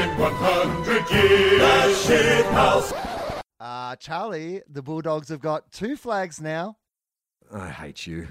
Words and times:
legs 0.00 0.12
in 0.12 0.18
100 0.18 1.10
years. 1.10 1.60
The 1.60 1.94
shit 1.94 2.46
house. 2.46 2.92
Uh, 3.58 3.96
Charlie, 3.96 4.62
the 4.68 4.82
Bulldogs 4.82 5.28
have 5.28 5.40
got 5.40 5.70
two 5.70 5.96
flags 5.96 6.40
now. 6.40 6.76
I 7.52 7.68
hate 7.68 8.06
you. 8.06 8.28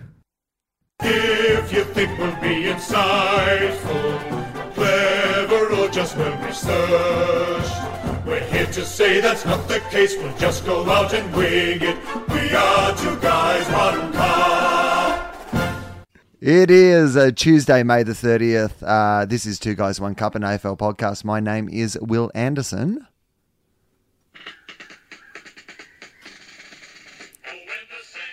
If 1.01 1.71
you 1.71 1.83
think 1.85 2.17
we'll 2.17 2.35
be 2.41 2.65
insightful, 2.65 4.73
clever, 4.73 5.73
or 5.75 5.89
just 5.89 6.17
well 6.17 6.37
researched, 6.45 8.25
we're 8.25 8.43
here 8.51 8.65
to 8.65 8.85
say 8.85 9.21
that's 9.21 9.45
not 9.45 9.67
the 9.67 9.79
case. 9.91 10.17
We'll 10.17 10.35
just 10.37 10.65
go 10.65 10.89
out 10.89 11.13
and 11.13 11.33
wing 11.35 11.81
it. 11.81 11.97
We 12.29 12.53
are 12.53 12.95
two 12.97 13.17
guys, 13.19 13.65
one 13.69 14.11
cup. 14.13 14.78
It 16.41 16.71
is 16.71 17.17
uh, 17.17 17.31
Tuesday, 17.35 17.83
May 17.83 18.03
the 18.03 18.13
30th. 18.13 18.81
Uh, 18.81 19.25
this 19.25 19.45
is 19.45 19.59
Two 19.59 19.75
Guys, 19.75 19.99
One 19.99 20.15
Cup, 20.15 20.35
an 20.35 20.43
AFL 20.43 20.77
podcast. 20.77 21.25
My 21.25 21.41
name 21.41 21.67
is 21.67 21.99
Wil 21.99 22.31
Anderson. 22.33 23.05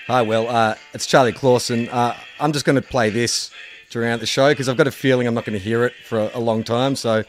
Hi, 0.07 0.23
Wil. 0.23 0.49
Uh, 0.49 0.77
it's 0.95 1.05
Charlie 1.05 1.33
Clausen. 1.33 1.89
Uh, 1.89 2.17
I'm 2.39 2.53
just 2.53 2.65
going 2.65 2.77
to 2.77 2.89
play 2.89 3.11
this 3.11 3.51
throughout 3.91 4.21
the 4.21 4.27
show 4.27 4.51
because 4.51 4.69
I've 4.69 4.77
got 4.77 4.87
a 4.87 4.93
feeling 4.93 5.27
I'm 5.27 5.35
not 5.35 5.45
going 5.45 5.59
to 5.59 5.65
hear 5.65 5.85
it 5.85 5.93
for 6.07 6.21
a, 6.21 6.31
a 6.35 6.39
long 6.39 6.63
time. 6.63 6.95
So 6.95 7.25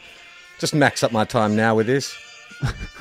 just 0.60 0.76
max 0.76 1.02
up 1.02 1.10
my 1.10 1.24
time 1.24 1.56
now 1.56 1.74
with 1.74 1.88
this. 1.88 2.16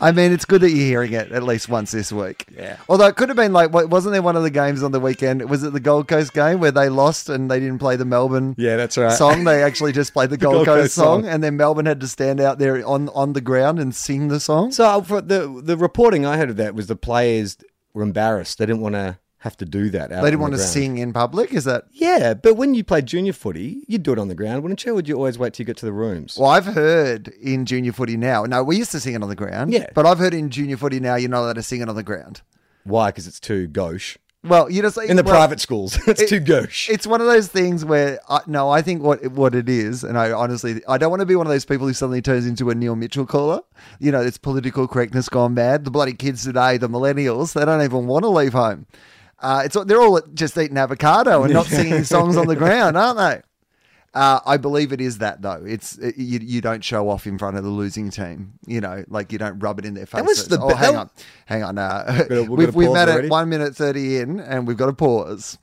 I 0.00 0.12
mean, 0.12 0.32
it's 0.32 0.44
good 0.44 0.60
that 0.62 0.70
you're 0.70 0.86
hearing 0.86 1.12
it 1.12 1.32
at 1.32 1.42
least 1.42 1.68
once 1.68 1.90
this 1.92 2.12
week. 2.12 2.46
Yeah. 2.56 2.76
Although 2.88 3.06
it 3.06 3.16
could 3.16 3.28
have 3.28 3.36
been 3.36 3.52
like, 3.52 3.72
wasn't 3.72 4.12
there 4.12 4.22
one 4.22 4.36
of 4.36 4.42
the 4.42 4.50
games 4.50 4.82
on 4.82 4.92
the 4.92 5.00
weekend? 5.00 5.48
Was 5.48 5.62
it 5.62 5.72
the 5.72 5.80
Gold 5.80 6.08
Coast 6.08 6.32
game 6.32 6.60
where 6.60 6.70
they 6.72 6.88
lost 6.88 7.28
and 7.28 7.50
they 7.50 7.60
didn't 7.60 7.78
play 7.78 7.96
the 7.96 8.04
Melbourne 8.04 8.54
Yeah, 8.58 8.76
that's 8.76 8.96
right. 8.98 9.12
song? 9.12 9.44
They 9.44 9.62
actually 9.62 9.92
just 9.92 10.12
played 10.12 10.30
the 10.30 10.36
Gold, 10.36 10.54
Gold 10.54 10.66
Coast, 10.66 10.82
Coast 10.82 10.94
song, 10.94 11.22
song. 11.22 11.28
and 11.30 11.42
then 11.42 11.56
Melbourne 11.56 11.86
had 11.86 12.00
to 12.00 12.08
stand 12.08 12.40
out 12.40 12.58
there 12.58 12.84
on, 12.86 13.08
on 13.10 13.32
the 13.32 13.40
ground 13.40 13.78
and 13.78 13.94
sing 13.94 14.28
the 14.28 14.40
song. 14.40 14.72
So 14.72 14.84
uh, 14.84 15.00
for 15.02 15.20
the 15.20 15.60
the 15.62 15.76
reporting 15.76 16.24
I 16.26 16.36
heard 16.36 16.50
of 16.50 16.56
that 16.56 16.74
was 16.74 16.86
the 16.86 16.96
players 16.96 17.56
were 17.94 18.02
embarrassed. 18.02 18.58
They 18.58 18.66
didn't 18.66 18.82
want 18.82 18.94
to 18.94 19.18
have 19.42 19.56
to 19.58 19.64
do 19.64 19.90
that. 19.90 20.10
Out 20.12 20.22
They 20.22 20.30
didn't 20.30 20.40
want 20.40 20.52
the 20.52 20.58
to 20.58 20.62
ground. 20.62 20.72
sing 20.72 20.98
in 20.98 21.12
public. 21.12 21.52
Is 21.52 21.64
that? 21.64 21.84
Yeah, 21.92 22.34
but 22.34 22.54
when 22.54 22.74
you 22.74 22.82
played 22.84 23.06
junior 23.06 23.32
footy, 23.32 23.82
you'd 23.88 24.02
do 24.02 24.12
it 24.12 24.18
on 24.18 24.28
the 24.28 24.34
ground, 24.34 24.62
wouldn't 24.62 24.84
you? 24.84 24.92
Or 24.92 24.94
would 24.96 25.08
you 25.08 25.16
always 25.16 25.38
wait 25.38 25.54
till 25.54 25.64
you 25.64 25.66
get 25.66 25.76
to 25.78 25.86
the 25.86 25.92
rooms? 25.92 26.36
Well, 26.38 26.50
I've 26.50 26.66
heard 26.66 27.28
in 27.40 27.66
junior 27.66 27.92
footy 27.92 28.16
now. 28.16 28.44
No, 28.44 28.62
we 28.64 28.76
used 28.76 28.92
to 28.92 29.00
sing 29.00 29.14
it 29.14 29.22
on 29.22 29.28
the 29.28 29.34
ground. 29.36 29.72
Yeah. 29.72 29.86
But 29.94 30.06
I've 30.06 30.18
heard 30.18 30.34
in 30.34 30.48
junior 30.50 30.76
footy 30.76 31.00
now 31.00 31.16
you're 31.16 31.30
not 31.30 31.42
allowed 31.42 31.54
to 31.54 31.62
sing 31.62 31.80
it 31.80 31.88
on 31.88 31.96
the 31.96 32.02
ground. 32.02 32.42
Why? 32.84 33.08
Because 33.10 33.26
it's 33.26 33.40
too 33.40 33.66
gauche. 33.66 34.16
Well, 34.44 34.68
you 34.68 34.82
just 34.82 34.98
In 34.98 35.16
the 35.16 35.22
well, 35.22 35.34
private 35.34 35.60
schools, 35.60 35.96
it's 36.08 36.20
it- 36.22 36.28
too 36.28 36.40
gauche. 36.40 36.88
It's 36.90 37.06
one 37.06 37.20
of 37.20 37.28
those 37.28 37.46
things 37.46 37.84
where 37.84 38.18
I, 38.28 38.40
no, 38.48 38.70
I 38.70 38.82
think 38.82 39.00
what 39.00 39.24
what 39.30 39.54
it 39.54 39.68
is, 39.68 40.02
and 40.02 40.18
I 40.18 40.32
honestly, 40.32 40.82
I 40.88 40.98
don't 40.98 41.10
want 41.10 41.20
to 41.20 41.26
be 41.26 41.36
one 41.36 41.46
of 41.46 41.52
those 41.52 41.64
people 41.64 41.86
who 41.86 41.92
suddenly 41.92 42.20
turns 42.22 42.44
into 42.44 42.68
a 42.70 42.74
Neil 42.74 42.96
Mitchell 42.96 43.24
caller. 43.24 43.60
You 44.00 44.10
know, 44.10 44.20
it's 44.20 44.38
political 44.38 44.88
correctness 44.88 45.28
gone 45.28 45.54
bad. 45.54 45.84
The 45.84 45.92
bloody 45.92 46.12
kids 46.14 46.42
today, 46.42 46.76
the 46.76 46.88
millennials, 46.88 47.52
they 47.52 47.64
don't 47.64 47.82
even 47.82 48.08
want 48.08 48.24
to 48.24 48.30
leave 48.30 48.52
home. 48.52 48.86
Uh, 49.42 49.62
it's 49.64 49.76
they're 49.84 50.00
all 50.00 50.20
just 50.34 50.56
eating 50.56 50.78
avocado 50.78 51.42
and 51.42 51.52
not 51.52 51.66
singing 51.66 52.04
songs 52.04 52.36
on 52.36 52.46
the 52.46 52.56
ground, 52.56 52.96
aren't 52.96 53.18
they? 53.18 53.42
Uh, 54.14 54.40
I 54.44 54.58
believe 54.58 54.92
it 54.92 55.00
is 55.00 55.16
that 55.18 55.40
though. 55.40 55.64
It's 55.66 55.96
it, 55.96 56.18
you, 56.18 56.38
you 56.42 56.60
don't 56.60 56.84
show 56.84 57.08
off 57.08 57.26
in 57.26 57.38
front 57.38 57.56
of 57.56 57.64
the 57.64 57.70
losing 57.70 58.10
team. 58.10 58.52
You 58.66 58.82
know, 58.82 59.02
like 59.08 59.32
you 59.32 59.38
don't 59.38 59.58
rub 59.58 59.78
it 59.78 59.86
in 59.86 59.94
their 59.94 60.04
faces. 60.04 60.26
was 60.26 60.48
the 60.48 60.60
oh, 60.60 60.74
hang 60.74 60.96
on, 60.96 61.08
hang 61.46 61.62
on. 61.62 61.78
Uh, 61.78 62.04
We've 62.18 62.28
got 62.28 62.36
a- 62.36 62.42
we've 62.42 62.46
got 62.48 62.56
we've 62.58 62.68
a 62.68 62.72
we've 62.76 62.88
pause 62.88 62.94
made 62.94 63.02
it 63.04 63.08
already? 63.12 63.28
one 63.28 63.48
minute 63.48 63.74
thirty 63.74 64.18
in, 64.18 64.38
and 64.38 64.66
we've 64.68 64.76
got 64.76 64.90
a 64.90 64.92
pause. 64.92 65.56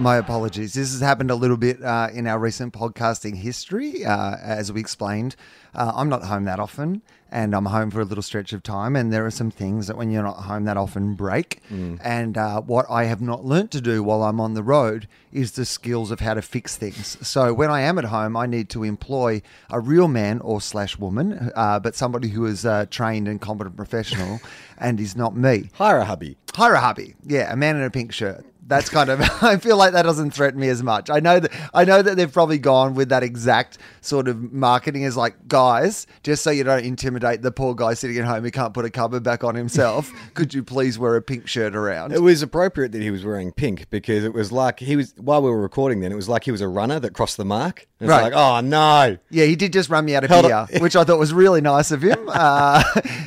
My 0.00 0.16
apologies. 0.16 0.72
This 0.72 0.92
has 0.92 1.02
happened 1.02 1.30
a 1.30 1.34
little 1.34 1.58
bit 1.58 1.82
uh, 1.82 2.08
in 2.10 2.26
our 2.26 2.38
recent 2.38 2.72
podcasting 2.72 3.36
history. 3.36 4.02
Uh, 4.02 4.34
as 4.40 4.72
we 4.72 4.80
explained, 4.80 5.36
uh, 5.74 5.92
I'm 5.94 6.08
not 6.08 6.22
home 6.22 6.44
that 6.44 6.58
often, 6.58 7.02
and 7.30 7.54
I'm 7.54 7.66
home 7.66 7.90
for 7.90 8.00
a 8.00 8.04
little 8.04 8.22
stretch 8.22 8.54
of 8.54 8.62
time. 8.62 8.96
And 8.96 9.12
there 9.12 9.26
are 9.26 9.30
some 9.30 9.50
things 9.50 9.88
that 9.88 9.98
when 9.98 10.10
you're 10.10 10.22
not 10.22 10.44
home 10.44 10.64
that 10.64 10.78
often 10.78 11.16
break. 11.16 11.60
And 12.02 12.38
uh, 12.38 12.62
what 12.62 12.86
I 12.88 13.04
have 13.04 13.20
not 13.20 13.44
learnt 13.44 13.70
to 13.72 13.82
do 13.82 14.02
while 14.02 14.22
I'm 14.22 14.40
on 14.40 14.54
the 14.54 14.62
road 14.62 15.06
is 15.34 15.52
the 15.52 15.66
skills 15.66 16.10
of 16.10 16.20
how 16.20 16.32
to 16.32 16.40
fix 16.40 16.78
things. 16.78 17.18
So 17.20 17.52
when 17.52 17.70
I 17.70 17.82
am 17.82 17.98
at 17.98 18.06
home, 18.06 18.38
I 18.38 18.46
need 18.46 18.70
to 18.70 18.84
employ 18.84 19.42
a 19.68 19.80
real 19.80 20.08
man 20.08 20.40
or 20.40 20.62
slash 20.62 20.96
woman, 20.98 21.50
uh, 21.54 21.78
but 21.78 21.94
somebody 21.94 22.28
who 22.28 22.46
is 22.46 22.64
uh, 22.64 22.86
trained 22.90 23.28
and 23.28 23.38
competent 23.38 23.76
professional, 23.76 24.40
and 24.78 24.98
is 24.98 25.14
not 25.14 25.36
me. 25.36 25.68
Hire 25.74 25.98
a 25.98 26.06
hubby. 26.06 26.38
Hire 26.54 26.72
a 26.72 26.80
hubby. 26.80 27.16
Yeah, 27.22 27.52
a 27.52 27.56
man 27.56 27.76
in 27.76 27.82
a 27.82 27.90
pink 27.90 28.12
shirt. 28.14 28.46
That's 28.70 28.88
kind 28.88 29.10
of. 29.10 29.20
I 29.42 29.56
feel 29.58 29.76
like 29.76 29.92
that 29.92 30.02
doesn't 30.02 30.30
threaten 30.30 30.58
me 30.60 30.68
as 30.68 30.82
much. 30.82 31.10
I 31.10 31.20
know 31.20 31.40
that. 31.40 31.52
I 31.74 31.84
know 31.84 32.00
that 32.00 32.16
they've 32.16 32.32
probably 32.32 32.58
gone 32.58 32.94
with 32.94 33.10
that 33.10 33.22
exact 33.22 33.78
sort 34.00 34.28
of 34.28 34.52
marketing 34.52 35.04
as 35.04 35.16
like, 35.16 35.48
guys, 35.48 36.06
just 36.22 36.42
so 36.42 36.50
you 36.50 36.64
don't 36.64 36.84
intimidate 36.84 37.42
the 37.42 37.50
poor 37.52 37.74
guy 37.74 37.94
sitting 37.94 38.16
at 38.18 38.24
home 38.24 38.42
who 38.44 38.50
can't 38.50 38.72
put 38.72 38.84
a 38.84 38.90
cover 38.90 39.20
back 39.20 39.44
on 39.44 39.54
himself. 39.54 40.10
could 40.34 40.54
you 40.54 40.62
please 40.62 40.98
wear 40.98 41.16
a 41.16 41.22
pink 41.22 41.46
shirt 41.48 41.74
around? 41.76 42.12
It 42.12 42.22
was 42.22 42.42
appropriate 42.42 42.92
that 42.92 43.02
he 43.02 43.10
was 43.10 43.24
wearing 43.24 43.52
pink 43.52 43.90
because 43.90 44.24
it 44.24 44.32
was 44.32 44.50
like 44.52 44.80
he 44.80 44.96
was 44.96 45.12
while 45.18 45.42
we 45.42 45.50
were 45.50 45.60
recording. 45.60 46.00
Then 46.00 46.12
it 46.12 46.16
was 46.16 46.28
like 46.28 46.44
he 46.44 46.52
was 46.52 46.60
a 46.60 46.68
runner 46.68 46.98
that 47.00 47.12
crossed 47.12 47.36
the 47.36 47.44
mark. 47.44 47.86
It's 48.00 48.08
Right. 48.08 48.22
like, 48.22 48.32
oh 48.34 48.60
no, 48.60 49.18
Yeah, 49.28 49.44
he 49.44 49.56
did 49.56 49.74
just 49.74 49.90
run 49.90 50.06
me 50.06 50.14
out 50.14 50.24
of 50.24 50.30
Held 50.30 50.46
beer, 50.46 50.54
up. 50.54 50.70
which 50.80 50.96
I 50.96 51.04
thought 51.04 51.18
was 51.18 51.34
really 51.34 51.60
nice 51.60 51.90
of 51.90 52.00
him. 52.00 52.18
Uh, 52.28 52.82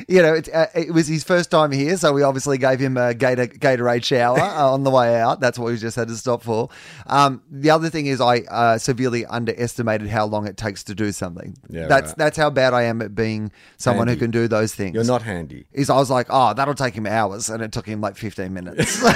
you 0.08 0.20
know, 0.20 0.34
it, 0.34 0.48
uh, 0.52 0.66
it 0.74 0.92
was 0.92 1.06
his 1.06 1.22
first 1.22 1.50
time 1.52 1.70
here, 1.70 1.96
so 1.96 2.12
we 2.12 2.22
obviously 2.24 2.58
gave 2.58 2.80
him 2.80 2.96
a 2.96 3.14
Gator, 3.14 3.46
Gatorade 3.46 4.02
shower 4.02 4.40
uh, 4.40 4.72
on 4.72 4.82
the 4.82 4.90
way 4.90 5.14
out. 5.20 5.33
That's 5.40 5.58
what 5.58 5.66
we 5.72 5.76
just 5.76 5.96
had 5.96 6.08
to 6.08 6.16
stop 6.16 6.42
for. 6.42 6.68
Um, 7.06 7.42
the 7.50 7.70
other 7.70 7.90
thing 7.90 8.06
is, 8.06 8.20
I 8.20 8.40
uh, 8.50 8.78
severely 8.78 9.26
underestimated 9.26 10.08
how 10.08 10.26
long 10.26 10.46
it 10.46 10.56
takes 10.56 10.82
to 10.84 10.94
do 10.94 11.12
something. 11.12 11.56
Yeah, 11.68 11.86
that's 11.86 12.08
right. 12.08 12.16
that's 12.18 12.36
how 12.36 12.50
bad 12.50 12.74
I 12.74 12.82
am 12.82 13.02
at 13.02 13.14
being 13.14 13.52
someone 13.76 14.08
who 14.08 14.16
can 14.16 14.30
do 14.30 14.48
those 14.48 14.74
things. 14.74 14.94
you're 14.94 15.04
not 15.04 15.22
handy. 15.22 15.66
Is 15.72 15.90
I 15.90 15.96
was 15.96 16.10
like, 16.10 16.26
oh, 16.30 16.54
that'll 16.54 16.74
take 16.74 16.94
him 16.94 17.06
hours, 17.06 17.48
and 17.48 17.62
it 17.62 17.72
took 17.72 17.86
him 17.86 18.00
like 18.00 18.16
15 18.16 18.52
minutes. 18.52 19.02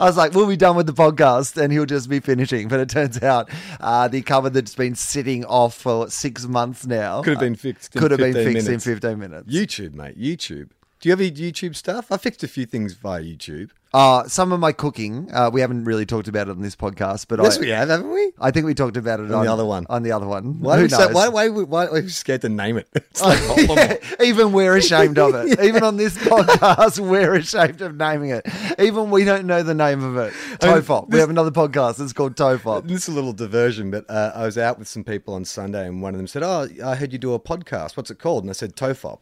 I 0.00 0.04
was 0.04 0.16
like, 0.16 0.32
we'll 0.32 0.46
be 0.48 0.56
done 0.56 0.76
with 0.76 0.86
the 0.86 0.92
podcast 0.92 1.60
and 1.60 1.72
he'll 1.72 1.86
just 1.86 2.08
be 2.08 2.20
finishing. 2.20 2.68
But 2.68 2.80
it 2.80 2.88
turns 2.88 3.20
out 3.22 3.50
uh, 3.80 4.06
the 4.08 4.22
cover 4.22 4.50
that's 4.50 4.74
been 4.74 4.94
sitting 4.94 5.44
off 5.44 5.74
for 5.74 6.08
six 6.10 6.46
months 6.46 6.86
now 6.86 7.22
Could 7.22 7.32
have 7.34 7.40
been 7.40 7.56
fixed 7.56 7.92
could 7.92 8.10
have 8.12 8.18
been 8.18 8.32
15 8.34 8.52
fixed 8.52 8.66
minutes. 8.68 8.86
in 8.86 8.94
15 8.94 9.18
minutes. 9.18 9.52
YouTube, 9.52 9.94
mate, 9.94 10.18
YouTube. 10.18 10.70
Do 11.00 11.08
you 11.08 11.12
have 11.12 11.20
any 11.20 11.30
YouTube 11.30 11.76
stuff? 11.76 12.10
I 12.12 12.16
fixed 12.16 12.42
a 12.42 12.48
few 12.48 12.66
things 12.66 12.94
via 12.94 13.22
YouTube. 13.22 13.70
Uh, 13.94 14.28
some 14.28 14.52
of 14.52 14.60
my 14.60 14.70
cooking, 14.70 15.30
uh, 15.32 15.48
we 15.50 15.62
haven't 15.62 15.84
really 15.84 16.04
talked 16.04 16.28
about 16.28 16.46
it 16.48 16.50
on 16.50 16.60
this 16.60 16.76
podcast, 16.76 17.26
but 17.26 17.42
Yes, 17.42 17.56
I, 17.56 17.60
we 17.60 17.68
have, 17.70 17.88
haven't 17.88 18.10
we? 18.10 18.32
I 18.38 18.50
think 18.50 18.66
we 18.66 18.74
talked 18.74 18.98
about 18.98 19.18
it 19.18 19.30
On 19.30 19.44
the 19.44 19.50
other 19.50 19.64
one. 19.64 19.86
On 19.88 20.02
the 20.02 20.12
other 20.12 20.26
one. 20.26 20.60
Why? 20.60 20.76
Who 20.76 20.82
we 20.82 20.88
so, 20.90 21.10
why, 21.10 21.28
why, 21.28 21.48
why, 21.48 21.62
why 21.62 21.86
are 21.86 21.92
we 22.02 22.08
scared 22.10 22.42
to 22.42 22.50
name 22.50 22.76
it? 22.76 22.86
It's 22.94 23.22
like 23.22 23.38
Voldemort. 23.42 23.76
Yeah, 24.20 24.26
even 24.26 24.52
we're 24.52 24.76
ashamed 24.76 25.18
of 25.18 25.34
it. 25.34 25.58
Even 25.60 25.82
on 25.82 25.96
this 25.96 26.16
podcast, 26.18 26.98
we're 27.00 27.34
ashamed 27.34 27.80
of 27.80 27.96
naming 27.96 28.30
it. 28.30 28.46
Even 28.78 29.10
we 29.10 29.24
don't 29.24 29.46
know 29.46 29.62
the 29.62 29.74
name 29.74 30.04
of 30.04 30.16
it. 30.18 30.34
I 30.62 30.78
mean, 30.78 31.06
we 31.08 31.18
have 31.18 31.30
another 31.30 31.50
podcast. 31.50 32.00
It's 32.02 32.12
called 32.12 32.36
Tofop. 32.36 32.86
This 32.86 33.04
is 33.04 33.08
a 33.08 33.12
little 33.12 33.32
diversion, 33.32 33.90
but 33.90 34.08
uh, 34.10 34.32
I 34.34 34.44
was 34.44 34.58
out 34.58 34.78
with 34.78 34.88
some 34.88 35.02
people 35.02 35.32
on 35.34 35.44
Sunday, 35.46 35.86
and 35.86 36.02
one 36.02 36.14
of 36.14 36.18
them 36.18 36.26
said, 36.26 36.42
"Oh, 36.42 36.68
I 36.84 36.94
heard 36.94 37.12
you 37.12 37.18
do 37.18 37.32
a 37.32 37.40
podcast. 37.40 37.96
What's 37.96 38.10
it 38.10 38.18
called?" 38.18 38.44
And 38.44 38.50
I 38.50 38.52
said, 38.52 38.76
"Tofop." 38.76 39.20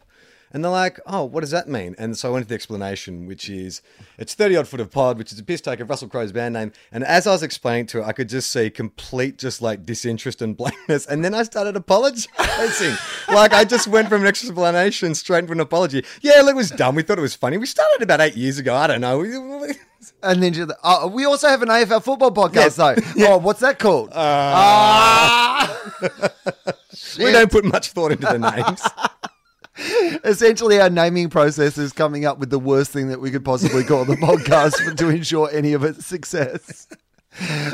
And 0.53 0.63
they're 0.63 0.71
like, 0.71 0.99
"Oh, 1.05 1.25
what 1.25 1.41
does 1.41 1.51
that 1.51 1.67
mean?" 1.67 1.93
And 1.97 2.17
so 2.17 2.29
I 2.29 2.31
went 2.31 2.45
to 2.45 2.49
the 2.49 2.55
explanation, 2.55 3.25
which 3.27 3.49
is 3.49 3.81
it's 4.17 4.33
thirty 4.33 4.55
odd 4.55 4.67
foot 4.67 4.79
of 4.79 4.89
pod, 4.91 5.17
which 5.17 5.31
is 5.33 5.39
a 5.39 5.43
piss 5.43 5.59
take 5.61 5.79
of 5.81 5.89
Russell 5.89 6.07
Crowe's 6.07 6.31
band 6.31 6.53
name. 6.53 6.71
And 6.91 7.03
as 7.03 7.27
I 7.27 7.31
was 7.31 7.43
explaining 7.43 7.87
to 7.87 7.97
her, 7.97 8.05
I 8.05 8.13
could 8.13 8.29
just 8.29 8.49
see 8.49 8.69
complete, 8.69 9.37
just 9.37 9.61
like 9.61 9.85
disinterest 9.85 10.41
and 10.41 10.55
blankness. 10.61 11.05
And 11.05 11.23
then 11.23 11.33
I 11.33 11.43
started 11.43 11.75
apologizing, 11.75 12.95
like 13.29 13.53
I 13.53 13.65
just 13.65 13.87
went 13.87 14.07
from 14.09 14.21
an 14.21 14.27
explanation 14.27 15.15
straight 15.15 15.39
into 15.39 15.51
an 15.53 15.59
apology. 15.59 16.05
Yeah, 16.21 16.41
look, 16.41 16.51
it 16.51 16.55
was 16.55 16.71
dumb. 16.71 16.95
We 16.95 17.03
thought 17.03 17.17
it 17.17 17.21
was 17.21 17.35
funny. 17.35 17.57
We 17.57 17.65
started 17.65 18.01
about 18.01 18.21
eight 18.21 18.35
years 18.35 18.57
ago. 18.57 18.75
I 18.75 18.87
don't 18.87 19.01
know. 19.01 19.67
And 20.23 20.41
then 20.41 20.69
uh, 20.83 21.09
we 21.11 21.25
also 21.25 21.47
have 21.47 21.61
an 21.61 21.69
AFL 21.69 22.01
football 22.03 22.31
podcast, 22.31 22.55
Yes. 22.55 22.75
though. 22.77 22.95
Oh, 23.27 23.37
what's 23.37 23.59
that 23.59 23.77
called? 23.79 24.09
Uh, 24.09 24.13
Ah! 24.15 25.91
we 27.19 27.31
don't 27.31 27.51
put 27.51 27.65
much 27.65 27.91
thought 27.91 28.11
into 28.11 28.25
the 28.25 28.37
names. 28.39 28.81
Essentially, 30.23 30.79
our 30.79 30.89
naming 30.89 31.29
process 31.29 31.77
is 31.77 31.93
coming 31.93 32.25
up 32.25 32.39
with 32.39 32.49
the 32.49 32.59
worst 32.59 32.91
thing 32.91 33.09
that 33.09 33.19
we 33.21 33.31
could 33.31 33.45
possibly 33.45 33.83
call 33.83 34.05
the 34.05 34.15
podcast 34.15 34.97
to 34.97 35.09
ensure 35.09 35.49
any 35.51 35.73
of 35.73 35.83
its 35.83 36.05
success. 36.05 36.87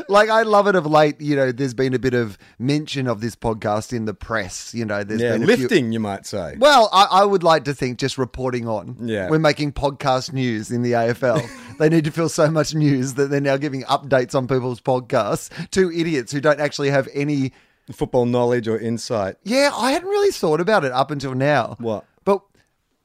Like 0.10 0.30
I 0.30 0.42
love 0.42 0.68
it 0.68 0.76
of 0.76 0.86
late, 0.86 1.22
you 1.22 1.38
know. 1.38 1.54
There's 1.54 1.74
been 1.74 1.94
a 1.94 2.00
bit 2.00 2.14
of 2.14 2.38
mention 2.60 3.08
of 3.08 3.22
this 3.22 3.34
podcast 3.34 3.94
in 3.94 4.04
the 4.04 4.14
press. 4.14 4.74
You 4.74 4.84
know, 4.84 5.06
there's 5.06 5.22
Yeah, 5.22 5.34
been 5.38 5.44
a 5.44 5.48
few- 5.48 5.56
lifting, 5.56 5.92
you 5.94 6.02
might 6.02 6.26
say. 6.26 6.56
Well, 6.60 6.90
I, 6.92 7.08
I 7.10 7.24
would 7.26 7.44
like 7.44 7.64
to 7.66 7.74
think 7.74 7.98
just 7.98 8.18
reporting 8.18 8.68
on. 8.68 8.98
Yeah. 9.02 9.30
We're 9.30 9.40
making 9.40 9.72
podcast 9.72 10.34
news 10.34 10.70
in 10.70 10.82
the 10.82 10.92
AFL. 10.92 11.48
they 11.80 11.88
need 11.88 12.04
to 12.04 12.12
feel 12.12 12.28
so 12.28 12.52
much 12.52 12.76
news 12.76 13.14
that 13.14 13.30
they're 13.30 13.40
now 13.40 13.56
giving 13.56 13.84
updates 13.84 14.36
on 14.36 14.48
people's 14.50 14.82
podcasts 14.82 15.50
to 15.72 15.90
idiots 15.94 16.34
who 16.34 16.42
don't 16.42 16.60
actually 16.60 16.90
have 16.90 17.08
any. 17.14 17.54
Football 17.92 18.26
knowledge 18.26 18.68
or 18.68 18.78
insight. 18.80 19.36
Yeah, 19.44 19.72
I 19.76 19.92
hadn't 19.92 20.08
really 20.08 20.32
thought 20.32 20.62
about 20.62 20.86
it 20.86 20.92
up 20.92 21.12
until 21.12 21.34
now. 21.36 21.76
What? 21.80 22.06
But, 22.24 22.42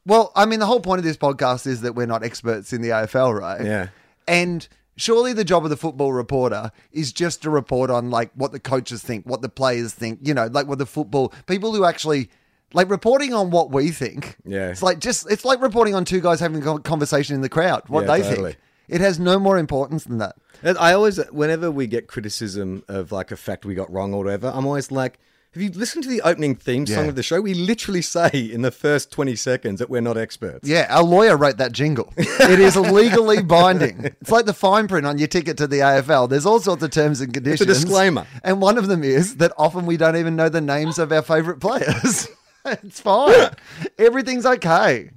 well, 0.06 0.30
I 0.36 0.46
mean, 0.46 0.60
the 0.60 0.66
whole 0.66 0.80
point 0.80 0.98
of 1.00 1.04
this 1.04 1.16
podcast 1.16 1.66
is 1.66 1.80
that 1.80 1.94
we're 1.94 2.06
not 2.06 2.22
experts 2.22 2.72
in 2.72 2.80
the 2.82 2.90
AFL, 2.90 3.38
right? 3.38 3.64
Yeah. 3.64 3.88
And 4.28 4.66
Surely 5.00 5.32
the 5.32 5.44
job 5.44 5.62
of 5.62 5.70
the 5.70 5.76
football 5.76 6.12
reporter 6.12 6.72
is 6.90 7.12
just 7.12 7.42
to 7.42 7.50
report 7.50 7.88
on 7.88 8.10
like 8.10 8.32
what 8.34 8.50
the 8.50 8.58
coaches 8.58 9.00
think, 9.00 9.24
what 9.26 9.42
the 9.42 9.48
players 9.48 9.94
think, 9.94 10.18
you 10.24 10.34
know, 10.34 10.46
like 10.48 10.66
what 10.66 10.78
the 10.78 10.86
football 10.86 11.32
people 11.46 11.72
who 11.72 11.84
actually 11.84 12.30
like 12.72 12.90
reporting 12.90 13.32
on 13.32 13.50
what 13.50 13.70
we 13.70 13.90
think. 13.92 14.36
Yeah. 14.44 14.70
It's 14.70 14.82
like 14.82 14.98
just 14.98 15.30
it's 15.30 15.44
like 15.44 15.62
reporting 15.62 15.94
on 15.94 16.04
two 16.04 16.20
guys 16.20 16.40
having 16.40 16.66
a 16.66 16.80
conversation 16.80 17.36
in 17.36 17.42
the 17.42 17.48
crowd, 17.48 17.84
what 17.86 18.06
Yeah, 18.06 18.16
they 18.16 18.22
totally. 18.28 18.52
think. 18.54 18.62
It 18.88 19.00
has 19.00 19.18
no 19.18 19.38
more 19.38 19.58
importance 19.58 20.04
than 20.04 20.18
that. 20.18 20.36
I 20.64 20.92
always, 20.92 21.18
whenever 21.30 21.70
we 21.70 21.86
get 21.86 22.08
criticism 22.08 22.82
of 22.88 23.12
like 23.12 23.30
a 23.30 23.36
fact 23.36 23.64
we 23.64 23.74
got 23.74 23.90
wrong 23.92 24.12
or 24.14 24.24
whatever, 24.24 24.50
I'm 24.54 24.66
always 24.66 24.90
like, 24.90 25.18
have 25.54 25.62
you 25.62 25.70
listened 25.70 26.04
to 26.04 26.10
the 26.10 26.20
opening 26.22 26.54
theme 26.54 26.86
song 26.86 27.04
Yeah. 27.04 27.08
of 27.08 27.16
the 27.16 27.22
show? 27.22 27.40
We 27.40 27.54
literally 27.54 28.02
say 28.02 28.28
in 28.34 28.62
the 28.62 28.70
first 28.70 29.10
20 29.10 29.34
seconds 29.34 29.78
that 29.78 29.88
we're 29.88 30.02
not 30.02 30.18
experts. 30.18 30.68
Yeah, 30.68 30.86
our 30.90 31.02
lawyer 31.02 31.36
wrote 31.36 31.56
that 31.56 31.72
jingle. 31.72 32.12
It 32.18 32.60
is 32.60 32.76
legally 32.76 33.42
binding. 33.42 34.04
It's 34.20 34.30
like 34.30 34.44
the 34.46 34.52
fine 34.54 34.88
print 34.88 35.06
on 35.06 35.18
your 35.18 35.28
ticket 35.28 35.56
to 35.58 35.66
the 35.66 35.78
AFL. 35.78 36.28
There's 36.28 36.44
all 36.46 36.60
sorts 36.60 36.82
of 36.82 36.90
terms 36.90 37.20
and 37.20 37.32
conditions. 37.32 37.66
disclaimer. 37.66 38.26
And 38.44 38.60
one 38.60 38.78
of 38.78 38.88
them 38.88 39.02
is 39.02 39.36
that 39.36 39.52
often 39.56 39.86
we 39.86 39.96
don't 39.96 40.16
even 40.16 40.36
know 40.36 40.48
the 40.48 40.60
names 40.60 40.98
of 40.98 41.12
our 41.12 41.22
favourite 41.22 41.60
players. 41.60 42.28
it's 42.66 43.00
fine. 43.00 43.50
Everything's 43.98 44.44
okay. 44.46 45.10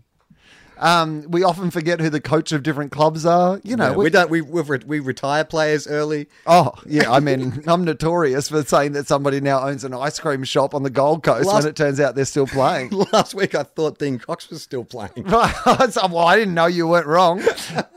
Um, 0.81 1.25
we 1.29 1.43
often 1.43 1.69
forget 1.71 1.99
who 2.01 2.09
the 2.09 2.19
coach 2.19 2.51
of 2.51 2.63
different 2.63 2.91
clubs 2.91 3.25
are. 3.25 3.61
You 3.63 3.75
know, 3.75 3.91
Yeah, 3.91 3.95
we, 3.95 4.09
don't. 4.09 4.29
We 4.31 4.41
we've 4.41 4.67
re- 4.69 4.79
we 4.85 4.99
retire 4.99 5.43
players 5.45 5.87
early. 5.87 6.27
Oh, 6.47 6.73
yeah. 6.87 7.11
I 7.11 7.19
mean, 7.19 7.63
I'm 7.67 7.83
notorious 7.85 8.49
for 8.49 8.63
saying 8.63 8.93
that 8.93 9.07
somebody 9.07 9.39
now 9.39 9.61
owns 9.67 9.83
an 9.83 9.93
ice 9.93 10.19
cream 10.19 10.43
shop 10.43 10.73
on 10.73 10.81
the 10.83 10.89
Gold 10.89 11.21
Coast 11.23 11.45
Last- 11.45 11.63
when 11.63 11.69
it 11.69 11.75
turns 11.75 11.99
out 11.99 12.15
they're 12.15 12.25
still 12.25 12.47
playing. 12.47 12.89
Last 13.13 13.35
week 13.35 13.53
I 13.53 13.63
thought 13.63 13.99
Dean 13.99 14.17
Cox 14.19 14.49
was 14.49 14.61
still 14.63 14.83
playing. 14.83 15.11
Right. 15.31 15.53
Well, 15.65 16.17
I 16.17 16.35
didn't 16.37 16.55
know 16.55 16.65
you 16.65 16.87
weren't 16.87 17.05
wrong. 17.07 17.41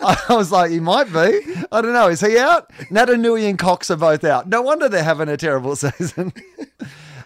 I 0.03 0.17
was 0.31 0.53
like, 0.53 0.71
he 0.71 0.79
might 0.79 1.13
be. 1.13 1.41
I 1.73 1.81
don't 1.81 1.93
know. 1.95 2.09
Is 2.09 2.21
he 2.21 2.39
out? 2.39 2.71
Naitanui 2.91 3.49
and 3.49 3.59
Cox 3.59 3.91
are 3.91 3.97
both 3.97 4.25
out. 4.25 4.49
No 4.49 4.63
wonder 4.63 4.89
they're 4.89 5.03
having 5.03 5.29
a 5.29 5.37
terrible 5.37 5.75
season. 5.77 6.33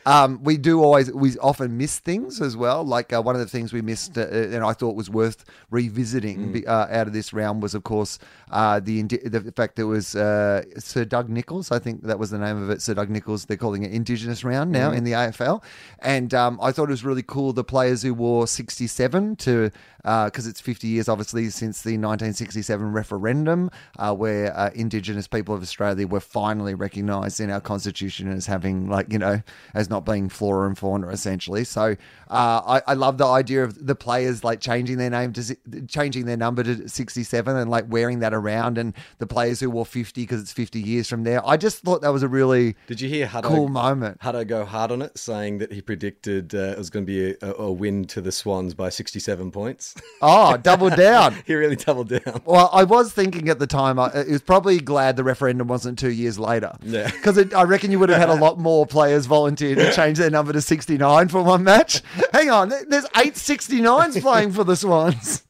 Um, 0.08 0.42
we 0.42 0.56
do 0.56 0.82
always, 0.82 1.12
we 1.12 1.36
often 1.36 1.76
miss 1.76 1.98
things 1.98 2.40
as 2.40 2.56
well. 2.56 2.82
Like 2.82 3.12
uh, 3.12 3.20
one 3.20 3.34
of 3.34 3.42
the 3.42 3.46
things 3.46 3.74
we 3.74 3.82
missed, 3.82 4.16
uh, 4.16 4.26
and 4.26 4.64
I 4.64 4.72
thought 4.72 4.96
was 4.96 5.10
worth 5.10 5.44
revisiting 5.70 6.52
be- 6.52 6.66
uh, 6.66 6.86
out 6.86 7.08
of 7.08 7.12
this 7.12 7.34
round 7.34 7.62
was, 7.62 7.74
of 7.74 7.84
course, 7.84 8.18
uh, 8.50 8.80
the 8.80 9.02
the 9.02 9.52
fact 9.54 9.76
that 9.76 9.82
it 9.82 9.84
was 9.84 10.16
uh, 10.16 10.62
Sir 10.78 11.04
Doug 11.04 11.28
Nichols. 11.28 11.70
I 11.70 11.78
think 11.78 12.04
that 12.04 12.18
was 12.18 12.30
the 12.30 12.38
name 12.38 12.62
of 12.62 12.70
it. 12.70 12.80
Sir 12.80 12.94
Doug 12.94 13.10
Nichols. 13.10 13.44
They're 13.44 13.58
calling 13.58 13.82
it 13.82 13.92
Indigenous 13.92 14.44
round 14.44 14.72
now 14.72 14.92
in 14.92 15.04
the 15.04 15.12
AFL, 15.12 15.62
and 15.98 16.32
um, 16.32 16.58
I 16.62 16.72
thought 16.72 16.84
it 16.84 16.96
was 16.96 17.04
really 17.04 17.22
cool. 17.22 17.52
The 17.52 17.62
players 17.62 18.00
who 18.00 18.14
wore 18.14 18.46
67 18.46 19.36
to 19.36 19.70
because 20.02 20.46
it's 20.46 20.60
50 20.60 20.86
years, 20.86 21.08
obviously, 21.08 21.50
since 21.50 21.82
the 21.82 21.92
1967 21.92 22.92
referendum, 22.92 23.70
uh, 23.98 24.14
where 24.14 24.56
uh, 24.56 24.70
Indigenous 24.74 25.26
people 25.26 25.54
of 25.54 25.62
Australia 25.62 26.06
were 26.06 26.20
finally 26.20 26.74
recognised 26.74 27.40
in 27.40 27.50
our 27.50 27.60
constitution 27.60 28.30
as 28.30 28.46
having, 28.46 28.88
like, 28.88 29.12
you 29.12 29.18
know, 29.18 29.42
as 29.74 29.90
not 29.90 29.97
being 30.04 30.28
flora 30.28 30.66
and 30.66 30.76
fauna, 30.76 31.08
essentially. 31.08 31.64
So 31.64 31.96
uh, 32.30 32.80
I, 32.80 32.82
I 32.88 32.94
love 32.94 33.18
the 33.18 33.26
idea 33.26 33.64
of 33.64 33.86
the 33.86 33.94
players 33.94 34.44
like 34.44 34.60
changing 34.60 34.98
their 34.98 35.10
name 35.10 35.32
to 35.34 35.56
changing 35.86 36.26
their 36.26 36.36
number 36.36 36.62
to 36.62 36.88
67 36.88 37.56
and 37.56 37.70
like 37.70 37.86
wearing 37.88 38.20
that 38.20 38.34
around, 38.34 38.78
and 38.78 38.94
the 39.18 39.26
players 39.26 39.60
who 39.60 39.70
wore 39.70 39.86
50 39.86 40.22
because 40.22 40.40
it's 40.40 40.52
50 40.52 40.80
years 40.80 41.08
from 41.08 41.24
there. 41.24 41.46
I 41.46 41.56
just 41.56 41.82
thought 41.82 42.02
that 42.02 42.12
was 42.12 42.22
a 42.22 42.28
really 42.28 42.76
Did 42.86 43.00
you 43.00 43.08
hear 43.08 43.26
Hutto, 43.26 43.44
cool 43.44 43.68
moment. 43.68 44.20
Hutto 44.20 44.46
go 44.46 44.64
hard 44.64 44.92
on 44.92 45.02
it, 45.02 45.18
saying 45.18 45.58
that 45.58 45.72
he 45.72 45.80
predicted 45.80 46.54
uh, 46.54 46.58
it 46.58 46.78
was 46.78 46.90
going 46.90 47.06
to 47.06 47.10
be 47.10 47.36
a, 47.42 47.54
a 47.54 47.72
win 47.72 48.04
to 48.06 48.20
the 48.20 48.32
Swans 48.32 48.74
by 48.74 48.88
67 48.88 49.50
points? 49.50 49.94
Oh, 50.20 50.56
double 50.56 50.90
down. 50.90 51.36
he 51.46 51.54
really 51.54 51.76
doubled 51.76 52.08
down. 52.08 52.42
Well, 52.44 52.70
I 52.72 52.82
was 52.82 53.12
thinking 53.12 53.48
at 53.48 53.60
the 53.60 53.68
time, 53.68 54.00
I 54.00 54.08
it 54.08 54.28
was 54.28 54.42
probably 54.42 54.80
glad 54.80 55.16
the 55.16 55.22
referendum 55.22 55.68
wasn't 55.68 55.98
two 55.98 56.10
years 56.10 56.38
later. 56.38 56.72
Yeah. 56.82 57.10
Because 57.18 57.52
I 57.52 57.64
reckon 57.64 57.90
you 57.90 57.98
would 57.98 58.08
have 58.08 58.18
had 58.18 58.28
a 58.30 58.34
lot 58.34 58.58
more 58.58 58.86
players 58.86 59.26
volunteer 59.26 59.74
to 59.90 59.96
change 59.96 60.18
their 60.18 60.30
number 60.30 60.52
to 60.52 60.60
69 60.60 61.28
for 61.28 61.42
one 61.42 61.64
match. 61.64 62.02
Hang 62.32 62.50
on, 62.50 62.68
there's 62.68 63.06
eight 63.16 63.34
69s 63.34 64.20
playing 64.22 64.52
for 64.52 64.64
the 64.64 64.76
Swans. 64.76 65.44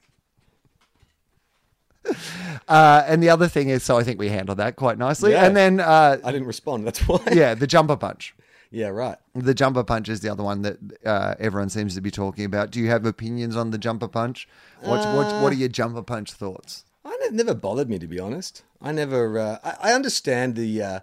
Uh, 2.68 3.02
and 3.06 3.22
the 3.22 3.30
other 3.30 3.48
thing 3.48 3.70
is, 3.70 3.82
so 3.82 3.96
I 3.96 4.02
think 4.02 4.18
we 4.18 4.28
handled 4.28 4.58
that 4.58 4.76
quite 4.76 4.98
nicely. 4.98 5.32
Yeah. 5.32 5.46
And 5.46 5.56
then, 5.56 5.80
uh, 5.80 6.18
I 6.22 6.32
didn't 6.32 6.46
respond. 6.46 6.86
That's 6.86 7.00
why. 7.08 7.18
yeah, 7.32 7.54
the 7.54 7.66
jumper 7.66 7.96
punch. 7.96 8.34
Yeah, 8.70 8.88
right. 8.88 9.16
The 9.34 9.54
jumper 9.54 9.82
punch 9.82 10.10
is 10.10 10.20
the 10.20 10.28
other 10.28 10.42
one 10.42 10.60
that 10.62 10.76
uh, 11.04 11.34
everyone 11.38 11.70
seems 11.70 11.94
to 11.94 12.02
be 12.02 12.10
talking 12.10 12.44
about. 12.44 12.70
Do 12.70 12.80
you 12.80 12.88
have 12.88 13.06
opinions 13.06 13.56
on 13.56 13.70
the 13.70 13.78
jumper 13.78 14.08
punch? 14.08 14.46
What, 14.82 14.98
what, 15.16 15.42
what 15.42 15.52
are 15.52 15.56
your 15.56 15.70
jumper 15.70 16.02
punch 16.02 16.32
thoughts? 16.32 16.84
I 17.04 17.16
ne- 17.22 17.36
never 17.36 17.54
bothered 17.54 17.88
me 17.88 17.98
to 17.98 18.06
be 18.06 18.20
honest. 18.20 18.62
I 18.82 18.92
never. 18.92 19.38
Uh, 19.38 19.58
I, 19.64 19.90
I 19.90 19.92
understand 19.94 20.54
the 20.54 20.82
uh, 20.82 21.00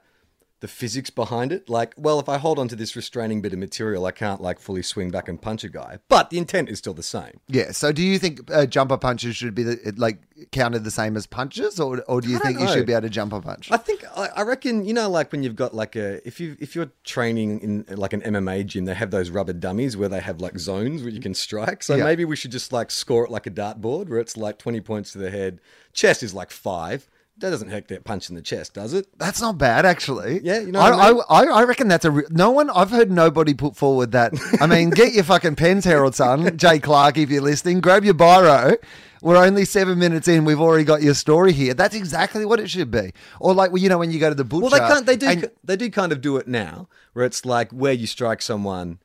the 0.66 0.72
physics 0.72 1.12
behind 1.12 1.52
it. 1.52 1.70
Like, 1.70 1.94
well, 1.96 2.20
if 2.20 2.28
I 2.28 2.40
hold 2.40 2.58
onto 2.58 2.76
this 2.76 2.96
restraining 2.96 3.40
bit 3.40 3.54
of 3.54 3.60
material, 3.60 4.08
I 4.08 4.12
can't 4.12 4.42
like 4.42 4.60
fully 4.60 4.82
swing 4.82 5.12
back 5.12 5.28
and 5.30 5.40
punch 5.40 5.64
a 5.64 5.70
guy. 5.70 6.00
But 6.10 6.32
the 6.32 6.40
intent 6.40 6.70
is 6.70 6.80
still 6.80 6.96
the 6.96 7.04
same. 7.04 7.40
Yeah. 7.48 7.72
So, 7.72 7.92
do 7.92 8.02
you 8.02 8.18
think 8.18 8.50
uh, 8.52 8.66
jumper 8.66 8.98
punches 8.98 9.36
should 9.36 9.54
be 9.54 9.62
the, 9.62 9.94
like 9.96 10.18
counted 10.52 10.84
the 10.84 10.90
same 10.90 11.16
as 11.16 11.28
punches, 11.28 11.80
or 11.80 12.02
or 12.08 12.20
do 12.20 12.30
you 12.30 12.40
think 12.40 12.60
you 12.60 12.68
should 12.68 12.88
be 12.88 12.94
able 12.94 13.04
to 13.04 13.10
jumper 13.10 13.40
punch? 13.42 13.72
I 13.72 13.78
think 13.78 14.04
I, 14.18 14.30
I 14.38 14.42
reckon 14.42 14.86
you 14.86 14.94
know 14.96 15.08
like 15.08 15.32
when 15.32 15.44
you've 15.44 15.56
got 15.56 15.76
like 15.76 15.96
a 15.96 16.26
if 16.28 16.40
you 16.40 16.58
if 16.60 16.76
you're 16.76 16.90
training 17.04 17.60
in 17.60 17.86
like 17.96 18.14
an 18.14 18.22
MMA 18.22 18.66
gym, 18.66 18.86
they 18.86 18.96
have 18.96 19.12
those 19.12 19.30
rubber 19.30 19.54
dummies 19.54 19.96
where 19.96 20.10
they 20.10 20.20
have 20.20 20.42
like 20.42 20.58
zones 20.58 21.04
where 21.04 21.12
you 21.12 21.22
can 21.22 21.36
strike. 21.36 21.84
So 21.84 21.96
Yeah. 21.96 22.06
maybe 22.06 22.26
we 22.26 22.36
should 22.36 22.52
just 22.52 22.74
like 22.74 22.90
score 22.90 23.24
it 23.26 23.30
like 23.30 23.46
a 23.46 23.52
dartboard 23.52 24.10
where 24.10 24.20
it's 24.20 24.36
like 24.36 24.58
twenty 24.58 24.82
points 24.82 25.12
to 25.12 25.20
the 25.20 25.30
head. 25.30 25.60
Chest 25.94 26.24
is 26.24 26.34
like 26.34 26.50
five. 26.50 27.08
That 27.40 27.50
doesn't 27.50 27.70
hurt 27.70 27.90
that 27.90 28.06
punch 28.06 28.30
in 28.30 28.36
the 28.36 28.42
chest, 28.42 28.76
does 28.76 28.94
it? 28.94 29.08
That's 29.18 29.42
not 29.42 29.58
bad, 29.58 29.86
actually. 29.86 30.40
Yeah, 30.42 30.62
you 30.62 30.72
know 30.72 30.80
I, 30.80 31.10
I 31.10 31.12
mean? 31.12 31.22
I, 31.30 31.44
I, 31.44 31.64
reckon 31.64 31.90
that's 31.90 32.06
a 32.06 32.12
re- 32.12 32.24
no 32.30 32.52
one. 32.52 32.70
I've 32.70 32.92
heard 32.92 33.12
nobody 33.12 33.54
put 33.54 33.76
forward 33.76 34.14
that. 34.14 34.34
I 34.62 34.68
mean, 34.68 34.90
get 34.90 35.12
your 35.12 35.26
fucking 35.26 35.56
pens, 35.56 35.84
Herald 35.84 36.16
Sun, 36.16 36.58
Jay 36.58 36.80
Clark, 36.80 37.18
if 37.18 37.30
you're 37.30 37.42
listening. 37.42 37.82
Grab 37.82 38.06
your 38.06 38.14
biro. 38.14 38.78
We're 39.22 39.36
only 39.36 39.66
seven 39.66 40.00
minutes 40.00 40.28
in. 40.30 40.46
We've 40.46 40.62
already 40.62 40.86
got 40.86 41.02
your 41.02 41.14
story 41.14 41.52
here. 41.52 41.74
That's 41.74 41.96
exactly 41.96 42.46
what 42.46 42.60
it 42.62 42.70
should 42.70 42.90
be. 42.92 43.12
Or 43.42 43.54
like 43.54 43.72
well, 43.72 43.82
you 43.82 43.90
know 43.90 43.98
when 43.98 44.12
you 44.12 44.20
go 44.20 44.30
to 44.30 44.36
the 44.36 44.46
butcher. 44.46 44.62
Well, 44.62 44.72
they 44.72 44.80
can't. 44.80 45.06
They 45.06 45.18
do. 45.18 45.28
and- 45.28 45.52
they 45.64 45.76
do 45.76 45.90
kind 45.90 46.14
of 46.14 46.22
do 46.22 46.38
it 46.38 46.48
now, 46.48 46.88
where 47.14 47.26
it's 47.26 47.44
like 47.44 47.72
where 47.72 47.94
you 47.94 48.08
strike 48.08 48.42
someone, 48.42 49.00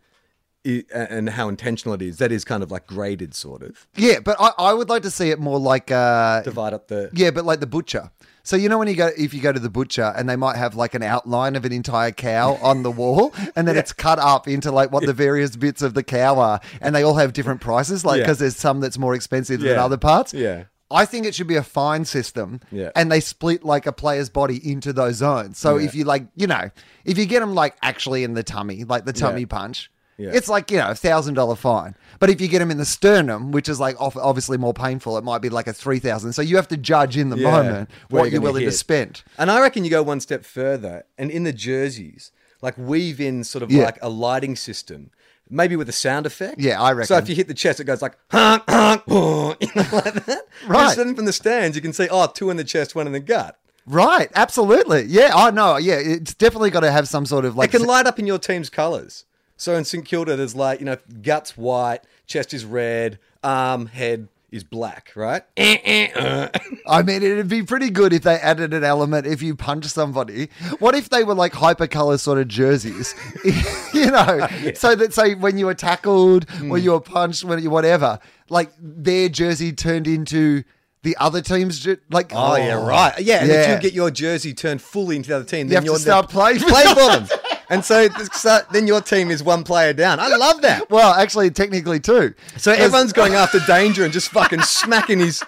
and 0.64 1.28
how 1.30 1.48
intentional 1.48 1.94
it 1.94 2.02
is. 2.02 2.18
That 2.18 2.32
is 2.32 2.44
kind 2.44 2.62
of 2.62 2.70
like 2.70 2.86
graded, 2.86 3.34
sort 3.34 3.62
of. 3.62 3.86
yeah, 3.96 4.20
but 4.20 4.36
I, 4.40 4.50
I 4.58 4.72
would 4.74 4.88
like 4.88 5.02
to 5.02 5.10
see 5.10 5.30
it 5.30 5.38
more 5.38 5.58
like 5.58 5.90
uh, 5.90 6.42
Divide 6.42 6.72
up 6.74 6.88
the. 6.88 7.10
Yeah, 7.14 7.30
but 7.30 7.44
like 7.44 7.60
the 7.60 7.66
butcher. 7.66 8.10
So 8.42 8.56
you 8.56 8.68
know 8.70 8.78
when 8.78 8.88
you 8.88 8.94
go 8.96 9.10
if 9.16 9.34
you 9.34 9.40
go 9.42 9.52
to 9.52 9.60
the 9.60 9.68
butcher 9.70 10.12
and 10.16 10.28
they 10.28 10.34
might 10.36 10.56
have 10.56 10.74
like 10.74 10.94
an 10.94 11.02
outline 11.02 11.56
of 11.56 11.64
an 11.66 11.72
entire 11.72 12.10
cow 12.10 12.54
on 12.62 12.82
the 12.82 12.90
wall 12.90 13.34
and 13.54 13.68
then 13.68 13.76
it's 13.76 13.92
cut 13.92 14.18
up 14.18 14.48
into 14.48 14.72
like 14.72 14.90
what 14.90 15.04
the 15.04 15.12
various 15.12 15.56
bits 15.56 15.82
of 15.82 15.92
the 15.92 16.02
cow 16.02 16.38
are 16.40 16.58
and 16.80 16.94
they 16.94 17.02
all 17.02 17.14
have 17.16 17.34
different 17.34 17.60
prices 17.60 18.02
like 18.02 18.16
Yeah. 18.16 18.22
because 18.24 18.38
there's 18.38 18.56
some 18.56 18.80
that's 18.80 18.96
more 18.96 19.14
expensive 19.14 19.60
than 19.60 19.78
other 19.78 19.98
parts. 19.98 20.32
Yeah. 20.32 20.64
I 20.90 21.04
think 21.04 21.26
it 21.26 21.34
should 21.34 21.48
be 21.48 21.56
a 21.56 21.62
fine 21.62 22.06
system 22.06 22.60
Yeah. 22.72 22.90
and 22.96 23.12
they 23.12 23.20
split 23.20 23.62
like 23.62 23.86
a 23.86 23.92
player's 23.92 24.30
body 24.30 24.58
into 24.68 24.94
those 24.94 25.16
zones. 25.16 25.58
So 25.58 25.76
Yeah. 25.76 25.86
if 25.86 25.94
you 25.94 26.04
like, 26.04 26.26
you 26.34 26.46
know, 26.46 26.70
if 27.04 27.18
you 27.18 27.26
get 27.26 27.40
them 27.40 27.54
like 27.54 27.76
actually 27.82 28.24
in 28.24 28.32
the 28.32 28.42
tummy, 28.42 28.84
like 28.84 29.04
the 29.04 29.12
tummy 29.12 29.42
Yeah. 29.42 29.46
punch, 29.48 29.90
Yeah. 30.20 30.30
it's 30.34 30.48
like, 30.48 30.70
you 30.70 30.78
know, 30.78 30.90
a 30.90 30.94
thousand 30.94 31.34
dollar 31.34 31.56
fine. 31.56 31.94
But 32.18 32.30
if 32.30 32.40
you 32.40 32.48
get 32.48 32.58
them 32.60 32.70
in 32.70 32.76
the 32.78 32.84
sternum, 32.84 33.50
which 33.52 33.68
is 33.68 33.80
like 33.80 34.00
off- 34.00 34.16
obviously 34.16 34.58
more 34.58 34.74
painful, 34.74 35.16
it 35.18 35.24
might 35.24 35.40
be 35.40 35.48
like 35.48 35.66
a 35.66 35.72
3000. 35.72 36.32
So 36.32 36.42
you 36.42 36.56
have 36.56 36.68
to 36.68 36.76
judge 36.76 37.16
in 37.16 37.30
the 37.30 37.38
Yeah, 37.38 37.50
moment 37.50 37.90
what 38.10 38.24
you're 38.24 38.32
you're 38.32 38.40
willing 38.42 38.64
to 38.66 38.72
spend. 38.72 39.22
And 39.38 39.50
I 39.50 39.60
reckon 39.60 39.84
you 39.84 39.90
go 39.90 40.02
one 40.02 40.20
step 40.20 40.44
further, 40.44 41.04
and 41.18 41.30
in 41.30 41.44
the 41.44 41.52
jerseys, 41.52 42.30
like 42.62 42.76
weave 42.76 43.20
in 43.20 43.42
sort 43.44 43.62
of 43.62 43.70
Yeah. 43.70 43.84
like 43.84 43.98
a 44.02 44.08
lighting 44.10 44.54
system, 44.56 45.10
maybe 45.48 45.76
with 45.76 45.88
a 45.88 45.92
sound 45.92 46.26
effect. 46.26 46.60
Yeah, 46.60 46.80
I 46.80 46.92
reckon. 46.92 47.06
So 47.08 47.16
if 47.16 47.28
you 47.28 47.34
hit 47.34 47.48
the 47.48 47.54
chest, 47.54 47.80
it 47.80 47.84
goes 47.84 48.02
like 48.02 48.18
honk, 48.30 48.64
honk, 48.68 49.06
boom, 49.06 49.54
you 49.60 49.68
know, 49.74 49.86
like 49.92 50.14
that. 50.26 50.42
Right. 50.66 50.84
Just 50.84 50.96
then 50.98 51.14
from 51.14 51.24
the 51.24 51.32
stands, 51.32 51.74
you 51.76 51.82
can 51.82 51.92
see 51.94 52.08
oh, 52.10 52.26
two 52.26 52.50
in 52.50 52.56
the 52.58 52.64
chest, 52.64 52.94
one 52.94 53.06
in 53.06 53.12
the 53.14 53.20
gut. 53.20 53.56
Right, 53.86 54.30
absolutely. 54.36 55.04
Yeah, 55.04 55.32
I 55.34 55.50
know. 55.50 55.76
Yeah, 55.78 55.94
it's 55.94 56.34
definitely 56.34 56.70
got 56.70 56.80
to 56.80 56.92
have 56.92 57.08
some 57.08 57.24
sort 57.26 57.44
of 57.46 57.56
like 57.56 57.72
it 57.74 57.78
can 57.78 57.86
light 57.86 58.06
up 58.06 58.18
in 58.18 58.26
your 58.26 58.38
team's 58.38 58.68
colours. 58.70 59.24
So 59.60 59.74
in 59.74 59.84
St 59.84 60.06
Kilda, 60.06 60.36
there's 60.36 60.54
like 60.54 60.80
you 60.80 60.86
know, 60.86 60.96
guts 61.20 61.54
white, 61.54 62.00
chest 62.26 62.54
is 62.54 62.64
red, 62.64 63.18
arm, 63.44 63.84
head 63.84 64.28
is 64.50 64.64
black, 64.64 65.12
right? 65.14 65.42
Eh, 65.54 65.76
eh, 65.84 66.12
uh. 66.18 66.48
I 66.88 67.02
mean, 67.02 67.22
it'd 67.22 67.48
be 67.48 67.62
pretty 67.62 67.90
good 67.90 68.14
if 68.14 68.22
they 68.22 68.36
added 68.36 68.72
an 68.72 68.84
element 68.84 69.26
if 69.26 69.42
you 69.42 69.54
punch 69.54 69.84
somebody. 69.84 70.48
What 70.78 70.94
if 70.94 71.10
they 71.10 71.24
were 71.24 71.34
like 71.34 71.52
hypercolor 71.52 72.18
sort 72.18 72.38
of 72.38 72.48
jerseys? 72.48 73.14
you 73.92 74.10
know, 74.10 74.48
so 74.74 74.94
that 74.94 75.12
say 75.12 75.34
when 75.34 75.58
you 75.58 75.66
were 75.66 75.74
tackled, 75.74 76.50
when 76.60 76.80
mm. 76.80 76.82
you 76.82 76.92
were 76.92 77.00
punched, 77.00 77.44
when 77.44 77.62
you 77.62 77.68
whatever, 77.68 78.18
like 78.48 78.72
their 78.80 79.28
jersey 79.28 79.74
turned 79.74 80.06
into 80.06 80.64
the 81.02 81.18
other 81.18 81.42
team's 81.42 81.80
jer- 81.80 82.00
like. 82.10 82.32
Oh, 82.34 82.56
yeah, 82.56 82.82
right. 82.82 83.18
Yeah, 83.18 83.40
and 83.40 83.48
Yeah. 83.50 83.62
if 83.62 83.68
you 83.68 83.90
get 83.90 83.92
your 83.92 84.10
jersey 84.10 84.54
turned 84.54 84.80
fully 84.80 85.16
into 85.16 85.28
the 85.28 85.36
other 85.36 85.44
team, 85.44 85.66
You 85.66 85.74
then 85.74 85.76
have 85.76 85.84
to 85.84 85.90
you're 85.90 85.98
start 85.98 86.30
playing 86.30 86.60
for 86.60 86.68
play 86.68 86.84
for 86.84 86.94
them. 86.94 87.28
And 87.70 87.84
so, 87.84 88.08
so 88.32 88.60
then 88.72 88.86
your 88.86 89.00
team 89.00 89.30
is 89.30 89.42
one 89.42 89.62
player 89.62 89.92
down. 89.92 90.18
I 90.18 90.28
love 90.28 90.60
that. 90.62 90.90
Well, 90.90 91.14
actually, 91.14 91.50
technically 91.50 92.00
too. 92.00 92.34
So 92.56 92.72
everyone's 92.72 93.12
going 93.12 93.34
after 93.42 93.60
danger 93.60 94.04
and 94.04 94.12
just 94.12 94.28
fucking 94.30 94.62
smacking 94.62 95.20
his 95.20 95.42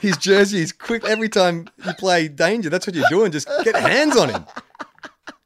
his 0.00 0.16
jersey 0.16 0.60
is 0.60 0.72
quick 0.72 1.04
every 1.04 1.28
time 1.28 1.68
you 1.84 1.92
play 1.94 2.28
danger. 2.28 2.68
That's 2.68 2.86
what 2.86 2.94
you're 2.94 3.08
doing. 3.08 3.32
Just 3.32 3.48
get 3.64 3.76
hands 3.76 4.16
on 4.16 4.30
him. 4.30 4.46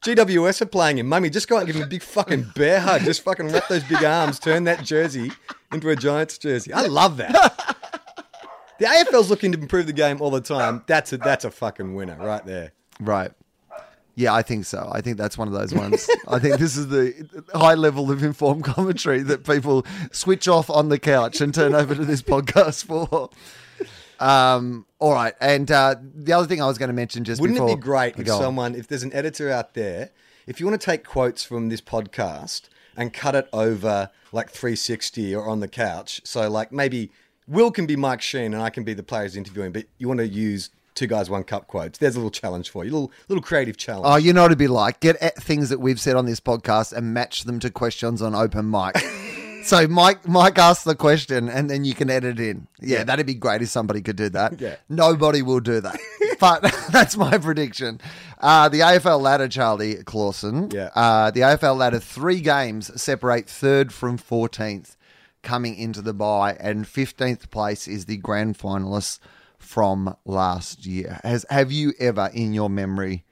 GWS 0.03 0.63
are 0.63 0.67
playing 0.67 0.99
him. 0.99 1.09
Mummy, 1.09 1.31
just 1.31 1.49
go 1.49 1.57
out 1.57 1.61
and 1.61 1.67
give 1.67 1.77
him 1.77 1.83
a 1.83 1.87
big 1.87 2.03
fucking 2.03 2.53
bear 2.55 2.81
hug. 2.81 3.03
Just 3.03 3.23
fucking 3.23 3.49
wrap 3.49 3.69
those 3.69 3.83
big 3.85 4.05
arms, 4.05 4.39
turn 4.39 4.65
that 4.65 4.85
jersey 4.85 5.33
into 5.73 5.91
a 5.91 5.97
Giants 5.97 6.39
jersey. 6.39 6.73
I 6.73 6.83
love 6.87 7.17
that. 7.17 7.77
The 8.79 8.85
AFL's 8.85 9.31
looking 9.31 9.53
to 9.53 9.59
improve 9.59 9.87
the 9.87 9.93
game 9.93 10.21
all 10.21 10.31
the 10.31 10.41
time. 10.41 10.85
That's 10.87 11.13
a 11.13 11.19
that's 11.19 11.45
a 11.45 11.51
fucking 11.51 11.95
winner 11.95 12.17
right 12.19 12.45
there. 12.45 12.73
Right. 13.01 13.33
Yeah, 14.19 14.35
I 14.35 14.41
think 14.41 14.65
so. 14.65 14.89
I 14.91 15.03
think 15.03 15.19
that's 15.19 15.37
one 15.37 15.47
of 15.47 15.53
those 15.53 15.75
ones. 15.75 16.09
I 16.27 16.39
think 16.39 16.59
this 16.59 16.75
is 16.75 16.89
the 16.89 17.45
high 17.55 17.75
level 17.75 18.11
of 18.11 18.25
informed 18.25 18.65
commentary 18.65 19.23
that 19.23 19.45
people 19.45 19.87
switch 20.11 20.49
off 20.49 20.71
on 20.71 20.89
the 20.89 20.99
couch 20.99 21.43
and 21.43 21.55
turn 21.55 21.75
over 21.75 21.95
to 21.95 22.05
this 22.05 22.23
podcast 22.23 22.85
for. 22.85 23.31
Um, 24.19 24.87
all 24.99 25.13
right, 25.13 25.35
and 25.39 25.71
uh, 25.71 25.97
the 26.01 26.33
other 26.33 26.47
thing 26.47 26.63
I 26.63 26.67
was 26.67 26.79
going 26.79 26.89
to 26.89 26.95
mention 26.95 27.25
just 27.25 27.39
Wouldn't 27.43 27.59
before 27.59 27.71
it 27.71 27.77
be 27.77 27.81
great 27.83 28.19
if 28.19 28.27
someone, 28.29 28.75
if 28.75 28.89
there's 28.89 29.03
an 29.03 29.13
editor 29.13 29.51
out 29.51 29.75
there, 29.75 30.11
if 30.47 30.59
you 30.59 30.67
want 30.67 30.81
to 30.81 30.85
take 30.85 31.05
quotes 31.05 31.45
from 31.45 31.69
this 31.69 31.83
podcast 31.83 32.71
and 32.97 33.13
cut 33.13 33.35
it 33.35 33.47
over 33.53 34.11
like 34.33 34.49
360 34.49 35.35
or 35.35 35.47
on 35.47 35.61
the 35.61 35.69
couch, 35.69 36.23
so 36.25 36.49
like 36.49 36.73
maybe 36.73 37.11
Wil 37.47 37.71
can 37.71 37.85
be 37.85 37.97
Mike 37.97 38.21
Sheahan 38.21 38.47
and 38.47 38.63
I 38.63 38.71
can 38.71 38.85
be 38.85 38.95
the 38.95 39.03
players 39.03 39.37
interviewing, 39.37 39.73
but 39.73 39.85
you 39.99 40.09
want 40.09 40.19
to 40.21 40.27
use 40.27 40.71
two 40.97 41.07
guys, 41.07 41.31
one 41.31 41.45
cup 41.45 41.69
quotes. 41.69 41.99
There's 41.99 42.17
a 42.17 42.19
little 42.19 42.31
challenge 42.31 42.71
for 42.71 42.85
you, 42.85 42.91
little 42.91 43.13
little 43.29 43.43
creative 43.43 43.77
challenge. 43.77 44.07
Oh, 44.07 44.17
you 44.17 44.33
know 44.33 44.43
what 44.43 44.51
it'd 44.51 44.59
be 44.59 44.67
like? 44.67 44.99
Get 44.99 45.17
at 45.17 45.37
things 45.37 45.69
that 45.69 45.79
we've 45.79 46.01
said 46.01 46.17
on 46.17 46.27
this 46.27 46.41
podcast 46.41 46.93
and 46.93 47.15
match 47.15 47.45
them 47.45 47.61
to 47.61 47.71
questions 47.71 48.21
on 48.21 48.35
open 48.35 48.69
mic. 48.69 48.97
so 49.65 49.87
Mike 49.87 50.27
Mike 50.27 50.59
asks 50.59 50.85
the 50.85 50.97
question 50.97 51.49
and 51.49 51.71
then 51.71 51.85
you 51.85 51.95
can 51.95 52.11
edit 52.11 52.41
it 52.41 52.51
in. 52.51 52.67
Yeah, 52.81 53.05
that'd 53.05 53.27
be 53.27 53.35
great 53.35 53.63
if 53.63 53.69
somebody 53.69 54.03
could 54.03 54.17
do 54.17 54.31
that. 54.31 54.61
Yeah. 54.61 54.77
Nobody 54.89 55.43
will 55.43 55.61
do 55.61 55.81
that. 55.81 56.01
but 56.41 56.63
that's 56.91 57.17
my 57.17 57.39
prediction. 57.39 58.01
Uh, 58.41 58.69
the 58.69 58.81
AFL 58.81 59.21
ladder, 59.21 59.49
Charlie 59.49 59.97
Clausen. 60.05 60.71
Yeah. 60.73 60.91
Uh, 60.95 61.31
the 61.31 61.41
AFL 61.41 61.77
ladder, 61.77 62.01
three 62.01 62.41
games 62.41 63.01
separate 63.01 63.49
third 63.49 63.93
from 63.93 64.19
14th 64.19 64.97
coming 65.43 65.77
into 65.77 66.03
the 66.03 66.13
bye, 66.13 66.57
and 66.59 66.85
15th 66.87 67.51
place 67.51 67.87
is 67.87 68.07
the 68.07 68.17
grand 68.17 68.59
finalists 68.59 69.21
from 69.67 70.17
last 70.25 70.87
year. 70.87 71.21
Has 71.25 71.45
Have 71.51 71.73
you 71.73 71.93
ever, 71.99 72.31
in 72.33 72.55
your 72.55 72.71
memory, 72.71 73.25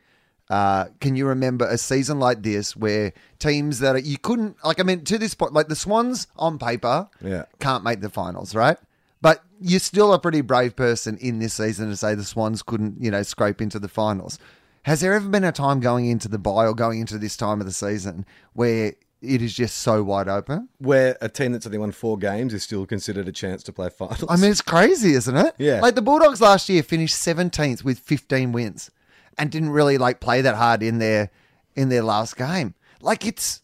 uh, 0.51 0.87
can 1.01 1.17
you 1.17 1.27
remember 1.27 1.67
a 1.67 1.79
season 1.79 2.19
like 2.19 2.43
this 2.43 2.77
where 2.77 3.13
teams 3.39 3.79
that 3.79 3.95
are, 3.95 3.99
you 4.01 4.19
couldn't 4.19 4.57
like? 4.65 4.81
I 4.81 4.83
mean, 4.83 5.05
to 5.05 5.17
this 5.19 5.35
point, 5.35 5.53
like 5.55 5.69
the 5.69 5.77
Swans 5.77 6.27
on 6.37 6.59
paper, 6.59 7.09
Yeah. 7.23 7.45
can't 7.61 7.85
make 7.85 8.01
the 8.01 8.11
finals, 8.11 8.55
right? 8.55 8.77
But 9.23 9.43
you're 9.61 9.81
still 9.81 10.13
a 10.13 10.19
pretty 10.19 10.43
brave 10.43 10.77
person 10.77 11.17
in 11.19 11.39
this 11.39 11.55
season 11.55 11.89
to 11.89 11.97
say 11.97 12.15
the 12.15 12.25
Swans 12.25 12.63
couldn't, 12.63 13.01
you 13.01 13.11
know, 13.11 13.23
scrape 13.23 13.63
into 13.63 13.79
the 13.79 13.89
finals. 13.89 14.39
Has 14.83 15.01
there 15.01 15.15
ever 15.15 15.29
been 15.31 15.45
a 15.45 15.53
time 15.53 15.81
going 15.81 16.07
into 16.07 16.29
the 16.29 16.39
bye 16.39 16.67
or 16.67 16.75
going 16.75 17.01
into 17.01 17.17
this 17.17 17.39
time 17.39 17.61
of 17.61 17.67
the 17.67 17.73
season 17.73 18.27
where 18.53 18.93
it 19.25 19.43
is 19.43 19.55
just 19.55 19.79
so 19.79 20.03
wide 20.03 20.29
open? 20.29 20.69
Where 20.79 21.17
a 21.21 21.29
team 21.29 21.53
that's 21.53 21.67
only 21.67 21.79
won 21.79 21.93
four 21.93 22.17
games 22.19 22.53
is 22.55 22.63
still 22.63 22.87
considered 22.87 23.27
a 23.29 23.33
chance 23.33 23.63
to 23.65 23.73
play 23.73 23.89
finals. 23.99 24.25
I 24.29 24.37
mean, 24.37 24.51
it's 24.51 24.61
crazy, 24.63 25.15
isn't 25.15 25.37
it? 25.37 25.55
Yeah. 25.59 25.81
Like 25.81 25.95
the 25.95 26.03
Bulldogs 26.03 26.41
last 26.41 26.69
year 26.69 26.83
finished 26.83 27.15
17th 27.17 27.83
with 27.85 27.99
15 27.99 28.53
wins 28.53 28.91
and 29.39 29.51
didn't 29.51 29.71
really 29.71 29.99
like 29.99 30.21
play 30.21 30.41
that 30.43 30.55
hard 30.55 30.83
in 30.83 30.99
their 30.99 31.31
in 31.75 31.89
their 31.89 32.03
last 32.03 32.37
game. 32.37 32.75
Like 33.01 33.27
it's 33.27 33.63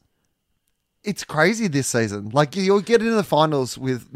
it's 1.04 1.24
crazy 1.24 1.68
this 1.68 1.86
season. 1.86 2.30
Like 2.32 2.56
you'll 2.56 2.80
get 2.80 3.00
into 3.00 3.14
the 3.14 3.22
finals 3.22 3.78
with 3.78 4.06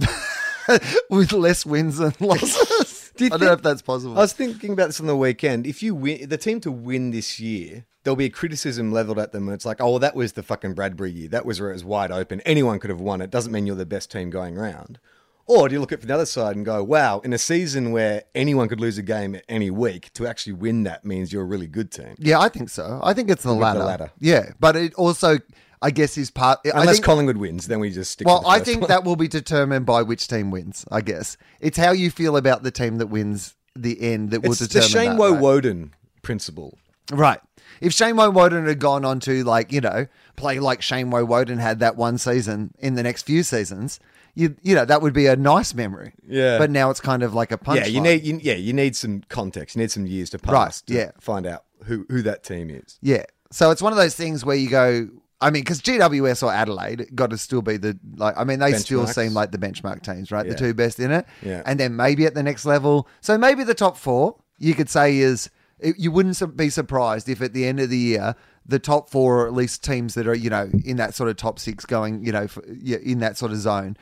with 1.10 1.32
less 1.32 1.64
wins 1.64 1.98
and 2.00 2.14
losses. 2.20 3.12
Do 3.16 3.26
I 3.26 3.28
don't 3.28 3.38
think- 3.38 3.48
know 3.48 3.52
if 3.54 3.62
that's 3.62 3.82
possible. 3.82 4.14
I 4.18 4.22
was 4.22 4.32
thinking 4.32 4.72
about 4.72 4.86
this 4.86 5.00
on 5.00 5.06
the 5.06 5.16
weekend. 5.16 5.66
If 5.66 5.82
you 5.82 5.94
win, 5.94 6.28
the 6.28 6.36
team 6.36 6.60
to 6.62 6.72
win 6.72 7.10
this 7.12 7.38
year, 7.38 7.84
there'll 8.04 8.16
be 8.16 8.26
a 8.26 8.30
criticism 8.30 8.92
leveled 8.92 9.18
at 9.18 9.32
them. 9.32 9.48
And 9.48 9.54
it's 9.54 9.66
like, 9.66 9.80
oh, 9.80 9.90
well, 9.90 9.98
that 9.98 10.14
was 10.14 10.34
the 10.34 10.42
fucking 10.42 10.74
Bradbury 10.74 11.10
year. 11.10 11.28
That 11.28 11.44
was 11.44 11.60
where 11.60 11.70
it 11.70 11.74
was 11.74 11.84
wide 11.84 12.12
open. 12.12 12.40
Anyone 12.42 12.78
could 12.78 12.90
have 12.90 13.00
won 13.00 13.20
it. 13.20 13.30
Doesn't 13.30 13.52
mean 13.52 13.66
you're 13.66 13.76
the 13.76 13.86
best 13.86 14.10
team 14.10 14.30
going 14.30 14.54
round. 14.54 14.98
Or 15.46 15.68
do 15.68 15.74
you 15.74 15.80
look 15.80 15.92
at 15.92 15.98
it 15.98 16.00
from 16.00 16.08
the 16.08 16.14
other 16.14 16.26
side 16.26 16.56
and 16.56 16.64
go, 16.64 16.82
wow, 16.82 17.20
in 17.20 17.32
a 17.34 17.38
season 17.38 17.92
where 17.92 18.22
anyone 18.34 18.68
could 18.68 18.80
lose 18.80 18.96
a 18.96 19.02
game 19.02 19.38
any 19.48 19.70
week, 19.70 20.10
to 20.14 20.26
actually 20.26 20.54
win 20.54 20.84
that 20.84 21.04
means 21.04 21.32
you're 21.32 21.42
a 21.42 21.46
really 21.46 21.66
good 21.66 21.90
team. 21.90 22.14
yeah, 22.18 22.40
I 22.40 22.48
think 22.48 22.70
so. 22.70 23.00
I 23.02 23.12
think 23.12 23.30
it's 23.30 23.42
the 23.42 23.52
ladder. 23.52 23.80
ladder. 23.80 24.10
Yeah, 24.18 24.52
but 24.58 24.74
it 24.74 24.94
also, 24.94 25.38
I 25.82 25.90
guess, 25.90 26.16
is 26.16 26.30
part. 26.30 26.60
Unless 26.64 26.96
think, 26.96 27.04
Collingwood 27.04 27.36
wins, 27.36 27.66
then 27.66 27.78
we 27.78 27.90
just 27.90 28.10
stick. 28.12 28.26
Well, 28.26 28.38
to 28.38 28.44
the 28.44 28.48
I 28.48 28.60
think 28.60 28.80
one. 28.82 28.88
that 28.88 29.04
will 29.04 29.16
be 29.16 29.28
determined 29.40 29.84
by 29.84 30.00
which 30.00 30.28
team 30.28 30.50
wins. 30.50 30.86
I 30.90 31.02
guess 31.02 31.36
it's 31.60 31.76
how 31.76 31.92
you 31.92 32.10
feel 32.10 32.38
about 32.38 32.62
the 32.62 32.70
team 32.70 32.96
that 32.96 33.08
wins 33.08 33.54
the 33.76 34.00
end 34.00 34.30
that 34.30 34.42
will 34.42 34.52
it's 34.52 34.66
the. 34.66 34.80
Shane 34.80 35.10
that, 35.10 35.18
Woe 35.18 35.32
right? 35.32 35.42
Woden 35.42 35.92
principle. 36.22 36.78
Right. 37.12 37.40
If 37.80 37.92
Shane 37.92 38.16
Woewodin 38.16 38.66
had 38.66 38.78
gone 38.78 39.04
on 39.04 39.20
to 39.20 39.44
like 39.44 39.72
you 39.72 39.80
know 39.80 40.06
play 40.36 40.58
like 40.58 40.82
Shane 40.82 41.10
Woewodin 41.10 41.58
had 41.58 41.78
that 41.80 41.96
one 41.96 42.18
season 42.18 42.74
in 42.78 42.94
the 42.94 43.02
next 43.02 43.22
few 43.22 43.42
seasons, 43.42 44.00
you 44.34 44.56
you 44.62 44.74
know 44.74 44.84
that 44.84 45.02
would 45.02 45.12
be 45.14 45.26
a 45.26 45.36
nice 45.36 45.74
memory. 45.74 46.12
Yeah. 46.26 46.58
But 46.58 46.70
now 46.70 46.90
it's 46.90 47.00
kind 47.00 47.22
of 47.22 47.34
like 47.34 47.52
a 47.52 47.58
punch. 47.58 47.80
Yeah, 47.80 47.86
you 47.86 48.00
need 48.00 48.24
you, 48.24 48.40
yeah 48.42 48.54
you 48.54 48.72
need 48.72 48.96
some 48.96 49.22
context. 49.28 49.76
You 49.76 49.82
need 49.82 49.90
some 49.90 50.06
years 50.06 50.30
to 50.30 50.38
pass 50.38 50.52
Right, 50.52 50.82
to 50.86 50.94
yeah. 50.94 51.10
find 51.20 51.46
out 51.46 51.64
who 51.84 52.06
who 52.08 52.22
that 52.22 52.42
team 52.44 52.70
is. 52.70 52.98
Yeah. 53.02 53.24
So 53.50 53.70
it's 53.70 53.82
one 53.82 53.92
of 53.92 53.98
those 53.98 54.14
things 54.16 54.44
where 54.44 54.56
you 54.56 54.68
go. 54.68 55.08
I 55.40 55.50
mean, 55.50 55.62
because 55.62 55.82
GWS 55.82 56.42
or 56.42 56.50
Adelaide 56.52 57.14
got 57.14 57.30
to 57.30 57.38
still 57.38 57.60
be 57.60 57.76
the 57.76 57.98
like. 58.16 58.34
I 58.36 58.44
mean, 58.44 58.60
they 58.60 58.72
still 58.72 59.06
seem 59.06 59.34
like 59.34 59.50
the 59.52 59.58
benchmark 59.58 60.02
teams, 60.02 60.32
right? 60.32 60.48
The 60.48 60.54
two 60.54 60.72
best 60.74 60.98
in 60.98 61.10
it. 61.10 61.26
Yeah. 61.42 61.62
And 61.66 61.78
then 61.78 61.96
maybe 61.96 62.24
at 62.24 62.34
the 62.34 62.42
next 62.42 62.64
level, 62.64 63.06
so 63.20 63.36
maybe 63.36 63.62
the 63.62 63.74
top 63.74 63.96
four 63.98 64.36
you 64.58 64.74
could 64.74 64.88
say 64.88 65.18
is 65.18 65.50
it- 65.78 65.98
you 65.98 66.10
wouldn't 66.10 66.56
be 66.56 66.70
surprised 66.70 67.28
if 67.28 67.40
at 67.42 67.52
the 67.52 67.66
end 67.66 67.80
of 67.80 67.90
the 67.90 67.98
year 67.98 68.34
the 68.66 68.78
top 68.78 69.10
four 69.10 69.42
or 69.42 69.46
at 69.46 69.52
least 69.52 69.84
teams 69.84 70.14
that 70.14 70.26
are 70.26 70.34
you 70.34 70.48
know 70.50 70.70
in 70.84 70.96
that 70.96 71.14
sort 71.14 71.28
of 71.28 71.36
top 71.36 71.58
six 71.58 71.84
going 71.84 72.24
you 72.24 72.32
know 72.32 72.46
for, 72.48 72.62
in 72.64 73.18
that 73.20 73.36
sort 73.36 73.52
of 73.52 73.58
zone. 73.58 73.96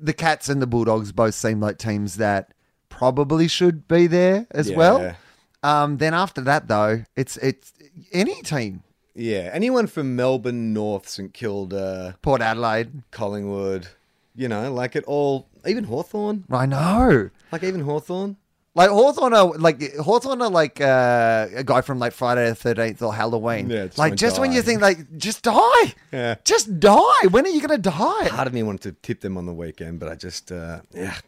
The 0.00 0.12
Cats 0.12 0.48
and 0.48 0.60
the 0.60 0.66
Bulldogs 0.66 1.12
both 1.12 1.34
seem 1.34 1.60
like 1.60 1.78
teams 1.78 2.16
that 2.16 2.52
probably 2.88 3.46
should 3.46 3.86
be 3.86 4.06
there 4.08 4.46
as 4.50 4.68
Yeah. 4.70 4.76
well. 4.76 5.16
Um, 5.62 5.98
then 5.98 6.12
after 6.12 6.40
that, 6.40 6.66
though, 6.66 7.04
it's 7.14 7.36
it's 7.36 7.72
any 8.12 8.42
team. 8.42 8.82
Yeah, 9.14 9.50
anyone 9.52 9.86
from 9.86 10.16
Melbourne, 10.16 10.72
North, 10.72 11.08
St 11.08 11.32
Kilda, 11.32 12.16
Port 12.22 12.40
Adelaide. 12.42 13.02
Collingwood, 13.12 13.86
you 14.34 14.48
know, 14.48 14.72
like 14.72 14.96
it 14.96 15.04
all. 15.04 15.46
Even 15.64 15.84
Hawthorn, 15.84 16.44
I 16.50 16.66
know. 16.66 17.30
like 17.52 17.62
even 17.62 17.82
Hawthorn. 17.82 18.38
Like 18.74 18.88
Hawthorne 18.88 19.34
are 19.34 19.48
like 19.58 19.94
Hawthorne 19.96 20.40
are 20.40 20.48
like 20.48 20.80
uh, 20.80 21.48
a 21.54 21.62
guy 21.62 21.82
from 21.82 21.98
like 21.98 22.12
Friday 22.14 22.48
the 22.48 22.54
thirteenth 22.54 23.02
or 23.02 23.14
Halloween. 23.14 23.68
Yeah, 23.68 23.84
just 23.84 23.98
like 23.98 24.12
wanna 24.12 24.16
just 24.16 24.40
when 24.40 24.50
die. 24.50 24.56
you 24.56 24.62
think 24.62 24.80
like 24.80 25.18
just 25.18 25.42
die. 25.42 25.94
Yeah. 26.10 26.36
Just 26.44 26.80
die. 26.80 27.26
When 27.30 27.44
are 27.44 27.50
you 27.50 27.60
gonna 27.60 27.76
die? 27.76 28.28
Part 28.28 28.46
of 28.46 28.54
me 28.54 28.62
wanted 28.62 28.82
to 28.82 28.92
tip 29.02 29.20
them 29.20 29.36
on 29.36 29.44
the 29.44 29.52
weekend, 29.52 30.00
but 30.00 30.08
I 30.08 30.14
just, 30.14 30.50
uh, 30.50 30.80
yeah. 30.94 31.18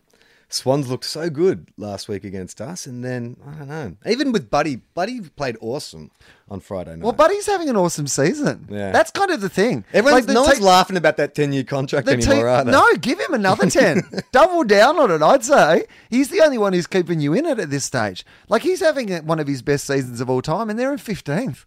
Swans 0.54 0.88
looked 0.88 1.04
so 1.04 1.28
good 1.28 1.68
last 1.76 2.08
week 2.08 2.24
against 2.24 2.60
us, 2.60 2.86
and 2.86 3.04
then 3.04 3.36
I 3.46 3.52
don't 3.58 3.68
know. 3.68 3.96
Even 4.06 4.32
with 4.32 4.48
Buddy, 4.50 4.76
Buddy 4.76 5.20
played 5.20 5.56
awesome 5.60 6.10
on 6.48 6.60
Friday 6.60 6.92
night. 6.92 7.02
Well, 7.02 7.12
Buddy's 7.12 7.46
having 7.46 7.68
an 7.68 7.76
awesome 7.76 8.06
season. 8.06 8.66
Yeah. 8.70 8.92
That's 8.92 9.10
kind 9.10 9.30
of 9.30 9.40
the 9.40 9.48
thing. 9.48 9.84
Everyone's, 9.92 10.26
Like, 10.26 10.34
no 10.34 10.42
one's 10.42 10.60
laughing 10.60 10.96
about 10.96 11.16
that 11.18 11.34
ten-year 11.34 11.64
contract 11.64 12.08
anymore, 12.08 12.34
team- 12.34 12.44
are 12.46 12.64
they? 12.64 12.70
No, 12.70 12.94
give 13.00 13.18
him 13.20 13.34
another 13.34 13.68
10. 13.68 14.02
Double 14.32 14.64
down 14.64 14.98
on 14.98 15.10
it, 15.10 15.22
I'd 15.22 15.44
say. 15.44 15.84
He's 16.08 16.30
the 16.30 16.40
only 16.42 16.58
one 16.58 16.72
who's 16.72 16.86
keeping 16.86 17.20
you 17.20 17.34
in 17.34 17.46
it 17.46 17.58
at 17.58 17.70
this 17.70 17.84
stage. 17.84 18.24
Like, 18.48 18.62
he's 18.62 18.80
having 18.80 19.12
one 19.26 19.40
of 19.40 19.46
his 19.46 19.60
best 19.62 19.84
seasons 19.86 20.20
of 20.20 20.30
all 20.30 20.42
time, 20.42 20.70
and 20.70 20.78
they're 20.78 20.92
in 20.92 20.98
15th. 20.98 21.66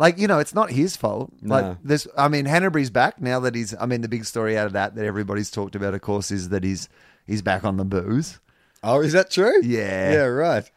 Like, 0.00 0.16
you 0.18 0.28
know, 0.28 0.38
it's 0.38 0.54
not 0.54 0.70
his 0.70 0.96
fault. 0.96 1.32
Mm. 1.38 1.42
No. 1.42 1.54
Like, 1.56 1.76
there's, 1.82 2.06
I 2.16 2.28
mean, 2.28 2.44
Hannebery's 2.46 2.90
back 2.90 3.20
now 3.20 3.40
that 3.40 3.56
he's, 3.56 3.74
I 3.80 3.86
mean, 3.86 4.00
the 4.00 4.08
big 4.08 4.24
story 4.24 4.56
out 4.56 4.66
of 4.66 4.72
that 4.74 4.94
that 4.94 5.04
everybody's 5.04 5.50
talked 5.50 5.74
about, 5.74 5.92
of 5.94 6.00
course, 6.02 6.30
is 6.30 6.50
that 6.50 6.62
he's, 6.62 6.88
he's 7.28 7.42
back 7.42 7.62
on 7.64 7.76
the 7.76 7.84
booze. 7.84 8.40
Oh, 8.82 9.00
is 9.00 9.12
that 9.12 9.30
true? 9.30 9.60
Yeah. 9.62 10.12
Yeah, 10.12 10.24
right. 10.24 10.68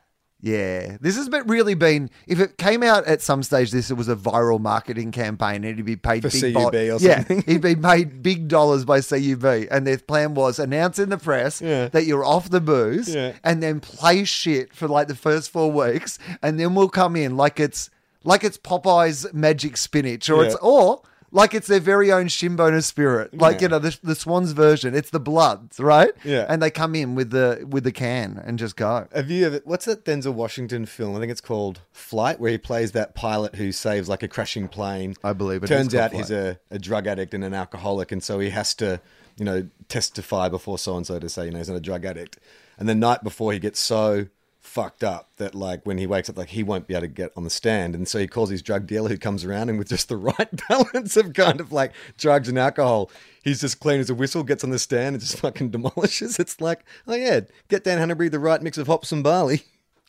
Yeah, 0.44 0.98
this 1.00 1.18
has 1.18 1.30
been 1.30 1.46
really 1.46 1.76
been. 1.76 2.10
If 2.26 2.40
it 2.40 2.58
came 2.58 2.82
out 2.82 3.06
at 3.06 3.22
some 3.22 3.44
stage, 3.44 3.70
this 3.70 3.92
it 3.92 3.94
was 3.94 4.10
a 4.10 4.16
viral 4.16 4.60
marketing 4.60 5.12
campaign, 5.12 5.64
and 5.64 5.76
he'd 5.78 5.86
be 5.86 5.96
paid 5.96 6.24
For 6.24 6.32
big 6.32 6.56
CUB 6.56 6.74
or 6.74 6.98
yeah, 7.00 7.18
something. 7.18 7.44
he'd 7.44 7.62
be 7.62 7.76
paid 7.76 8.24
big 8.24 8.48
dollars 8.48 8.84
by 8.84 9.02
CUB, 9.02 9.68
and 9.70 9.86
their 9.86 10.00
plan 10.00 10.34
was 10.34 10.58
announce 10.58 10.98
in 10.98 11.10
the 11.10 11.20
press 11.20 11.62
Yeah. 11.62 11.90
that 11.90 12.06
you're 12.08 12.26
off 12.26 12.50
the 12.50 12.60
booze, 12.60 13.14
Yeah. 13.14 13.34
and 13.44 13.62
then 13.62 13.80
play 13.82 14.24
shit 14.24 14.74
for 14.74 14.88
like 14.88 15.08
the 15.08 15.16
first 15.16 15.52
four 15.52 15.72
weeks, 15.72 16.18
and 16.42 16.60
then 16.60 16.74
we'll 16.74 16.90
come 16.90 17.16
in 17.16 17.38
like 17.38 17.60
it's 17.60 17.92
like 18.24 18.44
it's 18.44 18.58
Popeye's 18.58 19.32
magic 19.36 19.78
spinach, 19.78 20.28
or 20.28 20.44
it's 20.44 20.56
or 20.56 21.04
like 21.32 21.54
it's 21.54 21.68
their 21.68 21.80
very 21.80 22.12
own 22.12 22.26
Shinboner 22.28 22.84
spirit. 22.84 23.34
Like 23.40 23.56
Yeah. 23.58 23.62
you 23.62 23.68
know 23.70 23.80
the, 23.80 23.98
the 24.04 24.16
Swans 24.16 24.52
version. 24.52 24.94
It's 24.94 25.10
the 25.10 25.20
Bloods, 25.20 25.80
right? 25.80 26.12
Yeah. 26.24 26.46
and 26.50 26.62
they 26.62 26.70
come 26.70 26.94
in 26.96 27.16
with 27.16 27.32
the 27.32 27.66
with 27.70 27.84
the 27.84 27.92
can 27.92 28.42
and 28.46 28.60
just 28.60 28.76
go. 28.76 29.08
Have 29.14 29.30
you 29.32 29.46
ever? 29.48 29.62
What's 29.64 29.86
that 29.86 30.06
Denzel 30.06 30.34
Washington 30.34 30.86
film? 30.86 31.16
I 31.16 31.20
think 31.20 31.32
it's 31.32 31.42
called 31.42 31.82
Flight, 31.92 32.40
where 32.40 32.52
he 32.52 32.58
plays 32.58 32.92
that 32.92 33.16
pilot 33.16 33.56
who 33.56 33.72
saves 33.72 34.10
like 34.10 34.24
a 34.24 34.28
crashing 34.28 34.68
plane. 34.68 35.16
I 35.24 35.34
believe 35.34 35.64
it 35.64 35.66
is 35.66 35.70
Turns 35.70 35.94
called 35.94 36.04
out 36.04 36.14
he's 36.14 36.32
a, 36.32 36.60
a 36.70 36.80
drug 36.80 37.08
addict 37.08 37.34
and 37.34 37.44
an 37.44 37.54
alcoholic, 37.54 38.12
and 38.12 38.22
so 38.24 38.40
he 38.40 38.50
has 38.50 38.74
to, 38.76 39.00
you 39.38 39.46
know, 39.46 39.68
testify 39.88 40.50
before 40.50 40.78
so 40.78 40.98
and 40.98 41.08
so 41.08 41.20
to 41.20 41.30
say, 41.30 41.46
you 41.46 41.52
know, 41.52 41.58
he's 41.60 41.70
not 41.70 41.76
a 41.78 41.82
drug 41.82 42.06
addict. 42.06 42.38
And 42.78 42.90
the 42.90 42.96
night 42.96 43.24
before, 43.24 43.54
he 43.54 43.60
gets 43.60 43.80
so 43.80 44.28
fucked 44.72 45.04
up 45.04 45.30
that 45.36 45.54
like 45.54 45.86
when 45.86 45.98
he 45.98 46.08
wakes 46.08 46.30
up, 46.30 46.38
like 46.38 46.50
he 46.50 46.64
won't 46.64 46.88
be 46.88 46.94
able 46.94 47.02
to 47.02 47.08
get 47.10 47.32
on 47.36 47.44
the 47.44 47.50
stand, 47.50 47.94
and 47.94 48.08
so 48.08 48.18
he 48.20 48.28
calls 48.28 48.50
his 48.50 48.62
drug 48.62 48.88
dealer 48.88 49.10
who 49.10 49.18
comes 49.18 49.44
around 49.44 49.70
and 49.70 49.78
with 49.78 49.90
just 49.90 50.08
the 50.08 50.16
right 50.40 50.50
balance 50.70 51.18
of 51.18 51.34
kind 51.34 51.60
of 51.60 51.72
like 51.72 51.92
drugs 52.18 52.48
and 52.48 52.58
alcohol. 52.58 53.12
He's 53.44 53.60
just 53.60 53.80
clean 53.80 54.00
as 54.00 54.10
a 54.10 54.16
whistle, 54.16 54.44
gets 54.44 54.64
on 54.64 54.70
the 54.70 54.80
stand 54.80 55.16
and 55.16 55.22
just 55.22 55.38
fucking 55.40 55.72
demolishes. 55.72 56.40
It's 56.40 56.62
like, 56.62 56.86
oh 57.08 57.16
yeah, 57.16 57.42
get 57.68 57.84
Dan 57.84 57.98
Hannebery 58.00 58.32
the 58.32 58.40
right 58.40 58.62
mix 58.62 58.78
of 58.78 58.88
hops 58.88 59.12
and 59.12 59.24
barley. 59.24 59.64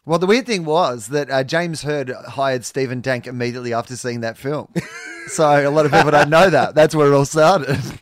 Well, 0.05 0.19
the 0.19 0.27
weird 0.27 0.47
thing 0.47 0.65
was 0.65 1.09
that 1.09 1.31
uh, 1.31 1.45
James 1.45 1.83
Hird 1.83 2.11
hired 2.11 2.65
Stephen 2.65 3.01
Dank 3.01 3.27
immediately 3.27 3.73
after 3.73 3.97
seeing 3.97 4.21
that 4.21 4.37
film. 4.37 4.73
so 5.29 5.69
a 5.69 5.71
lot 5.71 5.87
of 5.87 5.93
people 5.93 6.11
don't 6.11 6.31
know 6.31 6.51
that. 6.51 6.75
That's 6.75 6.95
where 6.95 7.13
it 7.13 7.15
all 7.15 7.25
started. 7.25 8.01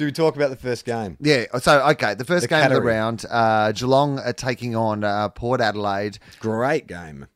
Should 0.00 0.06
we 0.06 0.12
talk 0.12 0.34
about 0.34 0.48
the 0.48 0.56
first 0.56 0.86
game? 0.86 1.18
yeah. 1.20 1.44
So 1.58 1.86
okay, 1.88 2.14
the 2.14 2.24
first 2.24 2.44
The 2.44 2.48
game 2.48 2.64
of 2.64 2.72
the 2.72 2.80
round, 2.80 3.26
uh, 3.28 3.70
Geelong 3.72 4.18
are 4.18 4.32
taking 4.32 4.74
on 4.74 5.04
uh, 5.04 5.28
Port 5.28 5.60
Adelaide. 5.60 6.18
Great 6.38 6.86
game. 6.86 7.26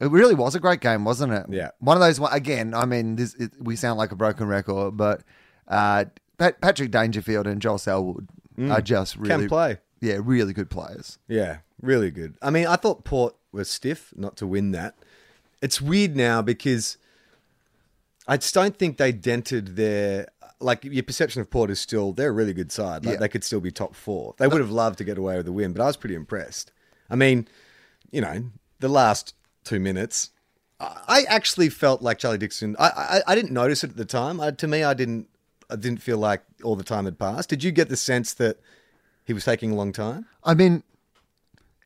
It 0.00 0.10
really 0.10 0.34
was 0.34 0.56
a 0.56 0.58
great 0.58 0.80
game, 0.80 1.04
wasn't 1.04 1.32
it? 1.32 1.46
Yeah. 1.48 1.70
One 1.78 1.96
of 1.96 2.00
those. 2.00 2.18
Again, 2.32 2.74
I 2.74 2.86
mean, 2.86 3.14
this 3.14 3.34
it, 3.34 3.52
we 3.60 3.76
sound 3.76 3.98
like 3.98 4.10
a 4.10 4.16
broken 4.16 4.48
record, 4.48 4.96
but 4.96 5.22
uh, 5.68 6.06
Pat, 6.38 6.60
Patrick 6.60 6.90
Dangerfield 6.90 7.46
and 7.46 7.62
Joel 7.62 7.78
Selwood 7.78 8.26
are 8.68 8.80
just 8.80 9.14
really 9.16 9.44
Mm. 9.44 9.48
play. 9.48 9.78
Yeah, 10.00 10.18
really 10.20 10.52
good 10.52 10.70
players. 10.70 11.18
Yeah, 11.28 11.58
really 11.80 12.10
good. 12.10 12.34
I 12.42 12.50
mean, 12.50 12.66
I 12.66 12.74
thought 12.74 13.04
Port 13.04 13.36
was 13.52 13.70
stiff 13.70 14.12
not 14.16 14.36
to 14.38 14.46
win 14.48 14.72
that. 14.72 14.96
It's 15.62 15.80
weird 15.80 16.16
now 16.16 16.42
because 16.42 16.96
I 18.26 18.38
just 18.38 18.54
don't 18.54 18.76
think 18.76 18.96
they 18.96 19.12
dented 19.12 19.76
their 19.76 20.26
like 20.60 20.84
your 20.84 21.02
perception 21.02 21.40
of 21.40 21.50
Port 21.50 21.70
is 21.70 21.78
still 21.80 22.12
they're 22.12 22.30
a 22.30 22.32
really 22.32 22.52
good 22.54 22.72
side. 22.72 23.04
Like 23.04 23.14
Yeah. 23.14 23.20
they 23.20 23.28
could 23.28 23.44
still 23.44 23.60
be 23.60 23.70
top 23.70 23.94
four. 23.94 24.34
They 24.38 24.48
would 24.48 24.60
have 24.60 24.70
loved 24.70 24.98
to 24.98 25.04
get 25.04 25.18
away 25.18 25.36
with 25.36 25.46
the 25.46 25.52
win, 25.52 25.72
but 25.72 25.82
I 25.82 25.86
was 25.86 25.96
pretty 25.96 26.14
impressed. 26.14 26.72
I 27.10 27.16
mean, 27.16 27.46
you 28.10 28.20
know, 28.20 28.44
the 28.80 28.88
last 28.88 29.34
two 29.64 29.78
minutes, 29.80 30.30
I 30.80 31.24
actually 31.28 31.68
felt 31.68 32.02
like 32.02 32.18
Charlie 32.18 32.38
Dixon. 32.38 32.76
I 32.78 32.88
I, 32.88 33.32
I 33.32 33.34
didn't 33.34 33.52
notice 33.52 33.82
it 33.84 33.90
at 33.90 33.96
the 33.96 34.04
time. 34.04 34.40
I, 34.40 34.50
to 34.52 34.66
me, 34.68 34.82
I 34.84 34.94
didn't. 34.94 35.28
I 35.70 35.76
didn't 35.76 36.00
feel 36.00 36.16
like 36.18 36.42
all 36.64 36.76
the 36.76 36.84
time 36.84 37.04
had 37.04 37.18
passed. 37.18 37.50
Did 37.50 37.62
you 37.62 37.70
get 37.72 37.88
the 37.90 37.96
sense 37.96 38.32
that 38.34 38.58
he 39.24 39.32
was 39.34 39.44
taking 39.44 39.70
a 39.72 39.74
long 39.74 39.92
time? 39.92 40.24
I 40.42 40.54
mean, 40.54 40.82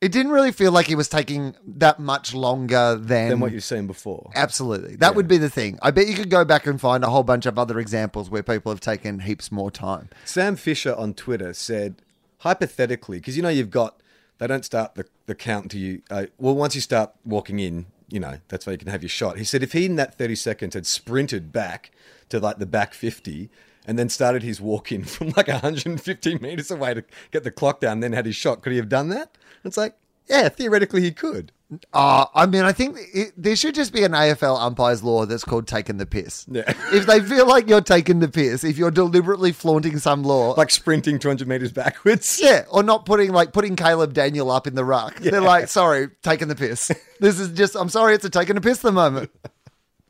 it 0.03 0.11
didn't 0.11 0.33
really 0.33 0.51
feel 0.51 0.73
like 0.73 0.87
he 0.87 0.97
was 0.97 1.09
taking 1.09 1.55
that 1.65 2.01
much 2.01 2.35
longer 2.35 2.97
than, 2.97 3.29
than 3.29 3.41
what 3.41 3.53
you've 3.53 3.63
seen 3.63 3.87
before. 3.87 4.33
Absolutely. 4.35 4.97
That 4.97 5.15
would 5.15 5.29
be 5.29 5.39
the 5.39 5.49
thing. 5.49 5.79
I 5.81 5.93
bet 5.93 6.09
you 6.09 6.15
could 6.15 6.29
go 6.29 6.45
back 6.45 6.67
and 6.67 6.81
find 6.81 7.05
a 7.05 7.07
whole 7.07 7.23
bunch 7.23 7.47
of 7.47 7.57
other 7.57 7.79
examples 7.79 8.29
where 8.29 8.43
people 8.43 8.73
have 8.73 8.81
taken 8.81 9.21
heaps 9.21 9.53
more 9.53 9.71
time. 9.71 10.09
Sam 10.25 10.57
Fisher 10.57 10.93
on 10.97 11.15
Twitter 11.15 11.55
said, 11.55 12.03
hypothetically, 12.39 13.19
because 13.19 13.37
you 13.37 13.45
know 13.45 13.49
you've 13.49 13.71
got, 13.71 14.01
they 14.39 14.49
don't 14.49 14.65
start 14.65 14.97
the, 14.97 15.07
the 15.27 15.37
count 15.37 15.71
to 15.71 15.79
you, 15.79 16.03
uh, 16.11 16.27
well, 16.37 16.57
once 16.57 16.75
you 16.75 16.81
start 16.81 17.13
walking 17.25 17.61
in, 17.61 17.87
you 18.09 18.19
know, 18.19 18.39
that's 18.49 18.67
where 18.67 18.73
you 18.73 18.79
can 18.79 18.89
have 18.89 19.05
your 19.05 19.09
shot. 19.09 19.39
He 19.39 19.45
said 19.45 19.63
if 19.63 19.73
he 19.73 19.85
in 19.87 19.95
that 19.97 20.19
30 20.19 20.35
seconds 20.35 20.75
had 20.75 20.85
sprinted 20.85 21.53
back 21.53 21.93
to 22.31 22.41
like 22.41 22.59
the 22.59 22.67
back 22.67 22.93
50 22.93 23.51
and 23.87 23.97
then 23.97 24.09
started 24.09 24.43
his 24.43 24.61
walk 24.61 24.91
in 24.91 25.05
from 25.05 25.29
like 25.37 25.47
150 25.47 26.39
meters 26.39 26.73
away 26.73 26.93
to 26.95 27.05
get 27.31 27.45
the 27.45 27.53
clock 27.53 27.79
down, 27.79 28.01
then 28.01 28.13
had 28.13 28.27
his 28.27 28.35
shot, 28.35 28.63
could 28.63 28.73
he 28.73 28.79
have 28.79 28.89
done 28.89 29.09
that? 29.11 29.39
It's 29.65 29.77
like, 29.77 29.97
yeah, 30.29 30.49
theoretically 30.49 31.03
he 31.03 31.11
could. 31.13 31.53
Uh, 31.95 32.27
I 32.35 32.45
mean, 32.47 32.65
I 32.65 32.73
think 32.73 32.99
it, 33.15 33.33
there 33.37 33.57
should 33.57 33.75
just 33.75 33.95
be 33.95 34.05
an 34.05 34.13
AFL 34.13 34.61
umpires 34.61 35.03
law 35.03 35.25
that's 35.25 35.43
called 35.43 35.67
taking 35.67 35.97
the 35.97 36.05
piss. 36.05 36.45
Yeah. 36.51 36.65
if 36.93 37.07
they 37.07 37.21
feel 37.21 37.47
like 37.49 37.67
you're 37.67 37.81
taking 37.81 38.19
the 38.19 38.29
piss, 38.29 38.63
if 38.63 38.77
you're 38.77 38.91
deliberately 38.91 39.53
flaunting 39.53 39.99
some 39.99 40.23
law, 40.23 40.53
Like 40.53 40.71
sprinting 40.71 41.19
200 41.19 41.49
meters 41.49 41.73
backwards. 41.73 42.39
yeah, 42.43 42.65
or 42.71 42.83
not 42.83 43.07
putting 43.07 43.33
like 43.33 43.55
putting 43.55 43.75
Caleb 43.75 44.13
Daniel 44.13 44.51
up 44.51 44.67
in 44.67 44.75
the 44.75 44.85
ruck. 44.85 45.17
They're 45.17 45.41
like, 45.41 45.69
sorry, 45.69 46.11
taking 46.23 46.49
the 46.49 46.57
piss. 46.57 46.91
This 47.21 47.41
is 47.41 47.49
just, 47.53 47.75
I'm 47.75 47.89
sorry, 47.89 48.15
it's 48.15 48.25
a 48.27 48.31
taking 48.31 48.57
a 48.59 48.61
piss 48.61 48.79
the 48.81 48.93
moment. 48.93 49.31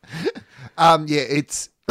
um, 0.79 1.07
yeah, 1.09 1.21
it's 1.21 1.69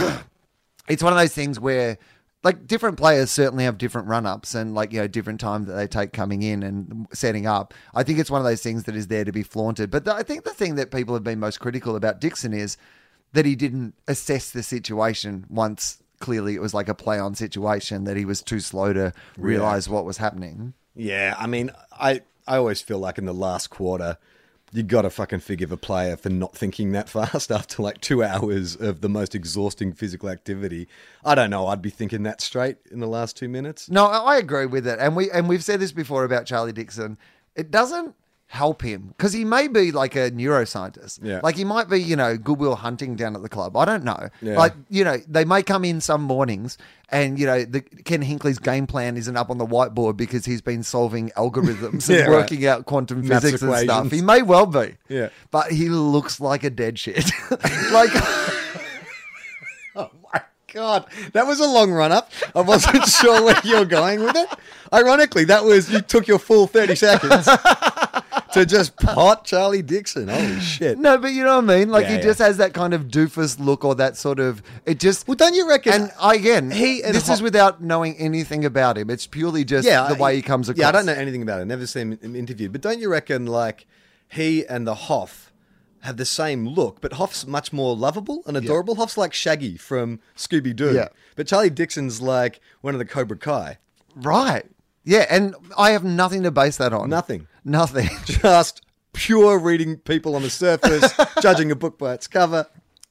it's 0.88 1.02
one 1.04 1.13
of 1.13 1.19
those 1.19 1.34
things 1.34 1.60
where 1.60 1.97
like 2.43 2.65
different 2.65 2.97
players 2.97 3.30
certainly 3.30 3.63
have 3.65 3.77
different 3.77 4.08
run 4.08 4.25
ups 4.25 4.56
and 4.56 4.73
like 4.73 4.91
you 4.91 4.99
know 4.99 5.08
different 5.08 5.39
time 5.39 5.65
that 5.65 5.73
they 5.73 5.88
take 5.88 6.13
coming 6.13 6.41
in 6.41 6.63
and 6.63 7.08
setting 7.13 7.45
up. 7.45 7.73
I 7.93 8.04
think 8.04 8.19
it's 8.19 8.32
one 8.32 8.41
of 8.41 8.45
those 8.45 8.63
things 8.63 8.84
that 8.84 8.95
is 8.95 9.08
there 9.08 9.25
to 9.25 9.32
be 9.32 9.43
flaunted. 9.43 9.91
But 9.91 10.06
the, 10.06 10.13
I 10.13 10.23
think 10.23 10.43
the 10.43 10.54
thing 10.54 10.75
that 10.75 10.91
people 10.91 11.13
have 11.13 11.23
been 11.23 11.39
most 11.39 11.60
critical 11.60 11.95
about 11.95 12.19
Dixon 12.19 12.54
is 12.54 12.77
that 13.34 13.45
he 13.45 13.56
didn't 13.56 13.93
assess 14.08 14.51
the 14.51 14.63
situation 14.63 15.45
once 15.49 16.01
clearly 16.19 16.56
it 16.56 16.62
was 16.62 16.73
like 16.73 16.88
a 16.88 16.93
play 16.93 17.19
on 17.19 17.36
situation 17.36 18.04
that 18.06 18.15
he 18.15 18.25
was 18.25 18.41
too 18.41 18.60
slow 18.60 18.93
to 18.93 19.12
realize 19.38 19.89
what 19.89 20.06
was 20.06 20.17
happening. 20.17 20.73
Yeah, 20.95 21.36
I 21.38 21.47
mean, 21.47 21.71
I 21.91 22.21
I 22.47 22.58
always 22.58 22.82
feel 22.82 22.99
like 22.99 23.17
in 23.17 23.25
the 23.25 23.34
last 23.34 23.69
quarter, 23.69 24.17
you 24.71 24.84
got 24.84 25.01
to 25.01 25.10
fucking 25.10 25.39
forgive 25.39 25.71
a 25.71 25.77
player 25.77 26.15
for 26.15 26.29
not 26.29 26.55
thinking 26.55 26.91
that 26.93 27.10
fast 27.10 27.51
after 27.51 27.84
like 27.84 27.99
two 28.01 28.23
hours 28.23 28.75
of 28.75 29.01
the 29.01 29.10
most 29.10 29.36
exhausting 29.36 29.93
physical 29.93 30.29
activity. 30.29 30.88
I 31.23 31.36
don't 31.36 31.49
know. 31.49 31.67
I'd 31.67 31.81
be 31.81 31.89
thinking 31.89 32.23
that 32.23 32.41
straight 32.41 32.77
in 32.89 32.99
the 32.99 33.07
last 33.07 33.36
two 33.36 33.49
minutes. 33.49 33.89
No, 33.89 34.05
I 34.05 34.38
agree 34.38 34.65
with 34.65 34.88
it, 34.88 34.99
and 34.99 35.15
we 35.15 35.29
and 35.31 35.49
we've 35.49 35.63
said 35.63 35.79
this 35.79 35.91
before 35.91 36.23
about 36.23 36.45
Charlie 36.45 36.71
Dixon. 36.71 37.17
It 37.55 37.69
doesn't 37.69 38.15
help 38.51 38.81
him 38.81 39.13
because 39.15 39.31
he 39.31 39.45
may 39.45 39.65
be 39.69 39.93
like 39.93 40.13
a 40.13 40.29
neuroscientist. 40.29 41.19
Yeah. 41.23 41.39
like 41.41 41.55
he 41.55 41.63
might 41.63 41.87
be, 41.89 42.01
you 42.01 42.17
know, 42.17 42.35
Goodwill 42.35 42.75
Hunting 42.75 43.15
down 43.15 43.33
at 43.33 43.41
the 43.41 43.47
club. 43.47 43.77
I 43.77 43.85
don't 43.85 44.03
know. 44.03 44.27
Yeah. 44.41 44.57
Like 44.57 44.73
you 44.89 45.05
know, 45.05 45.17
they 45.25 45.45
may 45.45 45.63
come 45.63 45.85
in 45.85 46.01
some 46.01 46.21
mornings, 46.21 46.77
and 47.07 47.39
you 47.39 47.45
know, 47.45 47.63
the 47.63 47.79
Ken 47.79 48.21
Hinkley's 48.21 48.59
game 48.59 48.87
plan 48.87 49.15
isn't 49.15 49.37
up 49.37 49.49
on 49.49 49.57
the 49.57 49.65
whiteboard 49.65 50.17
because 50.17 50.43
he's 50.43 50.61
been 50.61 50.83
solving 50.83 51.29
algorithms 51.37 52.09
Yeah, 52.13 52.23
and 52.23 52.27
right. 52.33 52.41
working 52.41 52.65
out 52.65 52.85
quantum 52.85 53.23
physics 53.25 53.61
and 53.61 53.73
stuff. 53.77 54.11
He 54.11 54.21
may 54.21 54.41
well 54.41 54.65
be. 54.65 54.97
Yeah. 55.07 55.29
but 55.49 55.71
he 55.71 55.87
looks 55.87 56.41
like 56.41 56.65
a 56.65 56.69
dead 56.69 56.99
shit. 56.99 57.31
like. 57.91 58.11
Oh 59.93 60.09
my 60.33 60.41
god, 60.73 61.05
that 61.33 61.45
was 61.45 61.59
a 61.59 61.65
long 61.65 61.91
run 61.91 62.13
up. 62.13 62.31
I 62.55 62.61
wasn't 62.61 63.05
sure 63.07 63.43
where 63.43 63.59
you 63.65 63.77
were 63.79 63.85
going 63.85 64.23
with 64.23 64.37
it. 64.37 64.47
Ironically, 64.93 65.43
that 65.45 65.65
was 65.65 65.91
you 65.91 65.99
took 65.99 66.27
your 66.29 66.39
full 66.39 66.65
thirty 66.65 66.95
seconds 66.95 67.45
to 68.53 68.65
just 68.65 68.95
pot 68.97 69.45
Charlie 69.45 69.81
Dixon. 69.81 70.27
Holy 70.27 70.59
shit! 70.59 70.97
No, 70.97 71.17
but 71.17 71.29
you 71.33 71.43
know 71.43 71.55
what 71.61 71.69
I 71.71 71.77
mean. 71.79 71.89
Like 71.89 72.03
Yeah, 72.03 72.09
he 72.09 72.15
yeah. 72.17 72.21
just 72.21 72.39
has 72.39 72.57
that 72.57 72.73
kind 72.73 72.93
of 72.93 73.05
doofus 73.05 73.59
look, 73.59 73.83
or 73.85 73.95
that 73.95 74.17
sort 74.17 74.39
of. 74.39 74.61
It 74.85 74.99
just. 74.99 75.27
Well, 75.27 75.35
don't 75.35 75.53
you 75.53 75.67
reckon? 75.67 75.93
And 75.93 76.11
I, 76.19 76.35
again, 76.35 76.71
He 76.71 77.03
and 77.03 77.15
this 77.15 77.27
Ho- 77.27 77.33
is 77.33 77.41
without 77.41 77.81
knowing 77.81 78.15
anything 78.17 78.65
about 78.65 78.97
him. 78.97 79.09
It's 79.09 79.27
purely 79.27 79.63
just 79.63 79.87
yeah, 79.87 80.07
the 80.07 80.15
way 80.15 80.35
he 80.35 80.41
comes 80.41 80.69
across. 80.69 80.81
Yeah, 80.81 80.89
I 80.89 80.91
don't 80.91 81.05
know 81.05 81.13
anything 81.13 81.41
about 81.41 81.61
it. 81.61 81.65
Never 81.65 81.85
seen 81.87 82.17
him 82.21 82.35
interviewed. 82.35 82.71
But 82.71 82.81
don't 82.81 82.99
you 82.99 83.09
reckon 83.09 83.45
like 83.45 83.85
he 84.29 84.65
and 84.65 84.87
the 84.87 84.95
Hoff 84.95 85.51
have 86.01 86.17
the 86.17 86.25
same 86.25 86.67
look, 86.67 86.99
but 86.99 87.13
Hoff's 87.13 87.45
much 87.45 87.71
more 87.71 87.95
lovable 87.95 88.41
and 88.47 88.57
adorable. 88.57 88.95
Hoff's 88.95 89.17
like 89.17 89.33
Shaggy 89.33 89.77
from 89.77 90.19
Scooby 90.35 90.75
Doo. 90.75 90.93
Yeah. 90.95 91.09
But 91.35 91.45
Charlie 91.47 91.69
Dixon's 91.69 92.21
like 92.21 92.59
one 92.81 92.95
of 92.95 92.99
the 92.99 93.05
Cobra 93.05 93.37
Kai. 93.37 93.77
Right. 94.15 94.65
Yeah, 95.03 95.25
and 95.29 95.55
I 95.77 95.91
have 95.91 96.03
nothing 96.03 96.43
to 96.43 96.51
base 96.51 96.77
that 96.77 96.93
on. 96.93 97.09
Nothing. 97.09 97.47
Nothing. 97.63 98.10
Just 98.26 98.82
pure 99.13 99.60
reading 99.60 99.97
people 99.97 100.36
on 100.36 100.41
the 100.41 100.50
surface, 100.50 101.13
judging 101.41 101.71
a 101.71 101.76
book 101.76 101.97
by 101.97 102.13
its 102.13 102.28
cover. 102.28 102.67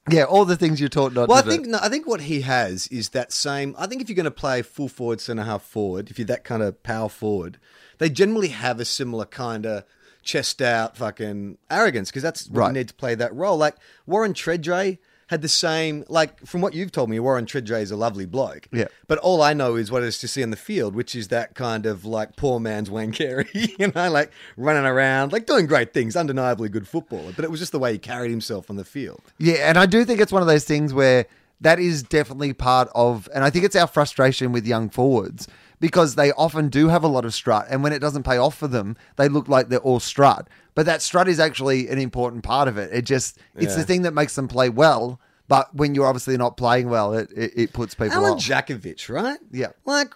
yeah, 0.09 0.23
all 0.23 0.45
the 0.45 0.57
things 0.57 0.79
you're 0.79 0.89
taught 0.89 1.13
not 1.13 1.29
Well, 1.29 1.37
I 1.37 1.41
think 1.43 1.65
do. 1.65 1.71
no, 1.71 1.79
I 1.81 1.89
think 1.89 2.07
what 2.07 2.21
he 2.21 2.41
has 2.41 2.87
is 2.87 3.09
that 3.09 3.31
same. 3.31 3.75
I 3.77 3.87
think 3.87 4.01
if 4.01 4.09
you're 4.09 4.15
going 4.15 4.23
to 4.25 4.31
play 4.31 4.61
full 4.61 4.87
forward, 4.89 5.21
centre 5.21 5.43
half 5.43 5.61
forward, 5.63 6.09
if 6.09 6.17
you're 6.17 6.25
that 6.25 6.43
kind 6.43 6.63
of 6.63 6.81
power 6.83 7.07
forward, 7.09 7.59
they 7.99 8.09
generally 8.09 8.47
have 8.49 8.79
a 8.79 8.85
similar 8.85 9.25
kind 9.25 9.65
of 9.65 9.83
chest 10.23 10.61
out 10.61 10.97
fucking 10.97 11.57
arrogance 11.69 12.09
because 12.09 12.23
that's 12.23 12.47
what 12.47 12.57
Right. 12.59 12.67
you 12.67 12.73
need 12.73 12.87
to 12.87 12.93
play 12.95 13.15
that 13.15 13.33
role. 13.35 13.57
Like 13.57 13.75
Warren 14.05 14.33
Tredrea 14.33 14.97
had 15.31 15.41
the 15.41 15.49
same. 15.49 16.03
Like 16.09 16.45
from 16.45 16.61
what 16.61 16.73
you've 16.73 16.91
told 16.91 17.09
me, 17.09 17.19
Warren 17.19 17.45
Tredrea 17.45 17.81
is 17.81 17.91
a 17.91 17.95
lovely 17.95 18.25
bloke. 18.25 18.67
Yeah. 18.71 18.87
But 19.07 19.17
all 19.19 19.41
I 19.41 19.53
know 19.53 19.75
is 19.75 19.89
what 19.89 20.01
what 20.01 20.07
is 20.07 20.17
to 20.17 20.27
see 20.27 20.41
on 20.41 20.49
the 20.49 20.57
field, 20.57 20.95
which 20.95 21.13
is 21.13 21.27
that 21.27 21.53
kind 21.53 21.85
of 21.85 22.05
like 22.05 22.35
poor 22.35 22.59
man's 22.59 22.89
Wayne 22.89 23.11
Carey, 23.11 23.47
you 23.53 23.91
know, 23.93 24.09
like 24.09 24.31
running 24.57 24.85
around, 24.85 25.31
like 25.31 25.45
doing 25.45 25.67
great 25.67 25.93
things, 25.93 26.15
undeniably 26.15 26.69
good 26.69 26.87
footballer. 26.87 27.31
But 27.35 27.45
it 27.45 27.51
was 27.51 27.59
just 27.59 27.71
the 27.71 27.79
way 27.79 27.93
he 27.93 27.99
carried 27.99 28.31
himself 28.31 28.69
on 28.69 28.77
the 28.77 28.83
field. 28.83 29.21
Yeah, 29.37 29.69
and 29.69 29.77
I 29.77 29.85
do 29.85 30.03
think 30.03 30.19
it's 30.19 30.31
one 30.31 30.41
of 30.41 30.47
those 30.47 30.65
things 30.65 30.91
where 30.93 31.27
that 31.61 31.79
is 31.79 32.01
definitely 32.01 32.53
part 32.53 32.89
of, 32.95 33.29
and 33.33 33.43
I 33.43 33.51
think 33.51 33.63
it's 33.63 33.75
our 33.75 33.85
frustration 33.85 34.51
with 34.51 34.65
young 34.65 34.89
forwards 34.89 35.47
because 35.81 36.15
they 36.15 36.31
often 36.31 36.69
do 36.69 36.87
have 36.87 37.03
a 37.03 37.07
lot 37.09 37.25
of 37.25 37.33
strut, 37.33 37.65
and 37.69 37.83
when 37.83 37.91
it 37.91 37.99
doesn't 37.99 38.23
pay 38.23 38.37
off 38.37 38.55
for 38.57 38.69
them, 38.69 38.95
they 39.17 39.27
look 39.27 39.49
like 39.49 39.67
they're 39.67 39.79
all 39.79 39.99
strut. 39.99 40.47
But 40.75 40.85
that 40.85 41.01
strut 41.01 41.27
is 41.27 41.41
actually 41.41 41.89
an 41.89 41.97
important 41.99 42.43
part 42.45 42.69
of 42.69 42.77
it. 42.77 42.89
It 42.93 43.01
just, 43.01 43.37
it's 43.55 43.73
Yeah. 43.73 43.79
the 43.79 43.83
thing 43.83 44.03
that 44.03 44.13
makes 44.13 44.35
them 44.35 44.47
play 44.47 44.69
well 44.69 45.19
But 45.49 45.75
when 45.75 45.93
you're 45.95 46.05
obviously 46.07 46.37
not 46.37 46.55
playing 46.55 46.87
well, 46.89 47.13
it 47.13 47.29
it, 47.35 47.51
it 47.57 47.73
puts 47.73 47.93
people 47.93 48.13
Alan 48.13 48.33
off. 48.35 48.39
Jakovich, 48.39 49.09
right? 49.09 49.37
Yeah. 49.51 49.71
Like, 49.83 50.13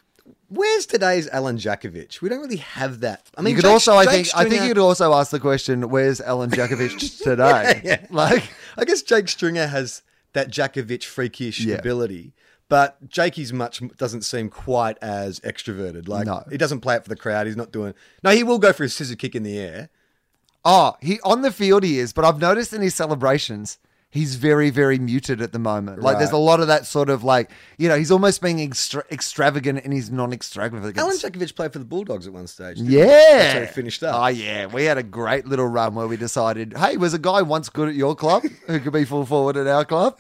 where's 0.48 0.86
today's 0.86 1.28
Alan 1.28 1.58
Jakovich? 1.58 2.22
We 2.22 2.30
don't 2.30 2.40
really 2.40 2.64
have 2.80 3.02
that. 3.02 3.28
I 3.38 3.42
mean, 3.42 3.52
you 3.52 3.56
could 3.58 3.64
Jake- 3.68 3.72
also, 3.74 3.96
I 3.96 4.06
Jake 4.06 4.14
think, 4.28 4.28
I 4.38 4.48
think 4.50 4.62
you 4.62 4.70
could 4.70 4.78
also 4.78 5.14
ask 5.14 5.32
the 5.32 5.40
question: 5.42 5.90
Where's 5.90 6.22
Alan 6.22 6.52
Jakovich 6.52 7.22
today? 7.24 7.82
Yeah. 7.84 8.06
Like, 8.10 8.44
I 8.78 8.86
guess 8.86 9.02
Jake 9.02 9.28
Stringer 9.28 9.68
has 9.68 10.04
that 10.32 10.50
Jakovich 10.52 11.04
freakish 11.04 11.60
Yeah. 11.60 11.76
ability, 11.76 12.34
but 12.70 13.08
Jakey's 13.10 13.54
much 13.54 13.82
doesn't 13.98 14.24
seem 14.24 14.50
quite 14.50 14.98
as 15.02 15.40
extroverted. 15.42 16.08
Like 16.08 16.26
No. 16.28 16.44
he 16.50 16.58
doesn't 16.58 16.82
play 16.82 16.96
it 16.96 17.04
for 17.04 17.10
the 17.10 17.16
crowd. 17.16 17.48
He's 17.48 17.56
not 17.58 17.72
doing. 17.72 17.94
No, 18.24 18.32
he 18.32 18.44
will 18.44 18.60
go 18.60 18.74
for 18.74 18.84
a 18.84 18.90
scissor 18.90 19.16
kick 19.16 19.36
in 19.36 19.44
the 19.44 19.58
air. 19.60 19.90
oh, 20.64 20.96
he 21.02 21.20
on 21.22 21.42
the 21.44 21.52
field 21.52 21.84
he 21.84 22.00
is, 22.00 22.12
but 22.14 22.26
I've 22.26 22.40
noticed 22.40 22.74
in 22.74 22.82
his 22.82 22.96
celebrations. 22.96 23.78
He's 24.10 24.36
very, 24.36 24.70
very 24.70 24.98
muted 24.98 25.42
at 25.42 25.52
the 25.52 25.60
moment. 25.60 26.02
Like, 26.02 26.20
there's 26.20 26.32
a 26.32 26.38
lot 26.38 26.62
of 26.62 26.68
that 26.68 26.86
sort 26.86 27.10
of 27.10 27.26
like, 27.26 27.52
you 27.78 27.90
know, 27.90 27.98
he's 27.98 28.12
almost 28.12 28.42
being 28.42 28.62
extra- 28.62 29.04
extravagant 29.12 29.80
in 29.84 29.92
his 29.92 30.10
non-extravagance. 30.10 30.98
Alan 30.98 31.18
Jakovich 31.18 31.54
played 31.54 31.74
for 31.74 31.80
the 31.80 31.86
Bulldogs 31.86 32.26
at 32.26 32.32
one 32.32 32.48
stage. 32.48 32.80
Yeah. 32.80 33.60
He 33.60 33.66
finished 33.66 34.04
up. 34.04 34.16
Oh, 34.18 34.28
yeah. 34.28 34.68
We 34.68 34.86
had 34.86 34.98
a 34.98 35.04
great 35.04 35.48
little 35.48 35.68
run 35.68 35.96
where 35.96 36.08
we 36.08 36.16
decided, 36.16 36.78
hey, 36.78 36.96
was 36.96 37.14
a 37.14 37.20
guy 37.20 37.42
once 37.42 37.68
good 37.68 37.90
at 37.90 37.96
your 37.96 38.16
club 38.16 38.44
who 38.68 38.80
could 38.80 38.94
be 38.94 39.04
full 39.04 39.26
forward 39.26 39.58
at 39.58 39.68
our 39.68 39.84
club? 39.84 40.18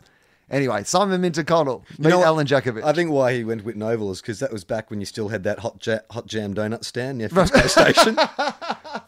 Anyway, 0.49 0.83
Simon 0.83 1.21
Minton-Connell, 1.21 1.83
meet 1.97 2.09
know 2.09 2.19
what? 2.19 2.27
Alan 2.27 2.45
Jakovich. 2.47 2.83
I 2.83 2.93
think 2.93 3.09
why 3.09 3.33
he 3.33 3.43
went 3.43 3.65
Whitten 3.65 3.81
Oval 3.83 4.11
is 4.11 4.21
because 4.21 4.39
that 4.39 4.51
was 4.53 4.63
back 4.63 4.91
when 4.91 4.99
you 4.99 5.05
still 5.07 5.29
had 5.29 5.43
that 5.43 5.59
hot, 5.59 5.85
ja- 5.85 5.99
hot 6.11 6.27
jam 6.27 6.53
donut 6.53 6.85
stand 6.85 7.17
near 7.17 7.29
Frisco 7.29 7.61
Station. 7.67 8.15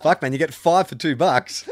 Fuck, 0.02 0.21
man, 0.23 0.32
you 0.34 0.39
get 0.39 0.52
five 0.54 0.88
for 0.88 0.95
two 0.95 1.15
bucks. 1.15 1.69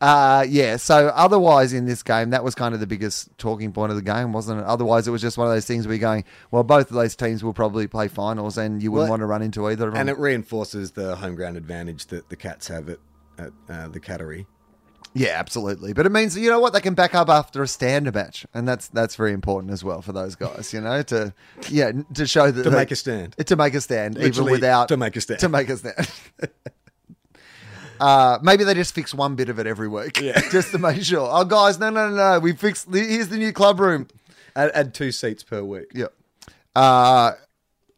Uh, 0.00 0.44
yeah. 0.48 0.76
So 0.76 1.08
otherwise, 1.08 1.72
in 1.72 1.86
this 1.86 2.02
game, 2.02 2.30
that 2.30 2.42
was 2.44 2.54
kind 2.54 2.72
of 2.74 2.80
the 2.80 2.86
biggest 2.86 3.36
talking 3.38 3.72
point 3.72 3.90
of 3.90 3.96
the 3.96 4.02
game, 4.02 4.32
wasn't 4.32 4.60
it? 4.60 4.66
Otherwise, 4.66 5.06
it 5.08 5.10
was 5.10 5.20
just 5.22 5.38
one 5.38 5.46
of 5.48 5.52
those 5.52 5.66
things 5.66 5.86
where 5.86 5.94
you're 5.94 6.00
going, 6.00 6.24
well, 6.50 6.62
both 6.64 6.90
of 6.90 6.94
those 6.94 7.14
teams 7.16 7.42
will 7.44 7.52
probably 7.52 7.86
play 7.86 8.08
finals, 8.08 8.56
and 8.58 8.82
you 8.82 8.90
wouldn't 8.92 9.04
Well, 9.04 9.10
want 9.12 9.20
to 9.20 9.26
run 9.26 9.42
into 9.42 9.66
either 9.68 9.88
of 9.88 9.94
them. 9.94 10.00
And 10.00 10.10
it 10.10 10.18
reinforces 10.18 10.92
the 10.92 11.16
home 11.16 11.34
ground 11.34 11.56
advantage 11.56 12.06
that 12.06 12.28
the 12.28 12.36
Cats 12.36 12.68
have 12.68 12.88
at, 12.88 12.98
at 13.38 13.52
uh, 13.68 13.88
the 13.88 14.00
Cattery. 14.00 14.46
Yeah, 15.18 15.30
absolutely. 15.38 15.92
But 15.92 16.06
it 16.06 16.12
means 16.12 16.36
you 16.38 16.48
know 16.48 16.60
what 16.60 16.72
they 16.72 16.80
can 16.80 16.94
back 16.94 17.14
up 17.14 17.28
after 17.28 17.62
a 17.62 17.68
standard 17.68 18.14
match, 18.14 18.46
and 18.54 18.66
that's 18.68 18.88
that's 18.88 19.16
very 19.16 19.32
important 19.32 19.72
as 19.72 19.82
well 19.84 20.00
for 20.00 20.12
those 20.12 20.34
guys. 20.36 20.72
You 20.72 20.80
know, 20.80 21.02
to 21.02 21.34
yeah, 21.68 21.92
to 22.14 22.26
show 22.26 22.50
that 22.50 22.62
To 22.62 22.70
they- 22.70 22.76
make 22.76 22.90
a 22.90 22.96
stand. 22.96 23.36
to 23.46 23.56
make 23.56 23.74
a 23.74 23.80
stand, 23.80 24.16
even 24.18 24.44
without 24.44 24.88
to 24.88 24.96
make 24.96 25.16
a 25.16 25.20
stand. 25.20 25.40
to 25.40 25.48
make 25.48 25.68
a 25.68 25.76
stand. 25.76 26.10
Uh, 28.00 28.38
maybe 28.42 28.62
they 28.62 28.74
just 28.74 28.94
fix 28.94 29.12
one 29.12 29.34
bit 29.34 29.48
of 29.48 29.58
it 29.58 29.66
every 29.66 29.88
week, 29.88 30.20
Yeah. 30.20 30.40
just 30.52 30.70
to 30.70 30.78
make 30.78 31.02
sure. 31.02 31.28
Oh, 31.32 31.44
guys, 31.44 31.80
no, 31.80 31.90
no, 31.90 32.08
no, 32.08 32.14
no, 32.34 32.38
we 32.38 32.52
fixed. 32.52 32.86
Here's 32.92 33.26
the 33.28 33.36
new 33.38 33.52
club 33.52 33.80
room. 33.80 34.06
Add, 34.54 34.70
add 34.72 34.94
two 34.94 35.10
seats 35.10 35.42
per 35.42 35.64
week. 35.64 35.86
Yep. 35.94 36.12
Uh, 36.76 37.32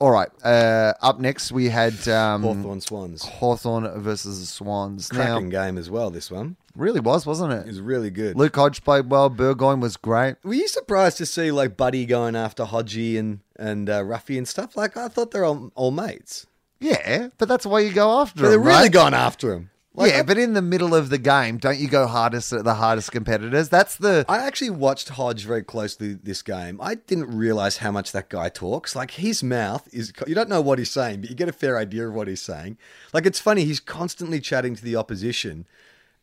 all 0.00 0.10
right. 0.10 0.28
Uh, 0.42 0.94
up 1.02 1.20
next, 1.20 1.52
we 1.52 1.68
had 1.68 2.08
um, 2.08 2.42
Hawthorn 2.42 2.80
Swans. 2.80 3.22
Hawthorn 3.24 4.00
versus 4.00 4.40
the 4.40 4.46
Swans. 4.46 5.08
Cracking 5.08 5.48
Now, 5.50 5.64
game 5.66 5.78
as 5.78 5.90
well, 5.90 6.10
this 6.10 6.30
one. 6.30 6.56
really 6.74 7.00
was, 7.00 7.26
wasn't 7.26 7.52
It 7.52 7.60
it? 7.60 7.66
was 7.66 7.80
really 7.80 8.10
good. 8.10 8.36
Luke 8.36 8.56
Hodge 8.56 8.82
played 8.82 9.10
well. 9.10 9.28
Burgoyne 9.28 9.80
was 9.80 9.96
great. 9.96 10.36
Were 10.42 10.54
you 10.54 10.66
surprised 10.68 11.18
to 11.18 11.26
see 11.26 11.50
like 11.52 11.76
Buddy 11.76 12.06
going 12.06 12.34
after 12.34 12.64
Hodgie 12.64 13.18
and 13.18 13.40
and 13.56 13.88
uh, 13.90 14.00
Roughy 14.02 14.38
and 14.38 14.48
stuff? 14.48 14.76
Like 14.76 14.96
I 14.96 15.08
thought 15.08 15.30
they're 15.32 15.44
all, 15.44 15.70
all 15.74 15.90
mates, 15.90 16.46
Yeah, 16.80 17.28
but 17.38 17.46
that's 17.48 17.66
why 17.66 17.80
you 17.80 17.92
go 17.92 18.20
after 18.20 18.42
but 18.42 18.48
they're 18.48 18.58
really 18.58 18.84
right? 18.84 18.92
going 18.92 19.14
after 19.14 19.52
him. 19.52 19.70
Like, 19.92 20.12
yeah, 20.12 20.20
I, 20.20 20.22
but 20.22 20.38
in 20.38 20.54
the 20.54 20.62
middle 20.62 20.94
of 20.94 21.08
the 21.10 21.18
game, 21.18 21.58
don't 21.58 21.78
you 21.78 21.88
go 21.88 22.06
hardest 22.06 22.52
at 22.52 22.62
the 22.62 22.74
hardest 22.74 23.10
competitors? 23.10 23.68
That's 23.68 23.96
the 23.96 24.24
I 24.28 24.38
actually 24.38 24.70
watched 24.70 25.10
Hodge 25.10 25.44
very 25.44 25.64
closely 25.64 26.14
this 26.14 26.42
game. 26.42 26.78
I 26.80 26.94
didn't 26.94 27.36
realize 27.36 27.78
how 27.78 27.90
much 27.90 28.12
that 28.12 28.28
guy 28.28 28.50
talks. 28.50 28.94
Like 28.94 29.12
his 29.12 29.42
mouth 29.42 29.88
is 29.92 30.12
you 30.28 30.34
don't 30.34 30.48
know 30.48 30.60
what 30.60 30.78
he's 30.78 30.92
saying, 30.92 31.22
but 31.22 31.30
you 31.30 31.36
get 31.36 31.48
a 31.48 31.52
fair 31.52 31.76
idea 31.76 32.06
of 32.06 32.14
what 32.14 32.28
he's 32.28 32.42
saying. 32.42 32.78
Like 33.12 33.26
it's 33.26 33.40
funny, 33.40 33.64
he's 33.64 33.80
constantly 33.80 34.38
chatting 34.38 34.76
to 34.76 34.84
the 34.84 34.94
opposition, 34.94 35.66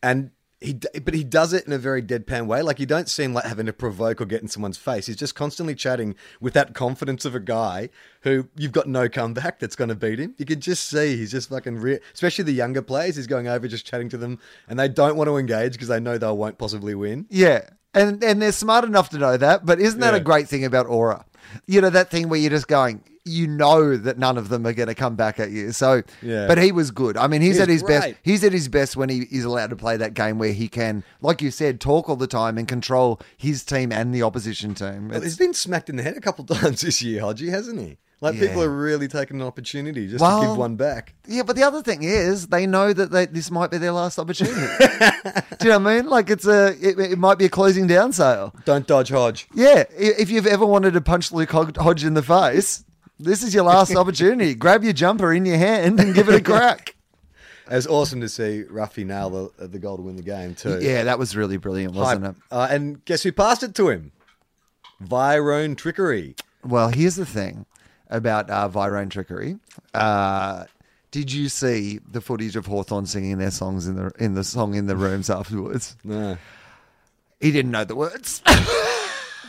and 0.01 0.31
he 0.59 0.73
but 0.73 1.13
he 1.13 1.23
does 1.23 1.53
it 1.53 1.67
in 1.67 1.73
a 1.73 1.77
very 1.77 2.01
deadpan 2.01 2.47
way. 2.47 2.61
Like 2.61 2.79
you 2.79 2.87
don't 2.87 3.07
seem 3.07 3.33
like 3.33 3.45
having 3.45 3.67
to 3.67 3.73
provoke 3.73 4.19
or 4.19 4.25
get 4.25 4.41
in 4.41 4.47
someone's 4.47 4.77
face. 4.77 5.05
He's 5.05 5.15
just 5.15 5.35
constantly 5.35 5.75
chatting 5.75 6.15
with 6.41 6.53
that 6.53 6.73
confidence 6.73 7.25
of 7.25 7.35
a 7.35 7.39
guy 7.39 7.89
who 8.21 8.47
you've 8.55 8.71
got 8.71 8.87
no 8.87 9.07
comeback 9.07 9.59
that's 9.59 9.75
going 9.75 9.89
to 9.89 9.95
beat 9.95 10.19
him. 10.19 10.33
You 10.37 10.45
can 10.45 10.59
just 10.59 10.89
see 10.89 11.15
he's 11.15 11.31
just 11.31 11.49
fucking 11.49 11.77
re- 11.77 11.99
especially 12.13 12.45
the 12.45 12.53
younger 12.53 12.81
players. 12.81 13.15
He's 13.15 13.27
going 13.27 13.47
over 13.47 13.67
just 13.67 13.85
chatting 13.85 14.09
to 14.09 14.17
them, 14.17 14.39
and 14.67 14.79
they 14.79 14.87
don't 14.87 15.15
want 15.15 15.27
to 15.27 15.37
engage 15.37 15.73
because 15.73 15.89
they 15.89 15.99
know 15.99 16.17
they 16.17 16.31
won't 16.31 16.57
possibly 16.57 16.95
win. 16.95 17.27
Yeah. 17.29 17.69
And 17.93 18.23
and 18.23 18.41
they're 18.41 18.51
smart 18.51 18.83
enough 18.83 19.09
to 19.09 19.17
know 19.17 19.37
that, 19.37 19.65
but 19.65 19.79
isn't 19.79 19.99
that 19.99 20.13
a 20.13 20.19
great 20.19 20.47
thing 20.47 20.65
about 20.65 20.87
Aura? 20.87 21.25
You 21.65 21.81
know, 21.81 21.89
that 21.89 22.09
thing 22.09 22.29
where 22.29 22.39
you're 22.39 22.49
just 22.49 22.67
going, 22.67 23.03
you 23.27 23.47
know 23.47 23.95
that 23.97 24.17
none 24.17 24.37
of 24.37 24.49
them 24.49 24.65
are 24.65 24.73
going 24.73 24.87
to 24.87 24.95
come 24.95 25.15
back 25.15 25.39
at 25.39 25.51
you. 25.51 25.71
So, 25.71 26.01
Yeah. 26.21 26.47
but 26.47 26.57
he 26.57 26.71
was 26.71 26.91
good. 26.91 27.17
I 27.17 27.27
mean, 27.27 27.41
he's 27.41 27.57
He 27.57 27.61
at 27.63 27.69
his 27.69 27.83
best. 27.83 28.13
He's 28.23 28.43
at 28.43 28.53
his 28.53 28.67
best 28.69 28.95
when 28.97 29.09
he 29.09 29.27
is 29.31 29.43
allowed 29.43 29.69
to 29.71 29.75
play 29.75 29.97
that 29.97 30.13
game 30.13 30.37
where 30.39 30.53
he 30.53 30.67
can, 30.67 31.03
like 31.21 31.41
you 31.41 31.51
said, 31.51 31.79
talk 31.81 32.09
all 32.09 32.15
the 32.15 32.27
time 32.27 32.57
and 32.57 32.67
control 32.67 33.19
his 33.37 33.63
team 33.63 33.91
and 33.91 34.13
the 34.13 34.23
opposition 34.23 34.73
team. 34.73 35.09
Well, 35.09 35.21
he's 35.21 35.37
been 35.37 35.53
smacked 35.53 35.89
in 35.89 35.95
the 35.97 36.03
head 36.03 36.17
a 36.17 36.21
couple 36.21 36.45
times 36.55 36.81
this 36.81 37.01
year, 37.01 37.21
Hodgie, 37.21 37.49
hasn't 37.49 37.79
he? 37.79 37.97
Like 38.19 38.33
Yeah. 38.33 38.47
people 38.47 38.63
are 38.63 38.69
really 38.75 39.07
taking 39.07 39.39
an 39.41 39.45
opportunity 39.45 40.07
just 40.07 40.21
Well- 40.21 40.41
to 40.41 40.47
give 40.47 40.57
one 40.57 40.75
back. 40.75 41.13
yeah, 41.27 41.43
but 41.43 41.55
the 41.55 41.61
other 41.61 41.83
thing 41.83 42.01
is 42.01 42.47
they 42.47 42.65
know 42.65 42.91
that 42.91 43.11
they, 43.11 43.27
this 43.27 43.51
might 43.51 43.69
be 43.69 43.77
their 43.77 43.91
last 43.91 44.17
opportunity. 44.17 44.55
Do 45.59 45.67
you 45.67 45.69
know 45.69 45.79
what 45.79 45.87
I 45.91 45.95
mean? 46.01 46.09
Like 46.09 46.29
it's 46.31 46.47
a, 46.47 46.69
it, 46.81 46.99
it 46.99 47.19
might 47.19 47.37
be 47.37 47.45
a 47.45 47.49
closing 47.49 47.85
down 47.85 48.13
sale. 48.13 48.55
Don't 48.65 48.87
dodge 48.87 49.09
Hodge. 49.09 49.47
Yeah, 49.53 49.83
if 49.95 50.31
you've 50.31 50.47
ever 50.47 50.65
wanted 50.65 50.93
to 50.93 51.01
punch 51.01 51.31
Luke 51.31 51.51
Hod- 51.51 51.77
Hodge 51.77 52.03
in 52.03 52.15
the 52.15 52.23
face, 52.23 52.83
this 53.19 53.43
is 53.43 53.53
your 53.53 53.63
last 53.63 53.95
opportunity. 53.95 54.55
Grab 54.55 54.83
your 54.83 54.93
jumper 54.93 55.33
in 55.33 55.45
your 55.45 55.57
hand 55.57 55.99
and 55.99 56.13
give 56.15 56.29
it 56.29 56.35
a 56.35 56.41
crack. 56.41 56.93
It 57.69 57.73
was 57.75 57.85
awesome 57.85 58.21
to 58.21 58.29
see 58.29 58.63
Roughy 58.71 59.05
nail 59.05 59.51
the, 59.57 59.67
the 59.67 59.77
goal 59.77 59.97
to 59.97 60.01
win 60.01 60.15
the 60.15 60.21
game 60.21 60.55
too. 60.55 60.79
Yeah, 60.81 61.03
that 61.03 61.19
was 61.19 61.35
really 61.35 61.57
brilliant, 61.57 61.95
wasn't 61.95 62.23
Hype. 62.23 62.35
it? 62.37 62.41
Uh, 62.49 62.67
and 62.69 63.03
guess 63.03 63.23
who 63.23 63.33
passed 63.33 63.61
it 63.61 63.75
to 63.75 63.89
him? 63.89 64.13
Virone 65.03 65.75
trickery. 65.75 66.35
Well, 66.63 66.87
here's 66.87 67.17
the 67.17 67.25
thing 67.25 67.65
about 68.09 68.49
uh, 68.49 68.69
Virone 68.69 69.09
trickery. 69.09 69.57
Uh, 69.93 70.63
did 71.11 71.29
you 71.29 71.49
see 71.49 71.99
the 72.09 72.21
footage 72.21 72.55
of 72.55 72.67
Hawthorne 72.67 73.05
singing 73.05 73.37
their 73.37 73.51
songs 73.51 73.85
in 73.85 73.97
the 73.97 74.13
in 74.17 74.33
the 74.33 74.45
song 74.45 74.73
in 74.75 74.87
the 74.87 74.95
rooms 74.95 75.29
afterwards? 75.39 75.97
No. 76.05 76.37
He 77.41 77.51
didn't 77.51 77.71
know 77.71 77.83
the 77.83 77.95
words. 77.97 78.41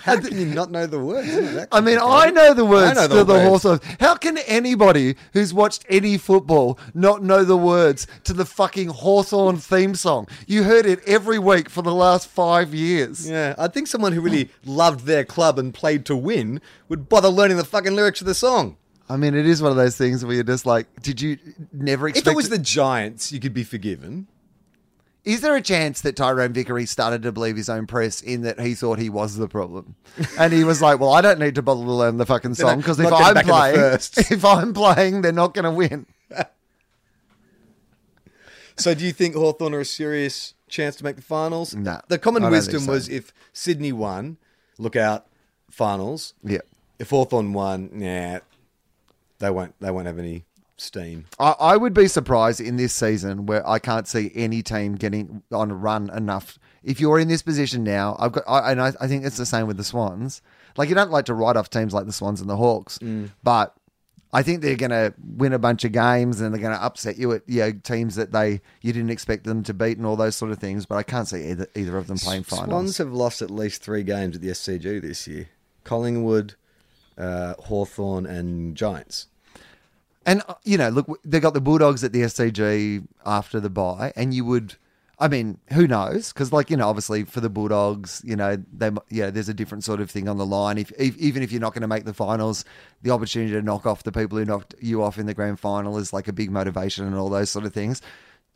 How 0.09 0.21
can 0.21 0.39
you 0.39 0.47
not 0.47 0.71
know 0.71 0.87
the 0.87 0.99
words? 0.99 1.29
Isn't 1.29 1.45
it 1.45 1.53
that 1.55 1.69
I 1.73 1.81
mean, 1.81 1.99
I 2.01 2.31
know 2.31 2.55
the 2.55 2.65
words 2.65 2.95
know 2.97 3.09
to 3.09 3.15
the 3.15 3.25
the 3.25 3.35
words. 3.35 3.63
Hawthorne. 3.65 3.97
How 4.01 4.15
can 4.15 4.39
anybody 4.39 5.17
who's 5.33 5.53
watched 5.55 5.85
any 5.89 6.19
football 6.19 6.79
not 6.95 7.23
know 7.23 7.45
the 7.45 7.57
words 7.57 8.07
to 8.25 8.33
the 8.33 8.45
fucking 8.45 8.89
Hawthorn 8.89 9.59
theme 9.59 9.95
song? 9.95 10.27
You 10.47 10.65
heard 10.65 10.87
it 10.87 11.01
every 11.07 11.39
week 11.39 11.69
for 11.69 11.83
the 11.83 11.95
last 11.95 12.29
five 12.29 12.75
years. 12.75 13.29
Yeah, 13.29 13.55
I 13.59 13.69
think 13.69 13.87
someone 13.87 14.13
who 14.13 14.21
really 14.21 14.51
loved 14.65 15.07
their 15.07 15.25
club 15.25 15.59
and 15.59 15.73
played 15.75 16.05
to 16.07 16.17
win 16.17 16.61
would 16.89 17.09
bother 17.09 17.29
learning 17.29 17.57
the 17.57 17.65
fucking 17.65 17.95
lyrics 17.95 18.21
of 18.21 18.27
the 18.27 18.35
song. 18.35 18.77
I 19.11 19.17
mean, 19.17 19.35
it 19.35 19.47
is 19.47 19.63
one 19.63 19.71
of 19.71 19.77
those 19.77 19.97
things 19.97 20.25
where 20.25 20.35
you're 20.35 20.45
just 20.45 20.67
like, 20.67 20.87
did 21.03 21.21
you 21.21 21.39
never 21.73 22.09
expect? 22.09 22.27
If 22.27 22.33
it 22.33 22.37
was 22.37 22.51
the 22.51 22.59
Giants, 22.59 23.33
you 23.33 23.41
could 23.41 23.55
be 23.55 23.65
forgiven. 23.65 24.27
Is 25.29 25.43
there 25.43 25.55
a 25.55 25.61
chance 25.61 26.01
that 26.01 26.17
Tyrone 26.17 26.55
Vickery 26.55 26.87
started 26.87 27.21
to 27.25 27.33
believe 27.33 27.55
his 27.55 27.69
own 27.69 27.87
press 27.87 28.23
in 28.23 28.41
that 28.43 28.59
he 28.59 28.75
thought 28.75 28.99
he 28.99 29.11
was 29.11 29.37
the 29.37 29.47
problem, 29.47 29.95
and 30.39 30.55
he 30.55 30.65
was 30.65 30.81
like, 30.81 31.01
"Well, 31.01 31.13
I 31.13 31.21
don't 31.21 31.39
need 31.39 31.55
to 31.57 31.63
bother 31.63 31.85
to 31.85 31.93
learn 31.93 32.17
the 32.17 32.25
fucking 32.25 32.55
song 32.55 32.79
because 32.79 32.99
if 32.99 33.13
I'm 33.13 33.35
back 33.35 33.45
in 33.45 33.47
the 33.47 33.53
playing, 33.53 33.75
first." 33.77 34.19
if 34.33 34.43
I'm 34.43 34.73
playing, 34.73 35.21
they're 35.21 35.33
not 35.33 35.53
going 35.53 35.67
to 35.67 35.71
win." 35.71 36.07
So, 38.77 38.95
do 38.95 39.05
you 39.05 39.11
think 39.11 39.35
Hawthorn 39.35 39.75
are 39.75 39.81
a 39.81 39.85
serious 39.85 40.55
chance 40.69 40.95
to 40.95 41.05
make 41.05 41.17
the 41.17 41.23
finals? 41.23 41.75
No, 41.75 42.01
The 42.07 42.17
common 42.17 42.49
wisdom 42.49 42.83
so. 42.83 42.93
was 42.93 43.09
if 43.09 43.33
Sydney 43.53 43.91
won, 43.91 44.37
look 44.79 44.95
out, 44.95 45.27
finals. 45.69 46.35
Yeah. 46.45 46.61
If 46.97 47.11
Hawthorn 47.11 47.53
won, 47.55 47.91
nah, 47.93 48.39
they 49.41 49.51
won't. 49.51 49.75
They 49.81 49.91
won't 49.91 50.07
have 50.07 50.21
any 50.21 50.45
steam. 50.81 51.27
I, 51.39 51.55
I 51.59 51.77
would 51.77 51.95
be 51.95 52.09
surprised 52.09 52.61
in 52.61 52.77
this 52.77 52.93
season 52.93 53.47
where 53.47 53.67
I 53.69 53.79
can't 53.79 54.07
see 54.07 54.31
any 54.35 54.63
team 54.63 54.95
getting 54.95 55.43
on 55.53 55.71
a 55.71 55.75
run 55.75 56.11
enough. 56.11 56.59
If 56.83 57.01
you're 57.01 57.19
in 57.19 57.29
this 57.29 57.43
position 57.43 57.85
now, 57.85 58.17
I've 58.19 58.33
got, 58.33 58.45
I, 58.47 58.73
and 58.73 58.81
I, 58.81 58.93
I 59.01 59.09
think 59.09 59.25
it's 59.25 59.37
the 59.37 59.47
same 59.47 59.67
with 59.67 59.77
the 59.77 59.85
Swans. 59.85 60.43
Like 60.77 60.89
you 60.89 60.95
don't 60.95 61.11
like 61.11 61.25
to 61.27 61.35
write 61.35 61.57
off 61.57 61.71
teams 61.71 61.93
like 61.93 62.07
the 62.07 62.13
Swans 62.13 62.41
and 62.41 62.49
the 62.49 62.57
Hawks, 62.57 62.99
but 63.43 63.75
I 64.33 64.43
think 64.43 64.61
they're 64.63 64.77
going 64.77 64.91
to 64.91 65.15
win 65.37 65.53
a 65.55 65.59
bunch 65.59 65.85
of 65.85 65.93
games 65.93 66.41
and 66.41 66.53
they're 66.55 66.61
going 66.61 66.77
to 66.77 66.83
upset 66.83 67.17
you 67.17 67.33
at 67.33 67.43
you 67.47 67.61
know, 67.61 67.73
teams 67.73 68.15
that 68.17 68.31
they 68.31 68.61
you 68.83 68.93
didn't 68.93 69.11
expect 69.11 69.45
them 69.45 69.63
to 69.65 69.75
beat 69.75 69.97
and 69.97 70.07
all 70.07 70.17
those 70.17 70.37
sort 70.37 70.53
of 70.53 70.59
things. 70.59 70.87
But 70.87 70.97
I 70.97 71.03
can't 71.03 71.27
see 71.27 71.51
either 71.51 71.67
either 71.75 71.97
of 71.97 72.07
them 72.07 72.19
playing 72.19 72.43
finals. 72.45 72.69
Swans 72.69 72.99
have 72.99 73.13
lost 73.13 73.43
at 73.43 73.51
least 73.51 73.83
three 73.83 74.03
games 74.03 74.37
at 74.37 74.43
the 74.43 74.49
SCG 74.49 75.01
this 75.01 75.27
year. 75.27 75.49
Collingwood, 75.85 76.55
uh, 77.17 77.55
Hawthorn, 77.55 78.27
and 78.27 78.77
Giants. 78.77 79.29
And 80.29 80.43
uh, 80.47 80.55
you 80.63 80.77
know, 80.77 80.91
look, 80.91 81.21
they 81.25 81.41
got 81.41 81.55
the 81.55 81.61
Bulldogs 81.61 82.05
at 82.05 82.13
the 82.13 82.21
SCG 82.21 83.07
after 83.25 83.61
the 83.61 83.71
bye, 83.71 84.13
and 84.15 84.35
you 84.35 84.45
would. 84.45 84.75
I 85.21 85.27
mean, 85.27 85.59
who 85.73 85.89
knows? 85.89 86.33
Because, 86.33 86.53
like 86.53 86.71
you 86.71 86.77
know, 86.77 86.87
obviously 86.87 87.25
for 87.25 87.41
the 87.41 87.49
Bulldogs, 87.49 88.23
you 88.25 88.37
know, 88.37 88.63
they 88.73 88.91
yeah, 89.09 89.31
there's 89.31 89.49
a 89.49 89.55
different 89.55 89.85
sort 89.85 90.01
of 90.01 90.11
thing 90.11 90.29
on 90.29 90.37
the 90.37 90.47
line. 90.47 90.77
If, 90.79 90.93
if 90.99 91.17
even 91.17 91.43
if 91.43 91.51
you're 91.51 91.63
not 91.63 91.73
going 91.73 91.83
to 91.83 91.89
make 91.89 92.05
the 92.05 92.15
finals, 92.15 92.65
the 93.03 93.11
opportunity 93.11 93.53
to 93.53 93.63
knock 93.63 93.87
off 93.87 94.05
the 94.05 94.13
people 94.13 94.39
who 94.39 94.45
knocked 94.45 94.75
you 94.81 95.03
off 95.03 95.19
in 95.19 95.27
the 95.27 95.35
grand 95.35 95.59
final 95.59 95.97
is 95.97 96.13
like 96.13 96.29
a 96.29 96.33
big 96.33 96.51
motivation 96.53 97.07
and 97.07 97.17
all 97.17 97.31
those 97.31 97.51
sort 97.51 97.65
of 97.65 97.73
things. 97.73 98.01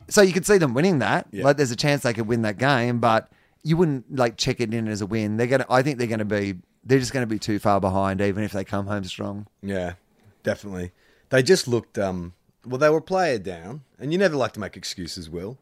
So 0.09 0.21
you 0.21 0.31
could 0.31 0.45
see 0.45 0.57
them 0.59 0.73
winning 0.73 0.99
that. 0.99 1.27
Yeah. 1.31 1.43
Like, 1.43 1.57
there's 1.57 1.71
a 1.71 1.75
chance 1.75 2.03
they 2.03 2.13
could 2.13 2.27
win 2.27 2.43
that 2.43 2.59
game, 2.59 2.99
but 2.99 3.31
you 3.63 3.75
wouldn't 3.77 4.15
like 4.15 4.37
check 4.37 4.61
it 4.61 4.73
in 4.73 4.87
as 4.87 5.01
a 5.01 5.05
win. 5.05 5.37
They're 5.37 5.47
gonna. 5.47 5.65
I 5.69 5.81
think 5.81 5.97
they're 5.97 6.07
going 6.07 6.19
to 6.19 6.25
be. 6.25 6.55
They're 6.85 6.99
just 6.99 7.13
going 7.13 7.23
to 7.23 7.33
be 7.33 7.39
too 7.39 7.59
far 7.59 7.81
behind, 7.81 8.21
even 8.21 8.43
if 8.43 8.51
they 8.51 8.63
come 8.63 8.87
home 8.87 9.03
strong. 9.05 9.47
Yeah, 9.61 9.93
definitely. 10.43 10.91
They 11.33 11.41
just 11.41 11.67
looked. 11.67 11.97
um 11.97 12.33
Well, 12.63 12.77
they 12.77 12.91
were 12.91 13.01
player 13.01 13.39
down, 13.39 13.81
and 13.99 14.11
you 14.11 14.19
never 14.19 14.35
like 14.35 14.53
to 14.53 14.59
make 14.59 14.77
excuses, 14.77 15.31
Wil. 15.31 15.57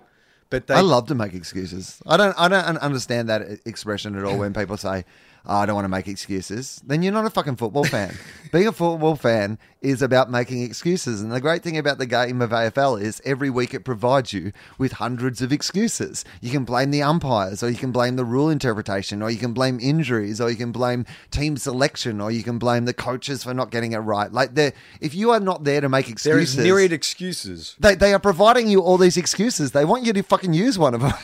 But 0.49 0.67
they, 0.67 0.73
I 0.73 0.81
love 0.81 1.07
to 1.07 1.15
make 1.15 1.33
excuses. 1.33 2.01
I 2.05 2.17
don't. 2.17 2.37
I 2.37 2.49
don't 2.49 2.77
understand 2.79 3.29
that 3.29 3.41
expression 3.65 4.17
at 4.17 4.25
all. 4.25 4.37
When 4.37 4.53
people 4.53 4.75
say, 4.75 5.05
oh, 5.45 5.57
"I 5.57 5.65
don't 5.65 5.75
want 5.75 5.85
to 5.85 5.89
make 5.89 6.07
excuses," 6.07 6.81
then 6.85 7.03
you're 7.03 7.13
not 7.13 7.25
a 7.25 7.29
fucking 7.29 7.55
football 7.55 7.83
fan. 7.83 8.15
Being 8.51 8.67
a 8.67 8.71
football 8.71 9.15
fan 9.15 9.57
is 9.81 10.01
about 10.01 10.29
making 10.29 10.61
excuses, 10.61 11.21
and 11.21 11.31
the 11.31 11.39
great 11.41 11.63
thing 11.63 11.77
about 11.77 11.97
the 11.97 12.05
game 12.05 12.41
of 12.41 12.51
AFL 12.51 13.01
is 13.01 13.21
every 13.25 13.49
week 13.49 13.73
it 13.73 13.85
provides 13.85 14.33
you 14.33 14.51
with 14.77 14.93
hundreds 14.93 15.41
of 15.41 15.51
excuses. 15.51 16.25
You 16.41 16.51
can 16.51 16.65
blame 16.65 16.91
the 16.91 17.01
umpires, 17.01 17.63
or 17.63 17.69
you 17.69 17.77
can 17.77 17.91
blame 17.91 18.15
the 18.17 18.25
rule 18.25 18.49
interpretation, 18.49 19.21
or 19.21 19.29
you 19.29 19.37
can 19.37 19.53
blame 19.53 19.79
injuries, 19.79 20.41
or 20.41 20.49
you 20.49 20.57
can 20.57 20.71
blame 20.71 21.05
team 21.31 21.57
selection, 21.57 22.19
or 22.19 22.31
you 22.31 22.43
can 22.43 22.59
blame 22.59 22.85
the 22.85 22.93
coaches 22.93 23.43
for 23.43 23.53
not 23.53 23.71
getting 23.71 23.93
it 23.93 23.99
right. 23.99 24.31
Like, 24.31 24.51
if 24.99 25.15
you 25.15 25.31
are 25.31 25.39
not 25.39 25.63
there 25.63 25.81
to 25.81 25.89
make 25.89 26.09
excuses, 26.09 26.57
is 26.57 26.63
myriad 26.63 26.91
excuses. 26.91 27.75
they, 27.79 27.95
they 27.95 28.13
are 28.13 28.19
providing 28.19 28.67
you 28.67 28.81
all 28.81 28.97
these 28.97 29.17
excuses. 29.17 29.71
They 29.71 29.85
want 29.85 30.03
you 30.03 30.13
to 30.13 30.21
fucking 30.23 30.53
use 30.53 30.77
one 30.77 30.93
of 30.93 31.01
them. 31.01 31.13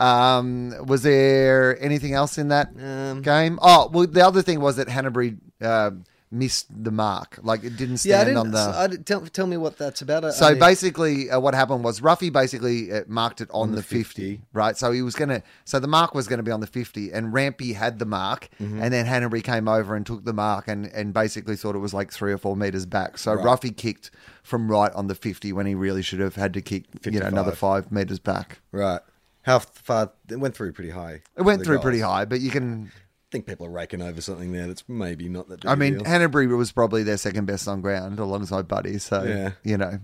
um, 0.00 0.74
was 0.86 1.02
there 1.02 1.80
anything 1.82 2.14
else 2.14 2.38
in 2.38 2.48
that 2.48 2.68
Um, 2.82 3.22
game? 3.22 3.58
Oh, 3.62 3.88
well, 3.92 4.06
the 4.06 4.26
other 4.26 4.42
thing 4.42 4.60
was 4.60 4.76
that 4.76 4.88
Hannebery 4.88 5.38
uh, 5.60 5.90
missed 6.32 6.66
the 6.84 6.92
mark. 6.92 7.38
Like 7.42 7.64
it 7.64 7.76
didn't 7.76 8.04
Yeah, 8.04 8.20
stand 8.22 8.26
didn't. 8.28 8.38
on 8.38 8.50
the. 8.52 8.58
I 8.60 8.86
tell, 9.04 9.20
tell 9.26 9.48
me 9.48 9.56
what 9.56 9.76
that's 9.78 10.00
about. 10.00 10.24
I- 10.24 10.30
So 10.30 10.46
I- 10.46 10.54
basically, 10.54 11.28
uh, 11.28 11.40
what 11.40 11.54
happened 11.54 11.82
was 11.82 12.00
Roughy 12.00 12.32
basically 12.32 12.92
uh, 12.92 13.02
marked 13.08 13.40
it 13.40 13.50
on, 13.50 13.62
On 13.62 13.70
the, 13.72 13.76
the 13.78 13.82
50, 13.82 14.04
50. 14.36 14.40
right? 14.52 14.76
So 14.76 14.92
he 14.92 15.02
was 15.02 15.16
going 15.16 15.28
to, 15.30 15.42
so 15.64 15.80
the 15.80 15.88
mark 15.88 16.14
was 16.14 16.28
going 16.28 16.38
to 16.38 16.44
be 16.44 16.52
on 16.52 16.60
the 16.60 16.68
50, 16.68 17.12
and 17.12 17.32
Rampy 17.32 17.72
had 17.72 17.98
the 17.98 18.06
mark, 18.06 18.48
Mm-hmm. 18.62 18.80
and 18.80 18.92
then 18.94 19.06
Hannebery 19.06 19.42
came 19.42 19.66
over 19.66 19.96
and 19.96 20.06
took 20.06 20.24
the 20.24 20.32
mark 20.32 20.68
and, 20.68 20.86
and 20.86 21.12
basically 21.12 21.56
thought 21.56 21.74
it 21.74 21.78
was 21.80 21.92
like 21.92 22.12
three 22.12 22.32
or 22.32 22.38
four 22.38 22.56
meters 22.56 22.86
back. 22.86 23.18
So 23.18 23.34
Right. 23.34 23.44
Roughy 23.44 23.76
kicked 23.76 24.10
from 24.44 24.70
right 24.70 24.92
on 24.92 25.08
the 25.08 25.14
50 25.16 25.52
when 25.52 25.66
he 25.66 25.74
really 25.74 26.02
should 26.02 26.20
have 26.20 26.36
had 26.36 26.54
to 26.54 26.62
kick, 26.62 26.84
you 27.04 27.18
know, 27.18 27.26
another 27.26 27.52
five 27.52 27.90
meters 27.92 28.18
back. 28.20 28.60
right. 28.72 29.00
How 29.42 29.58
far? 29.58 30.12
It 30.28 30.36
went 30.36 30.54
through 30.54 30.72
pretty 30.72 30.90
high. 30.90 31.22
It 31.36 31.42
went 31.42 31.64
through 31.64 31.76
goals. 31.76 31.84
pretty 31.84 32.00
high, 32.00 32.24
but 32.26 32.40
you 32.40 32.50
can. 32.50 32.90
I 32.94 33.28
think 33.32 33.46
people 33.46 33.64
are 33.66 33.70
raking 33.70 34.02
over 34.02 34.20
something 34.20 34.52
there 34.52 34.66
that's 34.66 34.82
maybe 34.88 35.28
not 35.28 35.48
that. 35.48 35.60
Big 35.60 35.70
I 35.70 35.74
mean, 35.76 35.94
deal. 35.94 36.02
Hannebery 36.02 36.48
was 36.56 36.72
probably 36.72 37.02
their 37.04 37.16
second 37.16 37.46
best 37.46 37.68
on 37.68 37.80
ground 37.80 38.18
alongside 38.18 38.66
Buddy. 38.68 38.98
So, 38.98 39.22
Yeah. 39.22 39.52
you 39.62 39.78
know. 39.78 40.00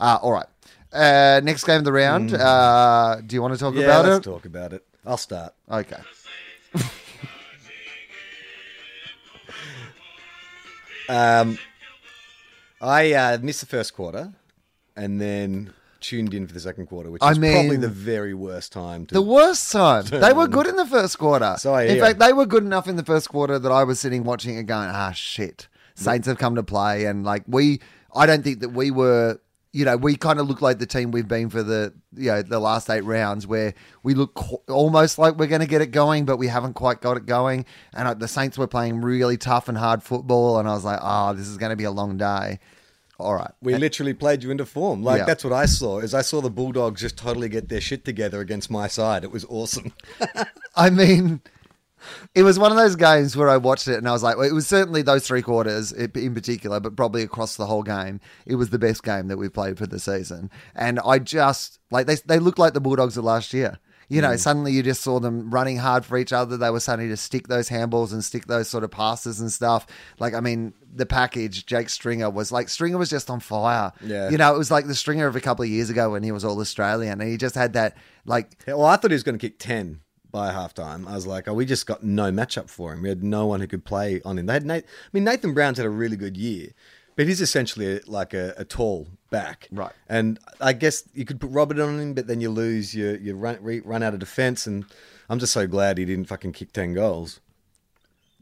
Uh, 0.00 0.18
all 0.20 0.32
right. 0.32 0.46
Uh, 0.92 1.40
next 1.44 1.64
game 1.64 1.78
of 1.78 1.84
the 1.84 1.92
round. 1.92 2.34
Uh, 2.34 3.20
do 3.24 3.34
you 3.36 3.40
want 3.40 3.54
to 3.54 3.60
talk 3.60 3.74
Mm. 3.74 3.78
yeah, 3.80 3.84
about 3.84 4.04
let's 4.04 4.26
it? 4.26 4.30
talk 4.30 4.44
about 4.44 4.72
it. 4.72 4.84
I'll 5.06 5.16
start. 5.16 5.54
Okay. 5.70 5.96
Um, 11.08 11.58
I 12.80 13.12
uh, 13.12 13.38
missed 13.42 13.60
the 13.60 13.66
first 13.66 13.94
quarter, 13.94 14.32
and 14.96 15.20
then 15.20 15.72
tuned 16.02 16.34
in 16.34 16.46
for 16.46 16.52
the 16.52 16.60
second 16.60 16.86
quarter, 16.86 17.10
which 17.10 17.22
I 17.22 17.30
is 17.32 17.38
probably 17.38 17.76
the 17.76 17.88
very 17.88 18.34
worst 18.34 18.72
time 18.72 19.06
to. 19.06 19.14
The 19.14 19.22
worst 19.22 19.72
time. 19.72 20.04
They 20.10 20.32
were 20.32 20.46
good 20.48 20.66
in 20.66 20.76
the 20.76 20.86
first 20.86 21.18
quarter. 21.18 21.56
So 21.58 21.74
I 21.74 21.84
in 21.84 21.98
fact, 21.98 22.18
they 22.18 22.32
were 22.32 22.46
good 22.46 22.64
enough 22.64 22.86
in 22.88 22.96
the 22.96 23.04
first 23.04 23.28
quarter 23.28 23.58
that 23.58 23.72
I 23.72 23.84
was 23.84 23.98
sitting 24.00 24.24
watching 24.24 24.56
and 24.58 24.68
going, 24.68 24.88
ah, 24.90 25.12
shit. 25.12 25.68
Saints 25.94 26.26
have 26.26 26.38
come 26.38 26.54
to 26.56 26.62
play. 26.62 27.06
And 27.06 27.24
like, 27.24 27.44
we, 27.46 27.80
I 28.14 28.26
don't 28.26 28.42
think 28.42 28.60
that 28.60 28.70
we 28.70 28.90
were, 28.90 29.40
you 29.72 29.84
know, 29.84 29.96
we 29.96 30.16
kind 30.16 30.38
of 30.38 30.48
look 30.48 30.60
like 30.62 30.78
the 30.78 30.86
team 30.86 31.10
we've 31.10 31.28
been 31.28 31.50
for 31.50 31.62
the, 31.62 31.92
you 32.14 32.30
know, 32.30 32.42
the 32.42 32.60
last 32.60 32.90
eight 32.90 33.04
rounds 33.04 33.46
where 33.46 33.74
we 34.02 34.14
look 34.14 34.38
almost 34.68 35.18
like 35.18 35.36
we're 35.36 35.46
going 35.46 35.60
to 35.60 35.66
get 35.66 35.80
it 35.80 35.90
going, 35.90 36.24
but 36.24 36.36
we 36.36 36.46
haven't 36.46 36.74
quite 36.74 37.00
got 37.00 37.16
it 37.16 37.26
going. 37.26 37.64
And 37.94 38.08
uh, 38.08 38.14
the 38.14 38.28
Saints 38.28 38.58
were 38.58 38.66
playing 38.66 39.00
really 39.00 39.36
tough 39.36 39.68
and 39.68 39.78
hard 39.78 40.02
football. 40.02 40.58
And 40.58 40.68
I 40.68 40.74
was 40.74 40.84
like, 40.84 41.00
oh, 41.02 41.32
this 41.34 41.48
is 41.48 41.56
going 41.56 41.70
to 41.70 41.76
be 41.76 41.84
a 41.84 41.90
long 41.90 42.16
day. 42.16 42.58
All 43.22 43.34
right. 43.34 43.52
we 43.60 43.74
literally 43.76 44.14
played 44.14 44.42
you 44.42 44.50
into 44.50 44.66
form. 44.66 45.02
Like 45.02 45.20
Yeah. 45.20 45.24
that's 45.24 45.44
what 45.44 45.52
I 45.52 45.66
saw. 45.66 45.98
Is 46.00 46.12
I 46.14 46.22
saw 46.22 46.40
the 46.40 46.50
Bulldogs 46.50 47.00
just 47.00 47.16
totally 47.16 47.48
get 47.48 47.68
their 47.68 47.80
shit 47.80 48.04
together 48.04 48.40
against 48.40 48.70
my 48.70 48.88
side. 48.88 49.24
It 49.24 49.30
was 49.30 49.44
awesome. 49.48 49.92
I 50.76 50.90
mean, 50.90 51.40
it 52.34 52.42
was 52.42 52.58
one 52.58 52.72
of 52.72 52.76
those 52.76 52.96
games 52.96 53.36
where 53.36 53.48
I 53.48 53.56
watched 53.56 53.86
it 53.88 53.96
and 53.98 54.08
I 54.08 54.12
was 54.12 54.22
like, 54.22 54.36
well, 54.36 54.48
it 54.48 54.52
was 54.54 54.66
certainly 54.66 55.02
those 55.02 55.26
three 55.26 55.42
quarters 55.42 55.92
in 55.92 56.34
particular, 56.34 56.80
but 56.80 56.96
probably 56.96 57.22
across 57.22 57.56
the 57.56 57.66
whole 57.66 57.82
game. 57.84 58.20
It 58.46 58.56
was 58.56 58.70
the 58.70 58.78
best 58.78 59.02
game 59.04 59.28
that 59.28 59.36
we've 59.36 59.52
played 59.52 59.78
for 59.78 59.86
the 59.86 59.98
season. 60.00 60.50
And 60.74 60.98
I 61.00 61.18
just, 61.20 61.78
like, 61.90 62.06
they, 62.06 62.16
they 62.26 62.38
looked 62.40 62.58
like 62.58 62.74
the 62.74 62.80
Bulldogs 62.80 63.16
of 63.16 63.24
last 63.24 63.52
year. 63.54 63.78
You 64.12 64.20
know, 64.20 64.32
mm. 64.32 64.38
suddenly 64.38 64.72
you 64.72 64.82
just 64.82 65.00
saw 65.00 65.20
them 65.20 65.50
running 65.50 65.78
hard 65.78 66.04
for 66.04 66.18
each 66.18 66.34
other. 66.34 66.58
They 66.58 66.70
were 66.70 66.80
starting 66.80 67.08
to 67.08 67.16
stick 67.16 67.48
those 67.48 67.70
handballs 67.70 68.12
and 68.12 68.22
stick 68.22 68.46
those 68.46 68.68
sort 68.68 68.84
of 68.84 68.90
passes 68.90 69.40
and 69.40 69.50
stuff. 69.50 69.86
Like, 70.18 70.34
I 70.34 70.40
mean, 70.40 70.74
the 70.94 71.06
package, 71.06 71.64
Jake 71.64 71.88
Stringer 71.88 72.28
was 72.28 72.52
like, 72.52 72.68
Stringer 72.68 72.98
was 72.98 73.08
just 73.08 73.30
on 73.30 73.40
fire. 73.40 73.90
Yeah. 74.04 74.28
You 74.28 74.36
know, 74.36 74.54
it 74.54 74.58
was 74.58 74.70
like 74.70 74.86
the 74.86 74.94
Stringer 74.94 75.26
of 75.26 75.34
a 75.34 75.40
couple 75.40 75.62
of 75.62 75.70
years 75.70 75.88
ago 75.88 76.10
when 76.10 76.22
he 76.22 76.30
was 76.30 76.44
all 76.44 76.60
Australian 76.60 77.22
and 77.22 77.30
he 77.30 77.38
just 77.38 77.54
had 77.54 77.72
that, 77.72 77.96
like, 78.26 78.50
well, 78.66 78.84
I 78.84 78.96
thought 78.96 79.10
he 79.10 79.14
was 79.14 79.22
going 79.22 79.38
to 79.38 79.48
kick 79.48 79.58
ten 79.58 80.00
by 80.30 80.52
halftime. 80.52 81.08
I 81.08 81.14
was 81.14 81.26
like, 81.26 81.48
oh, 81.48 81.54
we 81.54 81.64
just 81.64 81.86
got 81.86 82.02
no 82.02 82.30
matchup 82.30 82.68
for 82.68 82.92
him. 82.92 83.00
We 83.00 83.08
had 83.08 83.22
no 83.22 83.46
one 83.46 83.60
who 83.60 83.66
could 83.66 83.84
play 83.84 84.20
on 84.24 84.38
him. 84.38 84.46
They 84.46 84.52
had 84.52 84.66
Nate. 84.66 84.84
I 84.84 85.08
mean, 85.12 85.24
Nathan 85.24 85.54
Brown's 85.54 85.78
had 85.78 85.86
a 85.86 85.90
really 85.90 86.16
good 86.16 86.36
year, 86.36 86.68
but 87.16 87.26
he's 87.26 87.40
essentially 87.40 88.00
like 88.06 88.34
a, 88.34 88.52
a 88.58 88.64
tall 88.64 89.08
back. 89.32 89.66
Right. 89.72 89.90
And 90.08 90.38
I 90.60 90.74
guess 90.74 91.02
you 91.12 91.24
could 91.24 91.40
put 91.40 91.50
Robert 91.50 91.80
on 91.80 91.98
him, 91.98 92.14
but 92.14 92.28
then 92.28 92.40
you 92.40 92.50
lose 92.50 92.94
your 92.94 93.16
you 93.16 93.34
run 93.34 93.58
re, 93.60 93.80
run 93.80 94.04
out 94.04 94.14
of 94.14 94.20
defense. 94.20 94.68
And 94.68 94.84
I'm 95.28 95.40
just 95.40 95.52
so 95.52 95.66
glad 95.66 95.98
he 95.98 96.04
didn't 96.04 96.26
fucking 96.26 96.52
kick 96.52 96.72
ten 96.72 96.94
goals. 96.94 97.40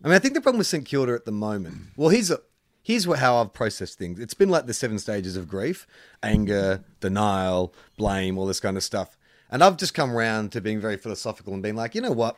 I 0.05 0.09
mean, 0.09 0.17
I 0.17 0.19
think 0.19 0.35
the 0.35 0.43
problem 0.43 0.59
with 0.59 0.67
St 0.67 0.85
Kilda 0.85 1.15
at 1.15 1.25
the 1.25 1.33
moment. 1.33 1.77
Well, 1.97 2.11
here's 2.11 2.31
a, 2.31 2.41
here's 2.83 3.07
what, 3.07 3.19
how 3.19 3.37
I've 3.37 3.53
processed 3.53 3.99
things. 3.99 4.19
It's 4.19 4.35
been 4.35 4.49
like 4.49 4.67
the 4.67 4.75
seven 4.75 4.99
stages 4.99 5.37
of 5.37 5.49
grief: 5.49 5.87
anger, 6.23 6.85
denial, 7.01 7.73
blame, 7.97 8.37
all 8.37 8.47
this 8.47 8.61
kind 8.61 8.77
of 8.77 8.83
stuff. 8.83 9.17
And 9.51 9.65
I've 9.65 9.77
just 9.77 9.95
come 9.95 10.13
round 10.13 10.53
to 10.53 10.61
being 10.61 10.81
very 10.81 10.97
philosophical 10.97 11.55
and 11.55 11.63
being 11.63 11.75
like, 11.75 11.95
you 11.95 12.01
know 12.01 12.13
what? 12.13 12.37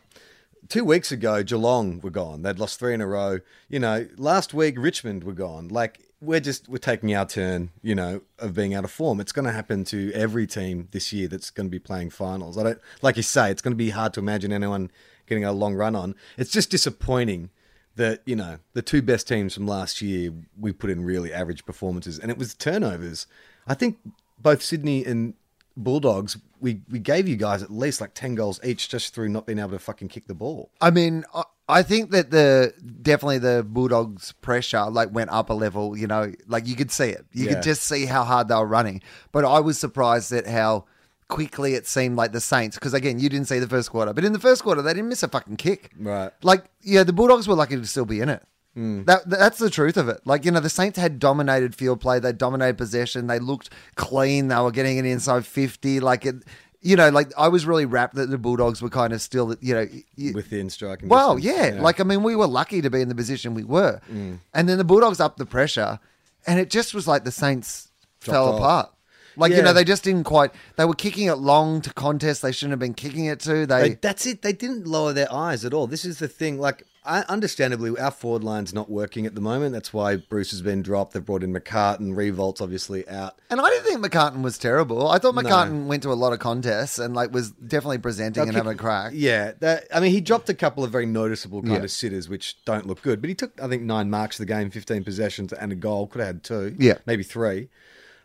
Two 0.69 0.85
weeks 0.85 1.12
ago, 1.12 1.43
Geelong 1.43 2.01
were 2.01 2.11
gone. 2.11 2.43
They'd 2.43 2.59
lost 2.59 2.79
three 2.79 2.95
in 2.95 3.01
a 3.01 3.07
row. 3.07 3.41
You 3.69 3.81
know, 3.81 4.07
last 4.17 4.55
week 4.55 4.77
Richmond 4.79 5.25
were 5.25 5.33
gone. 5.33 5.69
Like 5.69 6.12
we're 6.22 6.40
just 6.40 6.68
we're 6.68 6.78
taking 6.78 7.14
our 7.14 7.26
turn. 7.26 7.70
You 7.82 7.94
know, 7.94 8.22
of 8.38 8.54
being 8.54 8.74
out 8.74 8.85
of 8.85 8.90
form. 8.90 9.20
It's 9.20 9.32
going 9.32 9.44
to 9.44 9.52
happen 9.52 9.85
to 9.87 10.12
every 10.14 10.46
team 10.46 10.88
this 10.92 11.12
year 11.12 11.28
that's 11.28 11.50
going 11.50 11.66
to 11.66 11.70
be 11.70 11.78
playing 11.78 12.11
finals. 12.11 12.56
I 12.56 12.62
don't 12.62 12.80
like 13.02 13.16
you 13.16 13.22
say. 13.22 13.50
It's 13.50 13.61
going 13.61 13.72
to 13.72 13.76
be 13.76 13.90
hard 13.90 14.14
to 14.14 14.20
imagine 14.20 14.52
anyone 14.52 14.90
getting 15.26 15.44
a 15.44 15.52
long 15.52 15.74
run 15.74 15.96
on. 15.96 16.14
It's 16.38 16.50
just 16.50 16.70
disappointing 16.70 17.50
that 17.96 18.22
you 18.24 18.37
know 18.37 18.58
the 18.72 18.82
two 18.82 19.02
best 19.02 19.28
teams 19.28 19.54
from 19.54 19.66
last 19.66 20.00
year 20.00 20.32
we 20.58 20.72
put 20.72 20.90
in 20.90 21.04
really 21.04 21.32
average 21.32 21.66
performances, 21.66 22.18
and 22.18 22.30
it 22.30 22.38
was 22.38 22.54
turnovers. 22.54 23.26
I 23.66 23.74
think 23.74 23.98
both 24.38 24.62
Sydney 24.62 25.04
and 25.04 25.35
Bulldogs, 25.76 26.37
we 26.61 26.80
we 26.90 26.98
gave 26.98 27.26
you 27.28 27.37
guys 27.37 27.62
at 27.62 27.70
least 27.70 28.00
like 28.00 28.14
ten 28.14 28.35
goals 28.35 28.61
each 28.64 28.88
just 28.88 29.14
through 29.14 29.28
not 29.30 29.46
being 29.46 29.58
able 29.58 29.70
to 29.70 29.78
fucking 29.78 30.08
kick 30.08 30.26
the 30.26 30.35
ball. 30.35 30.70
I 30.80 30.90
mean, 30.90 31.24
I- 31.35 31.44
I 31.68 31.82
think 31.82 32.11
that 32.11 32.30
the 32.30 32.74
definitely 33.00 33.38
the 33.38 33.64
Bulldogs' 33.66 34.32
pressure 34.42 34.90
like 34.90 35.11
went 35.14 35.30
up 35.30 35.48
a 35.48 35.54
level. 35.54 35.96
You 35.96 36.06
know, 36.06 36.32
like 36.46 36.66
you 36.66 36.74
could 36.76 36.90
see 36.90 37.08
it. 37.08 37.24
You 37.32 37.46
Yeah. 37.46 37.54
could 37.54 37.62
just 37.62 37.85
see 37.85 38.04
how 38.04 38.24
hard 38.24 38.48
they 38.48 38.54
were 38.56 38.66
running. 38.66 39.00
But 39.30 39.44
I 39.46 39.61
was 39.61 39.78
surprised 39.78 40.32
at 40.32 40.46
how 40.46 40.85
quickly 41.28 41.72
it 41.74 41.87
seemed 41.87 42.16
like 42.16 42.32
the 42.32 42.40
Saints. 42.42 42.76
Because 42.76 42.92
again, 42.92 43.18
you 43.18 43.30
didn't 43.30 43.46
see 43.48 43.58
the 43.58 43.68
first 43.68 43.90
quarter, 43.90 44.12
but 44.12 44.22
in 44.24 44.35
the 44.35 44.38
first 44.38 44.62
quarter 44.62 44.82
they 44.82 44.92
didn't 44.92 45.08
miss 45.08 45.22
a 45.22 45.28
fucking 45.28 45.56
kick. 45.56 45.92
Right. 45.98 46.30
Like, 46.42 46.64
yeah, 46.82 47.04
the 47.04 47.12
Bulldogs 47.14 47.48
were 47.48 47.54
lucky 47.54 47.76
to 47.76 47.87
still 47.87 48.04
be 48.04 48.20
in 48.20 48.28
it. 48.28 48.42
That 48.74 49.28
that's 49.28 49.58
the 49.58 49.68
truth 49.70 49.96
of 49.96 50.08
it. 50.08 50.20
Like 50.24 50.44
you 50.44 50.50
know, 50.50 50.61
the 50.61 50.70
Saints 50.70 50.98
had 50.98 51.18
dominated 51.18 51.74
field 51.74 52.00
play. 52.00 52.18
They 52.18 52.32
dominated 52.32 52.78
possession. 52.78 53.26
They 53.26 53.38
looked 53.38 53.70
clean. 53.96 54.48
They 54.48 54.56
were 54.56 54.70
getting 54.70 54.96
it 54.98 55.04
inside 55.04 55.44
fifty. 55.44 56.00
Like 56.00 56.24
it, 56.24 56.37
you 56.80 56.96
know, 56.96 57.11
like 57.11 57.30
I 57.37 57.48
was 57.48 57.66
really 57.66 57.85
wrapped 57.85 58.14
that 58.14 58.30
the 58.30 58.38
Bulldogs 58.38 58.80
were 58.80 58.88
kind 58.88 59.12
of 59.12 59.20
still, 59.20 59.54
you 59.61 59.74
know, 59.74 59.87
y- 60.16 60.32
Within 60.35 60.70
striking. 60.70 61.08
well, 61.08 61.37
distance. 61.37 61.74
yeah. 61.76 61.82
Like, 61.82 62.00
I 62.00 62.04
mean, 62.04 62.22
we 62.22 62.35
were 62.35 62.46
lucky 62.46 62.80
to 62.80 62.88
be 62.90 63.00
in 63.02 63.08
the 63.08 63.14
position 63.14 63.54
we 63.54 63.62
were. 63.62 64.00
Mm. 64.11 64.38
And 64.54 64.68
then 64.68 64.78
the 64.78 64.85
Bulldogs 64.85 65.20
upped 65.20 65.37
the 65.38 65.46
pressure, 65.46 66.00
and 66.46 66.58
it 66.58 66.70
just 66.70 66.94
was 66.94 67.06
like 67.06 67.24
the 67.24 67.30
Saints 67.30 67.90
fell 68.20 68.48
off. 68.54 68.56
apart. 68.56 68.90
Like 69.37 69.52
you 69.52 69.62
know, 69.62 69.72
they 69.72 69.85
just 69.85 70.02
didn't 70.04 70.24
quite. 70.24 70.50
They 70.76 70.85
were 70.85 70.94
kicking 70.94 71.26
it 71.28 71.37
long 71.37 71.82
to 71.82 71.92
contest. 71.94 72.42
they 72.42 72.52
shouldn't 72.52 72.72
have 72.72 72.78
been 72.80 72.94
kicking 72.94 73.26
it 73.26 73.40
to. 73.40 73.64
They, 73.66 73.94
that's 73.94 74.26
it. 74.26 74.42
They 74.42 74.52
didn't 74.52 74.87
lower 74.87 75.12
their 75.12 75.32
eyes 75.32 75.64
at 75.64 75.72
all. 75.72 75.87
This 75.87 76.04
is 76.04 76.18
the 76.18 76.28
thing. 76.28 76.58
Like, 76.58 76.82
understandably, 77.05 77.99
our 77.99 78.11
forward 78.11 78.45
line's 78.45 78.73
not 78.73 78.88
working 78.91 79.27
at 79.27 79.35
the 79.35 79.41
moment. 79.41 79.73
That's 79.73 79.93
why 79.93 80.17
Bruce 80.17 80.51
has 80.53 80.62
been 80.62 80.83
dropped. 80.83 81.12
They've 81.15 81.25
brought 81.25 81.43
in 81.43 81.53
McCartin. 81.53 82.15
Riewoldt's 82.15 82.61
obviously 82.61 83.09
out. 83.09 83.38
and 83.51 83.61
I 83.61 83.69
didn't 83.71 83.85
think 83.85 84.05
McCartin 84.07 84.43
was 84.43 84.57
terrible. 84.59 85.09
I 85.09 85.19
thought 85.19 85.35
No. 85.35 85.43
McCartin 85.43 85.87
went 85.87 86.03
to 86.05 86.12
a 86.12 86.15
lot 86.15 86.33
of 86.33 86.38
contests 86.38 86.99
and 86.99 87.15
like 87.15 87.33
was 87.33 87.51
definitely 87.51 87.99
presenting 87.99 88.43
and 88.43 88.53
They'll 88.53 88.65
having 88.65 88.73
a 88.79 88.81
crack. 88.81 89.12
Yeah, 89.15 89.53
that, 89.61 89.87
I 89.93 90.01
mean, 90.01 90.12
he 90.12 90.21
dropped 90.21 90.49
a 90.49 90.55
couple 90.55 90.85
of 90.85 90.91
very 90.93 91.07
noticeable 91.07 91.61
kind 91.62 91.75
Yeah. 91.75 91.83
of 91.83 91.91
sitters, 91.91 92.29
which 92.29 92.62
don't 92.65 92.87
look 92.87 93.03
good. 93.03 93.21
But 93.21 93.29
he 93.29 93.35
took, 93.35 93.61
I 93.61 93.69
think, 93.69 93.83
nine 93.83 94.09
marks 94.09 94.38
of 94.38 94.47
the 94.47 94.53
game, 94.53 94.71
fifteen 94.71 95.03
possessions, 95.03 95.53
and 95.53 95.73
a 95.73 95.77
goal. 95.77 96.07
Could 96.07 96.21
have 96.21 96.27
had 96.29 96.45
two, 96.45 96.77
Yeah. 96.79 96.99
maybe 97.07 97.23
three. 97.25 97.69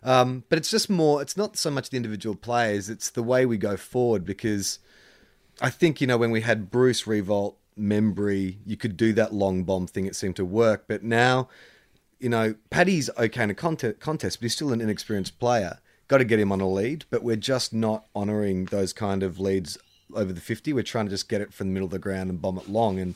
Um, 0.03 0.43
but 0.49 0.57
it's 0.59 0.69
just 0.69 0.89
more. 0.89 1.21
It's 1.23 1.35
not 1.35 1.57
so 1.57 1.71
much 1.71 1.89
the 1.89 1.97
individual 1.97 2.35
players; 2.35 2.87
it's 2.89 3.09
the 3.09 3.23
way 3.23 3.45
we 3.47 3.57
go 3.57 3.75
forward. 3.75 4.23
Because 4.25 4.77
I 5.59 5.71
think 5.71 5.99
you 5.99 6.05
know 6.07 6.17
when 6.17 6.29
we 6.31 6.41
had 6.41 6.69
Bruce 6.69 7.03
Riewoldt, 7.03 7.55
Membrey, 7.77 8.57
you 8.65 8.77
could 8.77 8.97
do 8.97 9.13
that 9.13 9.33
long 9.33 9.63
bomb 9.63 9.87
thing. 9.87 10.05
It 10.05 10.15
seemed 10.15 10.35
to 10.37 10.45
work. 10.45 10.85
But 10.87 11.03
now, 11.03 11.49
you 12.19 12.29
know, 12.29 12.55
Paddy's 12.69 13.09
okay 13.17 13.43
in 13.43 13.49
a 13.49 13.55
contest, 13.55 13.99
contest 13.99 14.39
but 14.39 14.45
he's 14.45 14.53
still 14.53 14.71
an 14.71 14.81
inexperienced 14.81 15.39
player. 15.39 15.79
Got 16.07 16.19
to 16.19 16.25
get 16.25 16.39
him 16.39 16.51
on 16.51 16.61
a 16.61 16.69
lead, 16.69 17.05
but 17.09 17.23
we're 17.23 17.35
just 17.35 17.73
not 17.73 18.05
honouring 18.15 18.65
those 18.65 18.93
kind 18.93 19.23
of 19.23 19.39
leads 19.39 19.77
over 20.13 20.31
the 20.31 20.41
50. 20.41 20.73
We're 20.73 20.83
trying 20.83 21.05
to 21.05 21.09
just 21.09 21.27
get 21.27 21.41
it 21.41 21.53
from 21.53 21.67
the 21.67 21.73
middle 21.73 21.87
of 21.87 21.91
the 21.91 21.99
ground 21.99 22.29
and 22.29 22.41
bomb 22.41 22.57
it 22.57 22.69
long 22.69 22.99
and 22.99 23.15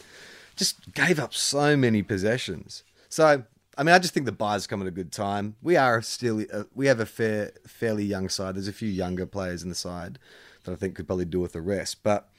just 0.56 0.94
gave 0.94 1.20
up 1.20 1.34
so 1.34 1.78
many 1.78 2.04
possessions. 2.04 2.84
So, 3.08 3.44
I 3.78 3.84
mean, 3.84 3.96
I 3.96 4.00
just 4.00 4.14
think 4.14 4.26
the 4.26 4.32
buyers 4.32 4.68
come 4.68 4.82
at 4.82 4.88
a 4.88 4.92
good 4.92 5.12
time. 5.12 5.56
We 5.62 5.78
are 5.78 6.02
still, 6.02 6.46
uh, 6.54 6.64
we 6.76 6.88
have 6.88 7.00
a 7.00 7.06
fair, 7.06 7.52
fairly 7.66 8.04
young 8.04 8.30
side. 8.30 8.56
There's 8.56 8.68
a 8.68 8.74
few 8.74 8.90
younger 8.90 9.26
players 9.26 9.64
in 9.64 9.70
the 9.70 9.76
side 9.76 10.20
that 10.64 10.72
I 10.74 10.76
think 10.76 10.96
could 10.96 11.08
probably 11.08 11.26
do 11.26 11.40
with 11.40 11.54
the 11.54 11.62
rest, 11.62 12.04
but 12.04 12.30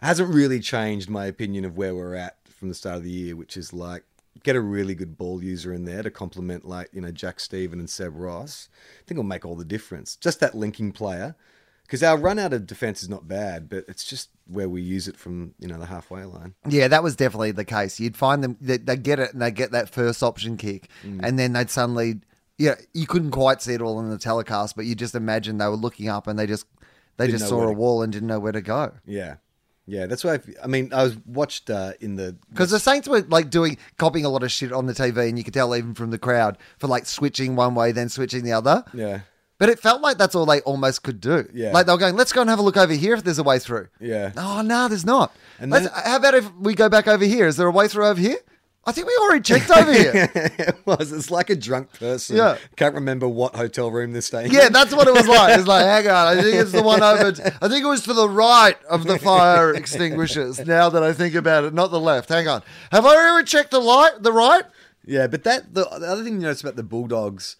hasn't 0.00 0.32
really 0.32 0.60
changed 0.60 1.08
my 1.08 1.26
opinion 1.26 1.64
of 1.64 1.76
where 1.76 1.94
we're 1.94 2.14
at 2.14 2.36
from 2.48 2.68
the 2.68 2.74
start 2.74 2.96
of 2.96 3.04
the 3.04 3.10
year, 3.10 3.36
which 3.36 3.56
is 3.56 3.72
like 3.72 4.04
get 4.42 4.56
a 4.56 4.60
really 4.60 4.94
good 4.94 5.16
ball 5.16 5.42
user 5.42 5.72
in 5.72 5.84
there 5.84 6.02
to 6.02 6.10
complement 6.10 6.64
like 6.66 6.88
you 6.92 7.00
know 7.00 7.10
Jack 7.10 7.40
Steven 7.40 7.78
and 7.78 7.88
Seb 7.88 8.12
Ross. 8.14 8.68
I 8.72 9.02
think 9.06 9.12
it'll 9.18 9.24
make 9.24 9.44
all 9.44 9.56
the 9.56 9.64
difference. 9.64 10.16
Just 10.16 10.40
that 10.40 10.54
linking 10.54 10.92
player, 10.92 11.36
because 11.86 12.02
our 12.02 12.16
run 12.18 12.38
out 12.38 12.52
of 12.52 12.66
defense 12.66 13.02
is 13.02 13.08
not 13.08 13.28
bad, 13.28 13.68
but 13.68 13.84
it's 13.88 14.04
just 14.04 14.30
where 14.46 14.68
we 14.68 14.82
use 14.82 15.08
it 15.08 15.16
from 15.16 15.54
you 15.58 15.68
know 15.68 15.78
the 15.78 15.86
halfway 15.86 16.24
line. 16.24 16.54
Yeah, 16.68 16.88
that 16.88 17.02
was 17.02 17.16
definitely 17.16 17.52
the 17.52 17.64
case. 17.64 17.98
You'd 18.00 18.16
find 18.16 18.42
them 18.44 18.56
they, 18.60 18.76
they 18.78 18.96
get 18.96 19.18
it 19.18 19.32
and 19.32 19.40
they 19.40 19.50
get 19.50 19.70
that 19.72 19.88
first 19.88 20.22
option 20.22 20.56
kick, 20.56 20.88
Mm. 21.04 21.20
and 21.22 21.38
then 21.38 21.52
they'd 21.54 21.70
suddenly, 21.70 22.20
yeah, 22.58 22.74
you 22.92 23.06
couldn't 23.06 23.30
quite 23.30 23.62
see 23.62 23.74
it 23.74 23.80
all 23.80 24.00
in 24.00 24.10
the 24.10 24.18
telecast, 24.18 24.76
but 24.76 24.84
you 24.84 24.94
just 24.94 25.14
imagine 25.14 25.58
they 25.58 25.66
were 25.68 25.76
looking 25.76 26.08
up 26.08 26.26
and 26.26 26.38
they 26.38 26.46
just 26.46 26.66
they 27.16 27.26
Didn't 27.26 27.38
just 27.38 27.48
saw 27.48 27.62
a 27.62 27.66
to- 27.66 27.72
wall 27.72 28.02
and 28.02 28.12
didn't 28.12 28.28
know 28.28 28.40
where 28.40 28.52
to 28.52 28.60
go. 28.60 28.92
Yeah, 29.06 29.36
yeah. 29.86 30.06
That's 30.06 30.24
why 30.24 30.34
I, 30.34 30.40
I 30.64 30.66
mean 30.66 30.92
I 30.92 31.02
was 31.02 31.16
watched 31.26 31.70
uh, 31.70 31.92
in 32.00 32.16
the 32.16 32.36
Because 32.50 32.70
the 32.70 32.78
Saints 32.80 33.08
were 33.08 33.20
like 33.22 33.50
doing 33.50 33.76
copying 33.98 34.24
a 34.24 34.28
lot 34.28 34.42
of 34.42 34.50
shit 34.52 34.72
on 34.72 34.86
the 34.86 34.92
TV, 34.94 35.28
and 35.28 35.38
you 35.38 35.44
could 35.44 35.54
tell 35.54 35.74
even 35.76 35.94
from 35.94 36.10
the 36.10 36.18
crowd 36.18 36.58
for 36.78 36.86
like 36.86 37.06
switching 37.06 37.56
one 37.56 37.74
way, 37.74 37.92
then 37.92 38.08
switching 38.08 38.44
the 38.44 38.52
other. 38.52 38.84
yeah 38.94 39.20
But 39.58 39.68
it 39.68 39.78
felt 39.78 40.00
like 40.02 40.18
that's 40.18 40.34
all 40.34 40.46
they 40.46 40.60
almost 40.62 41.02
could 41.04 41.20
do. 41.20 41.48
Yeah. 41.54 41.72
Like 41.72 41.86
they 41.86 41.92
were 41.92 41.98
going, 41.98 42.16
let's 42.16 42.32
go 42.32 42.40
and 42.40 42.50
have 42.50 42.58
a 42.58 42.62
look 42.62 42.76
over 42.76 42.92
here 42.92 43.14
if 43.14 43.22
there's 43.24 43.38
a 43.38 43.44
way 43.44 43.58
through. 43.58 43.88
Yeah. 44.00 44.32
Oh, 44.36 44.62
no, 44.62 44.88
there's 44.88 45.04
not. 45.06 45.32
And 45.60 45.70
Let's, 45.70 45.88
then- 45.88 46.02
how 46.04 46.16
about 46.16 46.34
if 46.34 46.52
we 46.56 46.74
go 46.74 46.88
back 46.88 47.06
over 47.06 47.24
here? 47.24 47.46
Is 47.46 47.56
there 47.56 47.68
a 47.68 47.70
way 47.72 47.86
through 47.88 48.06
over 48.06 48.20
here? 48.20 48.38
I 48.86 48.92
think 48.92 49.06
we 49.06 49.18
already 49.22 49.42
checked 49.42 49.70
over 49.70 49.92
here. 49.92 50.30
it 50.34 50.76
was. 50.84 51.12
It's 51.12 51.30
like 51.30 51.48
a 51.48 51.56
drunk 51.56 51.92
person. 51.92 52.36
Yeah. 52.36 52.58
Can't 52.76 52.94
remember 52.94 53.26
what 53.26 53.56
hotel 53.56 53.90
room 53.90 54.12
they're 54.12 54.20
staying. 54.20 54.52
Yeah, 54.52 54.66
in. 54.66 54.72
that's 54.72 54.94
what 54.94 55.08
it 55.08 55.14
was 55.14 55.26
like. 55.26 55.58
It's 55.58 55.66
like, 55.66 55.84
hang 56.04 56.06
on, 56.08 56.38
I 56.38 56.42
think 56.42 56.56
it's 56.56 56.72
the 56.72 56.82
one 56.82 57.02
over. 57.02 57.28
I 57.62 57.68
think 57.68 57.84
it 57.84 57.88
was 57.88 58.02
to 58.02 58.12
the 58.12 58.28
right 58.28 58.76
of 58.84 59.04
the 59.04 59.18
fire 59.18 59.72
extinguishers. 59.74 60.64
Now 60.66 60.90
that 60.90 61.02
I 61.02 61.12
think 61.12 61.34
about 61.34 61.64
it, 61.64 61.72
not 61.72 61.90
the 61.90 62.00
left. 62.00 62.28
Hang 62.28 62.46
on, 62.46 62.62
have 62.92 63.06
I 63.06 63.14
ever 63.28 63.42
checked 63.42 63.70
the 63.70 63.80
light? 63.80 64.22
The 64.22 64.32
right? 64.32 64.64
Yeah, 65.06 65.26
but 65.26 65.44
that 65.44 65.74
the, 65.74 65.84
the 65.84 66.06
other 66.06 66.24
thing 66.24 66.34
you 66.34 66.40
notice 66.40 66.60
about 66.60 66.76
the 66.76 66.82
Bulldogs 66.82 67.56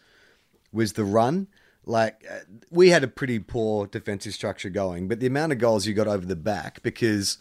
was 0.73 0.95
the 0.95 1.05
run. 1.05 1.49
Like 1.87 2.25
uh, 2.31 2.41
we 2.71 2.91
had 2.91 3.05
a 3.05 3.09
pretty 3.09 3.39
poor 3.39 3.87
defensive 3.87 4.35
structure 4.35 4.71
going, 4.71 5.09
but 5.09 5.21
the 5.21 5.27
amount 5.27 5.53
of 5.53 5.59
goals 5.59 5.87
you 5.87 5.95
got 5.95 6.07
over 6.07 6.25
the 6.25 6.37
back 6.37 6.83
because 6.83 7.39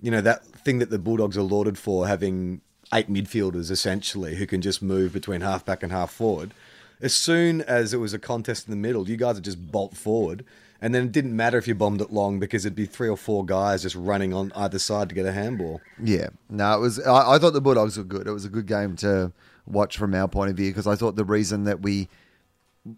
you 0.00 0.10
know 0.10 0.20
that 0.20 0.44
thing 0.44 0.78
that 0.80 0.90
the 0.90 0.98
Bulldogs 0.98 1.36
are 1.36 1.42
lauded 1.42 1.78
for 1.78 2.06
having 2.06 2.60
eight 2.92 3.10
midfielders 3.10 3.70
essentially 3.70 4.36
who 4.36 4.46
can 4.46 4.60
just 4.60 4.82
move 4.82 5.12
between 5.12 5.40
half 5.40 5.64
back 5.64 5.82
and 5.82 5.92
half 5.92 6.12
forward. 6.12 6.52
As 7.00 7.14
soon 7.14 7.60
as 7.62 7.92
it 7.92 7.98
was 7.98 8.14
a 8.14 8.18
contest 8.18 8.66
in 8.66 8.70
the 8.70 8.76
middle, 8.76 9.08
you 9.08 9.16
guys 9.16 9.34
would 9.34 9.44
just 9.44 9.70
bolt 9.70 9.96
forward. 9.96 10.44
And 10.80 10.94
then 10.94 11.04
it 11.04 11.12
didn't 11.12 11.34
matter 11.34 11.56
if 11.56 11.66
you 11.66 11.74
bombed 11.74 12.00
it 12.00 12.12
long 12.12 12.38
because 12.38 12.66
it'd 12.66 12.76
be 12.76 12.86
three 12.86 13.08
or 13.08 13.16
four 13.16 13.44
guys 13.44 13.82
just 13.82 13.94
running 13.94 14.34
on 14.34 14.52
either 14.54 14.78
side 14.78 15.08
to 15.08 15.14
get 15.14 15.24
a 15.24 15.32
handball. 15.32 15.80
Yeah, 16.02 16.28
no, 16.50 16.76
it 16.76 16.80
was. 16.80 17.00
I, 17.00 17.34
I 17.34 17.38
thought 17.38 17.52
the 17.52 17.60
Bulldogs 17.60 17.96
were 17.96 18.04
good. 18.04 18.26
It 18.26 18.32
was 18.32 18.44
a 18.44 18.50
good 18.50 18.66
game 18.66 18.96
to 18.96 19.32
watch 19.66 19.96
from 19.96 20.14
our 20.14 20.28
point 20.28 20.50
of 20.50 20.56
view 20.56 20.70
because 20.70 20.86
I 20.86 20.94
thought 20.94 21.16
the 21.16 21.24
reason 21.24 21.64
that 21.64 21.80
we 21.80 22.08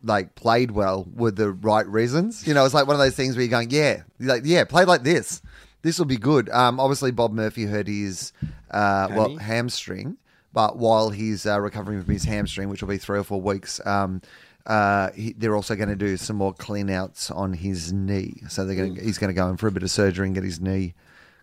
like 0.03 0.35
played 0.35 0.73
well 0.73 1.07
were 1.15 1.31
the 1.31 1.53
right 1.53 1.87
reasons. 1.87 2.47
You 2.47 2.55
know, 2.55 2.65
it's 2.65 2.75
like 2.75 2.87
one 2.87 2.97
of 2.97 3.01
those 3.01 3.15
things 3.15 3.37
where 3.37 3.43
you're 3.43 3.51
going, 3.51 3.71
yeah, 3.71 4.03
like 4.19 4.43
yeah, 4.45 4.65
play 4.65 4.85
like 4.85 5.03
this. 5.03 5.41
This 5.87 6.01
will 6.01 6.07
be 6.07 6.17
good. 6.17 6.49
Um, 6.49 6.81
obviously 6.81 7.13
Bob 7.13 7.33
Murphy 7.33 7.65
hurt 7.65 7.87
his 7.87 8.33
uh, 8.73 9.07
well 9.13 9.37
hamstring, 9.37 10.17
but 10.53 10.77
while 10.77 11.11
he's 11.11 11.47
uh, 11.47 11.61
recovering 11.61 12.03
from 12.03 12.13
his 12.13 12.25
hamstring, 12.25 12.69
which 12.69 12.83
will 12.83 12.89
be 12.89 12.99
three 12.99 13.21
or 13.21 13.23
four 13.23 13.41
weeks. 13.41 13.81
Um, 13.87 14.21
uh, 14.67 15.13
he, 15.13 15.33
they're 15.35 15.55
also 15.55 15.77
going 15.77 15.89
to 15.89 15.95
do 15.95 16.17
some 16.17 16.35
more 16.35 16.53
clean 16.53 16.91
outs 16.91 17.31
on 17.31 17.53
his 17.53 17.93
knee. 17.93 18.43
So 18.49 18.65
they're 18.65 18.75
going 18.75 18.97
he's 18.97 19.17
going 19.17 19.29
to 19.29 19.35
go 19.35 19.49
in 19.49 19.57
for 19.59 19.69
a 19.69 19.71
bit 19.71 19.85
of 19.85 19.91
surgery 19.93 20.27
and 20.27 20.35
get 20.35 20.43
his 20.43 20.61
knee 20.61 20.95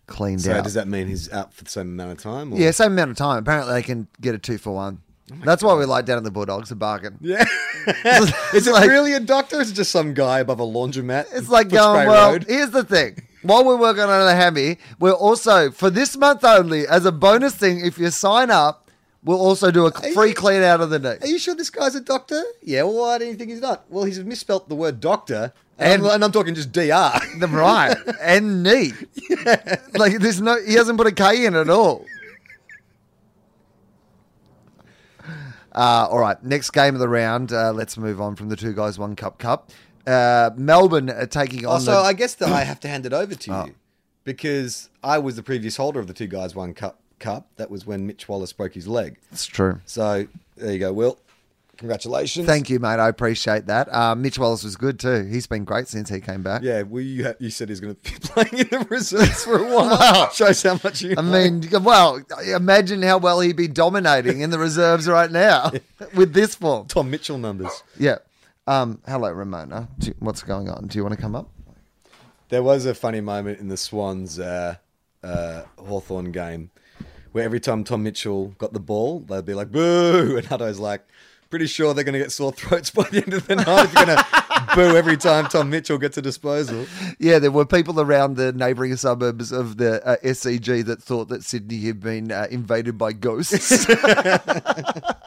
cleaned 0.06 0.42
So 0.42 0.52
out. 0.52 0.64
does 0.64 0.74
that 0.74 0.88
mean 0.88 1.06
he's 1.06 1.32
out 1.32 1.54
for 1.54 1.64
the 1.64 1.70
same 1.70 1.88
amount 1.88 2.12
of 2.12 2.18
time? 2.18 2.52
Or? 2.52 2.58
Yeah, 2.58 2.70
same 2.72 2.92
amount 2.92 3.12
of 3.12 3.16
time. 3.16 3.38
Apparently, 3.38 3.72
they 3.72 3.82
can 3.82 4.08
get 4.20 4.34
a 4.34 4.38
two 4.38 4.58
for 4.58 4.74
one. 4.74 5.00
That's 5.42 5.62
why 5.62 5.74
we 5.74 5.86
like 5.86 6.04
down 6.04 6.18
at 6.18 6.24
the 6.24 6.30
Bulldogs 6.30 6.70
a 6.70 6.76
bargain. 6.76 7.16
Yeah. 7.22 7.46
is 8.52 8.66
it 8.66 8.72
like- 8.72 8.90
really 8.90 9.14
a 9.14 9.20
doctor? 9.20 9.56
Or 9.56 9.62
is 9.62 9.70
it 9.70 9.74
just 9.74 9.90
some 9.90 10.12
guy 10.12 10.40
above 10.40 10.60
a 10.60 10.66
laundromat? 10.66 11.28
It's 11.32 11.48
like 11.48 11.70
going, 11.70 12.06
well, 12.06 12.32
Road? 12.32 12.44
here's 12.46 12.72
the 12.72 12.84
thing. 12.84 13.22
While 13.44 13.64
we're 13.64 13.76
working 13.76 14.02
on 14.04 14.26
the 14.26 14.34
hammy, 14.34 14.78
we're 14.98 15.12
also, 15.12 15.70
for 15.70 15.90
this 15.90 16.16
month 16.16 16.44
only, 16.44 16.86
as 16.88 17.04
a 17.04 17.12
bonus 17.12 17.54
thing, 17.54 17.84
if 17.84 17.98
you 17.98 18.10
sign 18.10 18.50
up, 18.50 18.90
we'll 19.22 19.40
also 19.40 19.70
do 19.70 19.86
a 19.86 19.92
free 20.14 20.30
you- 20.30 20.34
clean 20.34 20.62
out 20.62 20.80
of 20.80 20.88
the 20.90 20.98
knee. 20.98 21.16
Are 21.20 21.26
you 21.26 21.38
sure 21.38 21.54
this 21.54 21.70
guy's 21.70 21.94
a 21.94 22.00
doctor? 22.00 22.42
Yeah. 22.62 22.82
Well, 22.84 22.94
why 23.00 23.18
do 23.18 23.26
you 23.26 23.34
think 23.34 23.50
he's 23.50 23.60
not? 23.60 23.84
Well, 23.90 24.04
he's 24.04 24.18
misspelt 24.24 24.68
the 24.70 24.74
word 24.74 24.98
doctor, 25.00 25.52
And- 25.78 25.92
and, 25.92 26.06
I'm, 26.06 26.14
and 26.16 26.24
I'm 26.24 26.32
talking 26.32 26.54
just 26.54 26.72
dr. 26.72 27.20
The 27.38 27.48
right 27.48 27.96
and 28.20 28.62
knee. 28.64 28.92
Like 29.94 30.18
there's 30.18 30.40
no, 30.40 30.56
he 30.64 30.74
hasn't 30.74 30.96
put 30.96 31.06
a 31.06 31.12
K 31.12 31.44
in 31.46 31.54
at 31.54 31.68
all. 31.68 32.06
Uh, 35.74 36.06
all 36.08 36.20
right, 36.20 36.40
next 36.44 36.70
game 36.70 36.94
of 36.94 37.00
the 37.00 37.08
round. 37.08 37.52
Uh, 37.52 37.72
let's 37.72 37.98
move 37.98 38.20
on 38.20 38.36
from 38.36 38.48
the 38.48 38.54
two 38.56 38.72
guys, 38.72 38.96
one 38.98 39.16
cup 39.16 39.38
cup. 39.38 39.70
Uh, 40.06 40.50
Melbourne 40.56 41.10
are 41.10 41.26
taking 41.26 41.64
on. 41.66 41.72
Also, 41.74 41.92
the, 41.92 41.98
I 41.98 42.12
guess 42.12 42.34
that 42.36 42.50
I 42.50 42.62
have 42.64 42.80
to 42.80 42.88
hand 42.88 43.06
it 43.06 43.12
over 43.12 43.34
to 43.34 43.50
Oh. 43.54 43.64
you 43.66 43.74
because 44.24 44.88
I 45.02 45.18
was 45.18 45.36
the 45.36 45.42
previous 45.42 45.76
holder 45.76 46.00
of 46.00 46.06
the 46.06 46.14
two 46.14 46.26
guys 46.26 46.54
one 46.54 46.74
cup 46.74 47.00
cup. 47.18 47.46
That 47.56 47.70
was 47.70 47.86
when 47.86 48.06
Mitch 48.06 48.28
Wallis 48.28 48.52
broke 48.52 48.74
his 48.74 48.86
leg. 48.88 49.16
That's 49.30 49.46
true. 49.46 49.80
So 49.86 50.26
there 50.56 50.72
you 50.72 50.78
go, 50.78 50.92
Wil. 50.92 51.18
Congratulations. 51.76 52.46
Thank 52.46 52.70
you, 52.70 52.78
mate. 52.78 53.00
I 53.00 53.08
appreciate 53.08 53.66
that. 53.66 53.92
Uh, 53.92 54.14
Mitch 54.14 54.38
Wallis 54.38 54.62
was 54.62 54.76
good 54.76 55.00
too. 55.00 55.24
He's 55.24 55.48
been 55.48 55.64
great 55.64 55.88
since 55.88 56.08
he 56.08 56.20
came 56.20 56.40
back. 56.42 56.62
Yeah, 56.62 56.82
well, 56.82 57.02
you, 57.02 57.24
ha- 57.24 57.34
you 57.40 57.50
said 57.50 57.68
he's 57.68 57.80
going 57.80 57.96
to 58.02 58.12
be 58.12 58.16
playing 58.20 58.58
in 58.58 58.68
the 58.68 58.86
reserves 58.88 59.42
for 59.44 59.58
a 59.58 59.74
while. 59.74 60.30
Shows 60.32 60.62
how 60.62 60.78
much 60.84 61.02
you. 61.02 61.14
I 61.18 61.22
mean, 61.22 61.64
well, 61.82 62.22
imagine 62.46 63.02
how 63.02 63.18
well 63.18 63.40
he'd 63.40 63.56
be 63.56 63.66
dominating 63.66 64.40
in 64.40 64.50
the 64.50 64.58
reserves 64.58 65.08
right 65.08 65.30
now 65.30 65.72
with 66.14 66.32
this 66.32 66.54
form. 66.54 66.86
Tom 66.86 67.10
Mitchell 67.10 67.38
numbers. 67.38 67.82
Yeah. 67.98 68.18
Um, 68.66 69.00
hello, 69.06 69.30
Ramona. 69.30 69.88
Do 69.98 70.14
what's 70.20 70.42
going 70.42 70.70
on? 70.70 70.86
Do 70.86 70.98
you 70.98 71.02
want 71.02 71.14
to 71.14 71.20
come 71.20 71.36
up? 71.36 71.50
There 72.48 72.62
was 72.62 72.86
a 72.86 72.94
funny 72.94 73.20
moment 73.20 73.58
in 73.60 73.68
the 73.68 73.76
Swans 73.76 74.38
uh, 74.38 74.76
uh, 75.22 75.62
Hawthorn 75.78 76.32
game 76.32 76.70
where 77.32 77.44
every 77.44 77.60
time 77.60 77.84
Tom 77.84 78.04
Mitchell 78.04 78.54
got 78.58 78.72
the 78.72 78.80
ball, 78.80 79.20
they'd 79.20 79.44
be 79.44 79.54
like, 79.54 79.70
boo. 79.70 80.36
And 80.38 80.46
Hutto's 80.46 80.78
like, 80.78 81.02
pretty 81.50 81.66
sure 81.66 81.92
they're 81.92 82.04
going 82.04 82.14
to 82.14 82.18
get 82.18 82.32
sore 82.32 82.52
throats 82.52 82.90
by 82.90 83.02
the 83.10 83.22
end 83.22 83.34
of 83.34 83.46
the 83.46 83.56
night. 83.56 83.86
They're 83.92 84.06
going 84.06 84.16
to 84.18 84.74
boo 84.74 84.96
every 84.96 85.16
time 85.16 85.46
Tom 85.48 85.68
Mitchell 85.68 85.98
gets 85.98 86.16
a 86.16 86.22
disposal. 86.22 86.86
Yeah, 87.18 87.38
there 87.40 87.50
were 87.50 87.66
people 87.66 88.00
around 88.00 88.36
the 88.36 88.52
neighbouring 88.52 88.96
suburbs 88.96 89.52
of 89.52 89.76
the 89.76 90.04
uh, 90.06 90.16
SCG 90.24 90.84
that 90.86 91.02
thought 91.02 91.28
that 91.28 91.44
Sydney 91.44 91.80
had 91.80 92.00
been 92.00 92.32
uh, 92.32 92.46
invaded 92.50 92.96
by 92.96 93.12
ghosts. 93.12 93.86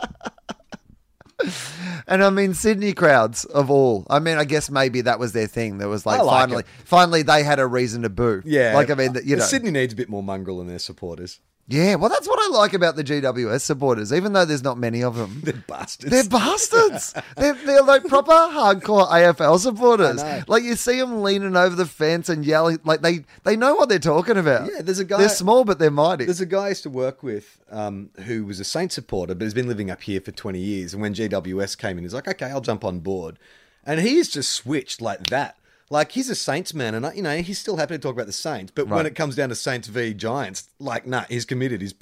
and 2.08 2.24
I 2.24 2.30
mean, 2.30 2.54
Sydney 2.54 2.94
crowds 2.94 3.46
of 3.46 3.70
all. 3.70 4.06
I 4.10 4.20
mean, 4.20 4.38
I 4.38 4.46
guess 4.46 4.70
maybe 4.70 5.02
that 5.02 5.20
was 5.20 5.34
their 5.34 5.48
thing. 5.48 5.78
There 5.78 5.90
was 5.90 6.06
like, 6.06 6.20
I 6.20 6.24
like 6.24 6.42
finally, 6.42 6.60
it. 6.62 6.68
finally 6.86 7.22
they 7.24 7.44
had 7.44 7.60
a 7.60 7.68
reason 7.68 8.04
to 8.04 8.10
boo. 8.10 8.42
Yeah. 8.46 8.74
like 8.76 8.90
I 8.90 8.96
mean, 8.96 9.18
you 9.24 9.36
know, 9.36 9.44
Sydney 9.44 9.72
needs 9.72 9.94
a 9.94 9.96
bit 9.96 10.10
more 10.10 10.24
mongrel 10.24 10.62
in 10.62 10.68
their 10.68 10.80
supporters. 10.80 11.40
Yeah, 11.70 11.96
well, 11.96 12.10
that's 12.10 12.30
what 12.30 12.40
I 12.42 12.48
like 12.58 12.74
about 12.74 12.96
the 12.96 13.04
GWS 13.04 13.60
supporters, 13.60 14.14
even 14.14 14.32
though 14.32 14.46
there's 14.46 14.64
not 14.64 14.78
many 14.78 15.04
of 15.04 15.16
them. 15.18 15.42
They're 15.44 15.54
bastards. 15.68 16.10
They're 16.12 16.24
bastards. 16.24 17.14
they're, 17.36 17.56
they're 17.56 17.84
like 17.84 18.06
proper 18.06 18.32
hardcore 18.32 19.06
AFL 19.10 19.60
supporters. 19.60 20.24
Like 20.48 20.64
you 20.64 20.76
see 20.78 20.98
them 21.00 21.22
leaning 21.24 21.58
over 21.58 21.76
the 21.76 21.86
fence 21.86 22.30
and 22.30 22.46
yelling. 22.46 22.80
Like 22.86 23.02
they 23.02 23.26
they 23.44 23.58
know 23.58 23.76
what 23.76 23.90
they're 23.90 24.00
talking 24.00 24.38
about. 24.38 24.70
Yeah, 24.72 24.82
there's 24.82 25.00
a 25.00 25.06
guy- 25.06 25.18
They're 25.18 25.28
small, 25.30 25.66
but 25.66 25.78
they're 25.78 25.92
mighty. 25.92 26.24
There's 26.24 26.40
a 26.40 26.46
guy 26.46 26.68
I 26.68 26.70
used 26.70 26.84
to 26.84 26.90
work 26.90 27.22
with 27.22 27.60
um, 27.70 28.12
who 28.26 28.46
was 28.46 28.62
a 28.62 28.64
Saint 28.64 28.94
supporter, 28.94 29.36
but 29.36 29.44
has 29.44 29.54
been 29.54 29.68
living 29.68 29.92
up 29.92 30.02
here 30.04 30.22
for 30.22 30.32
20 30.32 30.58
years. 30.60 30.94
And 30.94 31.02
when 31.02 31.14
GWS 31.14 31.78
came 31.78 31.98
in, 31.98 32.06
he's 32.06 32.14
like, 32.14 32.30
okay, 32.30 32.46
I'll 32.46 32.62
jump 32.62 32.86
on 32.86 33.00
board. 33.00 33.38
And 33.86 34.00
he's 34.00 34.30
just 34.30 34.52
switched 34.52 35.02
like 35.02 35.28
that. 35.28 35.58
Like 35.90 36.12
he's 36.12 36.30
a 36.30 36.36
Saints 36.36 36.74
man, 36.74 36.96
and 36.96 37.06
I- 37.06 37.14
you 37.14 37.22
know 37.22 37.38
he's 37.38 37.58
still 37.60 37.78
happy 37.78 37.96
to 37.96 38.00
talk 38.00 38.14
about 38.14 38.26
the 38.26 38.34
Saints. 38.34 38.74
But 38.76 38.88
when 38.90 39.06
it 39.06 39.16
comes 39.16 39.36
down 39.38 39.50
to 39.50 39.56
Saints 39.56 39.88
v 39.88 40.14
Giants, 40.14 40.68
like 40.80 41.08
nah, 41.08 41.24
he's 41.30 41.46
committed. 41.46 41.82
He's 41.82 41.94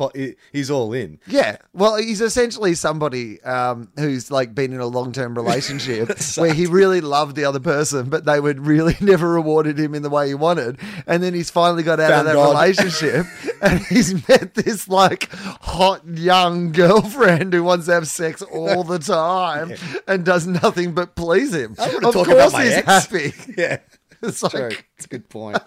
he's 0.52 0.72
all 0.72 0.92
in. 0.94 1.20
Yeah, 1.28 1.58
well, 1.74 1.96
he's 1.98 2.20
essentially 2.20 2.74
somebody 2.74 3.42
um, 3.44 3.90
who's 3.98 4.32
like 4.32 4.56
been 4.56 4.74
in 4.74 4.80
a 4.80 4.88
long 4.88 5.12
term 5.12 5.36
relationship 5.36 6.10
where 6.38 6.54
he 6.54 6.66
really 6.66 7.00
loved 7.02 7.36
the 7.36 7.46
other 7.46 7.60
person, 7.60 8.10
but 8.10 8.26
they 8.26 8.40
would 8.40 8.66
really 8.66 8.96
never 9.02 9.30
rewarded 9.30 9.78
him 9.80 9.94
in 9.94 10.02
the 10.02 10.10
way 10.10 10.28
he 10.30 10.34
wanted. 10.34 10.80
And 11.06 11.22
then 11.22 11.36
he's 11.36 11.52
finally 11.52 11.84
got 11.84 12.00
out 12.00 12.10
Found 12.10 12.28
of 12.28 12.34
that 12.34 12.34
God. 12.34 12.52
relationship 12.60 13.26
and 13.62 13.80
he's 13.82 14.28
met 14.28 14.54
this 14.54 14.88
like 14.88 15.30
hot 15.32 16.06
young 16.08 16.72
girlfriend 16.72 17.54
who 17.54 17.64
wants 17.64 17.86
to 17.88 17.94
have 17.94 18.08
sex 18.08 18.42
all 18.42 18.84
the 18.84 19.00
time 19.00 19.74
and 20.08 20.26
does 20.26 20.48
nothing 20.48 20.94
but 20.94 21.16
please 21.16 21.54
him. 21.54 21.76
I 21.80 21.88
wanna 21.94 22.08
of 22.10 22.14
talk 22.14 22.26
course 22.28 22.30
about 22.38 22.54
my 22.54 22.64
he's 22.64 22.74
ex. 22.74 22.86
happy. 22.86 23.34
Yeah, 23.58 23.78
It's 24.22 24.44
like, 24.44 24.52
true. 24.52 24.70
It's 24.98 25.06
a 25.06 25.10
good 25.10 25.30
point. 25.30 25.58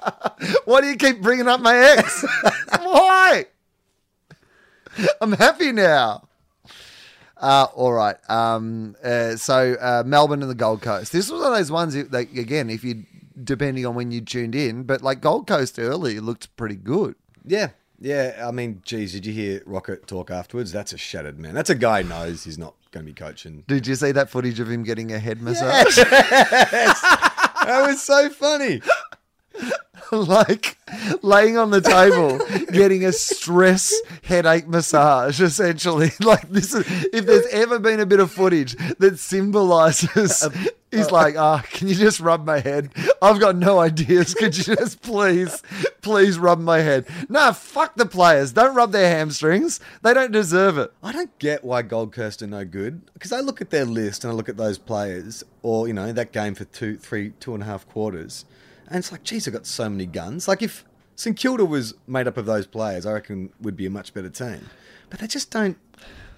why 0.64 0.80
do 0.80 0.86
you 0.88 0.96
keep 0.96 1.20
bringing 1.22 1.48
up 1.48 1.60
my 1.60 1.76
ex? 1.76 2.24
Why? 2.78 3.46
I'm 5.20 5.32
happy 5.32 5.72
now. 5.72 6.28
Uh, 7.36 7.66
all 7.74 7.92
right. 7.92 8.16
Um, 8.28 8.96
uh, 9.02 9.36
so 9.36 9.74
uh, 9.80 10.02
Melbourne 10.04 10.42
and 10.42 10.50
the 10.50 10.56
Gold 10.56 10.82
Coast. 10.82 11.12
This 11.12 11.30
was 11.30 11.40
one 11.40 11.52
of 11.52 11.58
those 11.58 11.70
ones 11.70 11.94
that, 11.94 12.10
like, 12.12 12.34
again, 12.34 12.68
if 12.68 12.82
you 12.82 13.04
depending 13.44 13.86
on 13.86 13.94
when 13.94 14.10
you 14.10 14.20
tuned 14.20 14.56
in, 14.56 14.82
but 14.82 15.00
like 15.02 15.20
Gold 15.20 15.46
Coast 15.46 15.78
early 15.78 16.18
looked 16.18 16.54
pretty 16.56 16.74
good. 16.74 17.14
Yeah, 17.48 17.70
yeah. 17.98 18.44
I 18.46 18.50
mean, 18.50 18.82
geez, 18.84 19.12
did 19.12 19.26
you 19.26 19.32
hear 19.32 19.62
Rocket 19.66 20.06
talk 20.06 20.30
afterwards? 20.30 20.70
That's 20.70 20.92
a 20.92 20.98
shattered 20.98 21.38
man. 21.38 21.54
That's 21.54 21.70
a 21.70 21.74
guy 21.74 22.02
who 22.02 22.08
knows 22.08 22.44
he's 22.44 22.58
not 22.58 22.74
going 22.90 23.04
to 23.04 23.10
be 23.10 23.14
coaching. 23.14 23.64
Did 23.66 23.86
you 23.86 23.94
see 23.94 24.12
that 24.12 24.30
footage 24.30 24.60
of 24.60 24.70
him 24.70 24.82
getting 24.82 25.12
a 25.12 25.18
head 25.18 25.40
massage? 25.42 25.98
That 27.68 27.86
was 27.86 28.00
so 28.00 28.30
funny. 28.30 28.80
like 30.12 30.76
laying 31.22 31.56
on 31.56 31.70
the 31.70 31.80
table, 31.80 32.38
getting 32.72 33.04
a 33.04 33.12
stress 33.12 33.94
headache 34.22 34.68
massage, 34.68 35.40
essentially. 35.40 36.10
Like 36.28 36.50
this 36.50 36.74
is 36.74 36.84
if 37.12 37.24
there's 37.24 37.46
ever 37.52 37.78
been 37.78 38.00
a 38.00 38.06
bit 38.06 38.20
of 38.20 38.30
footage 38.30 38.76
that 38.98 39.18
symbolizes 39.18 40.46
he's 40.90 41.10
like, 41.10 41.36
ah, 41.36 41.62
can 41.70 41.88
you 41.88 41.94
just 41.94 42.20
rub 42.20 42.44
my 42.44 42.60
head? 42.60 42.90
I've 43.22 43.40
got 43.40 43.56
no 43.56 43.78
ideas. 43.78 44.34
Could 44.34 44.56
you 44.56 44.76
just 44.76 45.00
please, 45.00 45.62
please 46.02 46.38
rub 46.38 46.60
my 46.60 46.80
head? 46.80 47.06
Nah, 47.28 47.52
fuck 47.52 47.94
the 47.96 48.06
players. 48.06 48.52
Don't 48.52 48.74
rub 48.74 48.92
their 48.92 49.08
hamstrings. 49.08 49.80
They 50.02 50.12
don't 50.14 50.32
deserve 50.32 50.78
it. 50.78 50.92
I 51.02 51.12
don't 51.12 51.36
get 51.38 51.64
why 51.64 51.82
Gold 51.82 52.12
Coast 52.12 52.42
are 52.42 52.46
no 52.46 52.64
good 52.64 53.12
because 53.14 53.32
I 53.32 53.40
look 53.40 53.60
at 53.60 53.70
their 53.70 53.84
list 53.84 54.24
and 54.24 54.32
I 54.32 54.34
look 54.34 54.48
at 54.48 54.56
those 54.56 54.78
players, 54.78 55.44
or 55.62 55.86
you 55.88 55.94
know 55.94 56.12
that 56.12 56.32
game 56.32 56.54
for 56.54 56.64
two, 56.64 56.96
three, 56.96 57.30
two 57.40 57.54
and 57.54 57.62
a 57.62 57.66
half 57.66 57.88
quarters, 57.88 58.44
and 58.88 58.98
it's 58.98 59.12
like, 59.12 59.22
geez, 59.24 59.46
I've 59.46 59.54
got 59.54 59.66
so 59.66 59.88
many 59.88 60.06
guns. 60.06 60.48
Like 60.48 60.62
if 60.62 60.84
St 61.16 61.36
Kilda 61.36 61.64
was 61.64 61.94
made 62.06 62.26
up 62.26 62.36
of 62.36 62.46
those 62.46 62.66
players, 62.66 63.06
I 63.06 63.12
reckon 63.12 63.50
we'd 63.60 63.76
be 63.76 63.86
a 63.86 63.90
much 63.90 64.14
better 64.14 64.30
team. 64.30 64.68
But 65.10 65.20
they 65.20 65.26
just 65.26 65.50
don't. 65.50 65.76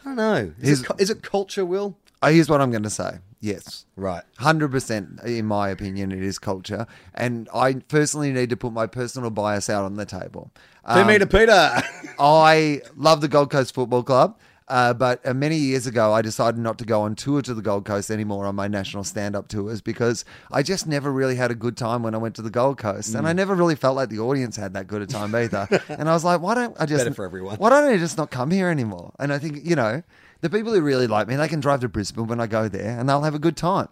I 0.02 0.04
don't 0.04 0.16
know. 0.16 0.52
Is, 0.60 0.82
it, 0.82 0.86
is 0.98 1.10
it 1.10 1.22
culture, 1.22 1.64
Wil? 1.66 1.98
Uh, 2.22 2.30
Here's 2.30 2.48
what 2.48 2.60
I'm 2.60 2.70
going 2.70 2.82
to 2.84 2.90
say. 2.90 3.18
Yes. 3.40 3.86
Right. 3.96 4.22
Hundred 4.38 4.70
percent, 4.70 5.20
in 5.24 5.46
my 5.46 5.70
opinion, 5.70 6.12
it 6.12 6.22
is 6.22 6.38
culture, 6.38 6.86
and 7.14 7.48
I 7.54 7.74
personally 7.74 8.32
need 8.32 8.50
to 8.50 8.56
put 8.56 8.72
my 8.74 8.86
personal 8.86 9.30
bias 9.30 9.70
out 9.70 9.84
on 9.84 9.94
the 9.94 10.04
table. 10.04 10.50
Two 10.86 11.00
Um, 11.00 11.06
meter 11.06 11.24
Peter. 11.26 11.82
I 12.18 12.82
love 12.96 13.22
the 13.22 13.28
Gold 13.28 13.50
Coast 13.50 13.74
Football 13.74 14.02
Club, 14.02 14.38
uh, 14.70 14.94
but 14.94 15.20
uh, 15.26 15.34
many 15.34 15.56
years 15.56 15.86
ago, 15.86 16.12
I 16.14 16.22
decided 16.22 16.58
not 16.58 16.78
to 16.78 16.84
go 16.84 17.02
on 17.02 17.14
tour 17.14 17.42
to 17.42 17.52
the 17.52 17.60
Gold 17.60 17.84
Coast 17.84 18.10
anymore 18.10 18.46
on 18.46 18.54
my 18.54 18.68
national 18.68 19.04
stand-up 19.04 19.48
tours 19.48 19.82
because 19.82 20.24
I 20.50 20.62
just 20.62 20.86
never 20.86 21.12
really 21.12 21.34
had 21.34 21.50
a 21.50 21.54
good 21.54 21.76
time 21.76 22.02
when 22.02 22.14
I 22.14 22.18
went 22.18 22.36
to 22.36 22.42
the 22.42 22.50
Gold 22.50 22.78
Coast, 22.78 23.12
Mm. 23.12 23.18
and 23.18 23.28
I 23.28 23.32
never 23.34 23.54
really 23.54 23.74
felt 23.74 23.96
like 23.96 24.08
the 24.08 24.20
audience 24.20 24.56
had 24.56 24.72
that 24.74 24.86
good 24.86 25.02
a 25.02 25.06
time 25.06 25.34
either. 25.34 25.68
and 25.88 26.08
I 26.08 26.14
was 26.14 26.24
like, 26.24 26.40
why 26.40 26.54
don't 26.54 26.74
I 26.80 26.86
just 26.86 27.04
Better 27.04 27.14
for 27.14 27.24
everyone. 27.26 27.56
Why 27.56 27.68
don't 27.68 27.92
I 27.92 27.96
just 27.98 28.16
not 28.16 28.30
come 28.30 28.50
here 28.50 28.68
anymore? 28.68 29.12
And 29.18 29.32
I 29.32 29.38
think 29.38 29.60
you 29.64 29.76
know, 29.76 30.02
the 30.40 30.48
people 30.48 30.72
who 30.72 30.80
really 30.80 31.06
like 31.06 31.28
me, 31.28 31.36
they 31.36 31.48
can 31.48 31.60
drive 31.60 31.80
to 31.80 31.88
Brisbane 31.88 32.28
when 32.28 32.40
I 32.40 32.46
go 32.46 32.68
there, 32.68 32.98
and 32.98 33.08
they'll 33.08 33.22
have 33.22 33.34
a 33.34 33.38
good 33.40 33.56
time. 33.56 33.88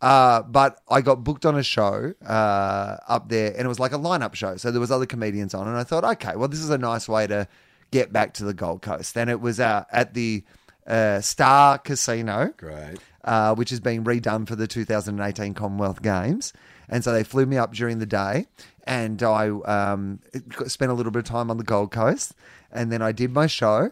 Uh, 0.00 0.42
but 0.42 0.80
I 0.88 1.00
got 1.00 1.24
booked 1.24 1.44
on 1.44 1.56
a 1.56 1.62
show 1.62 2.14
uh, 2.24 2.96
up 3.08 3.28
there, 3.28 3.50
and 3.52 3.62
it 3.64 3.68
was 3.68 3.80
like 3.80 3.92
a 3.92 3.98
lineup 3.98 4.34
show. 4.34 4.56
So 4.56 4.70
there 4.70 4.80
was 4.80 4.90
other 4.92 5.06
comedians 5.06 5.54
on, 5.54 5.66
and 5.66 5.76
I 5.76 5.82
thought, 5.84 6.04
okay, 6.04 6.36
well, 6.36 6.48
this 6.48 6.60
is 6.60 6.70
a 6.70 6.78
nice 6.78 7.08
way 7.08 7.26
to 7.26 7.48
get 7.90 8.12
back 8.12 8.34
to 8.34 8.44
the 8.44 8.54
Gold 8.54 8.82
Coast. 8.82 9.16
And 9.16 9.30
it 9.30 9.40
was 9.40 9.60
uh, 9.60 9.84
at 9.90 10.14
the 10.14 10.44
uh, 10.86 11.20
Star 11.20 11.78
Casino, 11.78 12.52
Great. 12.56 12.98
uh, 13.24 13.54
which 13.54 13.72
is 13.72 13.80
being 13.80 14.04
redone 14.04 14.46
for 14.46 14.56
the 14.56 14.66
2018 14.66 15.54
Commonwealth 15.54 16.02
Games. 16.02 16.52
And 16.88 17.04
so 17.04 17.12
they 17.12 17.24
flew 17.24 17.44
me 17.44 17.58
up 17.58 17.74
during 17.74 17.98
the 17.98 18.06
day, 18.06 18.46
and 18.84 19.22
I 19.22 19.48
um, 19.48 20.20
spent 20.66 20.90
a 20.90 20.94
little 20.94 21.12
bit 21.12 21.18
of 21.18 21.24
time 21.26 21.50
on 21.50 21.58
the 21.58 21.64
Gold 21.64 21.90
Coast, 21.92 22.34
and 22.72 22.90
then 22.90 23.02
I 23.02 23.12
did 23.12 23.30
my 23.30 23.46
show. 23.46 23.90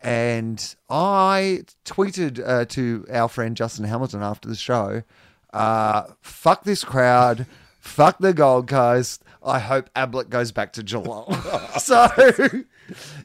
And 0.00 0.74
I 0.90 1.62
tweeted 1.84 2.42
uh, 2.44 2.64
to 2.64 3.06
our 3.12 3.28
friend 3.28 3.56
Justin 3.56 3.84
Hamilton 3.84 4.22
after 4.22 4.48
the 4.48 4.56
show, 4.56 5.04
uh, 5.52 6.06
"Fuck 6.20 6.64
this 6.64 6.82
crowd, 6.82 7.46
fuck 7.78 8.18
the 8.18 8.32
Gold 8.32 8.66
Coast. 8.66 9.22
I 9.44 9.60
hope 9.60 9.88
Ablett 9.94 10.28
goes 10.28 10.50
back 10.50 10.72
to 10.72 10.82
Geelong." 10.82 11.32
so, 11.78 12.08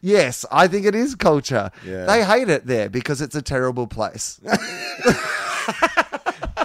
yes, 0.02 0.46
I 0.52 0.68
think 0.68 0.86
it 0.86 0.96
is 0.96 1.16
culture. 1.16 1.72
Yeah. 1.86 2.06
They 2.06 2.24
hate 2.24 2.50
it 2.50 2.66
there 2.66 2.90
because 2.90 3.22
it's 3.22 3.36
a 3.36 3.42
terrible 3.42 3.88
place. 3.88 4.40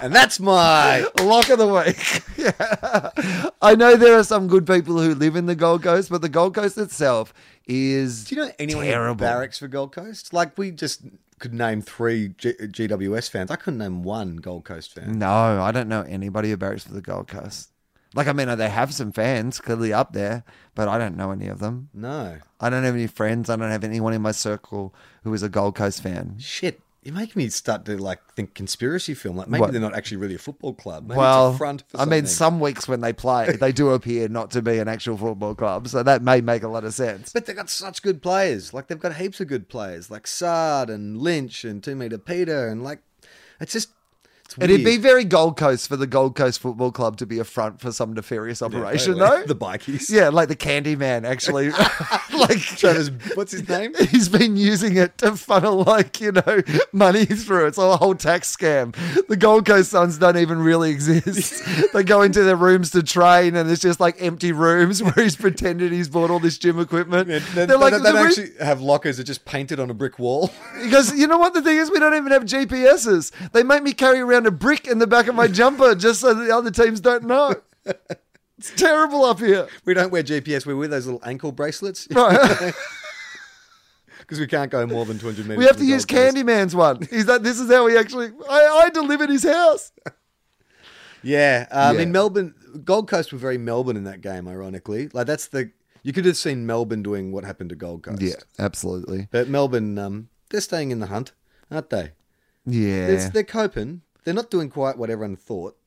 And 0.01 0.13
that's 0.13 0.39
my. 0.39 1.05
Lock 1.21 1.49
of 1.49 1.59
the 1.59 1.67
week. 1.67 2.23
yeah. 2.37 3.49
I 3.61 3.75
know 3.75 3.95
there 3.95 4.17
are 4.19 4.23
some 4.23 4.47
good 4.47 4.67
people 4.67 4.99
who 4.99 5.15
live 5.15 5.35
in 5.37 5.45
the 5.45 5.55
Gold 5.55 5.81
Coast, 5.83 6.09
but 6.09 6.21
the 6.21 6.27
Gold 6.29 6.55
Coast 6.55 6.77
itself 6.77 7.33
is 7.67 8.25
Do 8.25 8.35
you 8.35 8.41
know 8.41 8.51
anyone 8.59 8.83
terrible. 8.85 9.19
barracks 9.19 9.59
for 9.59 9.67
Gold 9.69 9.93
Coast? 9.93 10.33
Like 10.33 10.57
we 10.57 10.71
just 10.71 11.03
could 11.39 11.53
name 11.53 11.81
three 11.81 12.29
G- 12.37 12.53
GWS 12.59 13.29
fans. 13.29 13.49
I 13.49 13.55
couldn't 13.55 13.77
name 13.79 14.03
one 14.03 14.37
Gold 14.37 14.65
Coast 14.65 14.93
fan. 14.93 15.19
No, 15.19 15.61
I 15.61 15.71
don't 15.71 15.87
know 15.87 16.01
anybody 16.01 16.49
who 16.49 16.57
barracks 16.57 16.83
for 16.83 16.93
the 16.93 17.01
Gold 17.01 17.27
Coast. 17.29 17.69
Like, 18.15 18.27
I 18.27 18.33
mean, 18.33 18.55
they 18.57 18.69
have 18.69 18.93
some 18.93 19.11
fans 19.11 19.59
clearly 19.59 19.91
up 19.93 20.13
there, 20.13 20.43
but 20.75 20.87
I 20.87 20.97
don't 20.97 21.17
know 21.17 21.31
any 21.31 21.47
of 21.47 21.59
them. 21.59 21.89
No. 21.93 22.37
I 22.59 22.69
don't 22.69 22.83
have 22.83 22.93
any 22.95 23.07
friends. 23.07 23.49
I 23.49 23.55
don't 23.55 23.71
have 23.71 23.83
anyone 23.83 24.13
in 24.13 24.21
my 24.21 24.31
circle 24.31 24.93
who 25.23 25.33
is 25.33 25.43
a 25.43 25.49
Gold 25.49 25.75
Coast 25.75 26.01
fan. 26.03 26.35
Shit. 26.39 26.79
You're 27.01 27.13
making 27.13 27.41
me 27.41 27.49
start 27.49 27.83
to 27.85 27.97
like 27.97 28.19
think 28.33 28.53
conspiracy 28.53 29.13
film. 29.13 29.35
Like 29.35 29.49
maybe 29.49 29.59
What? 29.59 29.71
they're 29.73 29.81
not 29.81 29.93
actually 29.93 30.17
really 30.17 30.35
a 30.35 30.39
football 30.39 30.73
club. 30.73 31.05
Maybe 31.09 31.17
well, 31.17 31.49
it's 31.49 31.55
a 31.55 31.57
front. 31.57 31.83
For 31.89 31.99
I 31.99 32.05
mean, 32.05 32.25
some 32.27 32.61
weeks 32.61 32.87
when 32.87 33.01
they 33.01 33.11
play, 33.11 33.57
they 33.59 33.73
do 33.73 33.89
appear 33.89 34.29
not 34.29 34.51
to 34.51 34.61
be 34.61 34.77
an 34.79 34.87
actual 34.87 35.17
football 35.17 35.53
club, 35.53 35.89
so 35.89 36.01
that 36.01 36.21
may 36.21 36.39
make 36.39 36.63
a 36.63 36.69
lot 36.69 36.85
of 36.85 36.93
sense. 36.93 37.33
But 37.33 37.45
they've 37.45 37.57
got 37.57 37.69
such 37.69 38.01
good 38.03 38.21
players. 38.21 38.73
Like 38.73 38.87
they've 38.87 38.97
got 38.97 39.15
heaps 39.17 39.41
of 39.41 39.47
good 39.49 39.67
players, 39.67 40.09
like 40.09 40.25
Sard 40.27 40.89
and 40.89 41.17
Lynch 41.17 41.65
and 41.65 41.83
Two 41.83 41.95
Meter 41.97 42.17
Peter, 42.17 42.69
and 42.69 42.85
like 42.85 42.99
it's 43.59 43.73
just 43.73 43.89
it's 44.53 44.57
weird. 44.57 44.71
It'd 44.71 44.85
be 44.85 44.97
very 44.97 45.23
Gold 45.23 45.57
Coast 45.57 45.87
for 45.87 45.97
the 45.97 46.07
Gold 46.07 46.35
Coast 46.35 46.59
Football 46.59 46.91
Club 46.91 47.17
to 47.17 47.25
be 47.25 47.39
a 47.39 47.43
front 47.43 47.79
for 47.79 47.91
some 47.91 48.13
nefarious 48.13 48.61
operation, 48.61 49.17
totally. 49.17 49.41
though. 49.41 49.47
the 49.47 49.55
bikies. 49.55 50.09
yeah, 50.09 50.29
like 50.29 50.47
the 50.47 50.55
Candyman, 50.55 51.25
actually. 51.25 51.69
like 52.33 53.35
what's 53.35 53.51
his 53.51 53.67
name? 53.67 53.93
He's 54.09 54.29
been 54.29 54.55
using 54.55 54.97
it 54.97 55.17
to 55.19 55.35
funnel 55.35 55.83
like 55.83 56.21
you 56.21 56.31
know 56.31 56.61
money 56.91 57.25
through. 57.25 57.67
It's 57.67 57.77
a 57.77 57.97
whole 57.97 58.15
tax 58.15 58.55
scam. 58.55 58.95
The 59.27 59.37
Gold 59.37 59.65
Coast 59.65 59.91
Suns 59.91 60.17
don't 60.17 60.37
even 60.37 60.59
really 60.59 60.91
exist. 60.91 61.63
they 61.93 62.03
go 62.03 62.21
into 62.21 62.43
their 62.43 62.55
rooms 62.55 62.91
to 62.91 63.03
train, 63.03 63.55
and 63.55 63.69
it's 63.69 63.81
just 63.81 63.99
like 63.99 64.21
empty 64.21 64.51
rooms 64.51 65.01
where 65.01 65.13
he's 65.17 65.35
pretended 65.35 65.91
he's 65.91 66.09
bought 66.09 66.29
all 66.29 66.39
this 66.39 66.57
gym 66.57 66.79
equipment. 66.79 67.27
They, 67.27 67.39
They're 67.39 67.67
they, 67.67 67.75
like, 67.75 67.93
they 67.93 68.11
don't 68.11 68.35
"The 68.35 68.53
re- 68.59 68.65
have 68.65 68.81
lockers 68.81 69.17
that 69.17 69.23
just 69.25 69.45
painted 69.45 69.79
on 69.79 69.89
a 69.89 69.93
brick 69.93 70.19
wall. 70.19 70.51
because 70.81 71.17
you 71.17 71.27
know 71.27 71.37
what 71.37 71.53
the 71.53 71.61
thing 71.61 71.77
is, 71.77 71.89
we 71.91 71.99
don't 71.99 72.15
even 72.15 72.31
have 72.31 72.43
GPSs. 72.43 73.51
They 73.51 73.63
make 73.63 73.83
me 73.83 73.93
carry 73.93 74.19
around 74.19 74.42
a 74.45 74.51
brick 74.51 74.87
in 74.87 74.99
the 74.99 75.07
back 75.07 75.27
of 75.27 75.35
my 75.35 75.47
jumper 75.47 75.95
just 75.95 76.21
so 76.21 76.33
the 76.33 76.55
other 76.55 76.71
teams 76.71 76.99
don't 76.99 77.23
know. 77.25 77.55
It's 78.57 78.71
terrible 78.75 79.25
up 79.25 79.39
here. 79.39 79.67
we 79.85 79.93
don't 79.93 80.11
wear 80.11 80.23
GPS. 80.23 80.65
We 80.65 80.73
wear 80.73 80.87
those 80.87 81.05
little 81.05 81.21
ankle 81.25 81.51
bracelets 81.51 82.07
Right. 82.11 82.73
because 84.19 84.39
we 84.39 84.47
can't 84.47 84.71
go 84.71 84.85
more 84.87 85.05
than 85.05 85.19
200 85.19 85.43
meters. 85.45 85.57
We 85.57 85.65
have 85.65 85.77
to 85.77 85.85
use 85.85 86.05
Candyman's 86.05 86.75
one. 86.75 87.01
He's 87.09 87.25
that. 87.25 87.43
This 87.43 87.59
is 87.59 87.69
how 87.69 87.85
we 87.85 87.97
actually. 87.97 88.31
I, 88.49 88.83
I 88.85 88.89
delivered 88.89 89.29
his 89.29 89.43
house. 89.43 89.91
Yeah, 91.21 91.67
I 91.71 91.91
Yeah. 91.91 91.99
mean 91.99 92.11
Melbourne, 92.11 92.53
Gold 92.83 93.09
Coast 93.09 93.31
were 93.31 93.37
very 93.39 93.57
Melbourne 93.57 93.97
in 93.97 94.03
that 94.05 94.21
game. 94.21 94.47
Ironically, 94.47 95.09
like 95.13 95.27
that's 95.27 95.47
the 95.47 95.71
You 96.03 96.13
could 96.13 96.25
have 96.25 96.37
seen 96.37 96.65
Melbourne 96.65 97.03
doing 97.03 97.31
what 97.31 97.43
happened 97.45 97.69
to 97.71 97.75
Gold 97.75 98.03
Coast. 98.03 98.21
Yeah, 98.21 98.35
absolutely. 98.59 99.27
But 99.31 99.47
Melbourne, 99.49 99.97
um, 99.97 100.29
they're 100.49 100.61
staying 100.61 100.91
in 100.91 100.99
the 100.99 101.07
hunt, 101.07 101.33
aren't 101.71 101.89
they? 101.89 102.11
Yeah. 102.65 103.27
They're 103.29 103.43
coping. 103.43 104.01
They're 104.23 104.33
not 104.33 104.49
doing 104.49 104.69
quite 104.69 104.97
what 104.97 105.09
everyone 105.09 105.35
thought. 105.35 105.77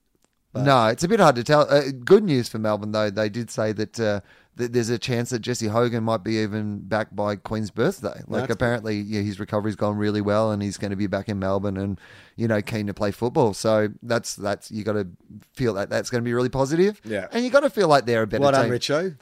No, 0.54 0.86
it's 0.86 1.04
a 1.04 1.08
bit 1.08 1.20
hard 1.20 1.36
to 1.36 1.44
tell. 1.44 1.70
Uh, 1.70 1.90
good 2.04 2.24
news 2.24 2.48
for 2.48 2.58
Melbourne, 2.58 2.92
though. 2.92 3.10
They 3.10 3.28
did 3.28 3.50
say 3.50 3.72
that, 3.72 4.00
uh, 4.00 4.20
that 4.56 4.72
there's 4.72 4.88
a 4.88 4.98
chance 4.98 5.28
that 5.28 5.40
Jesse 5.40 5.66
Hogan 5.66 6.02
might 6.02 6.24
be 6.24 6.38
even 6.38 6.78
back 6.78 7.14
by 7.14 7.36
Queen's 7.36 7.70
birthday. 7.70 8.22
Like, 8.26 8.42
That's 8.42 8.54
apparently, 8.54 8.96
yeah, 8.96 9.20
his 9.20 9.38
recovery's 9.38 9.76
gone 9.76 9.98
really 9.98 10.22
well, 10.22 10.50
and 10.52 10.62
he's 10.62 10.78
going 10.78 10.92
to 10.92 10.96
be 10.96 11.06
back 11.08 11.28
in 11.28 11.38
Melbourne 11.38 11.76
and 11.76 12.00
you 12.36 12.48
know 12.48 12.62
keen 12.62 12.86
to 12.86 12.94
play 12.94 13.10
football. 13.10 13.52
So 13.52 13.88
that's 14.02 14.34
that's 14.34 14.70
you 14.70 14.82
got 14.82 14.94
to 14.94 15.06
feel 15.52 15.74
that 15.74 15.90
that's 15.90 16.08
going 16.08 16.22
to 16.22 16.24
be 16.24 16.32
really 16.32 16.48
positive. 16.48 17.00
Yeah. 17.04 17.28
and 17.32 17.44
you 17.44 17.50
got 17.50 17.60
to 17.60 17.70
feel 17.70 17.88
like 17.88 18.06
they're 18.06 18.22
a 18.22 18.26
better 18.26 18.42
Well 18.42 18.52
done, 18.52 18.70
team, 18.70 18.72
Richo. 18.72 19.16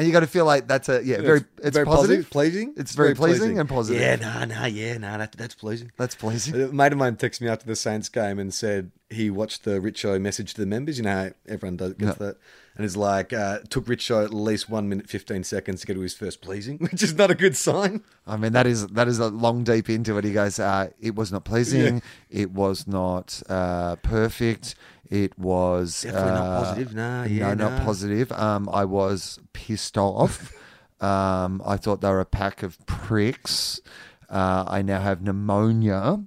And 0.00 0.06
you 0.06 0.14
got 0.14 0.20
to 0.20 0.26
feel 0.26 0.46
like 0.46 0.66
that's 0.66 0.88
a 0.88 1.04
yeah 1.04 1.20
very 1.20 1.44
it's, 1.62 1.76
very 1.76 1.84
positive. 1.84 2.30
pleasing. 2.30 2.72
It's 2.78 2.94
very 2.94 3.14
pleasing 3.14 3.58
and 3.58 3.68
positive. 3.68 4.00
Yeah, 4.00 4.16
nah, 4.16 4.46
nah, 4.46 4.64
yeah, 4.64 4.96
nah, 4.96 5.18
that, 5.18 5.32
that's 5.32 5.54
pleasing. 5.54 5.92
That's 5.98 6.14
pleasing. 6.14 6.54
A 6.54 6.68
mate 6.68 6.92
of 6.92 6.98
mine 6.98 7.16
texted 7.16 7.42
me 7.42 7.48
after 7.48 7.66
the 7.66 7.76
Saints 7.76 8.08
game 8.08 8.38
and 8.38 8.52
said 8.54 8.92
he 9.10 9.28
watched 9.30 9.64
the 9.64 9.80
Richo 9.80 10.20
message 10.20 10.54
to 10.54 10.60
the 10.60 10.66
members. 10.66 10.96
You 10.98 11.04
know 11.04 11.32
everyone 11.48 11.76
does 11.76 11.94
gets 11.94 12.18
Yeah. 12.20 12.26
that, 12.26 12.36
and 12.76 12.84
it's 12.86 12.96
like 12.96 13.32
uh, 13.32 13.58
took 13.68 13.86
Richo 13.86 14.24
at 14.24 14.32
least 14.32 14.70
one 14.70 14.88
minute 14.88 15.08
fifteen 15.08 15.42
seconds 15.44 15.80
to 15.80 15.86
get 15.86 15.94
to 15.94 16.00
his 16.00 16.14
first 16.14 16.40
pleasing, 16.40 16.78
which 16.90 17.02
is 17.02 17.14
not 17.14 17.30
a 17.30 17.34
good 17.34 17.56
sign. 17.56 18.02
I 18.26 18.36
mean, 18.36 18.52
that 18.52 18.66
is 18.66 18.86
that 18.88 19.08
is 19.08 19.18
a 19.18 19.28
long 19.28 19.64
deep 19.64 19.90
into 19.90 20.16
it. 20.18 20.24
He 20.24 20.32
goes, 20.32 20.58
uh, 20.58 20.90
"It 21.00 21.14
was 21.16 21.32
not 21.32 21.44
pleasing. 21.44 22.02
It 22.30 22.52
was 22.52 22.86
not 22.86 23.42
uh, 23.48 23.96
perfect. 23.96 24.74
It 25.10 25.36
was 25.36 26.02
Definitely 26.02 26.30
not 26.30 26.46
uh, 26.46 26.64
positive. 26.64 26.94
Nah, 26.94 27.24
yeah, 27.24 27.54
no, 27.54 27.64
not 27.64 27.78
nah." 27.78 27.84
positive. 27.84 28.30
Um, 28.32 28.68
I 28.72 28.84
was 28.84 29.40
pissed 29.52 29.98
off. 29.98 30.52
um, 31.02 31.60
I 31.66 31.76
thought 31.76 32.00
they 32.00 32.08
were 32.10 32.20
a 32.20 32.24
pack 32.24 32.62
of 32.62 32.78
pricks. 32.86 33.80
Uh, 34.28 34.64
I 34.68 34.82
now 34.82 35.00
have 35.00 35.20
pneumonia." 35.20 36.20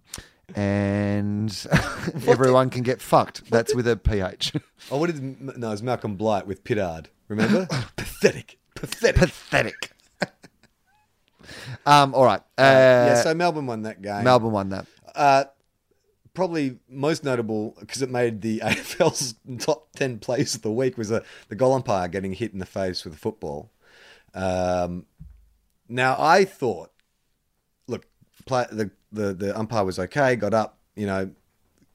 And 0.56 1.68
everyone 2.28 2.70
can 2.70 2.84
get 2.84 3.02
fucked. 3.02 3.50
That's 3.50 3.74
with 3.74 3.88
a 3.88 3.96
ph. 3.96 4.54
Oh, 4.92 4.98
what 4.98 5.08
did 5.08 5.42
no? 5.58 5.68
It 5.68 5.72
was 5.72 5.82
Malcolm 5.82 6.16
Blight 6.16 6.46
with 6.46 6.64
Pittard. 6.64 7.08
Remember? 7.28 7.66
pathetic, 7.96 8.60
pathetic. 8.76 9.20
Pathetic. 9.22 9.92
um. 11.86 12.14
All 12.14 12.26
right. 12.26 12.42
Uh, 12.58 12.62
yeah, 12.62 13.24
so 13.24 13.34
Melbourne 13.34 13.66
won 13.66 13.84
that 13.84 14.02
game. 14.02 14.24
Melbourne 14.24 14.52
won 14.52 14.70
that. 14.70 14.86
Uh, 15.16 15.46
probably 16.34 16.80
most 16.90 17.24
notable 17.24 17.76
because 17.80 18.02
it 18.02 18.10
made 18.10 18.42
the 18.42 18.60
AFL's 18.60 19.36
top 19.60 19.92
10 19.96 20.20
plays 20.20 20.56
of 20.56 20.62
the 20.62 20.72
week 20.72 20.98
was 20.98 21.12
a, 21.12 21.24
the 21.50 21.56
goal 21.56 21.74
umpire 21.74 22.08
getting 22.08 22.34
hit 22.34 22.54
in 22.54 22.60
the 22.60 22.66
face 22.66 23.06
with 23.06 23.14
a 23.14 23.18
football. 23.18 23.72
Um, 24.34 25.06
now, 25.88 26.16
I 26.18 26.46
thought, 26.46 26.92
look, 27.88 28.08
play, 28.46 28.66
the, 28.72 28.92
the, 29.14 29.34
the 29.34 29.58
umpire 29.58 29.86
was 29.86 30.00
okay, 30.00 30.36
got 30.36 30.54
up, 30.54 30.78
you 30.96 31.06
know, 31.06 31.32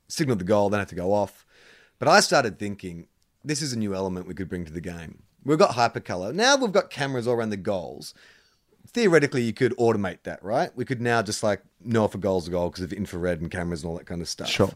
signaled 0.08 0.38
the 0.38 0.44
goal, 0.44 0.70
then 0.70 0.80
had 0.80 0.88
to 0.88 0.94
go 0.94 1.12
off. 1.12 1.44
But 1.98 2.08
I 2.08 2.20
started 2.20 2.58
thinking, 2.58 3.08
this 3.44 3.60
is 3.60 3.72
a 3.72 3.78
new 3.78 3.94
element 3.94 4.26
we 4.26 4.34
could 4.34 4.48
bring 4.48 4.64
to 4.64 4.72
the 4.72 4.80
game. 4.80 5.22
We've 5.44 5.58
got 5.58 5.70
hypercolor. 5.70 6.34
Now 6.34 6.56
we've 6.56 6.72
got 6.72 6.90
cameras 6.90 7.26
all 7.26 7.34
around 7.34 7.50
the 7.50 7.56
goals 7.56 8.14
theoretically 8.92 9.42
you 9.42 9.52
could 9.52 9.76
automate 9.76 10.22
that, 10.24 10.42
right? 10.42 10.70
We 10.74 10.84
could 10.84 11.00
now 11.00 11.22
just 11.22 11.42
like 11.42 11.62
know 11.84 12.04
if 12.04 12.14
a 12.14 12.18
goal's 12.18 12.48
a 12.48 12.50
goal 12.50 12.70
because 12.70 12.84
of 12.84 12.92
infrared 12.92 13.40
and 13.40 13.50
cameras 13.50 13.82
and 13.82 13.90
all 13.90 13.98
that 13.98 14.06
kind 14.06 14.20
of 14.20 14.28
stuff. 14.28 14.48
Sure. 14.48 14.70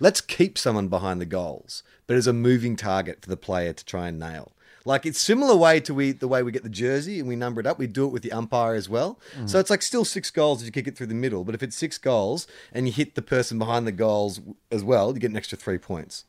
Let's 0.00 0.20
keep 0.20 0.58
someone 0.58 0.88
behind 0.88 1.20
the 1.20 1.26
goals, 1.26 1.82
but 2.06 2.16
as 2.16 2.26
a 2.26 2.32
moving 2.32 2.76
target 2.76 3.22
for 3.22 3.28
the 3.28 3.36
player 3.36 3.72
to 3.72 3.84
try 3.84 4.08
and 4.08 4.18
nail. 4.18 4.52
Like 4.84 5.06
it's 5.06 5.20
similar 5.20 5.56
way 5.56 5.80
to 5.80 5.94
we 5.94 6.12
the 6.12 6.28
way 6.28 6.42
we 6.42 6.52
get 6.52 6.62
the 6.62 6.68
jersey 6.68 7.20
and 7.20 7.28
we 7.28 7.36
number 7.36 7.60
it 7.60 7.66
up. 7.66 7.78
We 7.78 7.86
do 7.86 8.04
it 8.04 8.12
with 8.12 8.22
the 8.22 8.32
umpire 8.32 8.74
as 8.74 8.88
well. 8.88 9.18
Mm. 9.36 9.48
So 9.48 9.58
it's 9.58 9.70
like 9.70 9.82
still 9.82 10.04
six 10.04 10.30
goals 10.30 10.60
if 10.60 10.66
you 10.66 10.72
kick 10.72 10.88
it 10.88 10.96
through 10.96 11.06
the 11.06 11.14
middle, 11.14 11.44
but 11.44 11.54
if 11.54 11.62
it's 11.62 11.76
six 11.76 11.98
goals 11.98 12.46
and 12.72 12.86
you 12.86 12.92
hit 12.92 13.14
the 13.14 13.22
person 13.22 13.58
behind 13.58 13.86
the 13.86 13.92
goals 13.92 14.40
as 14.70 14.82
well, 14.82 15.12
you 15.12 15.20
get 15.20 15.30
an 15.30 15.36
extra 15.36 15.58
three 15.58 15.78
points. 15.78 16.24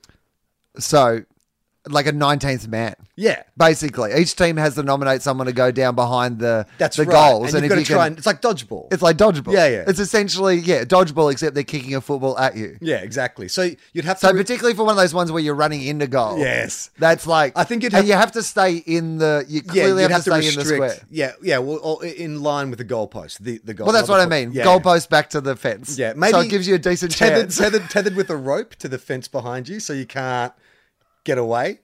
So, 0.77 1.25
like 1.89 2.07
a 2.07 2.11
nineteenth 2.11 2.67
man. 2.67 2.95
Yeah. 3.15 3.43
Basically, 3.57 4.13
each 4.15 4.35
team 4.35 4.57
has 4.57 4.75
to 4.75 4.83
nominate 4.83 5.21
someone 5.21 5.47
to 5.47 5.53
go 5.53 5.71
down 5.71 5.95
behind 5.95 6.39
the 6.39 6.65
That's 6.77 6.97
the 6.97 7.03
right. 7.03 7.11
goals, 7.11 7.53
and, 7.53 7.63
and, 7.63 7.65
if 7.65 7.71
to 7.71 7.79
you 7.79 7.85
try 7.85 8.05
can, 8.05 8.07
and 8.07 8.17
it's 8.17 8.25
like 8.25 8.41
dodgeball. 8.41 8.91
it's 8.91 9.03
like 9.03 9.17
dodgeball. 9.17 9.53
Yeah, 9.53 9.67
yeah. 9.67 9.83
It's 9.87 9.99
essentially 9.99 10.57
yeah 10.57 10.83
dodgeball, 10.83 11.31
except 11.31 11.53
they're 11.55 11.63
kicking 11.63 11.95
a 11.95 12.01
football 12.01 12.37
at 12.37 12.55
you. 12.55 12.77
yeah, 12.81 12.97
exactly. 12.97 13.47
So 13.47 13.69
you'd 13.93 14.05
have 14.05 14.19
to. 14.19 14.27
So 14.27 14.31
to 14.31 14.37
particularly 14.37 14.75
for 14.75 14.83
one 14.83 14.91
of 14.91 14.97
those 14.97 15.13
ones 15.13 15.31
where 15.31 15.41
you're 15.43 15.55
running 15.55 15.83
into 15.83 16.07
goal. 16.07 16.39
Yes. 16.39 16.89
that's 16.97 17.27
like 17.27 17.57
I 17.57 17.63
think 17.63 17.83
you'd 17.83 17.93
and 17.93 17.97
have- 17.97 18.07
you 18.07 18.13
have 18.13 18.31
to 18.33 18.43
stay 18.43 18.77
in 18.77 19.17
the 19.17 19.45
you 19.47 19.61
clearly 19.61 20.03
you'd 20.03 20.11
have, 20.11 20.23
to 20.23 20.31
stay 20.31 20.47
in 20.47 20.55
the 20.55 20.65
square. 20.65 20.97
Yeah, 21.09 21.33
yeah. 21.41 21.57
Well, 21.59 21.99
in 21.99 22.41
line 22.41 22.69
with 22.69 22.79
the 22.79 22.85
goalpost. 22.85 23.39
The 23.39 23.59
the 23.63 23.73
goal. 23.73 23.85
Well, 23.87 23.93
that's 23.93 24.09
what 24.09 24.19
I 24.19 24.25
mean. 24.25 24.51
Yeah. 24.53 24.65
Goalpost 24.65 25.09
back 25.09 25.29
to 25.31 25.41
the 25.41 25.55
fence. 25.55 25.97
Yeah, 25.97 26.13
maybe 26.13 26.31
so 26.31 26.39
it 26.41 26.49
gives 26.49 26.67
you 26.67 26.75
a 26.75 26.79
decent 26.79 27.11
tethered, 27.11 27.49
chance. 27.49 27.57
tethered, 27.57 27.89
tethered 27.89 28.15
with 28.15 28.29
a 28.29 28.37
rope 28.37 28.75
to 28.75 28.87
the 28.87 28.97
fence 28.97 29.27
behind 29.27 29.67
you, 29.67 29.79
so 29.79 29.93
you 29.93 30.05
can't 30.05 30.53
get 31.23 31.37
away. 31.37 31.79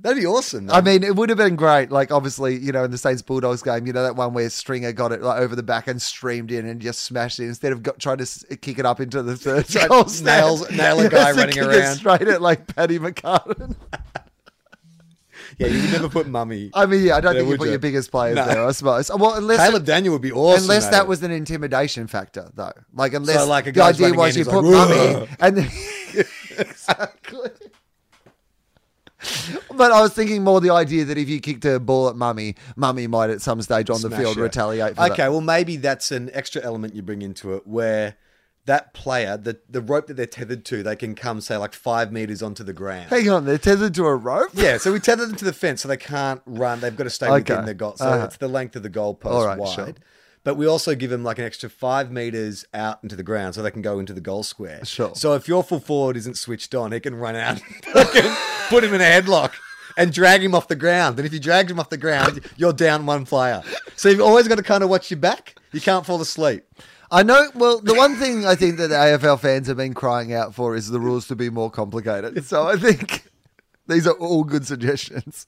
That'd 0.00 0.18
be 0.20 0.26
awesome. 0.26 0.66
man. 0.66 0.74
I 0.76 0.80
mean, 0.80 1.02
it 1.02 1.16
would 1.16 1.28
have 1.28 1.38
been 1.38 1.56
great. 1.56 1.90
Like, 1.90 2.10
obviously, 2.12 2.56
you 2.56 2.72
know, 2.72 2.84
in 2.84 2.90
the 2.90 2.98
Saints 2.98 3.20
Bulldogs 3.22 3.62
game, 3.62 3.86
you 3.86 3.92
know, 3.92 4.02
that 4.02 4.16
one 4.16 4.32
where 4.32 4.48
Stringer 4.48 4.92
got 4.92 5.12
it 5.12 5.22
like, 5.22 5.40
over 5.40 5.56
the 5.56 5.62
back 5.62 5.88
and 5.88 6.00
streamed 6.00 6.50
in 6.52 6.66
and 6.66 6.80
just 6.80 7.00
smashed 7.02 7.40
it 7.40 7.46
instead 7.46 7.72
of 7.72 7.82
got, 7.82 7.98
trying 7.98 8.18
to 8.18 8.22
s- 8.22 8.44
kick 8.60 8.78
it 8.78 8.86
up 8.86 9.00
into 9.00 9.22
the 9.22 9.36
third 9.66 9.66
goal 9.88 10.04
nails- 10.22 10.70
nail 10.70 11.00
a 11.00 11.08
guy 11.10 11.32
running 11.32 11.56
it 11.56 11.64
around. 11.66 11.96
straight 11.96 12.22
at 12.28 12.40
like 12.40 12.74
Paddy 12.74 12.98
McCartin. 12.98 13.74
yeah, 15.58 15.66
you 15.66 15.80
would 15.82 15.92
never 15.92 16.08
put 16.08 16.28
Mummy. 16.28 16.70
I 16.72 16.86
mean, 16.86 17.04
yeah, 17.04 17.16
I 17.16 17.20
don't 17.20 17.34
Yeah, 17.34 17.40
think 17.40 17.50
you 17.52 17.58
put 17.58 17.64
you? 17.66 17.70
your 17.72 17.80
biggest 17.80 18.10
players 18.10 18.36
No. 18.36 18.46
there, 18.46 18.64
I 18.66 18.70
suppose. 18.72 19.10
Well, 19.14 19.34
unless 19.34 19.58
Caleb 19.58 19.84
Daniel 19.84 20.12
would 20.14 20.22
be 20.22 20.32
awesome. 20.32 20.62
unless 20.64 20.86
at 20.86 20.92
that 20.92 21.08
was 21.08 21.22
an 21.22 21.32
intimidation 21.32 22.06
factor, 22.06 22.48
though. 22.54 22.72
Like, 22.94 23.14
unless 23.14 23.46
like, 23.48 23.66
a 23.66 23.72
the 23.72 23.82
idea 23.82 24.12
was 24.14 24.36
you 24.36 24.44
he's 24.44 24.48
put 24.52 24.62
like, 24.64 24.88
mummy 24.88 25.28
and 25.40 25.56
then 25.58 25.70
exactly. 26.58 27.50
But 29.74 29.92
I 29.92 30.00
was 30.02 30.12
thinking 30.12 30.44
more 30.44 30.60
the 30.60 30.70
idea 30.70 31.04
that 31.06 31.16
if 31.16 31.28
you 31.28 31.40
kicked 31.40 31.64
a 31.64 31.80
ball 31.80 32.08
at 32.08 32.16
mummy, 32.16 32.56
mummy 32.76 33.06
might 33.06 33.30
at 33.30 33.40
some 33.40 33.62
stage 33.62 33.88
on 33.90 34.02
the 34.02 34.10
field 34.10 34.36
it. 34.36 34.42
retaliate. 34.42 34.96
For 34.96 35.04
Okay, 35.04 35.16
that. 35.16 35.30
well 35.30 35.40
maybe 35.40 35.76
that's 35.76 36.10
an 36.12 36.30
extra 36.34 36.60
element 36.62 36.94
you 36.94 37.02
bring 37.02 37.22
into 37.22 37.54
it 37.54 37.66
where 37.66 38.16
that 38.66 38.92
player, 38.92 39.36
the 39.38 39.58
the 39.70 39.80
rope 39.80 40.06
that 40.08 40.14
they're 40.18 40.26
tethered 40.26 40.64
to, 40.66 40.82
they 40.82 40.94
can 40.96 41.14
come 41.14 41.40
say 41.40 41.56
like 41.56 41.72
five 41.72 42.12
meters 42.12 42.42
onto 42.42 42.62
the 42.62 42.74
ground. 42.74 43.08
Hang 43.08 43.28
on, 43.30 43.44
they're 43.46 43.56
tethered 43.58 43.94
to 43.94 44.06
a 44.06 44.14
rope. 44.14 44.50
Yeah, 44.52 44.76
so 44.76 44.92
we 44.92 45.00
tether 45.00 45.24
them 45.26 45.36
to 45.36 45.44
the 45.46 45.52
fence 45.54 45.80
so 45.80 45.88
they 45.88 45.96
can't 45.96 46.42
run. 46.44 46.80
They've 46.80 46.94
got 46.94 47.04
to 47.04 47.10
stay 47.10 47.26
Okay. 47.28 47.38
within 47.54 47.64
the 47.64 47.74
goal. 47.74 47.96
So 47.96 48.06
Uh-huh. 48.06 48.24
it's 48.26 48.36
the 48.36 48.48
length 48.48 48.76
of 48.76 48.82
the 48.82 48.90
goalpost 48.90 49.24
All 49.32 49.46
right, 49.46 49.58
wide. 49.58 49.74
sure. 49.74 49.94
But 50.42 50.54
we 50.54 50.66
also 50.66 50.94
give 50.94 51.10
them 51.10 51.22
like 51.22 51.38
an 51.38 51.44
extra 51.44 51.68
five 51.68 52.10
meters 52.10 52.64
out 52.72 53.00
into 53.02 53.14
the 53.14 53.22
ground 53.22 53.54
so 53.54 53.62
they 53.62 53.70
can 53.70 53.82
go 53.82 53.98
into 53.98 54.14
the 54.14 54.22
goal 54.22 54.42
square. 54.42 54.84
Sure. 54.84 55.14
So 55.14 55.34
if 55.34 55.46
your 55.46 55.62
full 55.62 55.80
forward 55.80 56.16
isn't 56.16 56.38
switched 56.38 56.74
on, 56.74 56.92
he 56.92 57.00
can 57.00 57.14
run 57.14 57.36
out, 57.36 57.60
fucking 57.92 58.32
put 58.68 58.82
him 58.82 58.94
in 58.94 59.02
a 59.02 59.04
headlock, 59.04 59.52
and 59.98 60.12
drag 60.12 60.42
him 60.42 60.54
off 60.54 60.68
the 60.68 60.76
ground. 60.76 61.18
And 61.18 61.26
if 61.26 61.34
you 61.34 61.40
drag 61.40 61.70
him 61.70 61.78
off 61.78 61.90
the 61.90 61.98
ground, 61.98 62.40
you're 62.56 62.72
down 62.72 63.04
one 63.04 63.26
player. 63.26 63.62
So 63.96 64.08
you've 64.08 64.20
always 64.20 64.48
got 64.48 64.56
to 64.56 64.62
kind 64.62 64.82
of 64.82 64.88
watch 64.88 65.10
your 65.10 65.20
back. 65.20 65.56
You 65.72 65.80
can't 65.80 66.06
fall 66.06 66.20
asleep. 66.20 66.64
I 67.10 67.22
know. 67.22 67.50
Well, 67.54 67.80
the 67.80 67.94
one 67.94 68.16
thing 68.16 68.46
I 68.46 68.54
think 68.54 68.76
that 68.78 68.88
the 68.88 68.94
AFL 68.94 69.40
fans 69.40 69.66
have 69.66 69.76
been 69.76 69.94
crying 69.94 70.32
out 70.32 70.54
for 70.54 70.76
is 70.76 70.88
the 70.88 71.00
rules 71.00 71.26
to 71.28 71.36
be 71.36 71.50
more 71.50 71.70
complicated. 71.70 72.44
So 72.44 72.66
I 72.68 72.76
think 72.76 73.29
these 73.86 74.06
are 74.06 74.14
all 74.14 74.44
good 74.44 74.66
suggestions. 74.66 75.46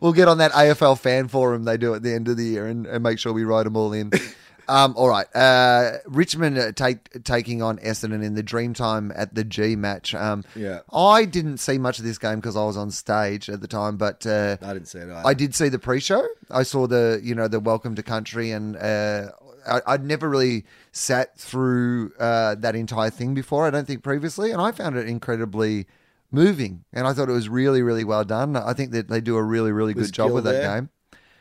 We'll 0.00 0.12
get 0.12 0.28
on 0.28 0.38
that 0.38 0.52
AFL 0.52 0.98
fan 0.98 1.28
forum 1.28 1.64
they 1.64 1.76
do 1.76 1.94
at 1.94 2.02
the 2.02 2.12
end 2.12 2.28
of 2.28 2.36
the 2.36 2.44
year 2.44 2.66
and, 2.66 2.86
and 2.86 3.02
make 3.02 3.18
sure 3.18 3.32
we 3.32 3.44
write 3.44 3.64
them 3.64 3.76
all 3.76 3.92
in. 3.92 4.10
Um, 4.68 4.94
all 4.96 5.08
right, 5.08 5.26
uh, 5.34 5.96
Richmond 6.06 6.76
take, 6.76 7.24
taking 7.24 7.60
on 7.60 7.78
Essendon 7.78 8.22
in 8.22 8.34
the 8.34 8.42
Dreamtime 8.42 9.10
at 9.16 9.34
the 9.34 9.42
G 9.42 9.74
match. 9.74 10.14
Um, 10.14 10.44
Yeah. 10.54 10.80
I 10.92 11.24
didn't 11.24 11.56
see 11.58 11.76
much 11.76 11.98
of 11.98 12.04
this 12.04 12.18
game 12.18 12.36
because 12.36 12.56
I 12.56 12.62
was 12.64 12.76
on 12.76 12.92
stage 12.92 13.50
at 13.50 13.60
the 13.62 13.66
time, 13.66 13.96
but 13.96 14.24
uh, 14.24 14.58
I 14.62 14.72
didn't 14.74 14.86
see 14.86 14.98
it. 14.98 15.10
Either. 15.10 15.22
I 15.26 15.34
did 15.34 15.56
see 15.56 15.70
the 15.70 15.80
pre-show. 15.80 16.24
I 16.52 16.62
saw 16.62 16.86
the 16.86 17.20
you 17.20 17.34
know 17.34 17.48
the 17.48 17.58
welcome 17.58 17.96
to 17.96 18.02
country, 18.04 18.52
and 18.52 18.76
uh, 18.76 19.30
I, 19.66 19.80
I'd 19.88 20.04
never 20.04 20.28
really 20.28 20.64
sat 20.92 21.36
through 21.36 22.12
uh, 22.20 22.54
that 22.56 22.76
entire 22.76 23.10
thing 23.10 23.34
before. 23.34 23.66
I 23.66 23.70
don't 23.70 23.88
think 23.88 24.04
previously, 24.04 24.52
and 24.52 24.62
I 24.62 24.70
found 24.70 24.96
it 24.96 25.08
incredibly 25.08 25.88
moving, 26.30 26.84
and 26.92 27.06
I 27.06 27.12
thought 27.12 27.28
it 27.28 27.32
was 27.32 27.48
really 27.48 27.82
really 27.82 28.04
well 28.04 28.24
done. 28.24 28.56
I 28.56 28.72
think 28.72 28.92
that 28.92 29.08
they 29.08 29.20
do 29.20 29.36
a 29.36 29.42
really 29.42 29.72
really 29.72 29.94
Was 29.94 30.08
good 30.08 30.14
job 30.14 30.28
Gil 30.28 30.34
with 30.36 30.44
that 30.44 30.52
there? 30.52 30.74
game. 30.80 30.88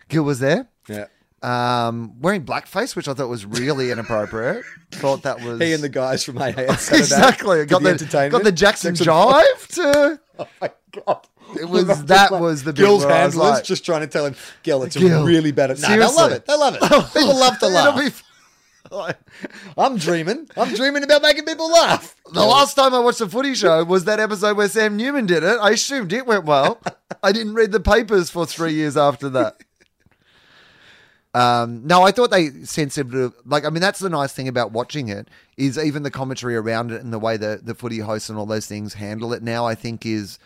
Gil 0.07 0.23
was 0.23 0.39
there. 0.39 0.67
yeah. 0.87 1.05
Um, 1.41 2.19
wearing 2.19 2.43
blackface, 2.43 2.97
which 2.97 3.07
I 3.07 3.13
thought 3.13 3.29
was 3.29 3.45
really 3.45 3.91
inappropriate. 3.95 4.63
thought 4.91 5.23
that 5.23 5.39
was 5.41 5.61
He 5.61 5.71
and 5.71 5.81
the 5.81 5.87
guys 5.87 6.23
from 6.25 6.37
AA 6.37 6.51
Saturday. 6.51 6.63
exactly 6.97 7.65
got 7.65 7.81
the, 7.81 7.89
entertainment. 7.91 8.31
got 8.33 8.43
the 8.43 8.51
Jackson 8.51 8.93
Jackson- 8.95 9.13
Jive 9.13 9.67
to. 9.75 10.19
Oh 10.39 10.47
my 10.61 10.71
god! 11.05 11.27
It 11.59 11.65
was 11.67 12.05
that 12.05 12.31
was 12.31 12.63
the 12.63 12.71
Gil's 12.71 13.03
handlers 13.03 13.35
like- 13.35 13.63
just 13.65 13.83
trying 13.85 14.01
to 14.01 14.07
tell 14.07 14.25
him, 14.25 14.35
Gil, 14.63 14.83
it's 14.83 14.95
Gil, 14.95 15.25
really 15.25 15.51
bad. 15.51 15.69
At- 15.71 15.79
No, 15.81 15.89
they 15.89 15.97
love 15.99 16.31
it. 16.31 16.45
They 16.45 16.55
love 16.55 16.75
it. 16.75 16.81
People 17.13 17.37
love 17.37 17.59
to 17.59 17.67
laugh. 17.67 18.23
I'm 19.77 19.97
dreaming. 19.97 20.49
I'm 20.57 20.73
dreaming 20.73 21.03
about 21.03 21.21
making 21.21 21.45
people 21.45 21.69
laugh. 21.69 22.15
The 22.31 22.45
last 22.45 22.75
time 22.75 22.93
I 22.93 22.99
watched 22.99 23.21
a 23.21 23.27
footy 23.27 23.55
show 23.55 23.83
was 23.83 24.05
that 24.05 24.19
episode 24.19 24.57
where 24.57 24.69
Sam 24.69 24.97
Newman 24.97 25.25
did 25.25 25.43
it. 25.43 25.57
I 25.59 25.71
assumed 25.71 26.13
it 26.13 26.25
went 26.25 26.45
well. 26.45 26.81
I 27.23 27.31
didn't 27.31 27.53
read 27.53 27.71
the 27.71 27.79
papers 27.79 28.29
for 28.29 28.45
three 28.45 28.73
years 28.73 28.97
after 28.97 29.29
that. 29.29 29.57
Um, 31.33 31.85
no, 31.85 32.01
I 32.01 32.11
thought 32.11 32.31
they 32.31 32.49
sensitive. 32.63 33.33
Like, 33.45 33.65
I 33.65 33.69
mean, 33.69 33.81
that's 33.81 33.99
the 33.99 34.09
nice 34.09 34.33
thing 34.33 34.47
about 34.47 34.71
watching 34.71 35.09
it 35.09 35.27
is 35.57 35.77
even 35.77 36.03
the 36.03 36.11
commentary 36.11 36.55
around 36.55 36.91
it 36.91 37.03
and 37.03 37.13
the 37.13 37.19
way 37.19 37.37
the 37.37 37.59
the 37.61 37.75
footy 37.75 37.99
hosts 37.99 38.29
and 38.29 38.39
all 38.39 38.47
those 38.47 38.65
things 38.65 38.95
handle 38.95 39.33
it 39.33 39.43
now. 39.43 39.65
I 39.65 39.75
think 39.75 40.05
is 40.05 40.39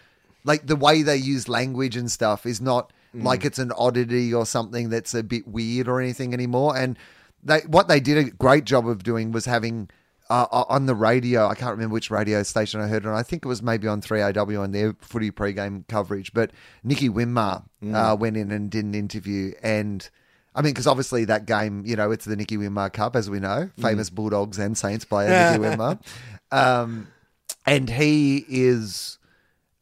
like 0.43 0.67
the 0.67 0.75
way 0.75 1.01
they 1.01 1.15
use 1.15 1.47
language 1.47 1.95
and 1.95 2.11
stuff 2.11 2.45
is 2.45 2.59
not 2.59 2.91
like 3.13 3.45
it's 3.45 3.59
an 3.59 3.71
oddity 3.77 4.33
or 4.33 4.45
something 4.45 4.89
that's 4.89 5.13
a 5.13 5.21
bit 5.21 5.47
weird 5.47 5.87
or 5.87 6.01
anything 6.01 6.33
anymore. 6.33 6.75
And 6.75 6.97
they 7.43 7.59
what 7.61 7.87
they 7.87 7.99
did 7.99 8.17
a 8.17 8.29
great 8.29 8.65
job 8.65 8.87
of 8.87 9.03
doing 9.03 9.31
was 9.31 9.45
having 9.45 9.89
uh, 10.29 10.47
uh, 10.51 10.63
on 10.69 10.85
the 10.85 10.95
radio. 10.95 11.47
I 11.47 11.55
can't 11.55 11.71
remember 11.71 11.93
which 11.93 12.09
radio 12.09 12.43
station 12.43 12.79
I 12.79 12.87
heard 12.87 13.05
it 13.05 13.07
on. 13.07 13.15
I 13.15 13.23
think 13.23 13.45
it 13.45 13.47
was 13.47 13.61
maybe 13.61 13.87
on 13.87 14.01
3AW 14.01 14.61
on 14.61 14.71
their 14.71 14.93
footy 15.01 15.31
pre-game 15.31 15.85
coverage. 15.87 16.33
But 16.33 16.51
Nicky 16.83 17.09
Winmar 17.09 17.63
uh, 17.93 18.15
went 18.19 18.37
in 18.37 18.51
and 18.51 18.69
did 18.69 18.85
an 18.85 18.95
interview 18.95 19.53
and. 19.61 20.09
I 20.55 20.61
mean, 20.61 20.71
because 20.73 20.85
obviously 20.85 21.25
that 21.25 21.47
game, 21.47 21.81
you 21.83 21.95
know, 21.95 22.11
it's 22.11 22.25
the 22.25 22.35
Nicky 22.35 22.57
Winmar 22.57 22.93
Cup, 22.93 23.15
as 23.15 23.27
we 23.27 23.39
know, 23.39 23.71
famous 23.81 24.11
Bulldogs 24.11 24.59
and 24.59 24.77
Saints 24.77 25.03
player 25.03 25.29
Nicky 25.29 25.63
Winmar, 25.63 25.99
um, 26.51 27.07
and 27.65 27.89
he 27.89 28.45
is, 28.47 29.17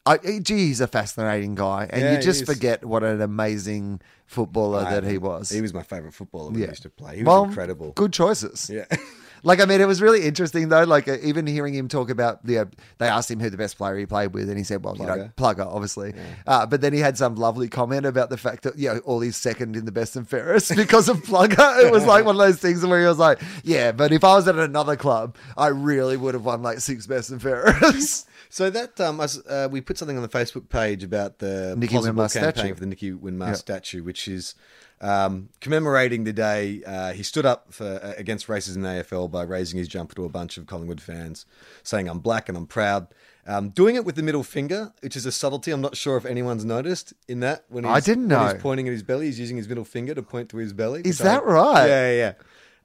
I, 0.06 0.18
gee, 0.42 0.68
he's 0.68 0.80
a 0.80 0.88
fascinating 0.88 1.56
guy, 1.56 1.90
and 1.90 2.02
Yeah, 2.02 2.16
you 2.16 2.22
just 2.22 2.46
forget 2.46 2.86
what 2.86 3.04
an 3.04 3.20
amazing 3.20 4.00
footballer 4.32 4.84
that 4.86 5.04
he 5.04 5.18
was. 5.18 5.50
He 5.50 5.62
was 5.62 5.74
my 5.74 5.84
favorite 5.84 6.14
footballer 6.14 6.52
when 6.52 6.60
Yeah. 6.60 6.68
he 6.68 6.72
used 6.72 6.84
to 6.84 6.90
play. 6.90 7.18
He 7.18 7.24
was 7.24 7.28
Well, 7.28 7.44
incredible. 7.46 7.92
Good 7.92 8.14
choices. 8.14 8.70
Yeah. 8.74 8.86
Like, 9.44 9.60
I 9.60 9.66
mean, 9.66 9.82
it 9.82 9.88
was 9.88 10.02
really 10.02 10.24
interesting 10.24 10.70
though. 10.70 10.84
Like, 10.84 11.08
uh, 11.08 11.18
even 11.24 11.48
hearing 11.48 11.74
him 11.74 11.88
talk 11.88 12.10
about 12.10 12.46
the, 12.46 12.60
uh, 12.60 12.66
they 13.00 13.08
asked 13.08 13.32
him 13.32 13.40
who 13.40 13.50
the 13.50 13.58
best 13.58 13.78
player 13.78 13.98
he 13.98 14.06
played 14.06 14.34
with, 14.34 14.50
and 14.50 14.58
he 14.58 14.64
said, 14.64 14.84
"Well, 14.84 14.96
you 14.98 15.06
know, 15.06 15.32
Plugger. 15.36 15.56
Plugger, 15.58 15.66
obviously." 15.66 16.14
Uh, 16.46 16.66
but 16.66 16.82
then 16.82 16.94
he 16.94 17.00
had 17.00 17.18
some 17.18 17.36
lovely 17.36 17.68
comment 17.70 18.06
about 18.06 18.30
the 18.30 18.38
fact 18.38 18.64
that 18.64 18.78
you 18.78 18.90
know, 18.90 19.00
all 19.00 19.20
he's 19.22 19.38
second 19.38 19.76
in 19.76 19.86
the 19.86 19.92
best 19.92 20.16
and 20.16 20.28
fairest 20.28 20.76
because 20.76 21.10
of 21.10 21.18
Plugger. 21.24 21.84
It 21.84 21.92
was 21.92 22.06
like 22.06 22.26
one 22.26 22.36
of 22.36 22.40
those 22.40 22.60
things 22.60 22.86
where 22.86 23.00
he 23.02 23.08
was 23.08 23.20
like, 23.20 23.42
"Yeah, 23.64 23.92
but 23.92 24.12
if 24.12 24.24
I 24.24 24.36
was 24.36 24.48
at 24.48 24.56
another 24.56 24.96
club, 24.96 25.36
I 25.58 25.68
really 25.68 26.18
would 26.18 26.34
have 26.34 26.46
won 26.46 26.62
like 26.62 26.80
six 26.80 27.08
best 27.08 27.30
and 27.32 27.42
fairest." 27.42 28.28
So 28.54 28.70
that 28.70 29.00
um, 29.00 29.22
us, 29.22 29.40
uh, 29.48 29.70
we 29.72 29.80
put 29.80 29.98
something 29.98 30.18
on 30.18 30.24
the 30.24 30.28
Facebook 30.28 30.68
page 30.68 31.06
about 31.06 31.40
the 31.40 31.74
Nicky 31.78 31.96
Winmar 31.96 32.32
campaign 32.34 32.54
statue. 32.54 32.74
for 32.74 32.80
the 32.82 32.86
Nicky 32.86 33.14
Winmar 33.14 33.48
Yeah. 33.48 33.54
statue, 33.54 34.04
which 34.04 34.28
is 34.28 34.56
um, 35.02 35.50
commemorating 35.60 36.24
the 36.24 36.34
day 36.34 36.82
uh, 36.86 37.12
he 37.12 37.24
stood 37.24 37.46
up 37.46 37.74
for, 37.74 37.86
uh, 37.86 38.14
against 38.18 38.48
racism 38.48 38.78
in 38.78 38.82
the 38.84 38.90
AFL 38.90 39.30
by 39.32 39.42
raising 39.44 39.78
his 39.80 39.88
jumper 39.88 40.16
to 40.16 40.26
a 40.26 40.30
bunch 40.30 40.58
of 40.58 40.68
Collingwood 40.68 41.02
fans, 41.02 41.46
saying 41.84 42.08
"I'm 42.08 42.20
black 42.20 42.48
and 42.48 42.58
I'm 42.58 42.68
proud." 42.68 43.08
Um, 43.48 43.70
doing 43.70 43.96
it 43.96 44.06
with 44.06 44.16
the 44.16 44.22
middle 44.22 44.44
finger, 44.44 44.94
which 45.02 45.16
is 45.16 45.26
a 45.26 45.32
subtlety. 45.32 45.72
I'm 45.72 45.82
not 45.82 45.98
sure 45.98 46.16
if 46.16 46.26
anyone's 46.26 46.64
noticed 46.64 47.14
in 47.28 47.40
that 47.40 47.66
when 47.70 47.84
he's, 47.84 47.92
I 47.94 48.00
didn't 48.00 48.28
know. 48.28 48.46
he's 48.46 48.62
pointing 48.62 48.88
at 48.88 48.92
his 48.92 49.02
belly. 49.02 49.26
He's 49.26 49.40
using 49.40 49.58
his 49.58 49.68
middle 49.68 49.84
finger 49.86 50.14
to 50.14 50.22
point 50.22 50.50
to 50.50 50.58
his 50.58 50.74
belly. 50.74 51.02
Is 51.02 51.20
which 51.20 51.22
I- 51.28 51.34
that 51.34 51.46
right? 51.46 51.88
Yeah, 51.88 52.12
yeah. 52.12 52.34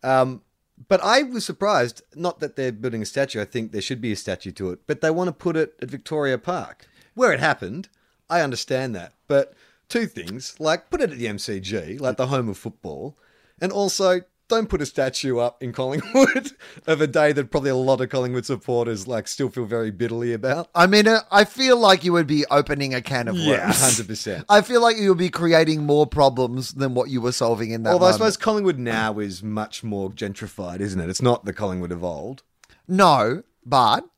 yeah. 0.02 0.20
Um, 0.20 0.42
but 0.88 1.02
I 1.02 1.22
was 1.22 1.44
surprised, 1.44 2.02
not 2.14 2.40
that 2.40 2.56
they're 2.56 2.72
building 2.72 3.02
a 3.02 3.06
statue, 3.06 3.40
I 3.40 3.44
think 3.44 3.72
there 3.72 3.80
should 3.80 4.00
be 4.00 4.12
a 4.12 4.16
statue 4.16 4.52
to 4.52 4.70
it, 4.70 4.80
but 4.86 5.00
they 5.00 5.10
want 5.10 5.28
to 5.28 5.32
put 5.32 5.56
it 5.56 5.74
at 5.80 5.90
Victoria 5.90 6.38
Park. 6.38 6.86
Where 7.14 7.32
it 7.32 7.40
happened, 7.40 7.88
I 8.28 8.42
understand 8.42 8.94
that. 8.94 9.14
But 9.26 9.54
two 9.88 10.06
things, 10.06 10.54
like 10.58 10.90
put 10.90 11.00
it 11.00 11.10
at 11.10 11.18
the 11.18 11.26
MCG, 11.26 12.00
like 12.00 12.16
the 12.16 12.26
home 12.28 12.48
of 12.48 12.58
football, 12.58 13.16
and 13.60 13.72
also 13.72 14.20
don't 14.48 14.68
put 14.68 14.80
a 14.80 14.86
statue 14.86 15.38
up 15.38 15.60
in 15.60 15.72
Collingwood 15.72 16.52
of 16.86 17.00
a 17.00 17.06
day 17.08 17.32
that 17.32 17.50
probably 17.50 17.70
a 17.70 17.74
lot 17.76 18.00
of 18.00 18.08
Collingwood 18.10 18.46
supporters 18.46 19.08
like 19.08 19.26
still 19.26 19.48
feel 19.48 19.64
very 19.64 19.90
bitterly 19.90 20.32
about. 20.32 20.68
I 20.74 20.86
mean, 20.86 21.08
uh, 21.08 21.20
I 21.32 21.44
feel 21.44 21.76
like 21.76 22.04
you 22.04 22.12
would 22.12 22.28
be 22.28 22.44
opening 22.48 22.94
a 22.94 23.02
can 23.02 23.26
of 23.26 23.34
worms. 23.34 23.46
Yeah, 23.46 23.70
100%. 23.70 24.44
I 24.48 24.60
feel 24.60 24.80
like 24.80 24.98
you 24.98 25.08
would 25.08 25.18
be 25.18 25.30
creating 25.30 25.84
more 25.84 26.06
problems 26.06 26.74
than 26.74 26.94
what 26.94 27.10
you 27.10 27.20
were 27.20 27.32
solving 27.32 27.72
in 27.72 27.82
that. 27.82 27.92
Although 27.92 28.06
I 28.06 28.12
suppose 28.12 28.36
Collingwood 28.36 28.78
now 28.78 29.18
is 29.18 29.42
much 29.42 29.82
more 29.82 30.10
gentrified, 30.10 30.78
isn't 30.80 31.00
it? 31.00 31.10
It's 31.10 31.22
not 31.22 31.44
the 31.44 31.52
Collingwood 31.52 31.90
of 31.92 32.04
old. 32.04 32.42
no, 32.86 33.42
but 33.64 34.08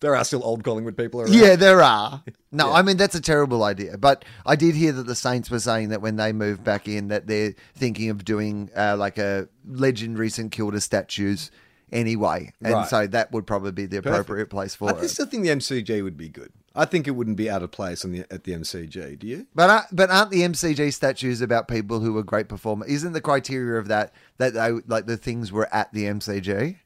There 0.00 0.14
are 0.14 0.24
still 0.24 0.44
old 0.44 0.62
Collingwood 0.62 0.96
people 0.96 1.22
around. 1.22 1.32
Yeah, 1.32 1.56
there 1.56 1.80
are. 1.82 2.22
No, 2.52 2.72
I 2.72 2.82
mean 2.82 2.96
that's 2.98 3.14
a 3.14 3.20
terrible 3.20 3.64
idea. 3.64 3.96
But 3.96 4.24
I 4.44 4.54
did 4.56 4.74
hear 4.74 4.92
that 4.92 5.06
the 5.06 5.14
Saints 5.14 5.50
were 5.50 5.58
saying 5.60 5.88
that 5.88 6.02
when 6.02 6.16
they 6.16 6.32
move 6.32 6.62
back 6.62 6.86
in, 6.86 7.08
that 7.08 7.26
they're 7.26 7.54
thinking 7.74 8.10
of 8.10 8.24
doing 8.24 8.70
uh, 8.76 8.96
like 8.98 9.16
a 9.18 9.48
legendary 9.66 10.28
St 10.28 10.52
Kilda 10.52 10.80
statues 10.80 11.50
anyway, 11.92 12.52
and 12.62 12.74
Right. 12.74 12.88
so 12.88 13.06
that 13.06 13.32
would 13.32 13.46
probably 13.46 13.72
be 13.72 13.86
the 13.86 13.98
appropriate 13.98 14.50
place 14.50 14.74
for 14.74 14.90
I 14.90 14.98
it. 14.98 15.04
I 15.04 15.06
still 15.06 15.26
think 15.26 15.44
the 15.44 15.50
MCG 15.50 16.02
would 16.02 16.16
be 16.16 16.28
good. 16.28 16.52
I 16.74 16.84
think 16.84 17.08
it 17.08 17.12
wouldn't 17.12 17.38
be 17.38 17.48
out 17.48 17.62
of 17.62 17.70
place 17.70 18.04
on 18.04 18.12
the, 18.12 18.26
at 18.30 18.44
the 18.44 18.52
MCG. 18.52 19.18
Do 19.18 19.26
you? 19.26 19.46
But 19.54 19.70
uh, 19.70 19.82
but 19.92 20.10
aren't 20.10 20.30
the 20.30 20.42
MCG 20.42 20.92
statues 20.92 21.40
about 21.40 21.68
people 21.68 22.00
who 22.00 22.12
were 22.12 22.22
great 22.22 22.48
performers? 22.48 22.88
Isn't 22.88 23.14
the 23.14 23.22
criteria 23.22 23.78
of 23.78 23.88
that 23.88 24.12
that 24.36 24.52
they 24.52 24.72
like 24.86 25.06
the 25.06 25.16
things 25.16 25.50
were 25.50 25.72
at 25.74 25.92
the 25.94 26.04
MCG? 26.04 26.76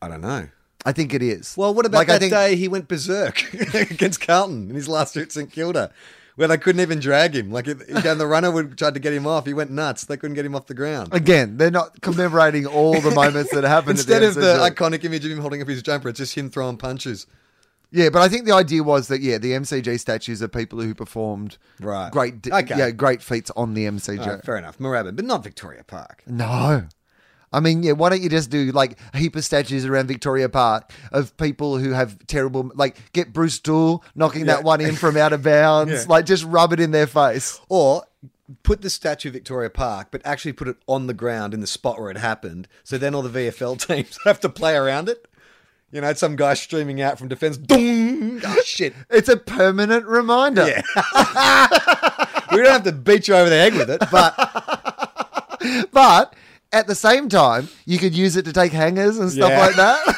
I 0.00 0.08
don't 0.08 0.22
know. 0.22 0.48
I 0.86 0.92
think 0.92 1.12
it 1.12 1.22
is. 1.22 1.54
Well, 1.56 1.74
what 1.74 1.86
about 1.86 1.98
Like, 1.98 2.06
that 2.08 2.20
think- 2.20 2.32
day 2.32 2.56
he 2.56 2.68
went 2.68 2.88
berserk 2.88 3.52
against 3.74 4.20
Carlton 4.20 4.68
in 4.70 4.74
his 4.76 4.88
last 4.88 5.16
at 5.16 5.32
St 5.32 5.50
Kilda, 5.50 5.90
where 6.36 6.46
they 6.48 6.56
couldn't 6.56 6.80
even 6.80 7.00
drag 7.00 7.34
him? 7.34 7.50
Like, 7.50 7.66
it, 7.66 7.80
and 7.88 8.20
the 8.20 8.26
runner 8.26 8.50
would 8.50 8.78
tried 8.78 8.94
to 8.94 9.00
get 9.00 9.12
him 9.12 9.26
off. 9.26 9.44
He 9.44 9.52
went 9.54 9.70
nuts. 9.72 10.04
They 10.04 10.16
couldn't 10.16 10.34
get 10.34 10.46
him 10.46 10.54
off 10.54 10.66
the 10.66 10.74
ground. 10.74 11.08
Again, 11.12 11.56
they're 11.56 11.70
not 11.70 12.00
commemorating 12.00 12.64
all 12.66 12.98
the 13.00 13.10
moments 13.14 13.52
that 13.52 13.64
happened. 13.64 13.98
Instead 13.98 14.22
at 14.22 14.28
of 14.30 14.34
the 14.36 14.40
the 14.40 14.70
iconic 14.70 15.04
image 15.04 15.24
of 15.24 15.32
him 15.32 15.38
holding 15.40 15.60
up 15.60 15.68
his 15.68 15.82
jumper, 15.82 16.08
it's 16.10 16.18
just 16.18 16.34
him 16.36 16.48
throwing 16.48 16.76
punches. 16.76 17.26
Yeah, 17.90 18.10
but 18.10 18.20
I 18.20 18.28
think 18.28 18.44
the 18.44 18.52
idea 18.52 18.82
was 18.82 19.08
that 19.08 19.20
yeah, 19.22 19.38
the 19.38 19.52
MCG 19.52 19.98
statues 19.98 20.42
are 20.42 20.48
people 20.48 20.78
who 20.80 20.94
performed 20.94 21.56
Right. 21.80 22.12
great, 22.12 22.46
Okay. 22.46 22.76
yeah, 22.78 22.90
great 22.90 23.22
feats 23.22 23.50
on 23.56 23.72
the 23.72 23.86
MCG. 23.86 24.18
Right, 24.26 24.44
fair 24.44 24.58
enough. 24.58 24.76
Moorabbin, 24.78 25.16
but 25.16 25.24
not 25.24 25.42
Victoria 25.42 25.82
Park. 25.84 26.22
no, 26.26 26.84
I 27.52 27.60
mean, 27.60 27.82
yeah, 27.82 27.92
why 27.92 28.10
don't 28.10 28.20
you 28.22 28.28
just 28.28 28.50
do 28.50 28.70
like 28.72 28.98
a 29.14 29.18
heap 29.18 29.34
of 29.36 29.44
statues 29.44 29.84
around 29.86 30.06
Victoria 30.08 30.48
Park 30.48 30.92
of 31.12 31.36
people 31.38 31.78
who 31.78 31.92
have 31.92 32.18
terrible, 32.26 32.70
like 32.74 33.12
get 33.12 33.32
Bruce 33.32 33.58
Doull 33.58 34.04
knocking 34.14 34.40
Yeah. 34.46 34.56
that 34.56 34.64
one 34.64 34.80
in 34.80 34.94
from 34.96 35.16
out 35.16 35.32
of 35.32 35.42
bounds, 35.44 35.92
Yeah. 35.92 36.04
like 36.08 36.26
just 36.26 36.44
rub 36.44 36.72
it 36.72 36.80
in 36.80 36.90
their 36.90 37.06
face. 37.06 37.60
Or 37.68 38.04
put 38.62 38.80
the 38.82 38.90
statue 38.90 39.28
of 39.28 39.34
Victoria 39.34 39.70
Park, 39.70 40.08
but 40.10 40.20
actually 40.24 40.52
put 40.52 40.68
it 40.68 40.76
on 40.86 41.06
the 41.06 41.14
ground 41.14 41.52
in 41.54 41.60
the 41.60 41.66
spot 41.66 42.00
where 42.00 42.10
it 42.10 42.16
happened. 42.18 42.68
So 42.84 42.96
then 42.98 43.14
all 43.14 43.22
the 43.22 43.28
VFL 43.30 43.76
teams 43.86 44.18
have 44.24 44.40
to 44.40 44.48
play 44.48 44.74
around 44.76 45.08
it. 45.08 45.26
You 45.90 46.02
know, 46.02 46.12
some 46.12 46.36
guy 46.36 46.52
streaming 46.52 47.00
out 47.00 47.18
from 47.18 47.28
defence. 47.28 47.56
Dong! 47.56 48.42
Oh, 48.44 48.60
shit. 48.64 48.92
It's 49.08 49.30
a 49.30 49.38
permanent 49.38 50.04
reminder. 50.04 50.66
Yeah. 50.68 50.82
we 52.52 52.58
don't 52.58 52.66
have 52.72 52.82
to 52.84 52.92
beat 52.92 53.26
you 53.26 53.34
over 53.34 53.48
the 53.48 53.56
head 53.56 53.74
with 53.74 53.88
it, 53.88 54.02
but 54.10 55.88
But 55.92 56.34
at 56.72 56.86
the 56.86 56.94
same 56.94 57.28
time, 57.28 57.68
you 57.86 57.98
could 57.98 58.14
use 58.14 58.36
it 58.36 58.44
to 58.44 58.52
take 58.52 58.72
hangers 58.72 59.18
and 59.18 59.30
stuff 59.30 59.50
Yeah. 59.50 59.58
like 59.66 59.76
that. 59.76 60.16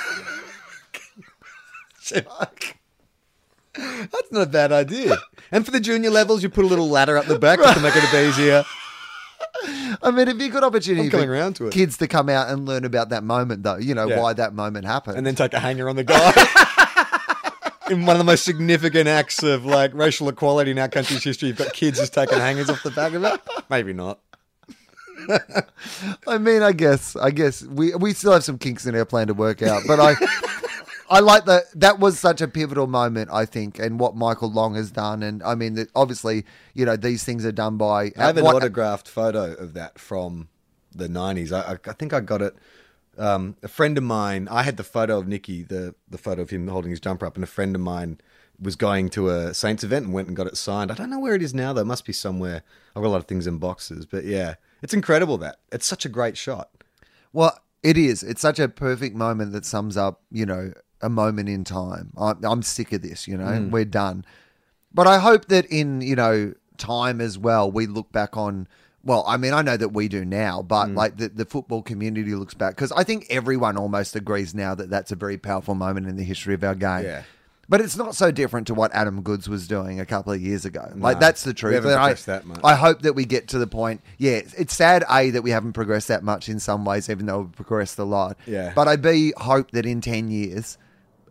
that's 4.11 4.33
not 4.33 4.43
a 4.43 4.47
bad 4.47 4.73
idea. 4.73 5.17
And 5.53 5.65
for 5.65 5.71
the 5.71 5.81
junior 5.81 6.11
levels, 6.11 6.43
you 6.43 6.49
put 6.49 6.65
a 6.65 6.69
little 6.69 6.89
ladder 6.89 7.17
up 7.17 7.27
the 7.27 7.39
back 7.39 7.59
just 7.61 7.77
to 7.77 7.83
make 7.83 7.95
it 7.97 8.05
a 8.05 8.11
bit 8.11 8.29
easier. 8.29 8.65
I 10.03 10.11
mean, 10.11 10.21
it'd 10.23 10.39
be 10.39 10.47
a 10.47 10.51
good 10.51 10.65
opportunity 10.65 11.05
I'm 11.07 11.11
coming 11.11 11.27
for 11.27 11.33
around 11.35 11.57
to 11.57 11.67
it. 11.67 11.73
kids 11.73 11.97
to 11.99 12.09
come 12.09 12.29
out 12.29 12.49
and 12.49 12.67
learn 12.67 12.85
about 12.85 13.11
that 13.11 13.23
moment, 13.25 13.63
though. 13.63 13.77
You 13.77 13.95
know 13.95 14.09
Yeah. 14.09 14.21
why 14.21 14.33
that 14.35 14.55
moment 14.55 14.87
happened. 14.87 15.19
And 15.19 15.27
then 15.27 15.35
take 15.35 15.53
a 15.53 15.61
hanger 15.61 15.89
on 15.89 15.97
the 15.97 16.05
guy. 16.05 16.33
In 17.91 18.07
one 18.07 18.15
of 18.15 18.19
the 18.19 18.25
most 18.25 18.45
significant 18.45 19.09
acts 19.09 19.43
of 19.43 19.65
like 19.67 19.93
racial 19.95 20.29
equality 20.29 20.71
in 20.71 20.79
our 20.79 20.89
country's 20.89 21.25
history, 21.25 21.49
you've 21.49 21.57
got 21.59 21.73
kids 21.73 21.99
just 21.99 22.15
taking 22.15 22.39
hangers 22.39 22.71
off 22.71 22.85
the 22.85 22.91
back 22.93 23.15
of 23.15 23.25
it. 23.25 23.41
Maybe 23.69 23.93
not. 23.93 24.21
I 26.27 26.39
mean, 26.39 26.63
I 26.63 26.73
guess, 26.73 27.17
I 27.17 27.31
guess 27.31 27.63
we 27.63 27.95
we 27.95 28.13
still 28.13 28.33
have 28.33 28.45
some 28.45 28.59
kinks 28.59 28.87
in 28.87 28.95
our 28.95 29.05
plan 29.05 29.29
to 29.29 29.35
work 29.35 29.63
out, 29.63 29.83
but 29.87 30.01
I, 30.01 30.15
I 31.11 31.21
like 31.21 31.45
that. 31.47 31.65
That 31.75 31.99
was 31.99 32.19
such 32.19 32.41
a 32.41 32.49
pivotal 32.49 32.87
moment, 32.87 33.31
I 33.33 33.45
think, 33.45 33.79
and 33.79 33.99
what 33.99 34.17
Michael 34.17 34.51
Long 34.51 34.75
has 34.75 34.91
done, 34.91 35.23
and 35.23 35.43
I 35.43 35.55
mean, 35.55 35.87
obviously, 35.95 36.45
you 36.75 36.85
know, 36.85 36.97
these 36.97 37.25
things 37.25 37.45
are 37.45 37.53
done 37.53 37.77
by. 37.77 38.13
I 38.17 38.27
have 38.27 38.37
an 38.37 38.45
what- 38.45 38.57
autographed 38.57 39.09
photo 39.09 39.55
of 39.55 39.75
that 39.75 39.99
from 39.99 40.49
the 40.95 41.09
90s. 41.09 41.53
I, 41.53 41.79
I, 41.89 41.93
think 41.93 42.13
I 42.13 42.21
got 42.21 42.43
it. 42.43 42.57
Um, 43.19 43.57
a 43.63 43.69
friend 43.69 43.99
of 43.99 44.05
mine, 44.05 44.49
I 44.51 44.63
had 44.63 44.77
the 44.77 44.85
photo 44.85 45.19
of 45.19 45.29
Nicky, 45.29 45.63
the, 45.63 45.95
the 46.09 46.19
photo 46.19 46.43
of 46.43 46.51
him 46.51 46.69
holding 46.69 46.91
his 46.91 47.01
jumper 47.01 47.27
up, 47.27 47.37
and 47.37 47.45
a 47.45 47.47
friend 47.49 47.75
of 47.75 47.81
mine 47.81 48.19
was 48.61 48.77
going 48.77 49.09
to 49.11 49.31
a 49.31 49.55
Saints 49.55 49.85
event 49.85 50.07
and 50.07 50.15
went 50.15 50.29
and 50.29 50.37
got 50.37 50.47
it 50.47 50.57
signed. 50.57 50.91
I 50.91 50.95
don't 50.95 51.11
know 51.11 51.19
where 51.19 51.35
it 51.35 51.43
is 51.43 51.55
now, 51.55 51.73
though. 51.73 51.81
It 51.81 51.87
must 51.87 52.05
be 52.05 52.13
somewhere. 52.13 52.63
I've 52.95 53.03
got 53.03 53.09
a 53.09 53.11
lot 53.11 53.19
of 53.19 53.27
things 53.27 53.47
in 53.47 53.59
boxes, 53.59 54.07
but 54.07 54.25
yeah, 54.25 54.55
it's 54.83 54.95
incredible 54.95 55.39
that. 55.39 55.57
It's 55.73 55.87
such 55.87 56.05
a 56.05 56.09
great 56.09 56.37
shot. 56.37 56.71
Well, 57.33 57.59
it 57.83 57.97
is. 57.97 58.23
It's 58.23 58.41
such 58.41 58.59
a 58.59 58.69
perfect 58.69 59.15
moment 59.17 59.53
that 59.53 59.65
sums 59.65 59.97
up, 59.97 60.21
you 60.31 60.45
know, 60.47 60.73
a 61.01 61.09
moment 61.09 61.49
in 61.49 61.65
time. 61.65 62.13
I'm, 62.17 62.45
I'm 62.45 62.63
sick 62.63 62.93
of 62.93 63.03
this. 63.03 63.27
You 63.29 63.37
know, 63.39 63.45
Mm. 63.47 63.71
we're 63.71 63.85
done. 63.85 64.25
But 64.93 65.07
I 65.07 65.19
hope 65.19 65.47
that 65.47 65.67
in 65.67 66.01
you 66.01 66.17
know 66.17 66.53
time 66.77 67.21
as 67.21 67.39
well, 67.39 67.71
we 67.71 67.87
look 67.87 68.11
back 68.13 68.37
on. 68.37 68.67
Well, 69.03 69.25
I 69.27 69.39
mean, 69.39 69.55
I 69.55 69.63
know 69.63 69.79
that 69.79 69.91
we 69.95 70.09
do 70.09 70.25
now, 70.27 70.61
but 70.61 70.89
Mm. 70.89 70.95
like 70.97 71.17
the, 71.17 71.29
the 71.31 71.45
football 71.47 71.81
community 71.83 72.35
looks 72.35 72.53
back 72.53 72.75
because 72.75 72.93
I 72.93 73.03
think 73.05 73.27
everyone 73.31 73.79
almost 73.79 74.15
agrees 74.15 74.55
now 74.55 74.75
that 74.75 74.91
that's 74.91 75.11
a 75.11 75.17
very 75.17 75.39
powerful 75.39 75.75
moment 75.75 76.07
in 76.07 76.17
the 76.17 76.25
history 76.25 76.53
of 76.55 76.63
our 76.65 76.75
game. 76.75 77.05
Yeah. 77.05 77.23
But 77.71 77.81
it's 77.81 77.97
not 77.97 78.15
so 78.17 78.31
different 78.31 78.67
to 78.67 78.75
what 78.75 78.93
Adam 78.93 79.23
Goodes 79.23 79.49
was 79.49 79.67
doing 79.69 80.01
a 80.01 80.05
couple 80.05 80.33
of 80.33 80.41
years 80.43 80.65
ago. 80.67 80.91
like 80.97 81.17
No, 81.17 81.21
that's 81.21 81.45
the 81.45 81.51
we 81.51 81.55
truth. 81.55 81.75
haven't 81.77 81.93
And 81.93 82.01
I, 82.01 82.05
progressed 82.09 82.27
that 82.27 82.45
much. 82.45 82.61
I 82.65 82.75
hope 82.75 83.03
that 83.03 83.15
we 83.15 83.25
get 83.25 83.47
to 83.49 83.59
the 83.59 83.67
point. 83.69 84.03
Yeah, 84.19 84.33
it's- 84.33 84.55
it's 84.59 84.75
sad 84.75 85.05
a 85.09 85.31
that 85.31 85.43
we 85.43 85.51
haven't 85.53 85.73
progressed 85.75 86.09
that 86.09 86.23
much 86.25 86.49
in 86.49 86.59
some 86.61 86.85
ways, 86.85 87.09
even 87.09 87.27
though 87.27 87.43
we've 87.43 87.53
progressed 87.53 87.99
a 87.99 88.05
lot. 88.05 88.37
Yeah. 88.45 88.73
But 88.75 88.89
I 88.89 88.97
b 88.97 89.33
hope 89.39 89.71
that 89.71 89.87
in 89.87 90.01
ten 90.01 90.29
years, 90.31 90.77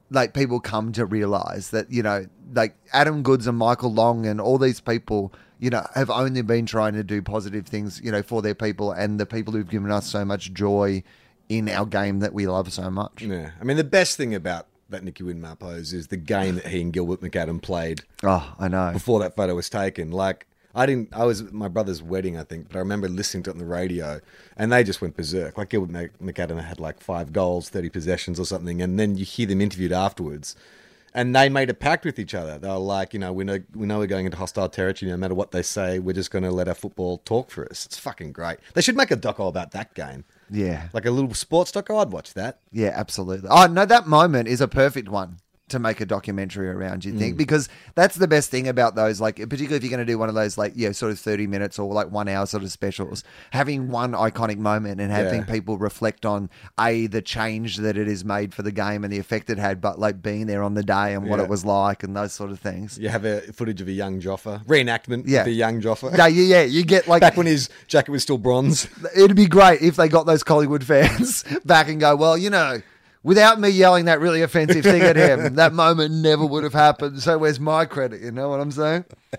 like 0.09 0.33
people 0.33 0.59
come 0.61 0.91
to 0.93 1.05
realize 1.05 1.69
that 1.71 1.91
you 1.91 2.01
know, 2.01 2.25
like 2.53 2.75
Adam 2.93 3.21
Goodes 3.21 3.45
and 3.45 3.57
Michael 3.57 3.93
Long 3.93 4.25
and 4.25 4.39
all 4.39 4.57
these 4.57 4.79
people, 4.79 5.33
you 5.59 5.69
know, 5.69 5.85
have 5.93 6.09
only 6.09 6.41
been 6.41 6.65
trying 6.65 6.93
to 6.93 7.03
do 7.03 7.21
positive 7.21 7.67
things, 7.67 7.99
you 8.01 8.11
know, 8.13 8.23
for 8.23 8.41
their 8.41 8.55
people 8.55 8.91
and 8.93 9.19
the 9.19 9.25
people 9.25 9.53
who've 9.53 9.69
given 9.69 9.91
us 9.91 10.07
so 10.07 10.23
much 10.23 10.53
joy 10.53 11.03
in 11.49 11.67
our 11.67 11.85
game 11.85 12.19
that 12.21 12.33
we 12.33 12.47
love 12.47 12.71
so 12.71 12.89
much. 12.89 13.23
Yeah, 13.23 13.51
I 13.59 13.65
mean 13.65 13.75
the 13.75 13.83
best 13.83 14.15
thing 14.15 14.33
about 14.33 14.67
that 14.89 15.03
Nicky 15.03 15.23
Winmar 15.23 15.57
pose 15.57 15.93
is 15.93 16.07
the 16.07 16.17
game 16.17 16.55
that 16.55 16.67
he 16.67 16.81
and 16.81 16.91
Gilbert 16.93 17.21
McAdam 17.21 17.61
played 17.61 18.01
Oh, 18.23 18.53
I 18.59 18.67
know. 18.67 18.91
before 18.91 19.19
that 19.19 19.35
photo 19.35 19.55
was 19.55 19.69
taken. 19.69 20.11
Like 20.11 20.45
I 20.75 20.85
didn't, 20.85 21.09
I 21.13 21.25
was 21.25 21.41
at 21.41 21.51
my 21.53 21.67
brother's 21.67 22.01
wedding, 22.03 22.37
I 22.37 22.43
think, 22.43 22.67
but 22.69 22.75
I 22.75 22.79
remember 22.79 23.09
listening 23.09 23.43
to 23.43 23.49
it 23.49 23.53
on 23.53 23.59
the 23.59 23.65
radio, 23.65 24.21
and 24.55 24.71
they 24.71 24.83
just 24.83 25.01
went 25.01 25.17
berserk. 25.17 25.57
Like 25.57 25.69
Gilbert 25.69 25.89
Mc- 25.89 26.19
McAdam 26.19 26.63
had 26.63 26.79
like 26.79 26.99
five 27.01 27.33
goals, 27.33 27.69
thirty 27.69 27.89
possessions, 27.89 28.39
or 28.39 28.45
something, 28.45 28.81
and 28.81 28.99
then 28.99 29.17
you 29.17 29.25
hear 29.25 29.47
them 29.47 29.61
interviewed 29.61 29.91
afterwards. 29.91 30.55
And 31.11 31.35
they 31.35 31.49
made 31.49 31.71
a 31.71 31.73
pact 31.73 32.05
with 32.05 32.19
each 32.19 32.35
other. 32.35 32.59
They 32.59 32.67
were 32.67 32.75
like, 32.77 33.15
you 33.15 33.19
know, 33.19 33.33
we 33.33 33.43
know 33.43 33.57
we 33.73 33.87
know 33.87 33.97
we're 33.97 34.05
going 34.05 34.25
into 34.25 34.37
hostile 34.37 34.69
territory. 34.69 35.09
No 35.09 35.17
matter 35.17 35.33
what 35.33 35.49
they 35.51 35.63
say, 35.63 35.97
we're 35.97 36.13
just 36.13 36.29
going 36.29 36.43
to 36.43 36.51
let 36.51 36.67
our 36.67 36.75
football 36.75 37.17
talk 37.25 37.49
for 37.49 37.65
us. 37.69 37.87
It's 37.87 37.97
fucking 37.97 38.31
great. 38.31 38.59
They 38.75 38.81
should 38.81 38.95
make 38.95 39.09
a 39.09 39.17
doco 39.17 39.47
about 39.49 39.71
that 39.71 39.95
game, 39.95 40.23
Yeah. 40.49 40.89
like 40.93 41.05
a 41.05 41.11
little 41.11 41.33
sports 41.33 41.71
doco. 41.71 41.91
Oh, 41.91 41.97
I'd 41.99 42.11
watch 42.11 42.33
that. 42.33 42.59
Yeah, 42.71 42.91
absolutely. 42.93 43.49
Oh 43.51 43.67
no, 43.67 43.85
that 43.85 44.07
moment 44.07 44.47
is 44.47 44.61
a 44.61 44.67
perfect 44.67 45.09
one 45.09 45.37
to 45.69 45.79
make 45.79 46.01
a 46.01 46.05
documentary 46.05 46.69
around. 46.69 47.05
You 47.05 47.13
Mm. 47.13 47.19
think 47.19 47.37
because 47.37 47.69
that's 47.95 48.15
the 48.15 48.27
best 48.27 48.49
thing 48.51 48.67
about 48.67 48.95
those, 48.95 49.19
like 49.21 49.35
particularly 49.37 49.75
if 49.77 49.83
you're 49.83 49.89
going 49.89 50.05
to 50.05 50.11
do 50.11 50.17
one 50.17 50.29
of 50.29 50.35
those, 50.35 50.57
like 50.57 50.73
yeah, 50.75 50.91
sort 50.91 51.11
of 51.11 51.19
thirty 51.19 51.47
minutes 51.47 51.79
or 51.79 51.93
like 51.93 52.11
one 52.11 52.27
hour 52.27 52.45
sort 52.45 52.63
of 52.63 52.71
specials, 52.71 53.23
having 53.51 53.89
one 53.89 54.11
iconic 54.13 54.57
moment 54.57 55.01
and 55.01 55.11
having 55.11 55.39
Yeah. 55.41 55.45
people 55.53 55.77
reflect 55.77 56.25
on 56.25 56.49
a 56.79 57.07
the 57.07 57.21
change 57.21 57.77
that 57.77 57.97
it 57.97 58.07
has 58.07 58.23
made 58.25 58.53
for 58.53 58.61
the 58.63 58.71
game 58.71 59.03
and 59.03 59.11
the 59.13 59.19
effect 59.19 59.49
it 59.49 59.57
had, 59.57 59.81
but 59.81 59.99
like 59.99 60.21
being 60.21 60.47
there 60.47 60.63
on 60.63 60.73
the 60.73 60.83
day 60.83 61.13
and 61.13 61.27
what 61.27 61.39
Yeah. 61.39 61.45
it 61.45 61.49
was 61.49 61.65
like 61.65 62.03
and 62.03 62.15
those 62.15 62.33
sort 62.33 62.51
of 62.51 62.59
things. 62.59 62.97
You 62.97 63.09
have 63.09 63.25
a 63.25 63.41
footage 63.53 63.81
of 63.81 63.87
a 63.87 63.91
young 63.91 64.21
Joffa 64.21 64.65
reenactment. 64.65 65.23
Yeah. 65.27 65.39
of 65.41 65.45
the 65.45 65.51
young 65.53 65.81
Joffa. 65.81 66.17
No, 66.17 66.25
yeah, 66.25 66.57
yeah, 66.57 66.63
you 66.63 66.83
get 66.83 67.07
like 67.07 67.21
Back 67.21 67.37
when 67.37 67.45
his 67.47 67.69
jacket 67.87 68.11
was 68.11 68.23
still 68.23 68.37
bronze. 68.37 68.87
It'd 69.15 69.35
be 69.35 69.47
great 69.47 69.81
if 69.81 69.95
they 69.95 70.07
got 70.07 70.25
those 70.25 70.43
Collingwood 70.43 70.83
fans 70.83 71.43
back 71.65 71.87
and 71.89 71.99
go, 71.99 72.15
well, 72.15 72.37
you 72.37 72.49
know, 72.49 72.81
without 73.23 73.59
me 73.59 73.69
yelling 73.69 74.05
that 74.05 74.19
really 74.19 74.41
offensive 74.41 74.83
thing 74.83 75.01
at 75.01 75.15
him, 75.15 75.55
that 75.55 75.73
moment 75.73 76.13
never 76.13 76.45
would 76.45 76.63
have 76.63 76.73
happened. 76.73 77.21
So 77.21 77.37
where's 77.37 77.59
my 77.59 77.85
credit? 77.85 78.21
You 78.21 78.31
know 78.31 78.49
what 78.49 78.59
I'm 78.59 78.71
saying? 78.71 79.05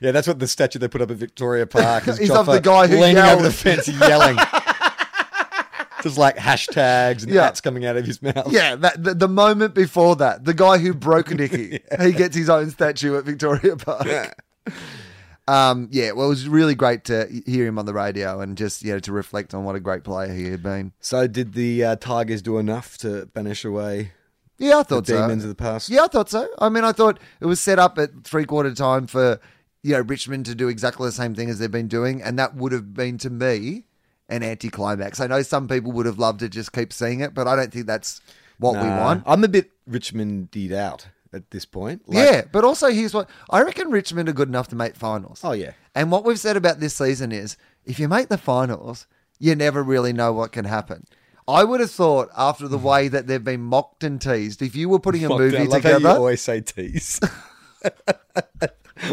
Yeah, 0.00 0.10
that's 0.10 0.26
what 0.26 0.40
the 0.40 0.48
statue 0.48 0.80
they 0.80 0.88
put 0.88 1.00
up 1.02 1.10
at 1.12 1.16
Victoria 1.16 1.66
Park 1.68 2.08
is. 2.08 2.18
He's 2.18 2.30
of 2.32 2.46
the 2.46 2.58
guy 2.60 2.88
who 2.88 2.96
leaning 2.96 3.16
yelled. 3.16 3.38
over 3.38 3.44
the 3.48 3.54
fence 3.54 3.86
yelling. 3.86 4.36
There's 6.02 6.18
like 6.18 6.36
hashtags 6.36 7.22
and 7.22 7.30
Yeah. 7.32 7.42
hats 7.44 7.60
coming 7.60 7.86
out 7.86 7.96
of 7.96 8.04
his 8.04 8.20
mouth. 8.20 8.48
Yeah, 8.50 8.74
that 8.74 9.02
the, 9.02 9.14
the 9.14 9.28
moment 9.28 9.72
before 9.74 10.16
that, 10.16 10.44
the 10.44 10.52
guy 10.52 10.78
who 10.78 10.92
broke 10.92 11.30
Nicky, 11.30 11.78
he 12.00 12.12
gets 12.12 12.34
his 12.36 12.50
own 12.50 12.70
statue 12.70 13.16
at 13.16 13.24
Victoria 13.24 13.76
Park. 13.76 14.04
Yeah. 14.04 14.32
Um, 15.48 15.88
yeah, 15.90 16.12
well, 16.12 16.26
it 16.26 16.30
was 16.30 16.48
really 16.48 16.74
great 16.76 17.04
to 17.06 17.26
hear 17.46 17.66
him 17.66 17.78
on 17.78 17.84
the 17.86 17.92
radio 17.94 18.40
and 18.40 18.56
just 18.56 18.82
you 18.84 18.92
know 18.92 19.00
to 19.00 19.12
reflect 19.12 19.54
on 19.54 19.64
what 19.64 19.74
a 19.74 19.80
great 19.80 20.04
player 20.04 20.32
he 20.32 20.50
had 20.50 20.62
been. 20.62 20.92
So, 21.00 21.26
did 21.26 21.54
the 21.54 21.84
uh, 21.84 21.96
Tigers 21.96 22.42
do 22.42 22.58
enough 22.58 22.96
to 22.98 23.26
banish 23.26 23.64
away 23.64 24.12
Yeah, 24.58 24.76
I 24.76 24.82
the 24.82 24.84
thought 24.84 25.06
so. 25.08 25.20
demons 25.20 25.42
of 25.42 25.48
the 25.48 25.56
past? 25.56 25.88
Yeah, 25.88 26.04
I 26.04 26.06
thought 26.06 26.30
so. 26.30 26.48
I 26.60 26.68
mean, 26.68 26.84
I 26.84 26.92
thought 26.92 27.18
it 27.40 27.46
was 27.46 27.60
set 27.60 27.78
up 27.80 27.98
at 27.98 28.22
three 28.24 28.44
quarter 28.44 28.72
time 28.72 29.06
for 29.08 29.40
you 29.82 29.92
know 29.94 30.00
Richmond 30.00 30.46
to 30.46 30.54
do 30.54 30.68
exactly 30.68 31.08
the 31.08 31.12
same 31.12 31.34
thing 31.34 31.50
as 31.50 31.58
they've 31.58 31.70
been 31.70 31.88
doing, 31.88 32.22
and 32.22 32.38
that 32.38 32.54
would 32.54 32.70
have 32.70 32.94
been 32.94 33.18
to 33.18 33.30
me 33.30 33.84
an 34.28 34.44
anticlimax. 34.44 35.18
I 35.18 35.26
know 35.26 35.42
some 35.42 35.66
people 35.66 35.90
would 35.92 36.06
have 36.06 36.18
loved 36.20 36.38
to 36.40 36.48
just 36.48 36.72
keep 36.72 36.92
seeing 36.92 37.18
it, 37.20 37.34
but 37.34 37.48
I 37.48 37.56
don't 37.56 37.72
think 37.72 37.86
that's 37.86 38.20
what 38.58 38.74
we 38.74 38.88
want. 38.88 39.24
I'm 39.26 39.42
a 39.42 39.48
bit 39.48 39.70
Richmondied 39.90 40.72
out 40.72 41.08
at 41.32 41.50
this 41.50 41.64
point. 41.64 42.02
Like- 42.08 42.16
yeah, 42.16 42.42
but 42.50 42.64
also 42.64 42.90
here's 42.90 43.14
what 43.14 43.28
I 43.50 43.62
reckon: 43.62 43.90
Richmond 43.90 44.28
are 44.28 44.32
good 44.32 44.48
enough 44.48 44.68
to 44.68 44.76
make 44.76 44.96
finals. 44.96 45.40
Oh, 45.42 45.52
yeah. 45.52 45.72
and 45.94 46.10
what 46.10 46.24
we've 46.24 46.38
said 46.38 46.56
about 46.56 46.80
this 46.80 46.94
season 46.94 47.32
is, 47.32 47.56
if 47.84 47.98
you 47.98 48.08
make 48.08 48.28
the 48.28 48.38
finals, 48.38 49.06
you 49.38 49.54
never 49.54 49.82
really 49.82 50.12
know 50.12 50.32
what 50.32 50.52
can 50.52 50.64
happen. 50.64 51.06
I 51.48 51.64
would 51.64 51.80
have 51.80 51.90
thought 51.90 52.28
after 52.36 52.68
the 52.68 52.78
mm. 52.78 52.82
way 52.82 53.08
that 53.08 53.26
they've 53.26 53.42
been 53.42 53.62
mocked 53.62 54.04
and 54.04 54.20
teased, 54.20 54.62
if 54.62 54.76
you 54.76 54.88
were 54.88 55.00
putting 55.00 55.24
a 55.24 55.28
Mocked- 55.28 55.40
movie 55.40 55.56
I 55.56 55.62
love 55.64 55.70
how 55.70 55.76
together, 55.78 56.08
you 56.08 56.14
always 56.14 56.40
say 56.40 56.60
tease. 56.60 57.20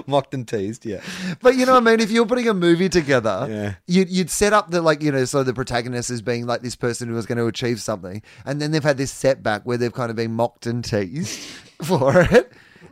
Mocked 0.06 0.36
and 0.36 0.48
teased, 0.48 0.86
yeah. 0.86 1.02
But 1.42 1.56
you 1.56 1.66
know 1.66 1.74
what 1.74 1.88
I 1.88 1.92
mean? 1.92 2.00
If 2.00 2.12
you're 2.12 2.28
putting 2.28 2.48
a 2.48 2.54
movie 2.54 2.90
together, 2.90 3.48
Yeah. 3.50 3.74
you'd, 3.88 4.10
you'd 4.10 4.30
set 4.30 4.54
up 4.54 4.70
the, 4.70 4.84
like, 4.84 5.02
you 5.02 5.12
know, 5.12 5.26
so 5.26 5.42
the 5.42 5.54
protagonist 5.54 6.12
as 6.12 6.22
being 6.22 6.46
like 6.46 6.62
this 6.62 6.76
person 6.76 7.10
who 7.10 7.16
was 7.16 7.26
going 7.26 7.40
to 7.40 7.48
achieve 7.48 7.82
something. 7.82 8.22
And 8.46 8.62
then 8.62 8.70
they've 8.70 8.84
had 8.84 8.98
this 8.98 9.12
setback 9.12 9.64
where 9.64 9.78
they've 9.78 9.92
kind 9.92 10.12
of 10.12 10.16
been 10.16 10.34
mocked 10.34 10.68
and 10.68 10.84
teased 10.86 11.40
for 11.84 12.22
it. 12.22 12.52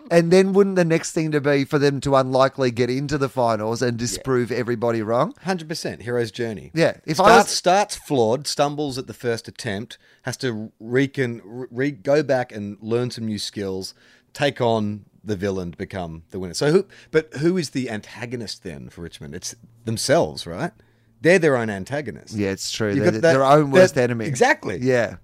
And 0.10 0.32
then 0.32 0.54
wouldn't 0.54 0.78
the 0.78 0.86
next 0.86 1.12
thing 1.12 1.32
to 1.32 1.42
be 1.42 1.66
for 1.66 1.78
them 1.78 2.00
to 2.02 2.16
unlikely 2.16 2.72
get 2.72 2.90
into 2.90 3.18
the 3.18 3.28
finals 3.28 3.82
and 3.82 3.98
disprove 3.98 4.52
everybody 4.54 5.02
wrong? 5.02 5.34
Hundred 5.44 5.68
percent 5.68 6.04
hero's 6.04 6.32
journey. 6.32 6.72
Yeah, 6.74 6.98
if 7.06 7.20
I 7.20 7.26
starts 7.26 7.48
was- 7.50 7.58
starts 7.58 7.96
flawed, 7.98 8.48
stumbles 8.48 8.98
at 8.98 9.08
the 9.08 9.14
first 9.14 9.50
attempt, 9.50 9.98
has 10.22 10.38
to 10.38 10.72
recon, 10.80 11.42
re, 11.44 11.92
go 11.92 12.24
back 12.24 12.54
and 12.54 12.78
learn 12.82 13.12
some 13.12 13.26
new 13.26 13.38
skills, 13.40 13.94
take 14.34 14.62
on 14.62 15.04
the 15.26 15.36
villain 15.36 15.72
to 15.72 15.78
become 15.78 16.24
the 16.30 16.40
winner. 16.40 16.54
So 16.54 16.72
who? 16.72 16.86
But 17.12 17.34
who 17.40 17.58
is 17.58 17.72
the 17.72 17.90
antagonist 17.90 18.64
then 18.64 18.88
for 18.90 19.02
Richmond? 19.02 19.36
It's 19.36 19.56
themselves, 19.84 20.48
right? 20.48 20.72
They're 21.20 21.40
their 21.40 21.58
own 21.58 21.70
antagonist. 21.70 22.34
Yeah, 22.34 22.52
it's 22.52 22.72
true. 22.72 22.96
They're 22.96 23.12
got 23.12 23.22
their 23.22 23.44
own 23.44 23.72
worst 23.72 23.96
that- 23.96 24.04
enemy. 24.04 24.26
Exactly. 24.26 24.78
Yeah. 24.82 25.18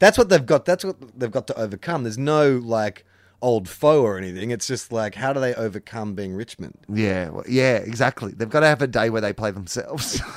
That's 0.00 0.18
what 0.18 0.28
they've 0.28 0.44
got. 0.44 0.64
That's 0.64 0.84
what 0.84 0.96
they've 1.18 1.30
got 1.30 1.46
to 1.46 1.58
overcome. 1.58 2.02
There's 2.02 2.18
no 2.18 2.56
like 2.58 3.04
old 3.42 3.68
foe 3.68 4.02
or 4.02 4.18
anything. 4.18 4.50
It's 4.50 4.66
just 4.66 4.90
like 4.92 5.14
how 5.14 5.32
do 5.32 5.40
they 5.40 5.54
overcome 5.54 6.14
being 6.14 6.34
Richmond? 6.34 6.78
Yeah. 6.92 7.28
well, 7.30 7.44
Yeah, 7.48 7.76
exactly. 7.76 8.32
They've 8.32 8.50
got 8.50 8.60
to 8.60 8.66
have 8.66 8.82
a 8.82 8.86
day 8.86 9.08
where 9.10 9.20
they 9.20 9.32
play 9.32 9.52
themselves. 9.52 10.20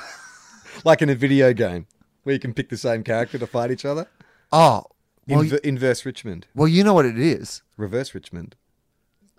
Like 0.85 1.01
in 1.01 1.09
a 1.09 1.15
video 1.15 1.53
game 1.53 1.85
where 2.23 2.33
you 2.33 2.39
can 2.39 2.53
pick 2.53 2.67
the 2.69 2.75
same 2.77 3.03
character 3.03 3.37
to 3.37 3.47
fight 3.47 3.71
each 3.71 3.85
other. 3.85 4.07
oh, 4.51 4.83
well, 5.27 5.43
Inver- 5.43 5.59
inverse 5.61 6.03
Richmond, 6.05 6.47
well, 6.53 6.67
you 6.67 6.83
know 6.83 6.93
what 6.93 7.05
it 7.05 7.17
is. 7.17 7.61
reverse 7.77 8.13
Richmond. 8.13 8.55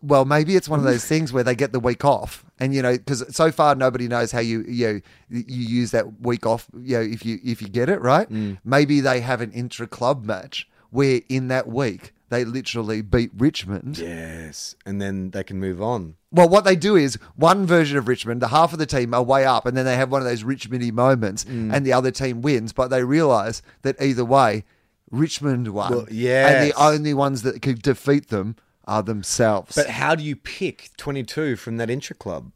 Well, 0.05 0.25
maybe 0.25 0.57
it's 0.57 0.69
one 0.69 0.79
of 0.79 0.85
those 0.85 1.05
things 1.13 1.33
where 1.33 1.45
they 1.45 1.55
get 1.55 1.73
the 1.73 1.81
week 1.81 2.05
off, 2.05 2.45
and 2.59 2.75
you 2.75 2.83
know, 2.83 2.93
because 2.93 3.25
so 3.35 3.51
far 3.51 3.75
nobody 3.75 4.09
knows 4.09 4.33
how 4.33 4.41
you 4.41 4.63
you 4.69 4.87
know, 4.87 5.01
you 5.29 5.63
use 5.65 5.91
that 5.93 6.21
week 6.21 6.47
off. 6.47 6.69
You 6.79 6.99
know, 6.99 7.03
if 7.03 7.25
you 7.25 7.39
if 7.45 7.63
you 7.63 7.69
get 7.69 7.89
it 7.89 8.01
right, 8.01 8.29
mm. 8.29 8.59
maybe 8.65 9.01
they 9.01 9.21
have 9.21 9.41
an 9.41 9.53
intra 9.53 9.87
club 9.87 10.25
match 10.25 10.69
where 10.91 11.21
in 11.29 11.49
that 11.49 11.69
week 11.69 12.13
they 12.29 12.45
literally 12.45 13.03
beat 13.03 13.31
Richmond. 13.37 13.99
Yes, 13.99 14.75
and 14.85 15.01
then 15.01 15.31
they 15.31 15.45
can 15.45 15.59
move 15.59 15.81
on. 15.81 16.17
Well, 16.31 16.49
what 16.49 16.65
they 16.65 16.77
do 16.77 16.97
is 16.97 17.19
one 17.37 17.65
version 17.65 17.97
of 17.97 18.09
Richmond, 18.09 18.43
the 18.43 18.49
half 18.49 18.73
of 18.73 18.79
the 18.79 18.87
team 18.87 19.15
are 19.15 19.23
way 19.23 19.45
up, 19.45 19.67
and 19.67 19.77
then 19.77 19.85
they 19.85 19.97
have 19.97 20.11
one 20.11 20.21
of 20.21 20.27
those 20.27 20.43
Richmondy 20.43 20.93
moments, 20.93 21.45
mm. 21.45 21.73
and 21.73 21.87
the 21.87 21.93
other 21.93 22.11
team 22.11 22.43
wins. 22.43 22.73
But 22.73 22.89
they 22.89 23.05
realise 23.05 23.63
that 23.83 24.01
either 24.03 24.25
way, 24.25 24.65
Richmond 25.11 25.69
won, 25.69 25.93
Well, 25.93 26.07
and 26.49 26.71
the 26.71 26.75
only 26.81 27.15
ones 27.15 27.43
that 27.43 27.63
could 27.63 27.83
defeat 27.83 28.29
them 28.29 28.57
are 28.87 29.03
themselves. 29.03 29.74
But 29.74 29.89
how 29.89 30.14
do 30.14 30.22
you 30.22 30.37
pick 30.37 30.91
22 30.97 31.57
from 31.57 31.76
that 31.78 31.91
intra 31.91 32.16
club? 32.16 32.53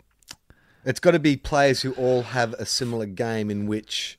It's 0.85 1.01
got 1.01 1.11
to 1.13 1.19
be 1.19 1.37
players 1.37 1.83
who 1.83 1.93
all 1.95 2.23
have 2.23 2.55
a 2.55 2.65
similar 2.65 3.07
game 3.07 3.51
in 3.51 3.67
which 3.67 4.19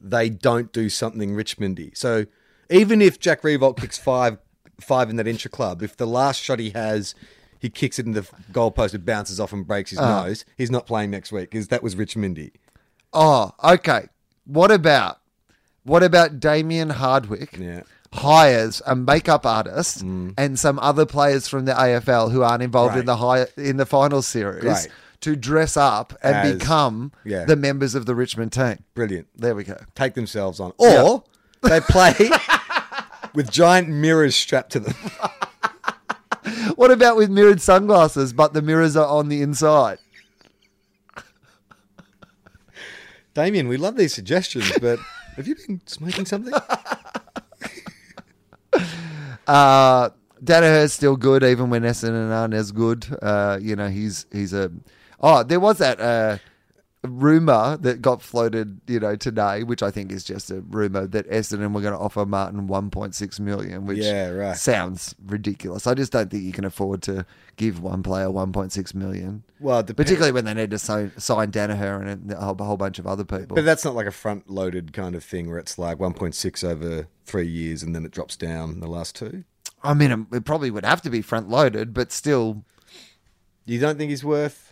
they 0.00 0.28
don't 0.28 0.72
do 0.72 0.88
something 0.88 1.34
Richmondy. 1.34 1.96
So 1.96 2.26
even 2.70 3.02
if 3.02 3.20
Jack 3.20 3.42
Riewoldt 3.42 3.78
kicks 3.78 3.98
five 3.98 4.38
five 4.80 5.10
in 5.10 5.16
that 5.16 5.26
intra 5.26 5.50
club, 5.50 5.82
if 5.82 5.96
the 5.96 6.06
last 6.06 6.42
shot 6.42 6.58
he 6.58 6.70
has, 6.70 7.14
he 7.58 7.68
kicks 7.68 7.98
it 7.98 8.06
in 8.06 8.12
the 8.12 8.22
goalpost, 8.52 8.94
it 8.94 9.04
bounces 9.04 9.38
off 9.38 9.52
and 9.52 9.66
breaks 9.66 9.90
his 9.90 9.98
ah. 9.98 10.24
nose, 10.24 10.44
he's 10.56 10.70
not 10.70 10.86
playing 10.86 11.10
next 11.10 11.30
week 11.30 11.50
because 11.50 11.68
that 11.68 11.82
was 11.82 11.94
Richmondy. 11.94 12.52
Oh, 13.12 13.52
okay. 13.62 14.08
What 14.44 14.70
about 14.70 15.20
what 15.84 16.02
about 16.02 16.40
Damien 16.40 16.90
Hardwick? 16.90 17.56
Yeah. 17.58 17.82
Hires 18.12 18.82
a 18.86 18.96
makeup 18.96 19.46
artist 19.46 20.04
mm. 20.04 20.34
and 20.36 20.58
some 20.58 20.78
other 20.80 21.06
players 21.06 21.46
from 21.46 21.64
the 21.64 21.72
AFL 21.72 22.32
who 22.32 22.42
aren't 22.42 22.62
involved 22.62 22.96
in 22.96 23.06
the 23.06 23.16
high 23.16 23.46
in 23.56 23.76
the 23.76 23.86
final 23.86 24.20
series 24.20 24.62
Great. 24.62 24.88
to 25.20 25.36
dress 25.36 25.76
up 25.76 26.12
and 26.22 26.34
As- 26.34 26.58
become 26.58 27.12
yeah. 27.24 27.44
the 27.44 27.54
members 27.54 27.94
of 27.94 28.06
the 28.06 28.16
Richmond 28.16 28.52
team. 28.52 28.82
Brilliant. 28.94 29.28
There 29.36 29.54
we 29.54 29.62
go. 29.62 29.76
Take 29.94 30.14
themselves 30.14 30.58
on. 30.58 30.72
Or 30.76 31.22
they 31.62 31.80
play 31.80 32.14
with 33.34 33.50
giant 33.50 33.88
mirrors 33.88 34.34
strapped 34.34 34.72
to 34.72 34.80
them. 34.80 34.94
What 36.74 36.90
about 36.90 37.16
with 37.16 37.30
mirrored 37.30 37.60
sunglasses, 37.60 38.32
but 38.32 38.54
the 38.54 38.62
mirrors 38.62 38.96
are 38.96 39.06
on 39.06 39.28
the 39.28 39.42
inside? 39.42 39.98
Damien, 43.34 43.68
we 43.68 43.76
love 43.76 43.96
these 43.96 44.14
suggestions, 44.14 44.72
but 44.80 44.98
have 45.36 45.46
you 45.46 45.54
been 45.54 45.80
smoking 45.86 46.26
something? 46.26 46.54
Uh, 49.50 50.10
Daniher's 50.42 50.92
still 50.92 51.16
good, 51.16 51.42
even 51.42 51.70
when 51.70 51.82
Essendon 51.82 52.30
aren't 52.30 52.54
as 52.54 52.70
good. 52.70 53.04
Uh, 53.20 53.58
you 53.60 53.74
know, 53.74 53.88
he's 53.88 54.26
he's 54.30 54.52
a. 54.52 54.70
Oh, 55.20 55.42
there 55.42 55.58
was 55.58 55.78
that 55.78 56.00
uh, 56.00 56.38
rumor 57.02 57.78
that 57.78 58.02
got 58.02 58.20
floated, 58.20 58.80
you 58.86 59.00
know, 59.00 59.16
today, 59.16 59.62
which 59.62 59.82
I 59.82 59.90
think 59.90 60.12
is 60.12 60.22
just 60.22 60.50
a 60.50 60.60
rumor 60.60 61.06
that 61.06 61.28
Essendon 61.30 61.72
were 61.72 61.80
going 61.80 61.94
to 61.94 61.98
offer 61.98 62.26
Martin 62.26 62.68
1.6 62.68 63.40
million, 63.40 63.86
which 63.86 63.98
Yeah, 63.98 64.28
right. 64.28 64.56
sounds 64.56 65.14
ridiculous. 65.24 65.86
I 65.86 65.94
just 65.94 66.12
don't 66.12 66.30
think 66.30 66.42
you 66.42 66.52
can 66.52 66.64
afford 66.66 67.00
to 67.02 67.24
give 67.56 67.80
one 67.82 68.02
player 68.02 68.26
1.6 68.26 68.94
million, 68.94 69.44
Well, 69.60 69.82
depends. 69.82 69.96
particularly 70.08 70.32
when 70.32 70.44
they 70.44 70.52
need 70.54 70.70
to 70.72 70.78
sign, 70.78 71.12
sign 71.18 71.50
Daniher 71.50 72.06
and 72.06 72.30
a 72.32 72.36
whole, 72.36 72.56
a 72.58 72.64
whole 72.64 72.76
bunch 72.76 72.98
of 72.98 73.06
other 73.06 73.24
people. 73.24 73.54
But 73.56 73.64
that's 73.64 73.84
not 73.84 73.94
like 73.94 74.06
a 74.06 74.10
front 74.12 74.50
loaded 74.50 74.92
kind 74.92 75.14
of 75.14 75.24
thing 75.24 75.48
where 75.48 75.58
it's 75.58 75.78
like 75.78 75.98
1.6 75.98 76.64
over 76.64 77.08
three 77.24 77.48
years 77.48 77.82
and 77.82 77.94
then 77.94 78.04
it 78.04 78.10
drops 78.10 78.36
down 78.36 78.80
the 78.80 78.88
last 78.88 79.16
two. 79.16 79.44
I 79.82 79.94
mean, 79.94 80.26
it 80.32 80.44
probably 80.44 80.70
would 80.70 80.84
have 80.84 81.00
to 81.02 81.10
be 81.10 81.22
front 81.22 81.48
loaded, 81.48 81.94
but 81.94 82.12
still, 82.12 82.64
You 83.64 83.80
don't 83.80 83.96
think 83.96 84.10
he's 84.10 84.22
worth? 84.24 84.69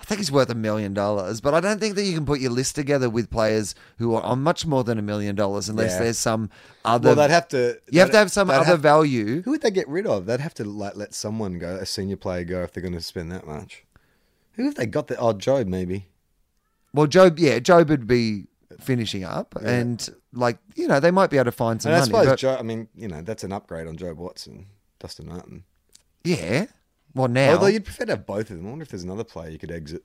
I 0.00 0.04
think 0.04 0.18
he's 0.18 0.32
worth 0.32 0.50
a 0.50 0.54
million 0.54 0.94
dollars, 0.94 1.40
but 1.40 1.54
I 1.54 1.60
don't 1.60 1.78
think 1.78 1.94
that 1.94 2.02
you 2.04 2.14
can 2.14 2.24
put 2.26 2.40
your 2.40 2.50
list 2.50 2.74
together 2.74 3.08
with 3.10 3.30
players 3.30 3.74
who 3.98 4.14
are 4.14 4.22
on 4.22 4.42
much 4.42 4.66
more 4.66 4.82
than 4.82 4.98
a 4.98 5.02
million 5.02 5.36
dollars 5.36 5.68
unless 5.68 5.92
Yeah. 5.92 5.98
there's 6.04 6.18
some 6.18 6.50
other. 6.84 7.08
Well, 7.10 7.16
they'd 7.16 7.30
have 7.32 7.48
to. 7.48 7.78
you 7.90 8.00
have 8.00 8.08
they'd- 8.08 8.12
to 8.12 8.18
have 8.18 8.32
some 8.32 8.48
they'd 8.48 8.54
other 8.54 8.64
have- 8.64 8.80
value. 8.80 9.42
Who 9.42 9.50
would 9.52 9.60
they 9.62 9.70
get 9.70 9.88
rid 9.88 10.06
of? 10.06 10.26
They'd 10.26 10.40
have 10.40 10.54
to 10.54 10.64
like 10.64 10.96
let 10.96 11.14
someone 11.14 11.58
go, 11.58 11.76
a 11.76 11.86
senior 11.86 12.16
player 12.16 12.44
go, 12.44 12.62
if 12.62 12.72
they're 12.72 12.82
going 12.82 12.94
to 12.94 13.00
spend 13.00 13.30
that 13.30 13.46
much. 13.46 13.84
Who 14.54 14.64
have 14.64 14.74
they 14.74 14.86
got? 14.86 15.06
The 15.06 15.18
odd 15.18 15.36
oh, 15.36 15.38
Jobe 15.38 15.66
maybe. 15.66 16.06
Well, 16.92 17.06
Jobe, 17.06 17.38
yeah, 17.38 17.58
Jobe 17.60 17.88
would 17.88 18.06
be 18.08 18.46
finishing 18.80 19.22
up, 19.22 19.54
and 19.62 20.08
like 20.32 20.58
you 20.74 20.88
know, 20.88 20.98
they 20.98 21.10
might 21.12 21.30
be 21.30 21.36
able 21.36 21.44
to 21.44 21.52
find 21.52 21.80
some 21.80 21.92
And 21.92 21.96
I 21.96 22.00
money. 22.00 22.10
suppose 22.10 22.26
but- 22.26 22.38
Joe. 22.38 22.56
I 22.58 22.62
mean, 22.62 22.88
you 22.96 23.06
know, 23.06 23.22
that's 23.22 23.44
an 23.44 23.52
upgrade 23.52 23.86
on 23.86 23.96
Jobe 23.96 24.16
Watson, 24.16 24.66
Dustin 24.98 25.26
Martin. 25.28 25.64
yeah. 26.24 26.66
Well, 27.14 27.28
now 27.28 27.52
Although 27.52 27.66
you'd 27.66 27.84
prefer 27.84 28.04
to 28.06 28.12
have 28.12 28.26
both 28.26 28.50
of 28.50 28.56
them. 28.56 28.66
I 28.66 28.70
wonder 28.70 28.82
if 28.84 28.88
there's 28.90 29.02
another 29.02 29.24
player 29.24 29.50
you 29.50 29.58
could 29.58 29.72
exit. 29.72 30.04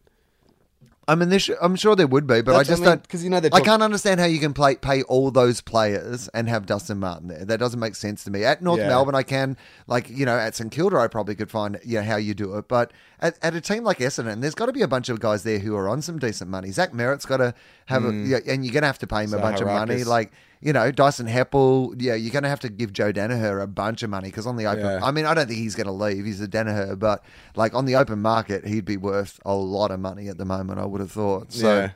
I 1.08 1.14
mean, 1.14 1.38
should, 1.38 1.58
I'm 1.62 1.76
sure 1.76 1.96
there 1.96 2.08
would 2.08 2.26
be, 2.26 2.42
but 2.42 2.54
That's- 2.54 2.62
I 2.62 2.64
just 2.64 2.82
I 2.82 2.86
mean, 2.86 2.90
don't 2.98 3.10
'cause 3.10 3.24
you 3.24 3.30
know 3.30 3.40
they're 3.40 3.52
I 3.54 3.60
talk- 3.60 3.66
can't 3.66 3.84
understand 3.84 4.20
how 4.20 4.26
you 4.26 4.40
can 4.40 4.54
play, 4.54 4.76
pay 4.76 5.04
all 5.04 5.30
those 5.30 5.62
players 5.62 6.30
and 6.30 6.50
have 6.50 6.66
Dustin 6.66 7.00
Martin 7.00 7.28
there. 7.28 7.46
That 7.46 7.60
doesn't 7.60 7.80
make 7.80 7.94
sense 7.94 8.24
to 8.24 8.32
me. 8.32 8.44
At 8.44 8.64
North 8.64 8.80
Yeah. 8.80 8.88
Melbourne, 8.88 9.14
I 9.14 9.22
can 9.22 9.56
like 9.86 10.10
you 10.10 10.26
know 10.26 10.36
at 10.36 10.56
St 10.56 10.72
Kilda, 10.72 10.98
I 10.98 11.08
probably 11.08 11.36
could 11.36 11.52
find 11.52 11.78
you 11.86 12.00
know, 12.00 12.04
how 12.04 12.16
you 12.16 12.34
do 12.34 12.58
it, 12.58 12.68
but 12.68 12.92
at, 13.20 13.38
at 13.44 13.54
a 13.54 13.62
team 13.62 13.84
like 13.84 14.00
Essendon, 14.00 14.42
there's 14.42 14.56
got 14.56 14.66
to 14.66 14.74
be 14.74 14.82
a 14.82 14.88
bunch 14.88 15.10
of 15.10 15.20
guys 15.20 15.44
there 15.44 15.60
who 15.60 15.76
are 15.76 15.88
on 15.88 16.02
some 16.02 16.18
decent 16.18 16.50
money. 16.50 16.72
Zach 16.72 16.92
Merrett's 16.92 17.28
got 17.28 17.38
to 17.38 17.54
have 17.86 18.04
a, 18.04 18.10
mm. 18.10 18.28
yeah, 18.28 18.40
and 18.52 18.66
you're 18.66 18.74
going 18.74 18.82
to 18.82 18.88
have 18.88 19.00
to 19.00 19.08
pay 19.08 19.26
him 19.26 19.34
a 19.36 19.40
bunch 19.40 19.62
of 19.62 19.68
money. 19.68 19.98
Zaharakis. 19.98 20.06
Like 20.08 20.32
you 20.66 20.74
know, 20.74 20.92
Dyson 20.92 21.28
Heppell, 21.28 21.94
yeah, 22.02 22.16
you're 22.16 22.32
going 22.32 22.42
to 22.42 22.50
have 22.50 22.60
to 22.62 22.70
give 22.70 22.92
Joe 22.92 23.14
Daniher 23.14 23.62
a 23.62 23.68
bunch 23.68 24.02
of 24.02 24.10
money 24.10 24.30
because 24.30 24.48
on 24.48 24.58
the 24.58 24.66
open, 24.66 24.84
Yeah. 24.84 25.00
I 25.04 25.12
mean, 25.12 25.26
I 25.26 25.36
don't 25.36 25.46
think 25.46 25.60
he's 25.60 25.76
going 25.76 25.86
to 25.86 25.94
leave. 25.94 26.26
He's 26.26 26.42
a 26.42 26.48
Daniher, 26.48 26.98
but 26.98 27.24
like 27.56 27.76
on 27.76 27.86
the 27.86 27.96
open 27.96 28.20
market, 28.20 28.66
he'd 28.66 28.84
be 28.84 28.98
worth 28.98 29.40
a 29.46 29.54
lot 29.54 29.92
of 29.92 30.00
money 30.00 30.28
at 30.28 30.40
the 30.40 30.46
moment. 30.46 30.80
I 30.80 30.86
would 30.86 31.02
have 31.02 31.12
thought. 31.12 31.54
So. 31.54 31.72
yeah. 31.72 31.92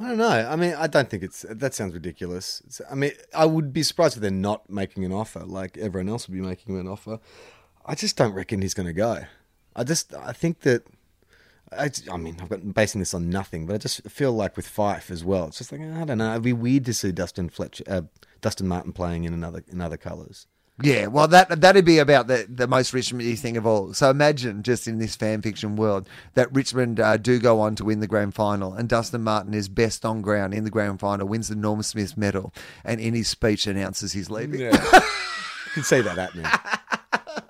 I 0.00 0.08
don't 0.08 0.16
know. 0.16 0.28
I 0.28 0.56
mean, 0.56 0.74
I 0.78 0.86
don't 0.86 1.10
think 1.10 1.22
it's 1.22 1.44
that 1.46 1.74
sounds 1.74 1.92
ridiculous. 1.92 2.62
It's, 2.64 2.80
I 2.90 2.94
mean, 2.94 3.10
I 3.34 3.44
would 3.44 3.74
be 3.74 3.82
surprised 3.82 4.16
if 4.16 4.22
they're 4.22 4.30
not 4.30 4.70
making 4.70 5.04
an 5.04 5.12
offer 5.12 5.40
like 5.40 5.76
everyone 5.76 6.08
else 6.08 6.26
would 6.26 6.34
be 6.34 6.40
making 6.40 6.74
him 6.74 6.80
an 6.80 6.88
offer. 6.88 7.18
I 7.84 7.94
just 7.96 8.16
don't 8.16 8.32
reckon 8.32 8.62
he's 8.62 8.74
going 8.74 8.86
to 8.86 8.94
go. 8.94 9.24
I 9.76 9.84
just 9.84 10.14
I 10.14 10.32
think 10.32 10.60
that 10.60 10.84
I, 11.72 11.90
I 12.10 12.16
mean 12.16 12.36
I've 12.40 12.48
got 12.48 12.74
basing 12.74 13.00
this 13.00 13.14
on 13.14 13.30
nothing, 13.30 13.66
but 13.66 13.74
I 13.74 13.78
just 13.78 14.08
feel 14.08 14.32
like 14.32 14.56
with 14.56 14.66
Fyfe 14.66 15.10
as 15.10 15.24
well. 15.24 15.46
It's 15.46 15.58
just 15.58 15.72
like 15.72 15.80
I 15.80 16.04
don't 16.04 16.18
know. 16.18 16.30
It'd 16.30 16.42
be 16.42 16.52
weird 16.52 16.84
to 16.86 16.94
see 16.94 17.12
Dustin 17.12 17.48
Fletcher, 17.48 17.84
uh, 17.86 18.02
Dustin 18.40 18.68
Martin 18.68 18.92
playing 18.92 19.24
in 19.24 19.34
another 19.34 19.64
in 19.68 19.80
other 19.80 19.96
colours. 19.96 20.46
Yeah, 20.80 21.08
well, 21.08 21.26
that 21.28 21.60
that'd 21.60 21.84
be 21.84 21.98
about 21.98 22.28
the, 22.28 22.46
the 22.48 22.68
most 22.68 22.94
Richmondy 22.94 23.36
thing 23.36 23.56
of 23.56 23.66
all. 23.66 23.92
So 23.94 24.10
imagine 24.10 24.62
just 24.62 24.86
in 24.86 24.98
this 24.98 25.16
fan 25.16 25.42
fiction 25.42 25.74
world 25.74 26.08
that 26.34 26.52
Richmond 26.54 27.00
uh, 27.00 27.16
do 27.16 27.40
go 27.40 27.60
on 27.60 27.74
to 27.76 27.84
win 27.84 27.98
the 27.98 28.06
grand 28.06 28.34
final, 28.34 28.74
and 28.74 28.88
Dustin 28.88 29.24
Martin 29.24 29.54
is 29.54 29.68
best 29.68 30.04
on 30.04 30.22
ground 30.22 30.54
in 30.54 30.62
the 30.62 30.70
grand 30.70 31.00
final, 31.00 31.26
wins 31.26 31.48
the 31.48 31.56
Norm 31.56 31.82
Smith 31.82 32.16
medal, 32.16 32.54
and 32.84 33.00
in 33.00 33.14
his 33.14 33.26
speech 33.26 33.66
announces 33.66 34.12
he's 34.12 34.30
leaving. 34.30 34.60
Yeah, 34.60 34.70
I 34.72 35.70
can 35.74 35.82
see 35.82 36.00
that 36.00 36.16
happening. 36.16 36.46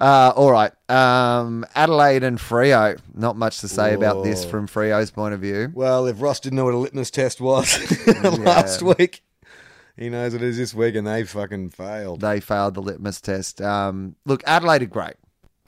Uh, 0.00 0.32
all 0.36 0.50
right, 0.50 0.72
um, 0.88 1.64
Adelaide 1.74 2.22
and 2.22 2.38
Freo. 2.38 2.98
Not 3.14 3.36
much 3.36 3.60
to 3.60 3.68
say 3.68 3.94
about 3.94 4.24
this 4.24 4.44
from 4.44 4.66
Freo's 4.66 5.10
point 5.10 5.34
of 5.34 5.40
view. 5.40 5.70
Well, 5.74 6.06
if 6.06 6.20
Ross 6.20 6.40
didn't 6.40 6.56
know 6.56 6.64
what 6.64 6.74
a 6.74 6.78
litmus 6.78 7.10
test 7.10 7.40
was 7.40 8.06
last 8.38 8.82
week, 8.82 9.22
he 9.96 10.08
knows 10.08 10.32
what 10.32 10.42
it 10.42 10.48
is 10.48 10.56
this 10.56 10.74
week, 10.74 10.94
and 10.94 11.06
they 11.06 11.24
fucking 11.24 11.70
failed. 11.70 12.20
They 12.20 12.40
failed 12.40 12.74
the 12.74 12.82
litmus 12.82 13.20
test. 13.20 13.60
Um, 13.60 14.16
look, 14.24 14.42
Adelaide 14.46 14.82
are 14.82 14.86
great. 14.86 15.14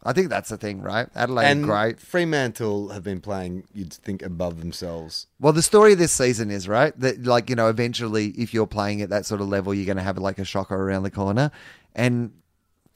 I 0.07 0.13
think 0.13 0.29
that's 0.29 0.51
the 0.51 0.59
thing, 0.59 0.83
right? 0.83 1.09
Adelaide 1.15 1.47
and 1.47 1.65
are 1.65 1.67
great. 1.67 2.01
Fremantle 2.01 2.91
have 2.91 3.03
been 3.03 3.21
playing, 3.21 3.65
you'd 3.73 3.93
think, 3.93 4.23
above 4.23 4.61
themselves. 4.61 5.29
Well, 5.41 5.55
the 5.55 5.63
story 5.63 5.95
of 5.95 5.99
this 5.99 6.13
season 6.13 6.51
is 6.51 6.69
right 6.69 6.99
that, 7.01 7.25
like 7.25 7.49
you 7.49 7.57
know, 7.57 7.69
eventually, 7.69 8.29
if 8.31 8.53
you're 8.53 8.67
playing 8.67 9.01
at 9.01 9.09
that 9.09 9.25
sort 9.25 9.41
of 9.41 9.49
level, 9.49 9.73
you're 9.73 9.87
going 9.87 9.97
to 9.97 10.03
have 10.03 10.19
like 10.19 10.39
a 10.39 10.45
shocker 10.45 10.77
around 10.77 11.05
the 11.05 11.11
corner, 11.11 11.51
and 11.95 12.33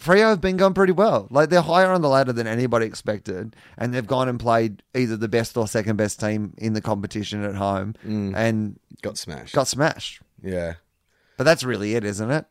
Freo 0.02 0.30
have 0.30 0.40
been 0.40 0.56
going 0.56 0.74
pretty 0.74 0.92
well. 0.92 1.26
Like 1.30 1.48
they're 1.50 1.60
higher 1.60 1.90
on 1.90 2.02
the 2.02 2.08
ladder 2.08 2.32
than 2.32 2.46
anybody 2.46 2.86
expected, 2.86 3.56
and 3.76 3.92
they've 3.92 4.06
gone 4.06 4.28
and 4.28 4.38
played 4.38 4.82
either 4.94 5.16
the 5.16 5.28
best 5.28 5.56
or 5.56 5.66
second 5.66 5.96
best 5.96 6.20
team 6.20 6.54
in 6.56 6.72
the 6.72 6.80
competition 6.80 7.42
at 7.42 7.56
home, 7.56 7.94
mm. 8.06 8.32
and 8.36 8.78
Got 9.02 9.18
smashed. 9.18 9.54
got 9.54 9.66
smashed. 9.68 10.20
yeah. 10.42 10.74
But 11.36 11.44
that's 11.44 11.62
really 11.64 11.94
it, 11.94 12.04
isn't 12.04 12.30
it? 12.30 12.46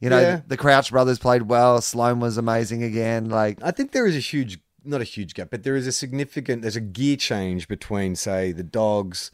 You 0.00 0.08
know, 0.10 0.20
Yeah. 0.20 0.36
the, 0.36 0.42
the 0.48 0.56
Crouch 0.56 0.90
brothers 0.92 1.18
played 1.18 1.42
well. 1.42 1.80
Sloane 1.80 2.20
was 2.20 2.38
amazing 2.38 2.82
again. 2.84 3.28
Like, 3.28 3.58
I 3.62 3.70
think 3.72 3.90
there 3.92 4.06
is 4.06 4.16
a 4.16 4.20
huge, 4.20 4.58
not 4.84 5.00
a 5.00 5.04
huge 5.04 5.34
gap, 5.34 5.48
but 5.50 5.62
there 5.64 5.74
is 5.76 5.86
a 5.88 5.92
significant, 5.92 6.62
there's 6.62 6.76
a 6.76 6.80
gear 6.80 7.16
change 7.16 7.66
between, 7.68 8.14
say, 8.16 8.52
the 8.52 8.62
Dogs, 8.62 9.30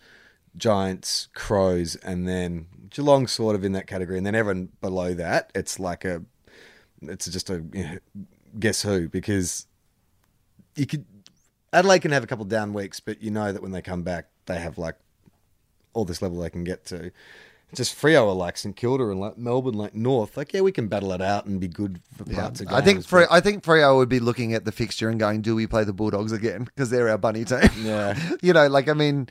Giants, 0.57 1.28
Crows, 1.34 1.96
and 1.96 2.26
then 2.26 2.66
Geelong 2.90 3.26
sort 3.26 3.54
of 3.54 3.64
in 3.64 3.72
that 3.72 3.86
category. 3.86 4.16
And 4.16 4.26
then 4.26 4.34
everyone 4.34 4.70
below 4.80 5.12
that, 5.14 5.50
it's 5.54 5.78
like 5.78 6.04
a, 6.04 6.22
it's 7.09 7.26
just 7.26 7.50
a 7.50 7.64
you 7.72 7.84
know, 7.84 7.98
guess 8.59 8.82
who, 8.82 9.09
because 9.09 9.66
you 10.74 10.86
could, 10.86 11.04
Adelaide 11.72 12.00
can 12.00 12.11
have 12.12 12.24
a 12.24 12.26
couple 12.26 12.44
down 12.44 12.72
weeks, 12.72 13.00
but 13.00 13.22
you 13.22 13.30
know 13.30 13.52
that 13.52 13.62
when 13.62 13.72
they 13.72 13.82
come 13.82 14.02
back, 14.02 14.28
they 14.46 14.59
have 14.59 14.78
like 14.78 14.96
all 15.92 16.04
this 16.04 16.22
level 16.22 16.38
they 16.40 16.50
can 16.50 16.64
get 16.64 16.84
to. 16.86 17.11
Just 17.74 18.00
Freo 18.00 18.28
are 18.28 18.32
like 18.32 18.57
St 18.57 18.76
Kilda 18.76 19.09
and 19.11 19.18
like 19.18 19.36
Melbourne, 19.36 19.74
like 19.74 19.92
North. 19.94 20.36
Like, 20.36 20.52
yeah, 20.52 20.61
we 20.61 20.70
can 20.70 20.86
battle 20.86 21.11
it 21.12 21.20
out 21.20 21.46
and 21.46 21.59
be 21.59 21.66
good 21.66 22.00
for 22.16 22.24
parts 22.24 22.61
of 22.61 22.68
I 22.68 22.80
think 22.80 22.98
games, 22.98 23.07
but- 23.11 23.28
I 23.30 23.40
think 23.40 23.64
Freo 23.64 23.96
would 23.96 24.09
be 24.09 24.20
looking 24.20 24.54
at 24.54 24.64
the 24.64 24.70
fixture 24.70 25.09
and 25.09 25.18
going, 25.18 25.42
"Do 25.42 25.57
we 25.57 25.66
play 25.66 25.82
the 25.82 25.92
Bulldogs 25.92 26.30
again? 26.30 26.64
Because 26.64 26.90
they're 26.90 27.09
our 27.09 27.18
bunny 27.18 27.44
team." 27.44 27.68
Yeah. 27.82 28.16
you 28.42 28.52
know, 28.52 28.68
like 28.68 28.88
I 28.88 28.92
mean, 28.92 29.28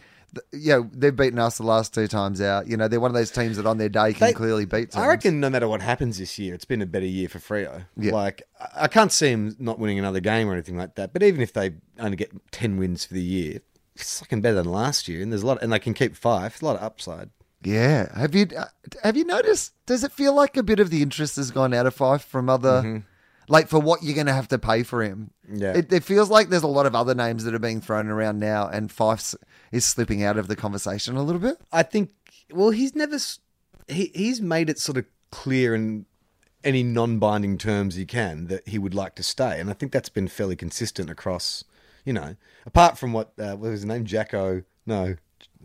yeah, 0.53 0.81
they've 0.91 1.15
beaten 1.15 1.39
us 1.39 1.57
the 1.57 1.63
last 1.63 1.93
two 1.93 2.07
times 2.07 2.41
out. 2.41 2.67
You 2.67 2.77
know, 2.77 2.87
they're 2.87 2.99
one 2.99 3.11
of 3.11 3.15
those 3.15 3.31
teams 3.31 3.57
that 3.57 3.65
on 3.65 3.77
their 3.77 3.89
day 3.89 4.13
can 4.13 4.27
They- 4.27 4.33
clearly 4.33 4.65
beat. 4.65 4.91
Teams. 4.91 4.95
I 4.95 5.07
reckon 5.07 5.39
no 5.39 5.49
matter 5.49 5.67
what 5.67 5.81
happens 5.81 6.17
this 6.17 6.37
year, 6.39 6.53
it's 6.53 6.65
been 6.65 6.81
a 6.81 6.85
better 6.85 7.05
year 7.05 7.29
for 7.29 7.39
Freo. 7.39 7.85
Yeah. 7.97 8.13
Like 8.13 8.43
I- 8.75 8.87
can't 8.87 9.11
see 9.11 9.29
him 9.29 9.55
not 9.59 9.79
winning 9.79 9.99
another 9.99 10.19
game 10.19 10.47
or 10.47 10.53
anything 10.53 10.77
like 10.77 10.95
that. 10.95 11.13
But 11.13 11.23
even 11.23 11.41
if 11.41 11.53
they 11.53 11.73
only 11.99 12.17
get 12.17 12.31
ten 12.51 12.77
wins 12.77 13.05
for 13.05 13.13
the 13.13 13.21
year, 13.23 13.59
it's 13.95 14.19
fucking 14.19 14.41
better 14.41 14.55
than 14.55 14.65
last 14.71 15.07
year. 15.07 15.21
And 15.21 15.31
there's 15.31 15.43
a 15.43 15.47
lot, 15.47 15.61
and 15.61 15.71
they 15.71 15.79
can 15.79 15.93
keep 15.93 16.15
five. 16.15 16.51
There's 16.53 16.61
a 16.61 16.65
lot 16.65 16.75
of 16.77 16.83
upside. 16.83 17.29
Yeah. 17.63 18.15
Have 18.17 18.35
you 18.35 18.47
uh, 18.55 18.65
have 19.03 19.17
you 19.17 19.23
noticed? 19.23 19.73
Does 19.85 20.03
it 20.03 20.11
feel 20.11 20.33
like 20.35 20.55
a 20.57 20.63
bit 20.63 20.79
of 20.79 20.89
the 20.91 21.01
interest 21.01 21.37
has 21.37 21.49
gone 21.51 21.73
out 21.73 21.85
of 21.87 21.95
Fyfe 21.95 22.21
from 22.23 22.49
other, 22.49 23.03
like 23.47 23.67
for 23.67 23.79
what 23.79 24.03
you're 24.03 24.15
going 24.15 24.27
to 24.27 24.33
have 24.33 24.47
to 24.49 24.57
pay 24.57 24.83
for 24.83 25.03
him? 25.03 25.31
Yeah. 25.51 25.73
It, 25.77 25.91
it 25.93 26.03
feels 26.03 26.29
like 26.29 26.49
there's 26.49 26.63
a 26.63 26.67
lot 26.67 26.85
of 26.85 26.95
other 26.95 27.13
names 27.15 27.43
that 27.43 27.53
are 27.53 27.59
being 27.59 27.81
thrown 27.81 28.07
around 28.07 28.39
now, 28.39 28.67
and 28.67 28.89
Fyfe 28.89 29.35
is 29.71 29.85
slipping 29.85 30.23
out 30.23 30.37
of 30.37 30.47
the 30.47 30.55
conversation 30.55 31.15
a 31.17 31.23
little 31.23 31.41
bit. 31.41 31.57
I 31.71 31.83
think. 31.83 32.11
Well, 32.51 32.69
he's 32.71 32.95
never. 32.95 33.17
He 33.87 34.11
he's 34.15 34.41
made 34.41 34.69
it 34.69 34.79
sort 34.79 34.97
of 34.97 35.05
clear 35.31 35.75
in 35.75 36.05
any 36.63 36.81
non-binding 36.81 37.57
terms 37.59 37.95
he 37.95 38.05
can 38.05 38.47
that 38.47 38.67
he 38.67 38.79
would 38.79 38.95
like 38.95 39.15
to 39.15 39.23
stay, 39.23 39.59
and 39.59 39.69
I 39.69 39.73
think 39.73 39.91
that's 39.91 40.09
been 40.09 40.27
fairly 40.27 40.55
consistent 40.55 41.09
across. 41.09 41.63
You 42.05 42.13
know, 42.13 42.35
apart 42.65 42.97
from 42.97 43.13
what 43.13 43.31
uh, 43.39 43.51
what 43.55 43.71
was 43.71 43.81
his 43.81 43.85
name, 43.85 44.05
Jacko? 44.05 44.63
No, 44.85 45.15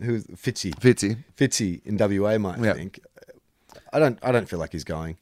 who 0.01 0.13
was 0.13 0.25
Fitzy? 0.25 0.73
Fitzy. 0.79 1.17
Fitzy 1.37 1.81
in 1.85 1.97
WA 1.97 2.37
might 2.39 2.59
Yeah. 2.59 2.73
think. 2.73 2.99
I 3.93 3.99
don't. 3.99 4.17
I 4.23 4.31
don't 4.31 4.49
feel 4.49 4.59
like 4.59 4.71
he's 4.71 4.83
going. 4.83 5.17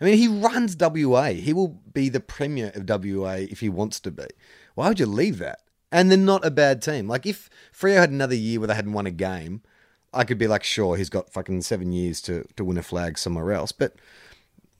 I 0.00 0.04
mean, 0.04 0.16
he 0.16 0.28
runs 0.28 0.76
WA. 0.78 1.28
He 1.28 1.52
will 1.52 1.68
be 1.92 2.08
the 2.08 2.20
premier 2.20 2.72
of 2.74 2.88
WA 2.88 3.34
if 3.34 3.60
he 3.60 3.68
wants 3.68 4.00
to 4.00 4.10
be. 4.10 4.26
Why 4.74 4.88
would 4.88 5.00
you 5.00 5.06
leave 5.06 5.38
that? 5.38 5.60
And 5.92 6.10
they're 6.10 6.18
not 6.18 6.44
a 6.44 6.50
bad 6.50 6.80
team. 6.80 7.08
Like 7.08 7.26
if 7.26 7.50
Freo 7.72 7.96
had 7.96 8.10
another 8.10 8.34
year 8.34 8.60
where 8.60 8.68
they 8.68 8.74
hadn't 8.74 8.92
won 8.92 9.06
a 9.06 9.10
game, 9.10 9.62
I 10.14 10.24
could 10.24 10.38
be 10.38 10.46
like, 10.46 10.64
sure, 10.64 10.96
he's 10.96 11.10
got 11.10 11.32
fucking 11.32 11.62
seven 11.62 11.92
years 11.92 12.20
to 12.22 12.44
to 12.56 12.64
win 12.64 12.78
a 12.78 12.82
flag 12.82 13.18
somewhere 13.18 13.52
else. 13.52 13.72
But 13.72 13.94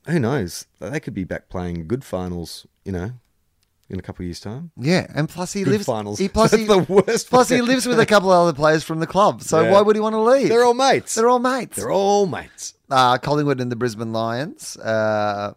who 0.06 0.18
knows? 0.18 0.66
They 0.78 1.00
could 1.00 1.14
be 1.14 1.24
back 1.24 1.48
playing 1.48 1.86
good 1.88 2.04
finals. 2.04 2.66
You 2.84 2.92
know, 2.92 3.12
in 3.90 3.98
a 3.98 4.02
couple 4.02 4.22
of 4.22 4.26
years' 4.28 4.40
time. 4.40 4.70
Yeah, 4.78 5.06
and 5.14 5.28
plus 5.28 5.52
he 5.52 5.62
Good 5.64 5.72
lives. 5.72 5.84
finals. 5.86 6.18
He, 6.18 6.28
plus 6.28 6.50
That's 6.52 6.62
he, 6.62 6.66
the 6.68 6.78
worst 6.78 7.28
Plus 7.28 7.48
he 7.48 7.60
lives 7.60 7.86
with 7.86 7.98
a 8.00 8.06
couple 8.06 8.30
of 8.32 8.46
other 8.48 8.56
players 8.56 8.84
from 8.84 9.00
the 9.00 9.06
club. 9.06 9.42
So 9.42 9.60
Yeah. 9.62 9.72
why 9.72 9.80
would 9.82 9.96
he 9.96 10.00
want 10.00 10.14
to 10.14 10.20
leave? 10.20 10.48
They're 10.48 10.64
all 10.64 10.74
mates. 10.74 11.14
They're 11.14 11.28
all 11.28 11.38
mates. 11.40 11.76
They're 11.76 11.90
all 11.90 12.26
mates. 12.26 12.74
uh, 12.90 13.18
Collingwood 13.18 13.60
and 13.60 13.70
the 13.70 13.76
Brisbane 13.76 14.12
Lions. 14.12 14.76
Uh, 14.78 15.54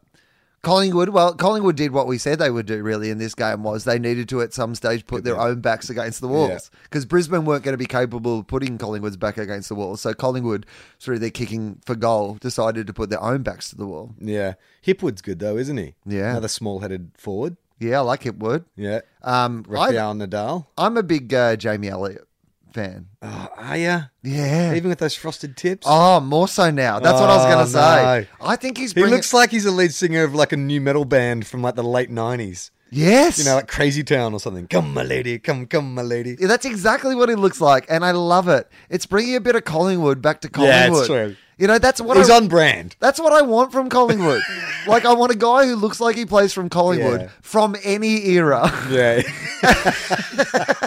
Collingwood, 0.61 1.09
well, 1.09 1.33
Collingwood 1.35 1.75
did 1.75 1.91
what 1.91 2.07
we 2.07 2.17
said 2.17 2.39
they 2.39 2.49
would 2.49 2.65
do 2.65 2.81
really 2.83 3.09
in 3.09 3.17
this 3.17 3.35
game 3.35 3.63
was 3.63 3.83
they 3.83 3.99
needed 3.99 4.29
to 4.29 4.41
at 4.41 4.53
some 4.53 4.75
stage 4.75 5.05
put 5.05 5.25
their 5.25 5.37
own 5.37 5.59
backs 5.59 5.89
against 5.89 6.21
the 6.21 6.27
walls 6.29 6.71
because 6.83 7.05
Brisbane 7.05 7.43
weren't 7.43 7.63
going 7.65 7.73
to 7.73 7.77
be 7.77 7.85
capable 7.85 8.39
of 8.39 8.47
putting 8.47 8.77
Collingwood's 8.77 9.17
back 9.17 9.37
against 9.37 9.67
the 9.67 9.75
wall. 9.75 9.97
So 9.97 10.13
Collingwood, 10.13 10.65
through 11.01 11.19
their 11.19 11.31
kicking 11.31 11.81
for 11.85 11.95
goal, 11.95 12.35
decided 12.35 12.87
to 12.87 12.93
put 12.93 13.09
their 13.09 13.21
own 13.21 13.43
backs 13.43 13.71
to 13.71 13.75
the 13.75 13.85
wall. 13.85 14.15
Yeah. 14.21 14.53
Hipwood's 14.81 15.21
good 15.21 15.39
though, 15.39 15.57
isn't 15.57 15.75
he? 15.75 15.95
Yeah. 16.05 16.31
Another 16.31 16.47
small-headed 16.47 17.11
forward. 17.17 17.57
Yeah, 17.83 17.97
I 17.99 18.01
like 18.01 18.25
it. 18.25 18.37
Would 18.39 18.65
Yeah. 18.75 19.01
um, 19.21 19.65
I, 19.69 19.71
Rafael 19.71 20.13
Nadal. 20.15 20.67
I'm 20.77 20.97
a 20.97 21.03
big 21.03 21.33
uh, 21.33 21.55
Jamie 21.55 21.89
Elliott 21.89 22.27
fan. 22.73 23.07
Oh, 23.21 23.47
are 23.57 23.77
you? 23.77 23.99
Yeah. 24.23 24.73
Even 24.73 24.89
with 24.89 24.99
those 24.99 25.13
frosted 25.15 25.55
tips. 25.57 25.85
Oh, 25.89 26.19
more 26.19 26.47
so 26.47 26.71
now. 26.71 26.99
That's 26.99 27.19
what 27.19 27.29
I 27.29 27.35
was 27.35 27.45
going 27.45 27.59
Oh, 27.59 27.63
to 27.65 27.69
say. 27.69 28.29
I 28.41 28.55
think 28.55 28.77
he's 28.77 28.91
he 28.93 29.01
bringing. 29.01 29.15
looks 29.15 29.33
like 29.33 29.51
he's 29.51 29.65
a 29.65 29.71
lead 29.71 29.93
singer 29.93 30.23
of 30.23 30.33
like 30.33 30.51
a 30.53 30.57
nu 30.57 30.81
metal 30.81 31.05
band 31.05 31.45
from 31.45 31.61
like 31.61 31.75
the 31.75 31.83
late 31.83 32.09
nineties. 32.09 32.71
yes. 32.89 33.37
You 33.39 33.45
know, 33.45 33.55
like 33.55 33.67
Crazy 33.67 34.03
Town 34.03 34.33
or 34.33 34.39
something. 34.39 34.67
Come, 34.67 34.93
my 34.93 35.03
lady, 35.03 35.37
come, 35.39 35.65
come, 35.67 35.93
my 35.93 36.01
lady. 36.03 36.35
Yeah, 36.39 36.47
that's 36.47 36.65
exactly 36.65 37.15
what 37.15 37.27
he 37.29 37.35
looks 37.35 37.59
like, 37.61 37.85
and 37.89 38.03
I 38.05 38.11
love 38.11 38.47
it. 38.47 38.67
It's 38.89 39.05
bringing 39.05 39.35
a 39.35 39.41
bit 39.41 39.55
of 39.55 39.63
Collingwood 39.65 40.21
back 40.21 40.41
to 40.41 40.47
Yeah, 40.47 40.87
Collingwood. 40.89 40.99
it's 40.99 41.07
true. 41.07 41.35
You 41.57 41.67
know, 41.67 41.77
that's 41.77 42.01
what 42.01 42.17
He's 42.17 42.29
I, 42.29 42.37
on 42.37 42.47
brand. 42.47 42.95
That's 42.99 43.19
what 43.19 43.31
I 43.31 43.41
want 43.43 43.71
from 43.71 43.87
Collingwood. 43.89 44.41
like, 44.87 45.05
I 45.05 45.13
want 45.13 45.31
a 45.31 45.35
guy 45.37 45.65
who 45.67 45.75
looks 45.75 45.99
like 45.99 46.15
he 46.15 46.25
plays 46.25 46.51
from 46.51 46.67
Collingwood 46.69 47.21
Yeah. 47.21 47.29
from 47.41 47.75
any 47.83 48.25
era, 48.29 48.71
Yeah. 48.89 49.21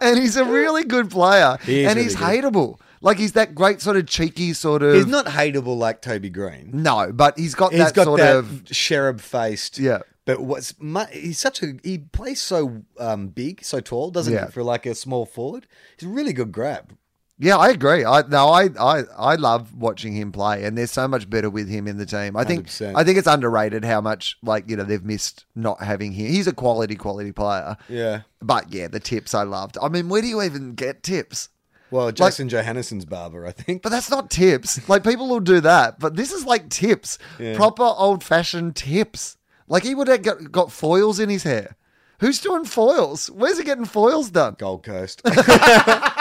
and 0.00 0.18
he's 0.18 0.36
a 0.36 0.44
really 0.44 0.84
good 0.84 1.10
player, 1.10 1.58
He 1.62 1.80
is 1.84 1.88
and 1.88 1.96
really 1.96 2.02
he's 2.04 2.16
good. 2.16 2.24
hateable. 2.44 2.80
Like, 3.00 3.18
he's 3.18 3.32
that 3.32 3.54
great 3.54 3.80
sort 3.80 3.96
of 3.96 4.06
cheeky 4.06 4.52
sort 4.52 4.82
of. 4.82 4.94
he's 4.94 5.06
not 5.06 5.26
hateable 5.26 5.76
like 5.78 6.02
Toby 6.02 6.30
Greene. 6.30 6.70
No, 6.72 7.12
but 7.12 7.38
he's 7.38 7.54
got 7.54 7.70
He's 7.72 7.80
that 7.80 7.94
got 7.94 8.04
sort 8.04 8.18
that 8.20 8.36
of. 8.36 8.64
cherub 8.64 9.20
faced. 9.20 9.78
Yeah. 9.78 10.00
But 10.24 10.40
what's 10.40 10.74
he's 11.12 11.38
such 11.38 11.62
a 11.62 11.74
he 11.82 11.98
plays 11.98 12.40
so 12.40 12.82
um, 12.98 13.28
big, 13.28 13.64
so 13.64 13.80
tall, 13.80 14.10
doesn't 14.10 14.32
Yeah. 14.34 14.46
he? 14.46 14.52
For 14.52 14.62
like 14.62 14.84
a 14.84 14.94
small 14.94 15.24
forward, 15.24 15.66
he's 15.96 16.08
a 16.08 16.12
really 16.12 16.32
good 16.32 16.50
grab. 16.52 16.96
Yeah, 17.40 17.56
I 17.56 17.68
agree. 17.68 18.04
I 18.04 18.22
no, 18.22 18.48
I, 18.48 18.68
I 18.80 19.02
I 19.16 19.34
love 19.36 19.72
watching 19.74 20.12
him 20.12 20.32
play, 20.32 20.64
and 20.64 20.76
there's 20.76 20.90
so 20.90 21.06
much 21.06 21.30
better 21.30 21.48
with 21.48 21.68
him 21.68 21.86
in 21.86 21.96
the 21.96 22.06
team. 22.06 22.36
I 22.36 22.42
think 22.44 22.66
100%. 22.66 22.94
I 22.96 23.04
think 23.04 23.16
it's 23.16 23.28
underrated 23.28 23.84
how 23.84 24.00
much 24.00 24.36
like 24.42 24.68
you 24.68 24.76
know 24.76 24.82
they've 24.82 25.04
missed 25.04 25.44
not 25.54 25.80
having 25.82 26.10
him. 26.12 26.26
He's 26.26 26.48
a 26.48 26.52
quality 26.52 26.96
quality 26.96 27.30
player. 27.30 27.76
Yeah. 27.88 28.22
But 28.42 28.72
yeah, 28.72 28.88
the 28.88 28.98
tips 29.00 29.34
I 29.34 29.44
loved. 29.44 29.78
I 29.80 29.88
mean, 29.88 30.08
where 30.08 30.20
do 30.20 30.26
you 30.26 30.42
even 30.42 30.74
get 30.74 31.02
tips? 31.04 31.48
Well, 31.90 32.10
Jason 32.12 32.48
Johannisen's 32.48 33.04
barber, 33.06 33.46
I 33.46 33.52
think. 33.52 33.82
But 33.82 33.90
that's 33.90 34.10
not 34.10 34.30
tips. 34.30 34.86
Like 34.88 35.04
people 35.04 35.28
will 35.28 35.40
do 35.40 35.60
that, 35.60 36.00
but 36.00 36.16
this 36.16 36.32
is 36.32 36.44
like 36.44 36.68
tips, 36.68 37.18
Yeah. 37.38 37.56
proper 37.56 37.84
old 37.84 38.22
fashioned 38.24 38.74
tips. 38.76 39.36
Like 39.68 39.84
he 39.84 39.94
would 39.94 40.08
have 40.08 40.22
got, 40.22 40.50
got 40.50 40.72
foils 40.72 41.18
in 41.20 41.28
his 41.28 41.44
hair. 41.44 41.76
Who's 42.20 42.40
doing 42.40 42.64
foils? 42.64 43.30
Where's 43.30 43.58
he 43.58 43.64
getting 43.64 43.84
foils 43.84 44.30
done? 44.30 44.56
Gold 44.58 44.82
Coast. 44.82 45.22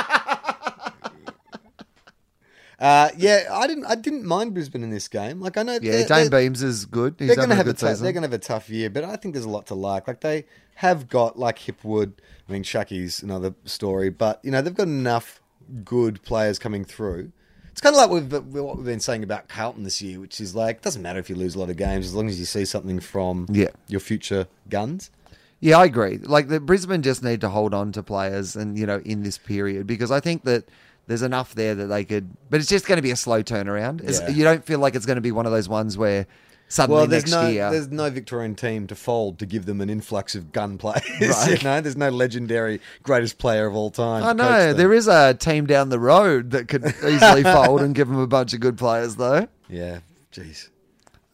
uh, 2.79 3.09
yeah, 3.17 3.47
I 3.51 3.65
didn't. 3.67 3.85
I 3.85 3.95
didn't 3.95 4.25
mind 4.25 4.53
Brisbane 4.53 4.83
in 4.83 4.89
this 4.91 5.07
game. 5.07 5.41
Like 5.41 5.57
I 5.57 5.63
know, 5.63 5.79
Yeah, 5.81 6.03
they're- 6.03 6.07
Dayne 6.07 6.29
Beams 6.29 6.61
is 6.61 6.85
good. 6.85 7.15
He's 7.17 7.27
they're 7.27 7.35
going 7.35 7.49
to 7.49 7.55
have 7.55 7.67
a 7.67 7.73
tough, 7.73 7.89
season. 7.91 8.03
they're 8.03 8.13
going 8.13 8.21
to 8.23 8.27
have 8.29 8.33
a 8.33 8.37
tough 8.37 8.69
year, 8.69 8.89
but 8.89 9.03
I 9.03 9.15
think 9.15 9.33
there's 9.33 9.45
a 9.45 9.49
lot 9.49 9.65
to 9.67 9.73
like. 9.75 10.07
Like 10.07 10.21
they 10.21 10.45
have 10.75 11.09
got 11.09 11.39
like 11.39 11.59
Hipwood. 11.59 12.13
I 12.47 12.51
mean, 12.51 12.63
Schache's 12.63 13.23
another 13.23 13.55
story, 13.65 14.09
but 14.09 14.39
you 14.43 14.51
know 14.51 14.61
they've 14.61 14.73
got 14.75 14.87
enough 14.87 15.41
good 15.83 16.21
players 16.23 16.59
coming 16.59 16.85
through. 16.85 17.31
It's 17.71 17.81
kind 17.81 17.95
of 17.95 17.99
like 17.99 18.09
we've, 18.09 18.31
what 18.53 18.77
we've 18.77 18.85
been 18.85 18.99
saying 18.99 19.23
about 19.23 19.49
Carlton 19.49 19.83
this 19.83 20.01
year, 20.01 20.19
which 20.19 20.39
is 20.41 20.55
like 20.55 20.81
doesn't 20.81 21.01
matter 21.01 21.19
if 21.19 21.29
you 21.29 21.35
lose 21.35 21.53
a 21.55 21.59
lot 21.59 21.69
of 21.69 21.77
games 21.77 22.05
as 22.07 22.13
long 22.15 22.27
as 22.29 22.39
you 22.39 22.45
see 22.45 22.65
something 22.65 22.99
from 22.99 23.45
Yeah. 23.51 23.67
your 23.87 23.99
future 23.99 24.47
guns. 24.69 25.11
Yeah, 25.59 25.77
I 25.79 25.85
agree. 25.85 26.17
Like 26.19 26.47
the 26.47 26.59
Brisbane 26.59 27.01
just 27.01 27.23
need 27.23 27.41
to 27.41 27.49
hold 27.49 27.73
on 27.73 27.91
to 27.93 28.01
players, 28.03 28.55
and 28.55 28.77
you 28.77 28.85
know, 28.85 28.99
in 29.05 29.23
this 29.23 29.37
period, 29.39 29.87
because 29.87 30.09
I 30.11 30.19
think 30.19 30.43
that 30.45 30.69
there's 31.07 31.21
enough 31.21 31.55
there 31.55 31.73
that 31.75 31.87
they 31.87 32.03
could. 32.05 32.29
But 32.49 32.59
it's 32.59 32.69
just 32.69 32.85
going 32.85 32.97
to 32.97 33.01
be 33.01 33.11
a 33.11 33.15
slow 33.15 33.41
turnaround. 33.43 34.01
Yeah. 34.03 34.29
You 34.29 34.43
don't 34.43 34.63
feel 34.63 34.79
like 34.79 34.95
it's 34.95 35.05
going 35.05 35.15
to 35.15 35.21
be 35.21 35.31
one 35.31 35.45
of 35.45 35.51
those 35.51 35.67
ones 35.69 35.97
where 35.97 36.27
suddenly 36.69 36.97
Well, 36.99 37.07
there's 37.07 37.23
next 37.23 37.31
no 37.31 37.47
year. 37.47 37.71
there's 37.71 37.87
no 37.87 38.09
Victorian 38.09 38.53
team 38.55 38.87
to 38.87 38.95
fold 38.95 39.39
to 39.39 39.45
give 39.45 39.65
them 39.65 39.79
an 39.81 39.89
influx 39.89 40.35
of 40.35 40.51
gun 40.51 40.77
players. 40.77 41.01
Right. 41.21 41.57
You 41.57 41.63
know, 41.63 41.81
there's 41.81 41.95
no 41.97 42.09
legendary 42.09 42.81
greatest 43.03 43.37
player 43.37 43.65
of 43.67 43.75
all 43.75 43.89
time. 43.89 44.23
I 44.23 44.33
know 44.33 44.73
there 44.73 44.93
is 44.93 45.07
a 45.07 45.33
team 45.33 45.65
down 45.65 45.89
the 45.89 45.99
road 45.99 46.51
that 46.51 46.67
could 46.67 46.83
easily 47.07 47.43
fold 47.43 47.81
and 47.81 47.95
give 47.95 48.07
them 48.09 48.19
a 48.19 48.27
bunch 48.27 48.53
of 48.53 48.59
good 48.59 48.77
players, 48.77 49.15
though. 49.15 49.47
Yeah, 49.69 49.99
jeez. 50.33 50.69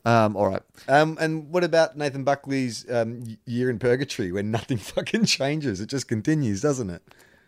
Um, 0.05 0.36
all 0.36 0.49
right. 0.49 0.61
Um, 0.89 1.17
and 1.19 1.49
what 1.49 1.63
about 1.63 1.97
Nathan 1.97 2.24
Buckley's 2.26 2.86
um, 2.91 3.38
year 3.45 3.69
in 3.69 3.80
purgatory 3.80 4.32
when 4.34 4.51
nothing 4.57 4.78
fucking 4.78 5.26
changes? 5.26 5.80
It 5.82 5.88
just 5.88 6.07
continues, 6.07 6.61
doesn't 6.61 6.89
it? 6.89 7.01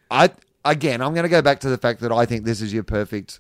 I 0.10 0.32
again, 0.66 1.02
I'm 1.02 1.14
going 1.14 1.24
to 1.24 1.30
go 1.30 1.42
back 1.42 1.60
to 1.62 1.70
the 1.70 1.78
fact 1.78 2.02
that 2.02 2.12
I 2.12 2.26
think 2.26 2.44
this 2.44 2.62
is 2.62 2.74
your 2.74 2.84
perfect 2.84 3.40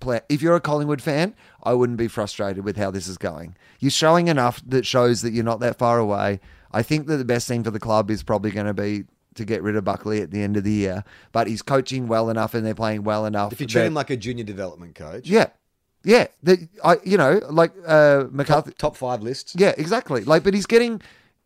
plan. 0.00 0.22
If 0.28 0.40
you're 0.40 0.56
a 0.56 0.60
Collingwood 0.60 1.02
fan, 1.02 1.34
I 1.62 1.74
wouldn't 1.74 1.98
be 1.98 2.08
frustrated 2.08 2.64
with 2.64 2.76
how 2.76 2.90
this 2.90 3.08
is 3.08 3.18
going. 3.18 3.56
You're 3.80 3.90
showing 3.90 4.28
enough 4.28 4.62
that 4.66 4.86
shows 4.86 5.22
that 5.22 5.32
you're 5.32 5.44
not 5.44 5.60
that 5.60 5.76
far 5.76 5.98
away. 5.98 6.40
I 6.72 6.82
think 6.82 7.06
that 7.08 7.18
the 7.18 7.24
best 7.24 7.46
thing 7.48 7.64
for 7.64 7.70
the 7.70 7.80
club 7.80 8.10
is 8.10 8.22
probably 8.22 8.50
going 8.50 8.66
to 8.66 8.74
be 8.74 9.04
to 9.34 9.44
get 9.44 9.62
rid 9.62 9.76
of 9.76 9.84
Buckley 9.84 10.20
at 10.20 10.30
the 10.30 10.42
end 10.42 10.56
of 10.56 10.64
the 10.64 10.72
year. 10.72 11.04
But 11.32 11.46
he's 11.46 11.62
coaching 11.62 12.06
well 12.06 12.30
enough, 12.30 12.54
and 12.54 12.64
they're 12.64 12.74
playing 12.74 13.04
well 13.04 13.26
enough. 13.26 13.52
If 13.52 13.60
you 13.60 13.66
treat 13.66 13.86
him 13.86 13.94
like 13.94 14.10
a 14.10 14.16
junior 14.16 14.44
development 14.44 14.94
coach, 14.94 15.26
yeah, 15.26 15.48
yeah, 16.04 16.28
that 16.42 16.68
I, 16.84 16.98
you 17.04 17.16
know, 17.16 17.40
like 17.50 17.72
uh, 17.86 18.24
McCarthy. 18.30 18.72
top 18.72 18.96
five 18.96 19.22
lists. 19.22 19.54
Yeah, 19.56 19.74
exactly. 19.76 20.24
Like, 20.24 20.42
but 20.42 20.54
he's 20.54 20.66
getting. 20.66 21.00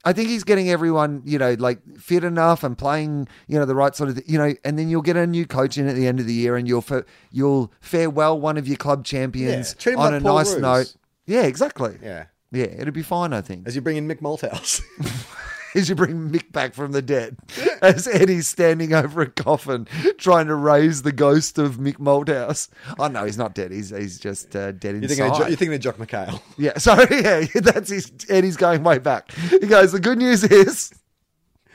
I 0.06 0.12
think 0.12 0.28
he's 0.28 0.44
getting 0.44 0.70
everyone, 0.70 1.20
you 1.26 1.36
know, 1.38 1.54
like 1.58 1.80
fit 1.98 2.22
enough 2.24 2.62
and 2.62 2.78
playing, 2.78 3.26
you 3.48 3.58
know, 3.58 3.64
the 3.66 3.74
right 3.74 3.94
sort 3.94 4.08
of, 4.08 4.22
you 4.26 4.38
know, 4.38 4.54
and 4.64 4.78
then 4.78 4.88
you'll 4.88 5.02
get 5.02 5.16
a 5.16 5.26
new 5.26 5.44
coach 5.46 5.76
in 5.76 5.88
at 5.88 5.96
the 5.96 6.06
end 6.06 6.20
of 6.20 6.26
the 6.26 6.32
year, 6.32 6.56
and 6.56 6.68
you'll 6.68 6.84
you'll 7.32 7.72
farewell 7.80 8.40
one 8.40 8.56
of 8.56 8.68
your 8.68 8.76
club 8.76 9.04
champions 9.04 9.74
Yeah, 9.84 9.92
on 9.94 10.12
like 10.12 10.20
a 10.20 10.24
Paul 10.24 10.36
nice 10.36 10.52
Roos. 10.52 10.62
note. 10.62 10.96
Yeah, 11.26 11.42
exactly. 11.42 11.98
Yeah. 12.02 12.26
Yeah, 12.52 12.66
it'll 12.66 12.94
be 12.94 13.02
fine. 13.02 13.32
I 13.32 13.40
think 13.40 13.66
As 13.66 13.74
you 13.74 13.82
bring 13.82 13.96
in 13.96 14.06
Mick 14.06 14.20
Malthouse. 14.20 14.80
as 15.76 15.88
you 15.88 15.94
bring 15.94 16.30
Mick 16.30 16.52
back 16.52 16.74
from 16.74 16.92
the 16.92 17.02
dead, 17.02 17.36
as 17.82 18.08
Eddie's 18.08 18.48
standing 18.48 18.92
over 18.92 19.22
a 19.22 19.30
coffin 19.30 19.86
trying 20.18 20.46
to 20.46 20.54
raise 20.54 21.02
the 21.02 21.12
ghost 21.12 21.58
of 21.58 21.76
Mick 21.76 21.96
Malthouse. 21.96 22.68
Oh 22.98 23.08
no, 23.08 23.24
he's 23.24 23.38
not 23.38 23.54
dead. 23.54 23.72
He's 23.72 23.90
he's 23.90 24.18
just 24.18 24.54
uh, 24.56 24.72
dead 24.72 24.96
you're, 24.96 25.08
thinking 25.08 25.26
of, 25.26 25.32
inside. 25.32 25.48
You're 25.48 25.56
thinking 25.56 25.74
of 25.74 25.80
Jock 25.80 25.96
McHale. 25.96 26.40
Yeah, 26.58 26.78
sorry, 26.78 27.06
yeah, 27.22 27.44
that's 27.54 27.90
his. 27.90 28.10
Eddie's 28.28 28.56
going 28.56 28.82
way 28.82 28.98
back. 28.98 29.30
He 29.32 29.66
goes. 29.66 29.92
The 29.92 30.00
good 30.00 30.18
news 30.18 30.42
is, 30.42 30.92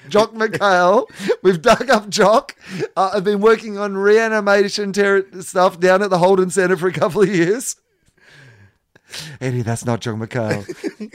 Jock 0.10 0.34
McHale. 0.34 1.06
We've 1.44 1.62
dug 1.62 1.90
up 1.90 2.10
Jock. 2.10 2.56
Uh, 2.96 3.12
I've 3.14 3.24
been 3.24 3.42
working 3.42 3.78
on 3.78 3.96
reanimation 3.96 4.92
ter- 4.92 5.42
stuff 5.42 5.80
down 5.80 6.02
at 6.02 6.10
the 6.10 6.18
Holden 6.18 6.50
Centre 6.50 6.78
for 6.78 6.88
a 6.88 6.94
couple 6.94 7.22
of 7.22 7.30
years. 7.30 7.76
Eddie, 9.40 9.62
that's 9.62 9.86
not 9.86 10.02
John 10.02 10.20
McHale. 10.20 10.66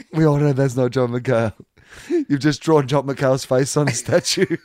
we 0.13 0.25
all 0.25 0.37
know 0.37 0.53
that's 0.53 0.75
not 0.75 0.91
John 0.91 1.09
McHale. 1.09 1.53
You've 2.09 2.39
just 2.39 2.61
drawn 2.61 2.87
John 2.87 3.05
McCall's 3.07 3.45
face 3.45 3.75
on 3.77 3.87
a 3.87 3.91
statue. 3.93 4.57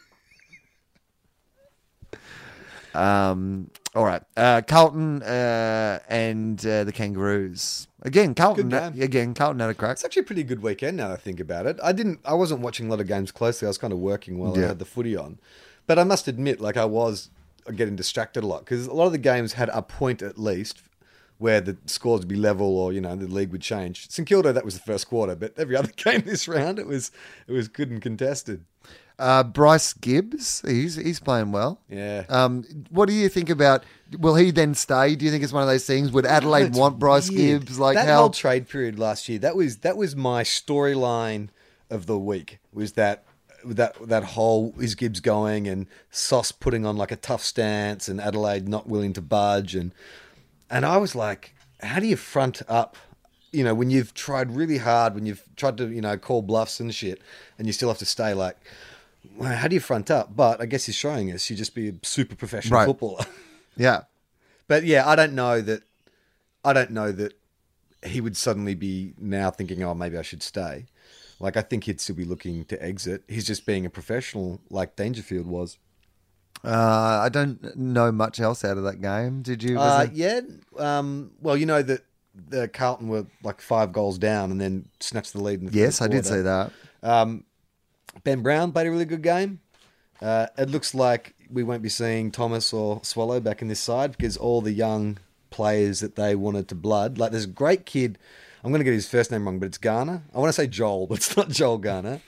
Um. 2.95 3.70
All 3.95 4.05
right. 4.05 4.22
Uh, 4.37 4.62
Carlton 4.66 5.22
uh, 5.22 5.99
and 6.09 6.59
uh, 6.66 6.85
the 6.85 6.93
Kangaroos. 6.93 7.87
Again, 8.03 8.35
Carlton. 8.35 8.72
Again, 8.72 9.35
Carlton 9.35 9.61
had 9.61 9.70
a 9.70 9.74
crack. 9.74 9.93
It's 9.93 10.05
actually 10.05 10.20
a 10.20 10.24
pretty 10.24 10.43
good 10.45 10.62
weekend 10.62 10.97
now 10.97 11.09
that 11.09 11.14
I 11.14 11.16
think 11.16 11.41
about 11.41 11.66
it. 11.66 11.78
I 11.83 11.93
didn't 11.93 12.20
I 12.24 12.35
wasn't 12.35 12.61
watching 12.61 12.87
a 12.87 12.91
lot 12.91 13.01
of 13.01 13.07
games 13.07 13.30
closely. 13.33 13.66
I 13.66 13.68
was 13.70 13.78
kind 13.78 13.93
of 13.93 13.99
working 13.99 14.39
while 14.39 14.57
Yeah. 14.57 14.64
I 14.64 14.68
had 14.68 14.78
the 14.78 14.85
footy 14.87 15.14
on. 15.16 15.39
But 15.87 15.99
I 15.99 16.05
must 16.05 16.26
admit, 16.28 16.61
like 16.61 16.76
I 16.76 16.85
was 16.87 17.30
getting 17.76 17.95
distracted 17.97 18.45
a 18.45 18.47
lot 18.47 18.61
because 18.64 18.87
a 18.87 18.93
lot 18.93 19.07
of 19.07 19.12
the 19.12 19.18
games 19.18 19.55
had 19.55 19.68
a 19.70 19.83
point 19.83 20.20
at 20.22 20.39
least 20.39 20.83
where 21.43 21.61
the 21.61 21.76
scores 21.86 22.20
would 22.20 22.28
be 22.28 22.36
level 22.36 22.78
or, 22.78 22.93
you 22.93 23.01
know, 23.01 23.16
the 23.16 23.26
league 23.26 23.51
would 23.51 23.61
change. 23.61 24.09
St 24.09 24.26
Kilda, 24.26 24.53
that 24.53 24.64
was 24.64 24.74
the 24.74 24.80
first 24.80 25.09
quarter, 25.09 25.34
but 25.34 25.53
every 25.59 25.74
other 25.76 25.90
game 25.97 26.22
this 26.22 26.47
round 26.47 26.78
it 26.78 26.86
was 26.86 27.11
it 27.49 27.53
was 27.53 27.68
good 27.68 27.90
and 27.90 28.01
contested. 28.01 28.64
Uh, 29.18 29.43
Bryce 29.43 29.93
Gibbs. 29.93 30.62
He's 30.66 30.95
he's 30.95 31.20
playing 31.20 31.53
well. 31.53 31.80
Yeah. 31.88 32.24
Um, 32.28 32.64
what 32.90 33.07
do 33.07 33.12
you 33.14 33.28
think 33.28 33.51
about? 33.51 33.84
Will 34.18 34.36
he 34.36 34.51
then 34.51 34.74
stay? 34.74 35.14
Do 35.16 35.24
you 35.24 35.30
think 35.30 35.45
it's 35.45 35.53
one 35.53 35.62
of 35.62 35.68
those 35.68 35.84
things? 35.84 36.12
Would 36.12 36.26
Adelaide 36.26 36.74
want 36.74 36.99
Bryce 36.99 37.30
weird. 37.30 37.66
Gibbs? 37.66 37.78
Like 37.78 37.97
that 37.97 38.09
how? 38.09 38.20
whole 38.20 38.30
trade 38.30 38.68
period 38.68 38.99
last 38.99 39.28
year, 39.28 39.38
that 39.40 39.55
was 39.55 39.78
that 39.78 39.97
was 39.97 40.16
my 40.16 40.45
storyline 40.45 41.49
of 41.90 42.07
the 42.07 42.18
week. 42.18 42.59
Was 42.72 42.93
that 42.93 43.24
that 43.64 43.97
that 44.09 44.24
whole 44.24 44.74
is 44.80 44.95
Gibbs 44.95 45.20
going 45.20 45.68
and 45.68 45.86
Sauce 46.11 46.53
putting 46.53 46.86
on 46.86 46.97
like 46.97 47.12
a 47.12 47.16
tough 47.16 47.43
stance 47.43 48.09
and 48.09 48.20
Adelaide 48.20 48.68
not 48.68 48.88
willing 48.88 49.12
to 49.12 49.22
budge 49.22 49.74
and 49.74 49.95
and 50.73 50.85
I 50.85 50.97
was 50.97 51.14
like, 51.14 51.55
how 51.81 52.01
do 52.01 52.07
you 52.07 52.16
front 52.16 52.62
up 52.68 52.97
you 53.55 53.62
know, 53.62 53.75
when 53.75 53.91
you've 53.91 54.14
tried 54.14 54.51
really 54.57 54.79
hard, 54.79 55.14
when 55.14 55.27
you've 55.27 55.45
tried 55.57 55.77
to, 55.77 55.87
you 55.91 56.01
know, 56.01 56.16
call 56.16 56.41
bluffs 56.41 56.81
and 56.81 56.93
shit, 56.95 57.20
and 57.59 57.66
you 57.66 57.73
still 57.75 57.89
have 57.91 57.99
to 57.99 58.07
stay 58.07 58.33
like, 58.33 58.57
well, 59.37 59.55
how 59.55 59.68
do 59.68 59.75
you 59.75 59.81
front 59.81 60.11
up? 60.11 60.35
But 60.35 60.62
I 60.62 60.64
guess 60.66 60.87
he's 60.87 60.95
showing 60.95 61.31
us 61.31 61.51
you 61.51 61.57
just 61.57 61.75
be 61.75 61.91
a 61.91 61.95
super 62.03 62.35
professional 62.35 62.79
Right. 62.79 62.87
footballer. 62.87 63.25
Yeah. 63.77 64.03
But 64.68 64.85
yeah, 64.85 65.07
I 65.09 65.16
don't 65.16 65.35
know 65.35 65.61
that. 65.62 65.83
I 66.64 66.73
don't 66.73 66.91
know 66.91 67.11
that 67.12 67.33
he 68.05 68.20
would 68.20 68.37
suddenly 68.37 68.75
be 68.75 69.14
now 69.18 69.51
thinking, 69.51 69.83
"Oh, 69.83 69.95
maybe 69.95 70.16
I 70.18 70.23
should 70.23 70.43
stay." 70.43 70.87
Like 71.41 71.57
I 71.57 71.62
think 71.62 71.85
he'd 71.85 72.01
still 72.01 72.16
be 72.16 72.25
looking 72.27 72.64
to 72.66 72.83
exit. 72.83 73.23
He's 73.29 73.47
just 73.47 73.64
being 73.66 73.87
a 73.87 73.91
professional, 73.91 74.61
like 74.70 74.95
Dangerfield 74.97 75.47
was. 75.47 75.79
Uh, 76.65 77.21
I 77.25 77.29
don't 77.29 77.77
know 77.77 78.13
much 78.13 78.39
else 78.41 78.65
out 78.65 78.79
of 78.79 78.85
that 78.85 79.01
game. 79.01 79.43
Did 79.43 79.63
you? 79.63 79.79
Uh, 79.81 80.07
it- 80.09 80.13
yeah. 80.13 80.41
Um, 80.79 81.33
well, 81.41 81.57
you 81.57 81.67
know 81.67 81.83
that 81.83 82.03
the 82.49 82.69
Carlton 82.69 83.09
were 83.09 83.27
like 83.43 83.61
five 83.61 83.93
goals 83.93 84.19
down 84.19 84.51
and 84.51 84.61
then 84.61 84.89
snatched 85.01 85.33
the 85.33 85.43
lead. 85.43 85.61
In 85.61 85.67
the 85.67 85.73
yes, 85.79 86.01
I 86.01 86.09
did 86.09 86.25
see 86.25 86.41
that. 86.41 86.71
Um, 87.03 87.45
ben 88.25 88.43
Brown 88.43 88.73
played 88.73 88.87
a 88.87 88.91
really 88.91 89.05
good 89.05 89.23
game. 89.23 89.61
Uh, 90.21 90.47
it 90.57 90.71
looks 90.71 90.95
like 90.95 91.35
we 91.51 91.63
won't 91.65 91.83
be 91.83 91.89
seeing 91.89 92.31
Thomas 92.31 92.73
or 92.73 93.01
Swallow 93.03 93.41
back 93.41 93.61
in 93.61 93.69
this 93.69 93.81
side 93.81 94.13
because 94.13 94.37
all 94.37 94.61
the 94.63 94.73
young 94.73 95.19
players 95.51 96.01
that 96.01 96.15
they 96.15 96.35
wanted 96.37 96.69
to 96.69 96.75
blood, 96.77 97.19
like 97.19 97.33
there's 97.33 97.45
a 97.45 97.49
great 97.49 97.85
kid. 97.87 98.19
I'm 98.63 98.71
going 98.71 98.79
to 98.79 98.85
get 98.85 98.95
his 98.95 99.09
first 99.09 99.33
name 99.33 99.45
wrong, 99.45 99.59
but 99.59 99.67
it's 99.67 99.79
Garner. 99.79 100.23
I 100.33 100.39
want 100.39 100.49
to 100.49 100.53
say 100.53 100.69
Joel, 100.69 101.07
but 101.09 101.15
it's 101.19 101.37
not 101.37 101.49
Joel 101.49 101.79
Garner. 101.79 102.21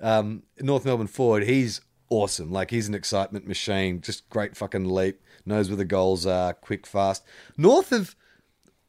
Um, 0.00 0.42
North 0.60 0.84
Melbourne 0.84 1.06
forward, 1.06 1.44
he's 1.44 1.80
awesome. 2.10 2.50
Like 2.50 2.70
he's 2.70 2.88
an 2.88 2.94
excitement 2.94 3.46
machine. 3.46 4.00
Just 4.00 4.28
great 4.30 4.56
fucking 4.56 4.84
leap. 4.88 5.20
Knows 5.44 5.68
where 5.68 5.76
the 5.76 5.84
goals 5.84 6.26
are. 6.26 6.52
Quick, 6.54 6.86
fast. 6.86 7.24
North 7.56 7.92
of 7.92 8.14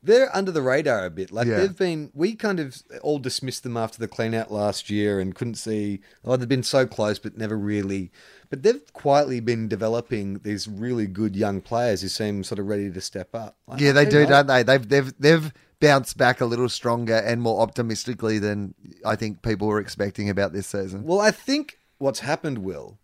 they're 0.02 0.34
under 0.34 0.50
the 0.52 0.62
radar 0.62 1.06
a 1.06 1.10
bit. 1.10 1.30
Like 1.30 1.46
Yeah. 1.48 1.58
they've 1.58 1.76
been, 1.76 2.10
we 2.14 2.34
kind 2.34 2.62
of 2.62 2.82
all 3.02 3.20
dismissed 3.20 3.64
them 3.64 3.76
after 3.76 4.00
the 4.00 4.08
clean 4.08 4.34
out 4.34 4.50
last 4.50 4.90
year 4.90 5.20
and 5.20 5.36
couldn't 5.36 5.56
see. 5.56 6.00
Oh, 6.24 6.38
they've 6.38 6.48
been 6.48 6.64
so 6.64 6.86
close, 6.88 7.20
but 7.20 7.38
never 7.38 7.58
really. 7.58 8.10
But 8.50 8.64
they've 8.64 8.82
quietly 8.94 9.42
been 9.42 9.68
developing 9.68 10.40
these 10.44 10.70
really 10.70 11.06
good 11.06 11.36
young 11.36 11.60
players 11.60 12.02
who 12.02 12.08
seem 12.08 12.46
sort 12.46 12.60
of 12.60 12.68
ready 12.68 12.90
to 12.90 13.02
step 13.02 13.36
up. 13.36 13.58
Like, 13.68 13.82
Yeah, 13.82 13.92
they 13.92 14.06
do, 14.06 14.20
knows? 14.20 14.30
don't 14.30 14.48
they? 14.48 14.64
They've 14.64 14.88
they've 14.88 15.14
they've 15.20 15.54
bounced 15.82 16.18
back 16.18 16.40
a 16.40 16.46
little 16.46 16.70
stronger 16.70 17.16
and 17.16 17.42
more 17.42 17.62
optimistically 17.62 18.40
than 18.40 18.76
I 19.06 19.18
think 19.18 19.42
people 19.42 19.68
were 19.68 19.80
expecting 19.82 20.30
about 20.30 20.54
this 20.54 20.68
season. 20.68 21.04
Well, 21.04 21.20
I 21.20 21.32
think 21.32 21.78
what's 21.98 22.20
happened, 22.22 22.60
Will, 22.60 22.99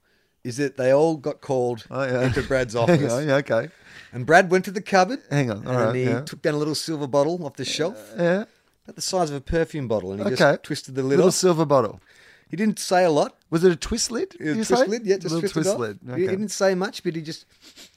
is 0.45 0.57
that 0.57 0.77
they 0.77 0.91
all 0.93 1.17
got 1.17 1.41
called 1.41 1.85
Oh, 1.89 2.03
yeah. 2.03 2.21
into 2.27 2.41
Brad's 2.43 2.75
office, 2.81 3.11
on, 3.11 3.27
yeah, 3.27 3.35
okay. 3.37 3.69
and 4.13 4.25
Brad 4.25 4.49
went 4.51 4.63
to 4.65 4.71
the 4.71 4.81
cupboard. 4.81 5.19
Hang 5.29 5.49
on, 5.51 5.57
and 5.57 5.67
right, 5.67 5.95
he 5.95 6.03
yeah. 6.03 6.21
took 6.21 6.41
down 6.41 6.53
a 6.53 6.57
little 6.57 6.75
silver 6.75 7.07
bottle 7.07 7.43
off 7.45 7.55
the 7.55 7.65
shelf, 7.65 7.97
Yeah. 8.17 8.45
about 8.85 8.95
the 8.95 9.01
size 9.01 9.29
of 9.31 9.35
a 9.37 9.41
perfume 9.41 9.87
bottle, 9.87 10.11
and 10.11 10.21
he 10.21 10.27
Okay. 10.27 10.35
just 10.35 10.63
twisted 10.63 10.95
the 10.95 11.01
lid 11.03 11.17
Little 11.17 11.27
off. 11.29 11.33
silver 11.35 11.65
bottle. 11.65 11.99
He 12.47 12.55
didn't 12.57 12.77
say 12.79 13.03
a 13.03 13.09
lot. 13.09 13.35
Was 13.49 13.63
it 13.63 13.71
a 13.71 13.75
twist 13.75 14.11
lid? 14.11 14.35
A 14.39 14.53
twist 14.53 14.69
say? 14.69 14.85
lid, 14.85 15.05
yeah, 15.05 15.17
just 15.17 15.33
little 15.33 15.49
twist 15.49 15.77
lid. 15.79 15.99
He- 16.05 16.11
Okay. 16.11 16.21
He 16.21 16.27
didn't 16.27 16.49
say 16.49 16.75
much, 16.75 17.03
but 17.03 17.15
he 17.15 17.21
just 17.23 17.45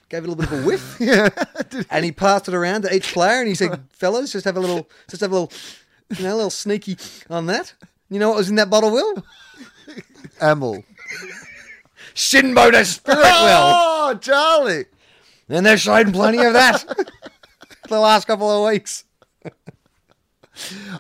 gave 0.09 0.25
it 0.25 0.29
a 0.29 0.31
little 0.33 0.37
bit 0.43 0.51
of 0.51 0.65
a 0.65 0.67
whiff, 0.67 0.97
yeah. 1.01 1.29
and 1.91 2.03
he 2.05 2.13
passed 2.13 2.49
it 2.49 2.55
around 2.55 2.83
to 2.83 2.95
each 2.95 3.13
player, 3.13 3.41
and 3.41 3.49
he 3.49 3.55
said, 3.55 3.79
"Fellas, 3.93 4.33
just 4.33 4.47
have 4.47 4.57
a 4.57 4.61
little, 4.61 4.89
just 5.11 5.21
have 5.21 5.31
a 5.33 5.35
little, 5.39 5.53
you 6.17 6.25
know, 6.25 6.35
a 6.35 6.37
little 6.37 6.51
sneaky 6.51 6.97
on 7.29 7.45
that." 7.47 7.75
You 8.09 8.19
know 8.19 8.31
what 8.31 8.39
was 8.39 8.49
in 8.49 8.55
that 8.57 8.71
bottle, 8.71 8.91
Will? 8.91 9.23
Amel. 12.35 12.71
Shinboner 12.71 12.85
Spirit, 12.85 13.19
Will. 13.19 13.25
Oh, 13.27 14.19
Charlie. 14.21 14.85
And 15.49 15.65
they're 15.65 15.79
showing 15.79 16.13
plenty 16.13 16.45
of 16.45 16.53
that 16.53 16.85
the 17.89 17.99
last 18.01 18.27
couple 18.27 18.51
of 18.51 18.71
weeks. 18.71 19.05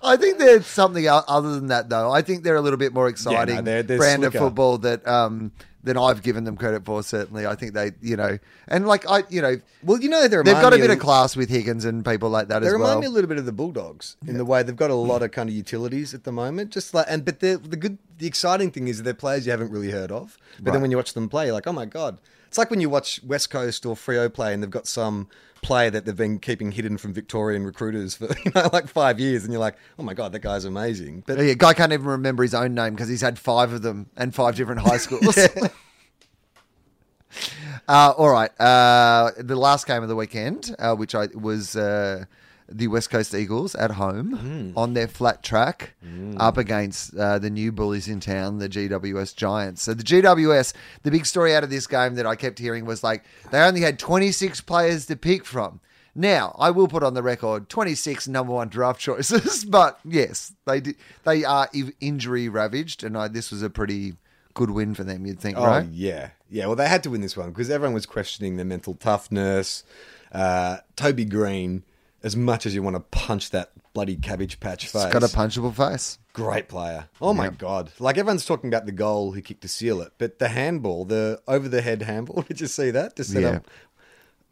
I 0.02 0.16
think 0.16 0.38
there's 0.38 0.66
something 0.66 1.06
other 1.08 1.54
than 1.54 1.66
that, 1.66 1.88
though. 1.88 2.12
I 2.12 2.22
think 2.22 2.44
they're 2.44 2.56
a 2.56 2.60
little 2.60 2.78
bit 2.78 2.94
more 2.94 3.08
exciting 3.08 3.64
they're- 3.64 3.82
they're 3.82 3.98
brand 3.98 4.22
slicker. 4.22 4.38
of 4.38 4.44
football 4.44 4.78
that 4.78 5.06
um, 5.06 5.52
than 5.84 5.96
I've 5.96 6.22
given 6.22 6.44
them 6.44 6.56
credit 6.56 6.84
for. 6.84 7.02
Certainly, 7.02 7.46
I 7.46 7.54
think 7.54 7.72
they, 7.74 7.92
you 8.00 8.16
know, 8.16 8.38
and 8.66 8.86
like 8.86 9.08
I, 9.08 9.22
you 9.28 9.40
know, 9.40 9.60
Well, 9.82 10.00
you 10.00 10.08
know, 10.08 10.22
they 10.26 10.36
they've 10.36 10.44
got 10.44 10.72
a 10.74 10.78
bit 10.78 10.90
of 10.90 10.98
class 10.98 11.36
with 11.36 11.48
Higgins 11.48 11.84
and 11.84 12.04
people 12.04 12.28
like 12.30 12.48
that 12.48 12.60
They 12.60 12.66
as 12.66 12.72
remind 12.72 12.90
well. 12.90 13.00
me 13.00 13.06
a 13.06 13.10
little 13.10 13.28
bit 13.28 13.38
of 13.38 13.46
the 13.46 13.52
Bulldogs 13.52 14.16
in 14.26 14.38
the 14.38 14.44
way 14.44 14.62
they've 14.62 14.74
got 14.76 14.90
a 14.90 14.94
lot 14.94 15.22
of 15.22 15.30
kind 15.30 15.48
of 15.48 15.54
utilities 15.54 16.14
at 16.14 16.24
the 16.24 16.32
moment. 16.32 16.70
Just 16.70 16.94
like, 16.94 17.06
and 17.08 17.24
but 17.24 17.40
the 17.40 17.56
the 17.56 17.76
good, 17.76 17.98
the 18.18 18.26
exciting 18.26 18.70
thing 18.70 18.88
is 18.88 19.02
they're 19.02 19.14
players 19.14 19.46
you 19.46 19.52
haven't 19.52 19.70
really 19.70 19.90
heard 19.90 20.10
of. 20.10 20.36
But 20.58 20.66
Right. 20.66 20.72
then 20.72 20.82
when 20.82 20.90
you 20.90 20.96
watch 20.96 21.14
them 21.14 21.28
play, 21.28 21.46
you're 21.46 21.54
like, 21.54 21.66
oh 21.66 21.72
my 21.72 21.86
god! 21.86 22.18
It's 22.48 22.58
like 22.58 22.70
when 22.70 22.80
you 22.80 22.88
watch 22.90 23.20
West 23.24 23.50
Coast 23.50 23.86
or 23.86 23.94
Freo 23.94 24.32
play, 24.32 24.52
and 24.54 24.62
they've 24.62 24.70
got 24.70 24.86
some 24.86 25.28
player 25.62 25.90
that 25.90 26.04
they've 26.04 26.16
been 26.16 26.38
keeping 26.38 26.72
hidden 26.72 26.98
from 26.98 27.12
Victorian 27.12 27.64
recruiters 27.64 28.14
for 28.14 28.28
you 28.44 28.52
know 28.54 28.68
like 28.72 28.88
five 28.88 29.20
years, 29.20 29.44
and 29.44 29.52
you're 29.52 29.61
like, 29.61 29.76
oh 29.98 30.02
my 30.02 30.14
god, 30.14 30.32
that 30.32 30.40
guy's 30.40 30.64
amazing. 30.64 31.24
But 31.26 31.38
yeah, 31.38 31.54
guy 31.54 31.74
can't 31.74 31.92
even 31.92 32.06
remember 32.06 32.42
his 32.42 32.54
own 32.54 32.74
name 32.74 32.94
because 32.94 33.09
he's 33.09 33.20
had 33.20 33.38
five 33.38 33.72
of 33.72 33.82
them 33.82 34.09
and 34.16 34.34
five 34.34 34.56
different 34.56 34.80
high 34.80 34.98
schools. 34.98 35.38
uh, 37.88 38.12
all 38.16 38.30
right, 38.30 38.50
uh, 38.61 39.32
the 39.38 39.56
last 39.56 39.86
game 39.86 40.02
of 40.02 40.09
the 40.09 40.16
weekend, 40.16 40.74
uh, 40.78 40.94
which 40.94 41.14
I 41.14 41.28
was 41.34 41.76
uh, 41.76 42.24
the 42.70 42.88
West 42.88 43.10
Coast 43.10 43.34
Eagles 43.34 43.74
at 43.74 43.92
home 43.92 44.72
on 44.76 44.94
their 44.94 45.08
flat 45.08 45.42
track, 45.42 45.94
up 46.36 46.56
against 46.56 47.16
uh, 47.16 47.38
the 47.38 47.50
new 47.50 47.72
bullies 47.72 48.08
in 48.08 48.20
town, 48.20 48.58
the 48.58 48.68
GWS 48.68 49.34
Giants. 49.34 49.82
So 49.82 49.94
the 49.94 50.02
GWS, 50.02 50.74
the 51.02 51.10
big 51.10 51.26
story 51.26 51.54
out 51.54 51.64
of 51.64 51.70
this 51.70 51.86
game 51.86 52.14
that 52.16 52.26
I 52.26 52.36
kept 52.36 52.58
hearing 52.58 52.84
was 52.84 53.02
like 53.02 53.24
they 53.50 53.60
only 53.60 53.80
had 53.80 53.98
26 53.98 54.60
players 54.62 55.06
to 55.06 55.16
pick 55.16 55.44
from. 55.44 55.80
Now, 56.14 56.56
I 56.58 56.70
will 56.70 56.88
put 56.88 57.02
on 57.04 57.14
the 57.14 57.22
record 57.22 57.68
26 57.68 58.26
number 58.28 58.52
one 58.52 58.68
draft 58.68 59.00
choices, 59.08 59.64
but 59.64 60.00
yes, 60.04 60.52
they 60.66 60.80
did, 60.80 60.96
they 61.24 61.44
are 61.44 61.68
injury 62.00 62.48
ravaged, 62.48 63.04
and 63.04 63.16
I, 63.16 63.28
this 63.28 63.50
was 63.50 63.62
a 63.62 63.70
pretty 63.70 64.14
good 64.54 64.70
win 64.70 64.94
for 64.94 65.04
them. 65.04 65.24
You'd 65.26 65.38
think, 65.38 65.56
Oh 65.56 65.64
right? 65.64 65.86
yeah, 65.92 66.30
yeah. 66.50 66.66
Well, 66.66 66.74
they 66.76 66.88
had 66.88 67.04
to 67.04 67.10
win 67.10 67.20
this 67.20 67.36
one 67.36 67.50
because 67.50 67.70
everyone 67.70 67.94
was 67.94 68.04
questioning 68.06 68.56
their 68.56 68.64
mental 68.66 68.94
toughness. 68.94 69.84
Uh, 70.32 70.78
Toby 70.96 71.24
Greene, 71.24 71.84
as 72.28 72.36
much 72.36 72.66
as 72.66 72.74
you 72.74 72.82
want 72.82 72.94
to 72.96 73.00
punch 73.00 73.50
that 73.50 73.72
bloody 73.94 74.14
cabbage 74.16 74.60
patch 74.60 74.86
face, 74.86 75.04
It's 75.04 75.12
got 75.12 75.22
a 75.24 75.26
punchable 75.26 75.74
face. 75.74 76.18
great 76.32 76.68
player. 76.68 77.08
Oh 77.20 77.32
my 77.34 77.46
Yeah. 77.46 77.50
god! 77.66 77.90
Like 77.98 78.16
everyone's 78.18 78.44
talking 78.44 78.68
about 78.68 78.86
the 78.86 78.92
goal 78.92 79.32
he 79.32 79.42
kicked 79.42 79.62
to 79.62 79.68
seal 79.68 80.00
it, 80.02 80.12
but 80.18 80.38
the 80.38 80.48
handball, 80.48 81.04
the 81.04 81.40
over 81.48 81.68
the 81.68 81.82
head 81.82 82.02
handball. 82.02 82.42
Did 82.48 82.60
you 82.60 82.66
see 82.68 82.90
that? 82.92 83.16
Just 83.16 83.32
set 83.32 83.42
Yeah. 83.42 83.48
up, 83.56 83.66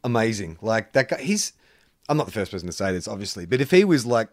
amazing. 0.03 0.57
Like 0.61 0.93
that 0.93 1.09
guy. 1.09 1.21
He's. 1.21 1.53
I'm 2.09 2.17
not 2.17 2.25
the 2.25 2.31
first 2.31 2.51
person 2.51 2.67
to 2.67 2.73
say 2.73 2.91
this, 2.93 3.07
obviously, 3.07 3.45
but 3.45 3.59
if 3.61 3.71
he 3.71 3.83
was 3.83 4.05
like 4.05 4.29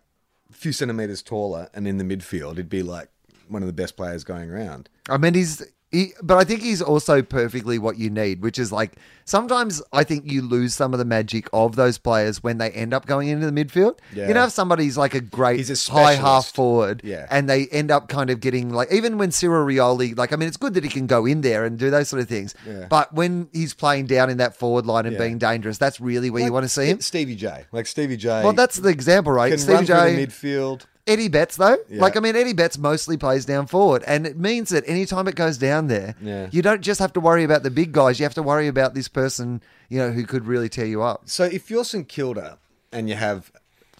a 0.50 0.54
few 0.54 0.72
centimeters 0.72 1.22
taller 1.22 1.68
and 1.74 1.88
in 1.88 1.98
the 1.98 2.04
midfield, 2.04 2.56
he'd 2.56 2.68
be 2.68 2.82
like 2.84 3.08
one 3.48 3.62
of 3.62 3.66
the 3.66 3.72
best 3.72 3.96
players 3.96 4.22
going 4.24 4.50
around. 4.50 4.88
I 5.08 5.18
mean, 5.18 5.34
he's. 5.34 5.62
He, 5.94 6.12
but 6.22 6.36
I 6.38 6.44
think 6.44 6.60
he's 6.60 6.82
also 6.82 7.22
perfectly 7.22 7.78
what 7.78 7.98
you 7.98 8.10
need, 8.10 8.42
which 8.42 8.58
is 8.58 8.72
like 8.72 8.96
sometimes 9.24 9.80
I 9.92 10.02
think 10.04 10.30
you 10.30 10.42
lose 10.42 10.74
some 10.74 10.92
of 10.92 10.98
the 10.98 11.04
magic 11.04 11.48
of 11.52 11.76
those 11.76 11.98
players 11.98 12.42
when 12.42 12.58
they 12.58 12.70
end 12.72 12.92
up 12.92 13.06
going 13.06 13.28
into 13.28 13.48
the 13.50 13.52
midfield. 13.64 13.98
Yeah. 14.12 14.28
You 14.28 14.34
know, 14.34 14.44
if 14.44 14.50
somebody's 14.52 14.96
like 14.98 15.14
a 15.14 15.20
great 15.20 15.58
He's 15.58 15.88
a 15.88 15.92
high 15.92 16.14
half 16.14 16.46
forward, 16.46 17.00
Yeah. 17.04 17.26
and 17.30 17.48
they 17.48 17.66
end 17.68 17.90
up 17.90 18.08
kind 18.08 18.28
of 18.30 18.40
getting 18.40 18.70
like 18.70 18.92
even 18.92 19.18
when 19.18 19.30
Cyril 19.30 19.64
Rioli, 19.64 20.16
like 20.18 20.32
I 20.32 20.36
mean, 20.36 20.48
it's 20.48 20.56
good 20.56 20.74
that 20.74 20.82
he 20.84 20.90
can 20.90 21.06
go 21.06 21.26
in 21.26 21.40
there 21.42 21.64
and 21.64 21.78
do 21.78 21.90
those 21.90 22.08
sort 22.08 22.20
of 22.20 22.28
things, 22.28 22.54
Yeah. 22.66 22.86
but 22.90 23.12
when 23.14 23.48
he's 23.52 23.72
playing 23.72 24.06
down 24.06 24.30
in 24.30 24.38
that 24.38 24.56
forward 24.56 24.86
line 24.86 25.06
and 25.06 25.16
being 25.16 25.38
dangerous, 25.38 25.78
that's 25.78 26.00
really 26.00 26.28
where 26.30 26.42
you 26.44 26.52
want 26.52 26.64
to 26.64 26.68
see 26.68 26.86
him. 26.86 27.00
Stevie 27.00 27.36
J, 27.36 27.64
like 27.72 27.86
Stevie 27.86 28.16
J. 28.16 28.42
Well, 28.42 28.52
that's 28.52 28.76
the 28.78 28.88
example, 28.88 29.32
right? 29.32 29.50
can 29.50 29.58
Stevie 29.58 29.74
run 29.74 29.86
J, 29.86 30.16
the 30.16 30.26
midfield. 30.26 30.82
Eddie 31.06 31.28
Betts, 31.28 31.56
though, 31.56 31.76
Yeah. 31.88 32.00
like 32.00 32.16
I 32.16 32.20
mean, 32.20 32.34
Eddie 32.34 32.54
Betts 32.54 32.78
mostly 32.78 33.16
plays 33.18 33.44
down 33.44 33.66
forward, 33.66 34.02
and 34.06 34.26
it 34.26 34.38
means 34.38 34.70
that 34.70 34.84
anytime 34.86 35.28
it 35.28 35.34
goes 35.34 35.58
down 35.58 35.88
there, 35.88 36.14
Yeah. 36.22 36.48
you 36.50 36.62
don't 36.62 36.80
just 36.80 36.98
have 37.00 37.12
to 37.14 37.20
worry 37.20 37.44
about 37.44 37.62
the 37.62 37.70
big 37.70 37.92
guys. 37.92 38.18
You 38.18 38.24
have 38.24 38.34
to 38.34 38.42
worry 38.42 38.68
about 38.68 38.94
this 38.94 39.08
person, 39.08 39.60
you 39.90 39.98
know, 39.98 40.12
who 40.12 40.24
could 40.24 40.46
really 40.46 40.68
tear 40.70 40.86
you 40.86 41.02
up. 41.02 41.22
So 41.26 41.44
if 41.44 41.70
you're 41.70 41.84
St 41.84 42.08
Kilda 42.08 42.58
and 42.90 43.08
you 43.08 43.16
have 43.16 43.52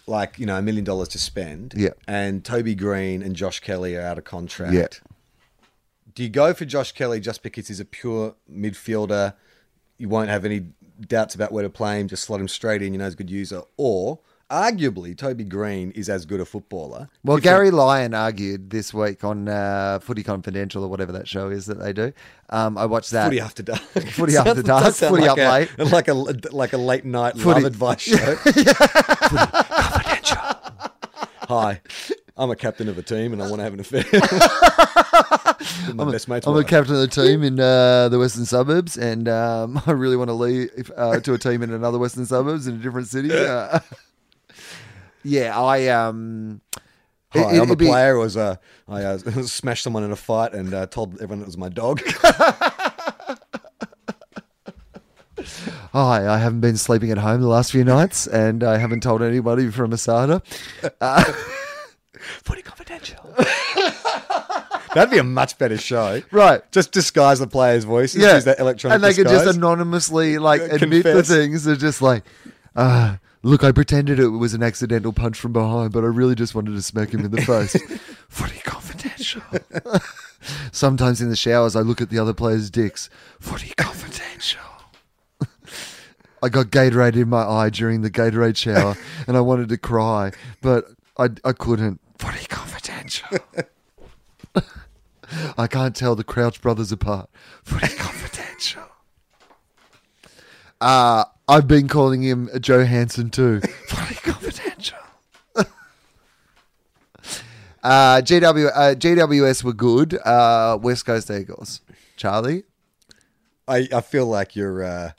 like 0.07 0.39
you 0.39 0.45
know 0.47 0.57
a 0.59 0.63
million 0.63 0.85
dollars 0.85 1.09
to 1.09 1.19
spend, 1.19 1.75
Yeah. 1.77 1.91
and 2.09 2.45
Toby 2.45 2.75
Greene 2.75 3.23
and 3.23 3.35
Josh 3.37 3.61
Kelly 3.61 3.97
are 3.97 4.03
out 4.03 4.17
of 4.19 4.25
contract, 4.25 4.73
Yeah. 4.75 4.87
do 6.15 6.23
you 6.23 6.29
go 6.31 6.55
for 6.55 6.65
Josh 6.65 6.93
Kelly 6.93 7.21
just 7.21 7.43
because 7.43 7.69
he's 7.69 7.81
a 7.81 7.85
pure 7.85 8.35
midfielder? 8.51 9.35
You 9.99 10.09
won't 10.09 10.29
have 10.31 10.45
any 10.45 10.67
doubts 11.07 11.35
about 11.35 11.53
where 11.53 11.63
to 11.63 11.71
play 11.71 12.01
him. 12.01 12.09
Just 12.09 12.25
slot 12.25 12.41
him 12.41 12.49
straight 12.49 12.83
in. 12.83 12.93
You 12.95 12.99
know, 12.99 13.05
he's 13.05 13.15
a 13.15 13.17
good 13.17 13.31
user. 13.31 13.63
Or 13.77 14.21
arguably, 14.55 15.17
Toby 15.17 15.45
Greene 15.45 15.91
is 15.93 16.09
as 16.09 16.25
good 16.25 16.41
a 16.41 16.45
footballer. 16.45 17.09
Well, 17.25 17.39
Gary 17.39 17.71
Lyon 17.71 18.15
argued 18.15 18.71
this 18.71 18.95
week 18.95 19.25
on 19.25 19.49
uh, 19.49 19.99
Footy 20.01 20.23
Confidential 20.23 20.85
or 20.85 20.89
whatever 20.89 21.13
that 21.13 21.27
show 21.27 21.49
is 21.49 21.67
that 21.67 21.81
they 21.81 21.93
do. 21.93 22.13
Um, 22.51 22.79
I 22.79 22.87
watched 22.87 23.11
that. 23.11 23.25
Footy 23.27 23.41
after 23.41 23.63
dark. 23.63 23.81
Footy 24.13 24.37
after 24.37 24.63
dark, 24.63 24.95
footy 24.95 25.27
like 25.27 25.39
up 25.39 25.69
a, 25.79 25.85
like 25.85 26.09
a 26.09 26.15
like 26.15 26.73
a 26.73 26.79
late 26.79 27.05
night 27.05 27.35
Footy- 27.37 27.63
love 27.63 27.65
advice 27.65 28.01
show. 28.03 28.37
Footy 28.37 28.65
confidential. 28.65 30.39
Hi, 31.49 31.81
I'm 32.37 32.51
a 32.51 32.57
captain 32.57 32.89
of 32.89 32.97
a 32.97 33.03
team 33.03 33.33
and 33.33 33.43
I 33.43 33.49
want 33.51 33.61
to 33.61 33.65
have 33.65 33.75
an 33.75 33.81
affair. 33.81 34.05
Best 35.95 36.29
mate's 36.29 36.47
I'm 36.47 36.57
a 36.57 36.65
captain 36.65 36.95
of 36.95 37.01
the 37.01 37.09
team 37.09 37.43
in 37.43 37.59
uh, 37.61 38.09
the 38.09 38.19
western 38.19 38.45
suburbs, 38.45 38.97
and 38.97 39.29
um, 39.29 39.83
I 39.87 39.93
really 39.93 40.17
want 40.17 40.29
to 40.29 40.35
leave 40.35 40.91
uh, 40.97 41.21
to 41.21 41.35
a 41.35 41.39
team 41.39 41.63
in 41.63 41.73
another 41.73 41.99
western 41.99 42.27
suburbs 42.27 42.67
in 42.67 42.77
a 42.77 42.79
different 42.79 43.09
city. 43.09 43.33
Uh, 43.33 43.81
yeah, 45.25 45.59
I 45.59 45.89
um, 45.89 46.61
It- 46.75 46.83
Hi, 47.43 47.51
I'm 47.51 47.61
a 47.61 47.63
it'd 47.65 47.79
be- 47.79 47.87
player. 47.87 48.17
Was 48.19 48.37
uh, 48.37 48.57
I 48.89 49.03
uh, 49.03 49.19
smashed 49.45 49.83
someone 49.83 50.05
in 50.05 50.13
a 50.13 50.17
fight 50.17 50.53
and 50.55 50.73
uh, 50.73 50.87
told 50.87 51.15
everyone 51.15 51.41
it 51.41 51.47
was 51.47 51.59
my 51.59 51.69
dog. 51.69 52.01
Hi, 55.93 56.27
I 56.29 56.39
haven't 56.39 56.61
been 56.61 56.77
sleeping 56.77 57.11
at 57.11 57.19
home 57.19 57.41
the 57.41 57.49
last 57.49 57.73
few 57.73 57.85
nights, 57.85 58.27
and 58.27 58.63
I 58.65 58.79
haven't 58.79 59.03
told 59.03 59.23
anybody 59.23 59.71
from 59.71 59.91
Asada. 59.93 60.43
Footy 62.45 62.63
confidential. 62.63 63.35
That'd 64.95 65.11
be 65.11 65.19
a 65.19 65.25
much 65.25 65.59
better 65.59 65.77
show. 65.77 66.23
Right. 66.31 66.63
Just 66.73 66.93
disguise 66.93 67.41
the 67.41 67.47
players' 67.49 67.85
voices. 67.85 68.23
Yeah, 68.23 68.37
Use 68.37 68.45
that 68.45 68.61
electronic 68.61 68.95
and 68.95 69.05
they 69.05 69.13
could 69.13 69.27
just 69.29 69.57
anonymously 69.57 70.39
like 70.39 70.61
Uh, 70.63 70.69
admit 70.77 71.03
the 71.05 71.23
things. 71.23 71.65
They're 71.65 71.75
just 71.77 72.01
like, 72.01 72.25
uh, 72.77 73.17
look, 73.45 73.63
I 73.63 73.71
pretended 73.73 74.19
it 74.19 74.29
was 74.29 74.55
an 74.55 74.63
accidental 74.63 75.13
punch 75.13 75.39
from 75.39 75.53
behind, 75.53 75.93
but 75.93 76.03
I 76.03 76.09
really 76.09 76.35
just 76.35 76.55
wanted 76.55 76.73
to 76.73 76.83
smack 76.83 77.11
him 77.11 77.25
in 77.25 77.31
the 77.31 77.43
face. 77.43 77.77
Footy 78.29 78.59
confidential. 78.61 79.43
Sometimes 80.73 81.21
in 81.21 81.29
the 81.29 81.37
showers, 81.37 81.77
I 81.77 81.81
look 81.81 82.01
at 82.01 82.11
the 82.11 82.19
other 82.19 82.35
players' 82.35 82.71
dicks. 82.71 83.09
Footy 83.39 83.73
confidential. 83.77 84.63
I 86.43 86.49
got 86.49 86.67
Gatorade 86.67 87.17
in 87.17 87.29
my 87.29 87.43
eye 87.43 87.71
during 87.71 88.03
the 88.03 88.11
Gatorade 88.11 88.57
shower, 88.57 88.97
and 89.27 89.37
I 89.37 89.41
wanted 89.41 89.69
to 89.71 89.79
cry, 89.79 90.33
but 90.61 90.87
I, 91.17 91.29
I 91.45 91.53
couldn't. 91.53 92.01
Footy 92.19 92.47
confidential. 92.47 93.39
I 95.57 95.67
can't 95.67 95.97
tell 95.97 96.15
the 96.15 96.25
Crouch 96.25 96.61
brothers 96.61 96.93
apart. 96.93 97.29
Footy 97.63 97.95
confidential. 97.97 98.85
Uh, 100.81 101.25
I've 101.49 101.69
been 101.69 101.89
calling 101.89 102.23
him 102.23 102.49
Joe 102.61 102.85
Hansen 102.85 103.31
too. 103.31 103.61
Footy 103.89 104.15
confidential. 104.17 104.99
uh, 105.57 105.67
GW, 107.83 108.71
uh, 108.75 108.95
GWS 108.95 109.63
were 109.65 109.73
good. 109.75 110.15
Uh, 110.25 110.79
West 110.81 111.05
Coast 111.05 111.31
Eagles. 111.31 111.81
Charlie? 112.17 112.65
I, 113.69 113.89
I 113.93 114.01
feel 114.01 114.27
like 114.27 114.57
you're. 114.57 114.85
Uh, 114.85 115.11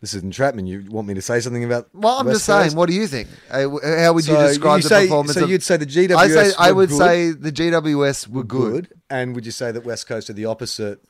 this 0.00 0.12
is 0.14 0.22
entrapment. 0.22 0.68
You 0.68 0.84
want 0.90 1.08
me 1.08 1.14
to 1.14 1.22
say 1.22 1.40
something 1.40 1.64
about? 1.64 1.88
Well, 1.94 2.18
I'm 2.18 2.26
West 2.26 2.36
just 2.36 2.46
saying, 2.46 2.62
Coast? 2.64 2.76
what 2.76 2.88
do 2.88 2.94
you 2.94 3.06
think? 3.06 3.28
Uh, 3.50 3.68
How 3.82 4.12
would 4.12 4.26
you 4.26 4.34
So 4.34 4.46
describe 4.48 4.76
you 4.78 4.82
the 4.82 4.88
say- 4.88 5.04
performance? 5.06 5.34
so 5.34 5.44
of- 5.44 5.50
you'd 5.50 5.62
say 5.62 5.76
the 5.78 5.86
GWS 5.86 6.16
I, 6.16 6.28
say, 6.28 6.52
I 6.58 6.70
were 6.72 6.76
would 6.76 6.88
good? 6.90 6.98
say 6.98 7.30
the 7.32 7.52
GWS 7.52 8.28
were 8.28 8.44
good. 8.44 8.88
good. 8.88 8.98
And 9.08 9.34
would 9.34 9.46
you 9.46 9.52
say 9.52 9.72
that 9.72 9.84
West 9.84 10.06
Coast 10.06 10.28
are 10.28 10.34
the 10.34 10.44
opposite 10.46 11.00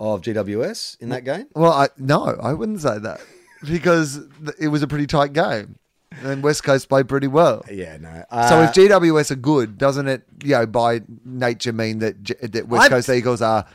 of 0.00 0.22
GWS 0.22 1.00
in 1.00 1.10
that 1.10 1.24
game? 1.24 1.46
Well, 1.54 1.72
I, 1.72 1.88
no, 1.98 2.24
I 2.42 2.52
wouldn't 2.54 2.80
say 2.80 2.98
that 2.98 3.20
because 3.62 4.20
it 4.58 4.68
was 4.68 4.82
a 4.82 4.86
pretty 4.86 5.06
tight 5.06 5.32
game, 5.32 5.78
and 6.22 6.42
West 6.42 6.64
Coast 6.64 6.88
played 6.88 7.08
pretty 7.08 7.26
well. 7.26 7.64
Yeah, 7.70 7.96
no. 7.98 8.24
So 8.48 8.60
Uh, 8.60 8.62
if 8.68 8.72
GWS 8.74 9.30
are 9.30 9.36
good, 9.36 9.78
doesn't 9.78 10.08
it, 10.08 10.22
you 10.42 10.52
know, 10.52 10.66
by 10.66 11.02
nature 11.24 11.72
mean 11.72 11.98
that 12.00 12.22
G- 12.22 12.34
that 12.42 12.68
West 12.68 12.84
I'd- 12.84 12.90
Coast 12.90 13.08
Eagles 13.08 13.42
are 13.42 13.66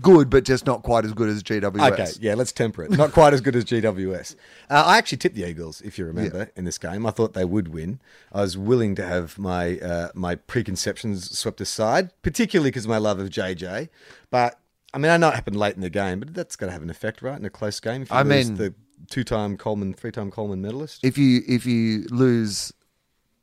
good, 0.00 0.30
but 0.30 0.44
just 0.44 0.66
not 0.66 0.82
quite 0.82 1.04
as 1.04 1.12
good 1.12 1.28
as 1.28 1.42
GWS? 1.42 1.92
Okay, 1.92 2.06
yeah, 2.20 2.34
let's 2.34 2.50
temper 2.50 2.82
it. 2.82 2.90
Not 2.90 3.12
quite 3.12 3.32
as 3.34 3.40
good 3.40 3.54
as 3.54 3.64
GWS. 3.64 4.34
Uh, 4.68 4.82
I 4.86 4.98
actually 4.98 5.18
tipped 5.18 5.36
the 5.36 5.46
Eagles, 5.48 5.80
if 5.82 5.98
you 5.98 6.06
remember, 6.06 6.50
in 6.56 6.64
this 6.64 6.78
game. 6.78 7.06
I 7.06 7.10
thought 7.10 7.34
they 7.34 7.44
would 7.44 7.68
win. 7.68 8.00
I 8.32 8.40
was 8.40 8.56
willing 8.58 8.94
to 8.96 9.06
have 9.06 9.38
my 9.38 9.78
uh, 9.78 10.08
my 10.14 10.34
preconceptions 10.34 11.38
swept 11.38 11.60
aside, 11.60 12.10
particularly 12.22 12.70
because 12.70 12.84
of 12.84 12.90
my 12.90 12.98
love 12.98 13.18
of 13.20 13.28
JJ. 13.30 13.88
But 14.30 14.58
I 14.92 14.98
mean, 14.98 15.12
I 15.12 15.16
know 15.18 15.28
it 15.28 15.34
happened 15.34 15.56
late 15.56 15.76
in 15.76 15.82
the 15.82 15.90
game, 15.90 16.18
but 16.20 16.34
that's 16.34 16.56
got 16.56 16.66
to 16.66 16.72
have 16.72 16.82
an 16.82 16.90
effect, 16.90 17.22
right? 17.22 17.38
In 17.38 17.44
a 17.44 17.50
close 17.50 17.78
game, 17.80 18.02
if 18.02 18.10
you 18.10 18.16
I 18.16 18.22
lose 18.22 18.48
mean- 18.48 18.56
the 18.56 18.74
two-time 19.08 19.56
Coleman, 19.56 19.94
three-time 19.94 20.30
Coleman 20.30 20.60
medalist. 20.60 21.04
If 21.04 21.16
you 21.16 21.42
if 21.46 21.64
you 21.66 22.06
lose 22.10 22.72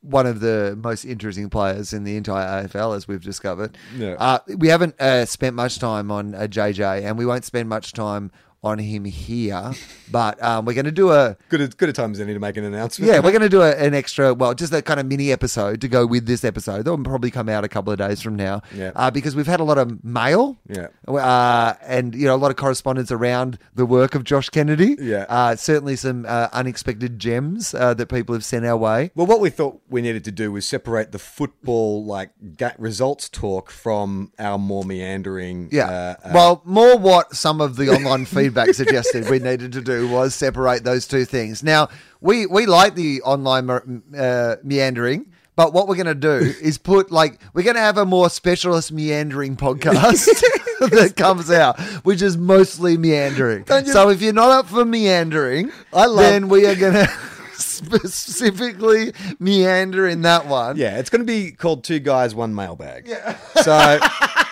one 0.01 0.25
of 0.25 0.39
the 0.39 0.77
most 0.81 1.03
interesting 1.05 1.49
players 1.49 1.91
in 1.91 2.03
the 2.03 2.15
entire 2.15 2.67
AFL, 2.67 2.95
as 2.95 3.07
we've 3.07 3.23
discovered, 3.23 3.77
Yeah. 3.97 4.13
uh, 4.19 4.39
we 4.55 4.67
haven't 4.69 4.95
uh, 5.01 5.25
spent 5.25 5.55
much 5.55 5.79
time 5.79 6.11
on 6.11 6.35
uh, 6.35 6.41
JJ, 6.41 7.03
and 7.03 7.17
we 7.17 7.25
won't 7.25 7.43
spend 7.43 7.67
much 7.67 7.93
time 7.93 8.31
on 8.63 8.79
him 8.79 9.05
here. 9.05 9.71
But 10.11 10.41
um, 10.43 10.65
we're 10.65 10.73
going 10.73 10.85
to 10.85 10.91
do 10.91 11.11
a 11.11 11.37
good, 11.49 11.61
at, 11.61 11.77
good 11.77 11.89
at 11.89 11.95
times, 11.95 12.19
any 12.19 12.33
to 12.33 12.39
make 12.39 12.57
an 12.57 12.63
announcement. 12.63 13.11
Yeah, 13.11 13.19
we're 13.19 13.31
going 13.31 13.41
to 13.41 13.49
do 13.49 13.61
a, 13.61 13.71
an 13.71 13.93
extra, 13.93 14.33
well, 14.33 14.53
just 14.53 14.73
a 14.73 14.81
kind 14.81 14.99
of 14.99 15.05
mini 15.05 15.31
episode 15.31 15.81
to 15.81 15.87
go 15.87 16.05
with 16.05 16.25
this 16.25 16.43
episode. 16.43 16.83
That'll 16.83 17.03
probably 17.03 17.31
come 17.31 17.49
out 17.49 17.63
a 17.63 17.67
couple 17.67 17.91
of 17.91 17.99
days 17.99 18.21
from 18.21 18.35
now. 18.35 18.61
Yeah. 18.73 18.91
Uh, 18.95 19.11
because 19.11 19.35
we've 19.35 19.47
had 19.47 19.59
a 19.59 19.63
lot 19.63 19.77
of 19.77 20.03
mail. 20.03 20.57
Yeah. 20.69 20.87
Uh, 21.07 21.73
and, 21.85 22.15
you 22.15 22.25
know, 22.25 22.35
a 22.35 22.37
lot 22.37 22.51
of 22.51 22.57
correspondence 22.57 23.11
around 23.11 23.59
the 23.75 23.85
work 23.85 24.15
of 24.15 24.23
Josh 24.23 24.49
Kennedy. 24.49 24.95
Yeah. 24.99 25.25
Uh, 25.29 25.55
certainly 25.55 25.95
some 25.95 26.25
uh, 26.27 26.47
unexpected 26.53 27.19
gems 27.19 27.73
uh, 27.73 27.93
that 27.93 28.07
people 28.07 28.33
have 28.33 28.45
sent 28.45 28.65
our 28.65 28.77
way. 28.77 29.11
Well, 29.15 29.27
what 29.27 29.39
we 29.39 29.49
thought 29.49 29.81
we 29.89 30.01
needed 30.01 30.23
to 30.25 30.31
do 30.31 30.51
was 30.51 30.65
separate 30.65 31.11
the 31.11 31.19
football 31.19 32.05
like 32.05 32.31
results 32.77 33.29
talk 33.29 33.69
from 33.71 34.31
our 34.39 34.57
more 34.57 34.83
meandering. 34.83 35.69
Yeah. 35.71 35.87
uh, 35.89 36.15
uh, 36.23 36.31
well, 36.33 36.61
more 36.65 36.97
what 36.97 37.35
some 37.35 37.61
of 37.61 37.75
the 37.75 37.89
online 37.89 38.25
feedback 38.47 38.73
suggested 38.73 39.29
we 39.29 39.39
needed 39.39 39.73
to 39.73 39.81
do 39.81 40.07
was 40.07 40.33
separate 40.33 40.83
those 40.85 41.05
two 41.05 41.25
things. 41.25 41.63
Now, 41.63 41.89
we, 42.21 42.45
we 42.45 42.65
like 42.65 42.95
the 42.95 43.21
online 43.23 44.01
uh, 44.17 44.55
meandering. 44.63 45.25
But 45.57 45.73
what 45.73 45.87
we're 45.87 45.95
going 45.95 46.05
to 46.05 46.13
do 46.13 46.53
is 46.61 46.77
put 46.77 47.11
like 47.11 47.39
we're 47.55 47.63
going 47.63 47.77
to 47.77 47.81
have 47.81 47.97
a 47.97 48.05
more 48.05 48.29
specialist 48.29 48.91
meandering 48.91 49.55
podcast 49.57 50.25
that 50.91 51.15
comes 51.17 51.49
out, 51.49 51.79
which 52.05 52.21
is 52.21 52.37
mostly 52.37 52.95
meandering. 52.95 53.65
So 53.65 54.09
if 54.11 54.21
you're 54.21 54.33
not 54.33 54.51
up 54.51 54.67
for 54.67 54.85
meandering, 54.85 55.71
I 55.91 56.05
love- 56.05 56.19
then 56.19 56.47
we 56.47 56.67
are 56.67 56.75
going 56.75 56.93
to 57.07 57.11
specifically 57.53 59.13
meander 59.39 60.07
in 60.07 60.21
that 60.21 60.45
one. 60.45 60.77
Yeah, 60.77 60.99
it's 60.99 61.09
going 61.09 61.21
to 61.21 61.25
be 61.25 61.51
called 61.51 61.83
Two 61.83 61.99
Guys, 61.99 62.35
One 62.35 62.53
Mailbag. 62.53 63.07
Yeah. 63.07 63.35
So, 63.63 63.99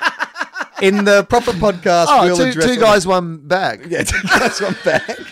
in 0.81 1.05
the 1.05 1.23
proper 1.23 1.51
podcast, 1.51 2.07
Oh, 2.09 2.23
we'll 2.25 2.37
two, 2.37 2.53
two 2.53 2.77
guys, 2.77 3.05
one 3.07 3.37
bag. 3.47 3.87
Yeah, 3.89 4.03
Two 4.03 4.21
Guys, 4.27 4.59
One 4.61 4.75
Bag. 4.83 5.03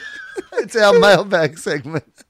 It's 0.53 0.75
our 0.75 0.97
mailbag 0.97 1.57
segment. 1.57 2.22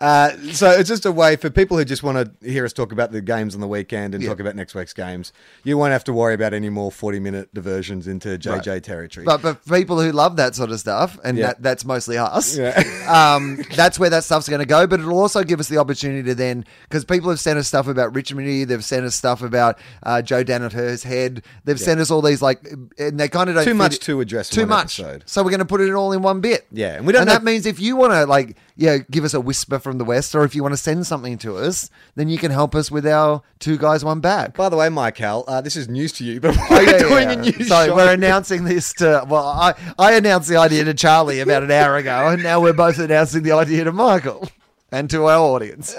Uh, 0.00 0.30
so 0.52 0.70
it's 0.70 0.88
just 0.88 1.04
a 1.04 1.12
way 1.12 1.36
for 1.36 1.50
people 1.50 1.76
who 1.76 1.84
just 1.84 2.02
want 2.02 2.16
to 2.40 2.48
hear 2.50 2.64
us 2.64 2.72
talk 2.72 2.90
about 2.90 3.12
the 3.12 3.20
games 3.20 3.54
on 3.54 3.60
the 3.60 3.68
weekend 3.68 4.14
and 4.14 4.22
Yeah. 4.24 4.30
talk 4.30 4.40
about 4.40 4.56
next 4.56 4.74
week's 4.74 4.94
games. 4.94 5.32
You 5.62 5.76
won't 5.76 5.92
have 5.92 6.04
to 6.04 6.12
worry 6.12 6.32
about 6.34 6.54
any 6.54 6.70
more 6.70 6.90
forty-minute 6.90 7.52
diversions 7.52 8.08
into 8.08 8.38
JJ 8.38 8.80
territory. 8.82 9.26
But 9.26 9.40
for 9.42 9.54
people 9.70 10.00
who 10.00 10.10
love 10.12 10.36
that 10.36 10.54
sort 10.54 10.70
of 10.70 10.80
stuff, 10.80 11.18
and 11.22 11.36
Yeah. 11.36 11.48
that, 11.48 11.62
that's 11.62 11.84
mostly 11.84 12.16
us, 12.16 12.56
Yeah. 12.56 12.82
um, 13.36 13.62
that's 13.76 13.98
where 13.98 14.08
that 14.10 14.24
stuff's 14.24 14.48
going 14.48 14.60
to 14.60 14.66
go. 14.66 14.86
But 14.86 15.00
it'll 15.00 15.18
also 15.18 15.44
give 15.44 15.60
us 15.60 15.68
the 15.68 15.76
opportunity 15.78 16.22
to 16.24 16.34
then, 16.34 16.64
because 16.88 17.04
people 17.04 17.28
have 17.28 17.40
sent 17.40 17.58
us 17.58 17.68
stuff 17.68 17.86
about 17.86 18.14
Richmond, 18.14 18.68
they've 18.68 18.84
sent 18.84 19.04
us 19.04 19.14
stuff 19.14 19.42
about 19.42 19.78
uh, 20.02 20.22
Joe 20.22 20.42
Daniher's 20.42 21.02
head, 21.02 21.42
they've 21.64 21.78
sent 21.80 22.00
us 22.00 22.10
all 22.10 22.22
these 22.22 22.40
like, 22.40 22.60
and 22.98 23.20
they 23.20 23.28
kind 23.28 23.50
of 23.50 23.56
don't 23.56 23.64
Too 23.64 23.74
much 23.74 23.96
it- 23.96 24.00
to 24.02 24.20
address 24.22 24.48
Too 24.48 24.64
much. 24.64 24.98
episode. 24.98 25.24
So 25.26 25.42
we're 25.42 25.50
going 25.50 25.58
to 25.58 25.64
put 25.66 25.82
it 25.82 25.92
all 25.92 26.12
in 26.12 26.22
one 26.22 26.40
bit. 26.40 26.66
Yeah, 26.72 26.94
and 26.94 27.06
we 27.06 27.12
don't 27.12 27.22
And 27.22 27.28
know- 27.28 27.34
that 27.34 27.44
means 27.44 27.66
if 27.66 27.78
you 27.80 27.96
want 27.96 28.12
to 28.14 28.24
like, 28.24 28.56
yeah, 28.80 28.96
give 29.10 29.24
us 29.24 29.34
a 29.34 29.40
whisper 29.40 29.78
from 29.78 29.98
the 29.98 30.04
west, 30.04 30.34
or 30.34 30.42
if 30.42 30.54
you 30.54 30.62
want 30.62 30.72
to 30.72 30.78
send 30.78 31.06
something 31.06 31.36
to 31.38 31.56
us, 31.56 31.90
then 32.14 32.30
you 32.30 32.38
can 32.38 32.50
help 32.50 32.74
us 32.74 32.90
with 32.90 33.06
our 33.06 33.42
two 33.58 33.76
guys, 33.76 34.02
one 34.04 34.20
bag. 34.20 34.54
By 34.54 34.70
the 34.70 34.76
way, 34.76 34.88
Michael, 34.88 35.44
uh, 35.46 35.60
this 35.60 35.76
is 35.76 35.86
news 35.88 36.12
to 36.12 36.24
you, 36.24 36.40
but 36.40 36.56
Oh, 36.58 36.66
we're 36.70 36.82
yeah, 36.90 36.98
doing 36.98 37.28
yeah. 37.28 37.32
a 37.32 37.36
new 37.36 37.64
so 37.64 37.86
show. 37.86 37.94
we're 37.94 38.12
announcing 38.14 38.64
this 38.64 38.92
to 38.94 39.24
well 39.28 39.46
I, 39.46 39.74
I 39.98 40.14
announced 40.14 40.48
the 40.48 40.56
idea 40.56 40.84
to 40.84 40.94
charlie 40.94 41.40
about 41.40 41.62
an 41.62 41.70
hour 41.70 41.96
ago 41.96 42.28
and 42.28 42.42
now 42.42 42.60
we're 42.60 42.72
both 42.72 42.98
announcing 42.98 43.42
the 43.42 43.52
idea 43.52 43.84
to 43.84 43.92
michael 43.92 44.48
and 44.90 45.08
to 45.10 45.24
our 45.26 45.38
audience 45.38 45.94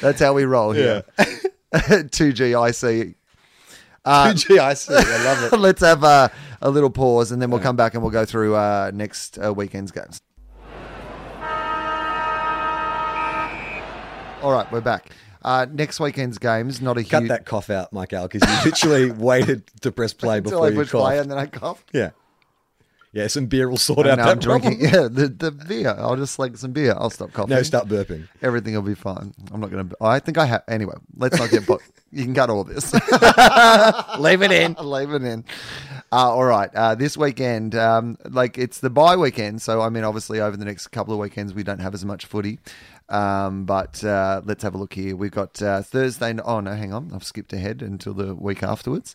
that's 0.00 0.20
how 0.20 0.32
we 0.34 0.44
roll 0.44 0.72
here 0.72 1.04
2gic 1.18 3.14
GIC, 4.04 4.90
I 4.90 5.24
love 5.24 5.52
it. 5.52 5.56
let's 5.58 5.80
have 5.80 6.04
a, 6.04 6.30
a 6.60 6.70
little 6.70 6.90
pause 6.90 7.32
and 7.32 7.40
then 7.40 7.50
we'll 7.50 7.60
come 7.60 7.76
back 7.76 7.94
and 7.94 8.02
we'll 8.02 8.12
go 8.12 8.24
through 8.24 8.54
uh, 8.54 8.90
next 8.94 9.38
uh, 9.42 9.52
weekend's 9.52 9.90
games 9.92 10.20
all 14.44 14.52
right 14.52 14.70
we're 14.70 14.80
back 14.80 15.10
uh, 15.42 15.66
next 15.70 16.00
weekend's 16.00 16.38
games 16.38 16.80
not 16.80 16.96
a 16.96 17.04
Cut 17.04 17.28
that 17.28 17.44
cough 17.44 17.68
out, 17.68 17.92
Michael, 17.92 18.28
because 18.28 18.48
you 18.48 18.70
literally 18.70 19.10
waited 19.24 19.62
to 19.82 19.92
press 19.92 20.12
play 20.14 20.40
before 20.40 20.64
I 20.64 20.68
you 20.70 20.74
push 20.76 20.90
cough. 20.90 21.02
play 21.02 21.18
and 21.18 21.30
then 21.30 21.36
I 21.38 21.46
coughed 21.46 21.90
Yeah. 21.92 22.10
Yeah, 23.12 23.28
some 23.28 23.46
beer 23.46 23.68
will 23.68 23.76
sort 23.76 24.06
And 24.08 24.20
out 24.20 24.24
that 24.24 24.28
I'm 24.28 24.38
drinking. 24.40 24.80
problem. 24.80 24.92
Yeah, 25.02 25.08
the, 25.08 25.28
the 25.28 25.52
beer. 25.52 25.94
I'll 25.96 26.16
just 26.16 26.36
like 26.40 26.56
some 26.56 26.72
beer. 26.72 26.94
I'll 26.98 27.10
stop 27.10 27.32
coughing. 27.32 27.50
No, 27.54 27.62
stop 27.62 27.86
burping. 27.86 28.26
Everything 28.42 28.74
will 28.74 28.82
be 28.82 28.96
fine. 28.96 29.32
I'm 29.52 29.60
not 29.60 29.70
going 29.70 29.88
to. 29.88 29.96
I 30.00 30.18
think 30.18 30.36
I 30.36 30.46
have. 30.46 30.64
Anyway, 30.66 30.94
let's 31.16 31.38
not 31.38 31.48
get. 31.48 31.64
Bo- 31.68 31.78
you 32.10 32.24
can 32.24 32.34
cut 32.34 32.50
all 32.50 32.64
this. 32.64 32.92
Leave 34.18 34.42
it 34.42 34.50
in. 34.50 34.74
Leave 34.80 35.10
it 35.12 35.22
in. 35.22 35.44
Uh, 36.10 36.16
all 36.32 36.44
right. 36.44 36.74
Uh, 36.74 36.96
this 36.96 37.16
weekend, 37.16 37.76
um, 37.76 38.18
like 38.24 38.58
it's 38.58 38.80
the 38.80 38.90
bye 38.90 39.16
weekend. 39.16 39.62
So, 39.62 39.80
I 39.80 39.90
mean, 39.90 40.02
obviously, 40.02 40.40
over 40.40 40.56
the 40.56 40.64
next 40.64 40.88
couple 40.88 41.14
of 41.14 41.20
weekends, 41.20 41.54
we 41.54 41.62
don't 41.62 41.78
have 41.80 41.94
as 41.94 42.04
much 42.04 42.26
footy. 42.26 42.58
Um, 43.08 43.64
but 43.64 44.02
uh, 44.02 44.40
let's 44.44 44.62
have 44.62 44.74
a 44.74 44.78
look 44.78 44.94
here. 44.94 45.14
We've 45.16 45.30
got 45.30 45.60
uh, 45.60 45.82
Thursday. 45.82 46.34
Oh, 46.44 46.60
no, 46.60 46.72
hang 46.74 46.92
on. 46.92 47.10
I've 47.14 47.24
skipped 47.24 47.52
ahead 47.52 47.82
until 47.82 48.14
the 48.14 48.34
week 48.34 48.62
afterwards. 48.62 49.14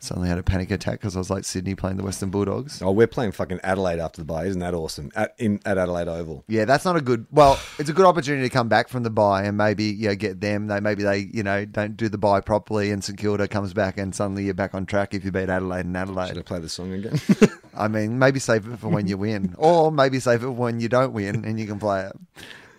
Suddenly 0.00 0.28
had 0.28 0.38
a 0.38 0.44
panic 0.44 0.70
attack 0.70 1.00
because 1.00 1.16
I 1.16 1.18
was 1.18 1.28
like 1.28 1.44
Sydney 1.44 1.74
playing 1.74 1.96
the 1.96 2.04
Western 2.04 2.30
Bulldogs. 2.30 2.80
Oh, 2.80 2.92
we're 2.92 3.08
playing 3.08 3.32
fucking 3.32 3.58
Adelaide 3.64 3.98
after 3.98 4.20
the 4.20 4.24
bye. 4.24 4.44
Isn't 4.44 4.60
that 4.60 4.72
awesome? 4.72 5.10
At, 5.16 5.34
in, 5.38 5.58
at 5.64 5.76
Adelaide 5.76 6.06
Oval. 6.06 6.44
Yeah, 6.46 6.66
that's 6.66 6.84
not 6.84 6.94
a 6.94 7.00
good. 7.00 7.26
Well, 7.32 7.58
it's 7.80 7.90
a 7.90 7.92
good 7.92 8.06
opportunity 8.06 8.48
to 8.48 8.52
come 8.52 8.68
back 8.68 8.88
from 8.88 9.02
the 9.02 9.10
bye 9.10 9.42
and 9.42 9.56
maybe 9.56 9.84
you 9.84 10.08
know, 10.08 10.14
get 10.14 10.40
them. 10.40 10.68
They 10.68 10.78
maybe 10.78 11.02
they 11.02 11.28
you 11.32 11.42
know 11.42 11.64
don't 11.64 11.96
do 11.96 12.08
the 12.08 12.18
bye 12.18 12.40
properly 12.40 12.92
and 12.92 13.02
St 13.02 13.18
Kilda 13.18 13.48
comes 13.48 13.72
back 13.72 13.98
and 13.98 14.14
suddenly 14.14 14.44
you're 14.44 14.54
back 14.54 14.72
on 14.72 14.86
track 14.86 15.14
if 15.14 15.24
you 15.24 15.32
beat 15.32 15.48
Adelaide 15.48 15.86
and 15.86 15.96
Adelaide. 15.96 16.28
Should 16.28 16.38
I 16.38 16.42
play 16.42 16.60
the 16.60 16.68
song 16.68 16.92
again? 16.92 17.18
I 17.74 17.88
mean, 17.88 18.20
maybe 18.20 18.38
save 18.38 18.68
it 18.68 18.78
for 18.78 18.88
when 18.88 19.08
you 19.08 19.18
win, 19.18 19.56
or 19.58 19.90
maybe 19.90 20.20
save 20.20 20.44
it 20.44 20.50
when 20.50 20.78
you 20.78 20.88
don't 20.88 21.12
win 21.12 21.44
and 21.44 21.58
you 21.58 21.66
can 21.66 21.80
play 21.80 22.04
it. 22.04 22.12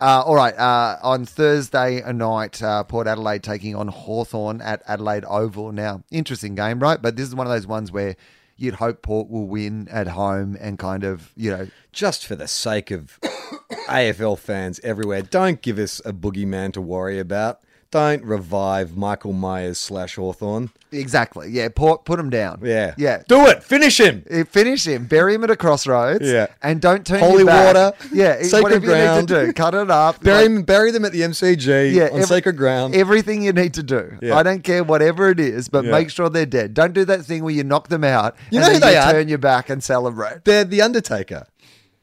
Uh, 0.01 0.23
all 0.26 0.35
right, 0.35 0.57
uh, 0.57 0.97
on 1.03 1.26
Thursday 1.26 2.01
night, 2.13 2.63
uh, 2.63 2.84
Port 2.85 3.05
Adelaide 3.05 3.43
taking 3.43 3.76
on 3.76 3.89
Hawthorn 3.89 4.61
at 4.61 4.81
Adelaide 4.88 5.26
Oval. 5.26 5.73
Now, 5.73 6.03
interesting 6.09 6.55
game, 6.55 6.80
right? 6.80 7.01
But 7.01 7.17
this 7.17 7.27
is 7.27 7.35
one 7.35 7.47
of 7.47 7.51
those 7.51 7.67
ones 7.67 7.91
where 7.91 8.15
you'd 8.55 8.76
hope 8.76 9.01
Port 9.01 9.30
will 9.30 9.47
win 9.47 9.89
at 9.89 10.07
home 10.07 10.57
and 10.61 10.80
kind 10.80 11.03
of, 11.03 11.34
you 11.35 11.51
know, 11.51 11.67
Just 11.91 12.26
for 12.26 12.38
the 12.38 12.47
sake 12.47 12.91
of 12.91 13.19
AFL 13.89 14.38
fans 14.39 14.80
everywhere, 14.84 15.21
don't 15.21 15.61
give 15.61 15.77
us 15.77 15.99
a 16.05 16.13
boogeyman 16.13 16.71
to 16.73 16.81
worry 16.81 17.19
about. 17.19 17.59
Don't 17.91 18.24
revive 18.24 18.95
Michael 18.95 19.34
Myers 19.34 19.80
slash 19.80 20.16
Hawthorn. 20.16 20.70
exactly, 20.91 21.49
yeah, 21.49 21.70
Port 21.76 22.06
put 22.06 22.20
him 22.20 22.30
down, 22.30 22.60
Yeah. 22.64 22.94
yeah, 22.99 23.24
Do 23.28 23.48
it. 23.48 23.64
Finish 23.64 23.99
him. 23.99 24.24
Uh, 24.32 24.44
Finish 24.44 24.86
him, 24.86 25.06
bury 25.06 25.34
him 25.34 25.44
at 25.44 25.49
a 25.49 25.56
crossroads, 25.56 26.22
Yeah. 26.30 26.48
and 26.61 26.80
don't 26.82 27.03
turn 27.03 27.20
Holy 27.20 27.38
your 27.38 27.45
back. 27.48 27.66
water, 27.74 27.94
yeah, 28.14 28.44
sacred 28.44 28.61
whatever 28.61 28.86
you 28.86 28.91
ground. 28.91 29.20
need 29.22 29.36
to 29.36 29.45
do, 29.48 29.53
cut 29.53 29.74
it 29.74 29.90
up, 29.90 30.22
Bury, 30.22 30.38
like- 30.38 30.45
him, 30.45 30.61
bury 30.61 30.91
them 30.91 31.03
at 31.03 31.14
the 31.14 31.24
MCG 31.24 31.90
yeah, 31.95 32.03
on 32.03 32.10
every- 32.10 32.24
sacred 32.26 32.57
ground. 32.57 32.94
Everything 32.94 33.41
you 33.41 33.53
need 33.53 33.74
to 33.74 33.82
do. 33.82 34.18
Yeah. 34.22 34.38
I 34.38 34.44
don't 34.44 34.64
care 34.64 34.84
whatever 34.84 35.30
it 35.32 35.40
is, 35.40 35.68
but 35.68 35.84
Yeah. 35.86 35.91
make 35.91 36.11
sure 36.11 36.30
they're 36.30 36.45
dead. 36.45 36.76
Don't 36.76 36.94
do 36.94 37.06
that 37.06 37.26
thing 37.26 37.44
where 37.44 37.53
you 37.56 37.64
knock 37.64 37.88
them 37.88 38.03
out 38.03 38.36
You 38.52 38.60
and 38.60 38.68
know 38.68 38.74
who 38.74 38.80
then 38.80 38.82
they 38.91 38.95
you 38.98 39.02
are? 39.03 39.11
turn 39.14 39.28
your 39.30 39.38
back 39.40 39.68
and 39.68 39.84
celebrate. 39.84 40.45
They're 40.45 40.64
the 40.64 40.84
Undertaker. 40.84 41.48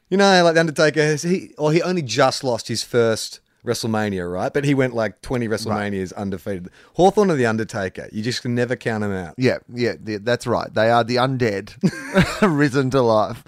You 0.09 0.17
know, 0.17 0.43
like 0.43 0.53
the 0.55 0.59
Undertaker, 0.59 1.01
has, 1.01 1.23
he 1.23 1.51
or 1.57 1.71
he 1.71 1.81
only 1.81 2.01
just 2.01 2.43
lost 2.43 2.67
his 2.67 2.83
first 2.83 3.39
WrestleMania, 3.67 4.31
right? 4.31 4.51
But 4.51 4.65
he 4.65 4.73
went 4.73 4.95
like 4.95 5.21
twenty 5.21 5.47
WrestleManias 5.47 6.15
undefeated. 6.15 6.69
Hawthorn 6.95 7.29
or 7.29 7.35
the 7.35 7.45
Undertaker, 7.45 8.09
you 8.11 8.23
just 8.23 8.41
can 8.41 8.55
never 8.55 8.75
count 8.75 9.01
them 9.01 9.11
out. 9.13 9.35
Yeah, 9.37 9.57
yeah, 9.71 9.93
that's 9.99 10.47
right. 10.47 10.73
They 10.73 10.89
are 10.89 11.03
the 11.03 11.17
undead 11.17 11.73
risen 12.57 12.89
to 12.91 13.01
life. 13.01 13.43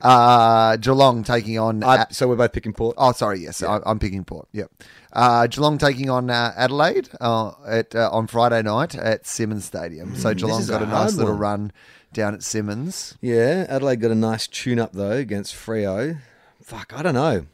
Uh, 0.00 0.76
Geelong 0.76 1.24
taking 1.24 1.58
on. 1.58 1.82
I, 1.82 2.06
so 2.10 2.28
we're 2.28 2.36
both 2.36 2.52
picking 2.52 2.72
Port. 2.74 2.94
Oh, 2.98 3.12
sorry. 3.12 3.40
Yes, 3.40 3.62
I, 3.62 3.80
I'm 3.86 3.98
picking 3.98 4.24
Port. 4.24 4.48
Yep. 4.52 4.70
Uh, 5.12 5.46
Geelong 5.46 5.78
taking 5.78 6.10
on 6.10 6.28
uh, 6.28 6.52
Adelaide 6.56 7.08
uh, 7.20 7.52
at 7.66 7.94
uh, 7.94 8.10
on 8.12 8.26
Friday 8.26 8.60
night 8.62 8.94
at 8.94 9.26
Simonds 9.26 9.64
Stadium. 9.64 10.14
So 10.16 10.34
Geelong 10.34 10.58
Mm, 10.58 10.62
is 10.62 10.70
got 10.70 10.82
a 10.82 10.84
a 10.84 10.88
nice 10.88 10.96
hard 10.96 11.14
little 11.14 11.32
one. 11.32 11.40
run 11.40 11.72
down 12.12 12.34
at 12.34 12.42
Simonds. 12.42 13.16
Yeah, 13.22 13.64
Adelaide 13.68 14.00
got 14.00 14.10
a 14.10 14.14
nice 14.16 14.46
tune 14.46 14.78
up 14.78 14.92
though 14.92 15.12
against 15.12 15.54
Freo. 15.54 16.18
Fuck, 16.62 16.92
I 16.94 17.02
don't 17.02 17.14
know. 17.14 17.46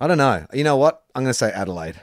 I 0.00 0.06
don't 0.06 0.18
know. 0.18 0.46
You 0.52 0.64
know 0.64 0.76
what? 0.76 1.02
I'm 1.14 1.22
going 1.22 1.30
to 1.30 1.34
say 1.34 1.50
Adelaide. 1.50 1.96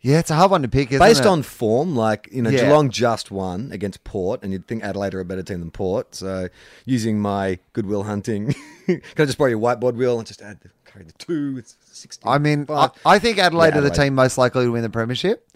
Yeah, 0.00 0.20
it's 0.20 0.30
a 0.30 0.34
hard 0.36 0.52
one 0.52 0.62
to 0.62 0.68
pick. 0.68 0.92
Isn't 0.92 1.04
Based 1.04 1.22
it? 1.22 1.26
on 1.26 1.42
form, 1.42 1.96
like, 1.96 2.28
you 2.30 2.40
know, 2.40 2.50
Yeah. 2.50 2.66
Geelong 2.66 2.88
just 2.90 3.32
won 3.32 3.72
against 3.72 4.04
Port, 4.04 4.42
and 4.44 4.52
you'd 4.52 4.66
think 4.68 4.84
Adelaide 4.84 5.12
are 5.14 5.20
a 5.20 5.24
better 5.24 5.42
team 5.42 5.58
than 5.58 5.72
Port. 5.72 6.14
So, 6.14 6.48
using 6.84 7.18
my 7.20 7.58
goodwill 7.72 8.04
hunting, 8.04 8.54
can 8.86 9.00
I 9.18 9.24
just 9.24 9.38
borrow 9.38 9.50
your 9.50 9.58
whiteboard 9.58 9.94
wheel 9.94 10.18
and 10.18 10.26
just 10.26 10.40
add 10.40 10.60
the, 10.60 10.70
carry 10.84 11.04
the 11.04 11.12
two? 11.14 11.56
It's 11.58 11.76
16. 11.90 12.30
I 12.30 12.38
mean, 12.38 12.66
I, 12.68 12.90
I 13.04 13.18
think 13.18 13.38
Adelaide 13.38 13.70
Yeah, 13.70 13.78
are 13.78 13.80
the 13.80 13.88
Adelaide. 13.88 14.04
team 14.06 14.14
most 14.14 14.38
likely 14.38 14.66
to 14.66 14.70
win 14.70 14.82
the 14.82 14.90
premiership. 14.90 15.47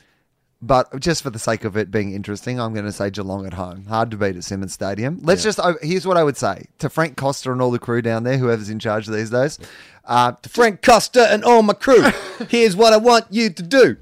But 0.65 1.01
just 1.01 1.25
for 1.25 1.31
the 1.31 1.41
sake 1.41 1.65
of 1.65 1.77
it 1.77 1.91
being 1.91 2.13
interesting, 2.13 2.61
I'm 2.61 2.73
going 2.73 2.85
to 2.87 2.93
say 2.93 3.11
Geelong 3.11 3.47
at 3.47 3.55
home. 3.55 3.87
Hard 3.87 4.13
to 4.13 4.17
beat 4.17 4.37
at 4.37 4.45
Simonds 4.45 4.73
Stadium. 4.73 5.19
Let's 5.23 5.43
just. 5.43 5.59
oh, 5.61 5.75
Here's 5.83 6.07
what 6.07 6.17
I 6.17 6.23
would 6.23 6.37
say 6.37 6.67
to 6.79 6.89
Frank 6.89 7.17
Costa 7.17 7.51
and 7.51 7.61
all 7.61 7.73
the 7.73 7.81
crew 7.81 8.01
down 8.01 8.23
there, 8.23 8.39
whoever's 8.39 8.71
in 8.71 8.79
charge 8.79 9.07
these 9.09 9.31
days. 9.31 9.59
Uh, 10.05 10.33
Frank 10.49 10.81
Costa 10.83 11.33
and 11.33 11.43
all 11.45 11.63
my 11.63 11.73
crew, 11.75 12.03
here's 12.49 12.77
what 12.77 12.93
I 12.93 12.97
want 12.99 13.25
you 13.31 13.51
to 13.51 13.63
do. 13.63 13.97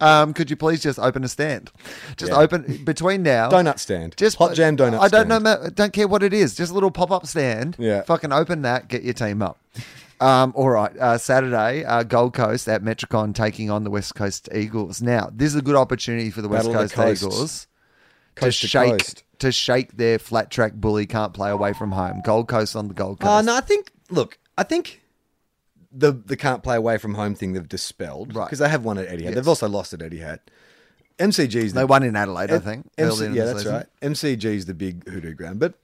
um, 0.00 0.34
could 0.34 0.50
you 0.50 0.56
please 0.56 0.82
just 0.82 0.98
open 0.98 1.22
a 1.22 1.28
stand? 1.28 1.70
Just 2.16 2.32
Yeah. 2.32 2.38
open 2.38 2.82
between 2.84 3.22
now. 3.22 3.48
Donut 3.48 3.78
stand. 3.78 4.16
Just 4.16 4.36
Hot 4.38 4.54
jam 4.54 4.76
donut 4.76 4.98
I 4.98 5.06
don't 5.06 5.28
know. 5.28 5.38
stand. 5.38 5.62
ma- 5.62 5.68
Don't 5.72 5.92
care 5.92 6.08
what 6.08 6.24
it 6.24 6.32
is. 6.32 6.56
Just 6.56 6.72
a 6.72 6.74
little 6.74 6.90
pop 6.90 7.12
up 7.12 7.26
stand. 7.28 7.76
Yeah. 7.78 8.02
Fucking 8.02 8.32
open 8.32 8.62
that. 8.62 8.88
Get 8.88 9.04
your 9.04 9.14
team 9.14 9.40
up. 9.42 9.58
Um, 10.22 10.52
all 10.54 10.70
right. 10.70 10.96
Uh, 10.96 11.18
Saturday, 11.18 11.84
uh, 11.84 12.04
Gold 12.04 12.32
Coast 12.34 12.68
at 12.68 12.82
Metricon 12.82 13.34
taking 13.34 13.70
on 13.70 13.82
the 13.82 13.90
West 13.90 14.14
Coast 14.14 14.48
Eagles. 14.54 15.02
Now, 15.02 15.30
this 15.32 15.48
is 15.48 15.56
a 15.56 15.62
good 15.62 15.74
opportunity 15.74 16.30
for 16.30 16.42
the 16.42 16.48
West 16.48 16.66
Battle 16.68 16.82
of 16.82 16.90
the 16.90 16.94
Coast. 16.94 17.22
Eagles 17.22 17.66
Coast 18.36 18.60
to 18.60 18.66
to 18.66 18.68
shake 18.68 18.90
coast. 18.92 19.24
to 19.40 19.52
shake 19.52 19.96
their 19.96 20.18
flat 20.18 20.50
track 20.50 20.74
bully 20.74 21.06
can't 21.06 21.34
play 21.34 21.50
away 21.50 21.72
from 21.72 21.90
home. 21.92 22.22
Gold 22.24 22.46
Coast 22.48 22.76
on 22.76 22.88
the 22.88 22.94
Gold 22.94 23.18
Coast. 23.20 23.30
Oh, 23.30 23.40
no, 23.40 23.56
I 23.56 23.60
think, 23.60 23.90
look, 24.10 24.38
I 24.56 24.62
think 24.62 25.02
the 25.90 26.12
the 26.12 26.36
can't 26.36 26.62
play 26.62 26.76
away 26.76 26.98
from 26.98 27.14
home 27.14 27.34
thing 27.34 27.52
they've 27.52 27.68
dispelled. 27.68 28.34
Right. 28.34 28.46
Because 28.46 28.60
they 28.60 28.68
have 28.68 28.84
won 28.84 28.98
at 28.98 29.08
Etihad. 29.08 29.20
Yes. 29.22 29.34
They've 29.34 29.48
also 29.48 29.68
lost 29.68 29.92
at 29.92 30.00
Etihad. 30.00 30.38
MCG's 31.18 31.72
the 31.72 31.80
They 31.80 31.84
won 31.84 32.02
in 32.04 32.16
Adelaide, 32.16 32.50
I 32.50 32.58
think. 32.58 32.90
MC, 32.96 33.26
in 33.26 33.34
yeah, 33.34 33.44
that's 33.44 33.58
season. 33.58 33.74
right. 33.74 33.86
MCG's 34.00 34.66
the 34.66 34.74
big 34.74 35.06
hoodoo 35.08 35.34
ground, 35.34 35.60
but 35.60 35.74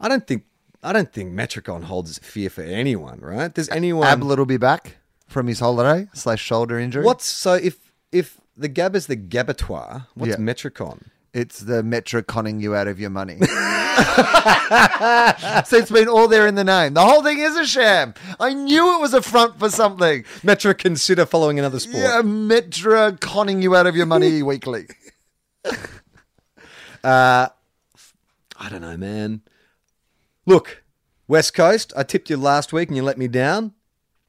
I 0.00 0.08
don't 0.08 0.26
think 0.26 0.44
I 0.82 0.92
don't 0.92 1.12
think 1.12 1.32
Metricon 1.32 1.84
holds 1.84 2.18
fear 2.18 2.50
for 2.50 2.62
anyone, 2.62 3.18
right? 3.20 3.52
Does 3.52 3.68
anyone? 3.70 4.06
Ablett 4.06 4.38
will 4.38 4.46
be 4.46 4.56
back 4.58 4.96
from 5.26 5.46
his 5.48 5.60
holiday 5.60 6.08
slash 6.14 6.40
shoulder 6.40 6.78
injury. 6.78 7.04
What's 7.04 7.26
so 7.26 7.54
if 7.54 7.90
if 8.12 8.40
the 8.56 8.68
Gab 8.68 8.94
is 8.96 9.06
the 9.06 9.16
Gabatoire, 9.16 10.06
what's 10.14 10.30
Yeah. 10.30 10.36
Metricon? 10.36 11.02
It's 11.34 11.60
the 11.60 11.82
Metro 11.82 12.22
conning 12.22 12.60
you 12.60 12.74
out 12.74 12.88
of 12.88 12.98
your 12.98 13.10
money. 13.10 13.36
so 13.40 13.46
it's 15.76 15.90
been 15.90 16.08
all 16.08 16.26
there 16.26 16.46
in 16.46 16.54
the 16.54 16.64
name. 16.64 16.94
The 16.94 17.04
whole 17.04 17.22
thing 17.22 17.38
is 17.38 17.54
a 17.56 17.66
sham. 17.66 18.14
I 18.40 18.54
knew 18.54 18.94
it 18.96 19.00
was 19.00 19.12
a 19.12 19.20
front 19.20 19.58
for 19.58 19.68
something. 19.68 20.24
Metro 20.42 20.72
consider 20.72 21.26
following 21.26 21.58
another 21.58 21.80
sport. 21.80 22.02
Yeah, 22.04 22.22
Metro 22.22 23.12
conning 23.12 23.60
you 23.62 23.76
out 23.76 23.86
of 23.86 23.94
your 23.94 24.06
money 24.06 24.42
weekly. 24.52 24.86
Uh 27.04 27.48
I 28.60 28.68
don't 28.70 28.80
know, 28.80 28.96
man. 28.96 29.42
Look, 30.48 30.82
West 31.26 31.52
Coast, 31.52 31.92
I 31.94 32.04
tipped 32.04 32.30
you 32.30 32.38
last 32.38 32.72
week 32.72 32.88
and 32.88 32.96
you 32.96 33.02
let 33.02 33.18
me 33.18 33.28
down. 33.28 33.74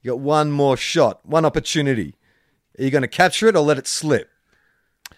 You 0.01 0.11
got 0.11 0.19
one 0.19 0.51
more 0.51 0.75
shot, 0.75 1.25
one 1.25 1.45
opportunity. 1.45 2.15
Are 2.77 2.83
you 2.83 2.91
going 2.91 3.03
to 3.03 3.07
capture 3.07 3.47
it 3.47 3.55
or 3.55 3.61
let 3.61 3.77
it 3.77 3.87
slip? 3.87 4.29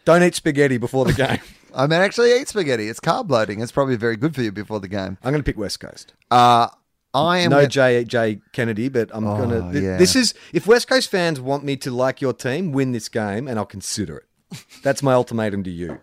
Don't 0.06 0.22
eat 0.22 0.36
spaghetti 0.36 0.78
before 0.78 1.06
the 1.06 1.14
game. 1.14 1.40
I 1.76 1.88
mean, 1.88 1.99
actually 2.02 2.40
eat 2.40 2.49
spaghetti. 2.49 2.88
It's 2.88 2.99
carb 2.99 3.32
loading. 3.32 3.61
It's 3.61 3.72
probably 3.72 3.95
very 3.95 4.15
good 4.15 4.36
for 4.36 4.44
you 4.44 4.52
before 4.52 4.80
the 4.80 4.88
game. 4.88 5.18
I'm 5.23 5.32
going 5.32 5.41
to 5.41 5.44
pick 5.44 5.57
West 5.57 5.80
Coast. 5.80 6.14
Uh, 6.30 6.68
I 7.15 7.40
am. 7.40 7.49
No 7.49 7.65
J 7.65 8.03
J 8.03 8.40
Kennedy, 8.53 8.88
but 8.88 9.10
I'm 9.11 9.26
Oh, 9.26 9.38
gonna. 9.38 9.72
th- 9.72 9.84
yeah. 9.84 9.98
This 9.98 10.15
is 10.15 10.36
if 10.53 10.68
West 10.68 10.88
Coast 10.88 11.10
fans 11.10 11.41
want 11.41 11.64
me 11.64 11.76
to 11.78 11.90
like 11.90 12.22
your 12.22 12.32
team, 12.34 12.72
win 12.73 12.91
this 12.91 13.10
game, 13.10 13.48
and 13.48 13.57
I'll 13.57 13.65
consider 13.65 14.18
it. 14.18 14.60
That's 14.84 15.02
my 15.02 15.14
ultimatum 15.14 15.64
to 15.64 15.72
you. 15.72 15.99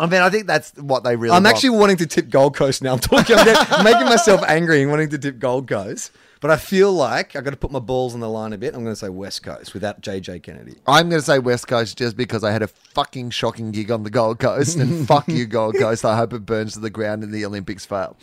I 0.00 0.06
mean, 0.06 0.20
I 0.22 0.30
think 0.30 0.46
that's 0.46 0.72
what 0.76 1.02
they 1.02 1.16
really. 1.16 1.34
I'm 1.36 1.42
want. 1.42 1.54
actually 1.56 1.70
wanting 1.70 1.96
to 1.98 2.06
tip 2.06 2.30
Gold 2.30 2.54
Coast 2.54 2.82
now. 2.82 2.92
I'm 2.92 3.00
talking. 3.00 3.36
I'm 3.36 3.44
getting- 3.44 3.84
making 3.84 4.04
myself 4.06 4.42
angry 4.46 4.82
and 4.82 4.90
wanting 4.90 5.08
to 5.10 5.18
tip 5.18 5.40
Gold 5.40 5.66
Coast, 5.66 6.12
but 6.40 6.52
I 6.52 6.56
feel 6.56 6.92
like 6.92 7.34
I've 7.34 7.42
got 7.42 7.50
to 7.50 7.56
put 7.56 7.72
my 7.72 7.80
balls 7.80 8.14
on 8.14 8.20
the 8.20 8.28
line 8.28 8.52
a 8.52 8.58
bit. 8.58 8.74
I'm 8.74 8.84
going 8.84 8.92
to 8.92 8.96
say 8.96 9.08
West 9.08 9.42
Coast 9.42 9.74
without 9.74 10.00
JJ 10.00 10.44
Kennedy. 10.44 10.76
I'm 10.86 11.08
going 11.08 11.20
to 11.20 11.26
say 11.26 11.40
West 11.40 11.66
Coast 11.66 11.98
just 11.98 12.16
because 12.16 12.44
I 12.44 12.52
had 12.52 12.62
a 12.62 12.68
fucking 12.68 13.30
shocking 13.30 13.72
gig 13.72 13.90
on 13.90 14.04
the 14.04 14.10
Gold 14.10 14.38
Coast, 14.38 14.76
and 14.78 15.04
fuck 15.08 15.26
you, 15.26 15.46
Gold 15.46 15.74
Coast. 15.76 16.04
I 16.04 16.16
hope 16.16 16.32
it 16.32 16.46
burns 16.46 16.74
to 16.74 16.80
the 16.80 16.90
ground 16.90 17.24
and 17.24 17.32
the 17.32 17.44
Olympics 17.44 17.84
fail. 17.84 18.16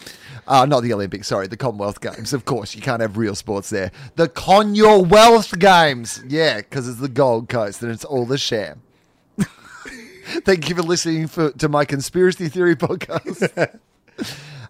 Uh, 0.47 0.65
not 0.65 0.79
the 0.81 0.93
Olympics, 0.93 1.27
sorry, 1.27 1.47
the 1.47 1.57
Commonwealth 1.57 1.99
Games. 1.99 2.31
Of 2.31 2.45
course, 2.45 2.73
you 2.73 2.81
can't 2.81 3.01
have 3.01 3.17
real 3.17 3.35
sports 3.35 3.69
there. 3.69 3.91
The 4.15 4.29
Commonwealth 4.29 5.59
Games, 5.59 6.23
yeah, 6.25 6.57
because 6.57 6.87
it's 6.87 6.99
the 6.99 7.09
Gold 7.09 7.49
Coast 7.49 7.81
and 7.81 7.91
it's 7.91 8.05
all 8.05 8.25
the 8.25 8.37
sham. 8.37 8.81
Thank 10.45 10.69
you 10.69 10.75
for 10.75 10.81
listening 10.83 11.27
for, 11.27 11.51
to 11.51 11.69
my 11.69 11.85
conspiracy 11.85 12.49
theory 12.49 12.75
podcast. 12.75 13.79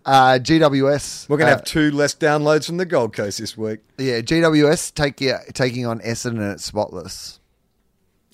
Uh, 0.07 0.38
GWS. 0.38 1.27
We're 1.27 1.38
going 1.38 1.48
to 1.48 1.53
uh, 1.53 1.57
have 1.57 1.65
two 1.65 1.90
less 1.90 2.14
downloads 2.14 2.68
from 2.68 2.77
the 2.77 2.86
Gold 2.86 3.11
Coast 3.14 3.40
this 3.40 3.57
week. 3.57 3.80
yeah, 3.98 4.19
GWS 4.22 4.94
take, 4.94 5.19
yeah, 5.19 5.40
taking 5.53 5.88
on 5.88 5.99
Essendon 6.02 6.52
at 6.52 6.60
Spotless. 6.60 7.40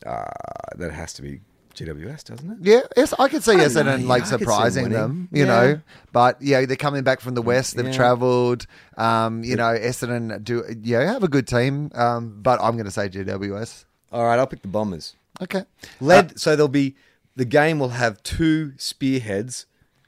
Uh, 0.06 0.26
that 0.76 0.92
has 0.92 1.14
to 1.14 1.22
be 1.22 1.40
GWS, 1.74 2.26
doesn't 2.26 2.52
it? 2.52 2.58
Yeah, 2.60 2.82
yes, 2.98 3.14
I 3.18 3.30
could 3.30 3.42
see 3.42 3.54
I 3.54 3.60
Essendon 3.60 4.02
know, 4.02 4.08
like 4.08 4.26
see 4.26 4.32
surprising 4.38 4.90
them 4.90 5.30
you 5.32 5.46
Yeah. 5.46 5.48
know. 5.48 5.82
But 6.12 6.42
yeah, 6.42 6.66
they're 6.66 6.76
coming 6.76 7.04
back 7.04 7.22
from 7.22 7.36
the 7.36 7.42
west. 7.42 7.78
They've 7.78 7.86
Yeah. 7.86 7.94
travelled. 7.94 8.68
Um, 8.98 9.42
you 9.46 9.56
know, 9.56 9.74
Essendon 9.74 10.44
do 10.44 10.66
yeah 10.84 11.04
have 11.14 11.24
a 11.24 11.30
good 11.30 11.48
team. 11.48 11.90
Um, 11.96 12.40
but 12.42 12.60
I'm 12.62 12.74
going 12.74 12.84
to 12.86 12.92
say 12.92 13.08
GWS. 13.08 13.86
All 14.12 14.26
right, 14.26 14.38
I'll 14.38 14.48
pick 14.48 14.62
the 14.62 14.68
Bombers. 14.68 15.16
Okay, 15.42 15.64
Led, 16.02 16.38
so 16.38 16.58
there'll 16.58 16.68
be 16.68 16.96
the 17.36 17.46
game 17.46 17.80
will 17.80 17.90
have 17.90 18.22
two 18.24 18.74
spearheads 18.78 19.66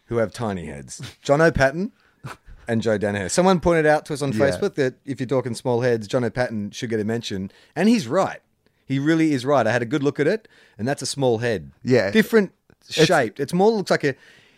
who 0.07 0.17
have 0.17 0.31
tiny 0.33 0.65
heads. 0.65 1.01
Jono 1.23 1.53
Patton 1.53 1.91
and 2.67 2.81
Joe 2.81 2.97
Daniher. 2.97 3.29
Someone 3.29 3.59
pointed 3.59 3.85
out 3.85 4.05
to 4.07 4.13
us 4.13 4.21
on 4.21 4.31
Yeah. 4.31 4.39
Facebook 4.49 4.75
that 4.75 4.95
if 5.05 5.19
you're 5.19 5.27
talking 5.27 5.55
small 5.55 5.81
heads, 5.81 6.07
Jono 6.07 6.33
Patton 6.33 6.71
should 6.71 6.89
get 6.89 6.99
a 6.99 7.03
mention, 7.05 7.51
and 7.75 7.89
he's 7.89 8.07
right. 8.07 8.41
He 8.85 8.99
really 8.99 9.33
is 9.33 9.45
right. 9.45 9.65
I 9.65 9.71
had 9.71 9.81
a 9.81 9.85
good 9.85 10.03
look 10.03 10.19
at 10.19 10.27
it, 10.27 10.47
and 10.77 10.87
that's 10.87 11.01
a 11.01 11.05
small 11.05 11.37
head. 11.39 11.71
Yeah. 11.83 12.11
different 12.11 12.51
It's- 12.89 13.07
shaped. 13.07 13.39
It's 13.39 13.53
more 13.53 13.71
looks 13.71 13.91
like 13.91 14.03
a. 14.03 14.15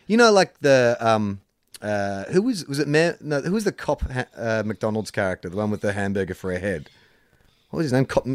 You 0.08 0.18
know, 0.18 0.32
like 0.32 0.60
the 0.60 0.98
um, 1.00 1.42
uh, 1.82 2.26
who 2.26 2.42
was 2.44 2.66
was 2.68 2.78
it? 2.80 2.88
Man, 2.88 3.18
no, 3.22 3.42
who 3.42 3.52
was 3.54 3.64
the 3.64 3.72
cop 3.72 4.04
uh, 4.38 4.62
McDonald's 4.66 5.10
character, 5.12 5.50
the 5.50 5.58
one 5.58 5.72
with 5.72 5.82
the 5.82 5.94
hamburger 5.94 6.34
for 6.36 6.52
a 6.52 6.60
head? 6.60 6.90
What 7.70 7.78
was 7.78 7.86
his 7.86 7.94
name? 7.94 8.06
Cop, 8.06 8.26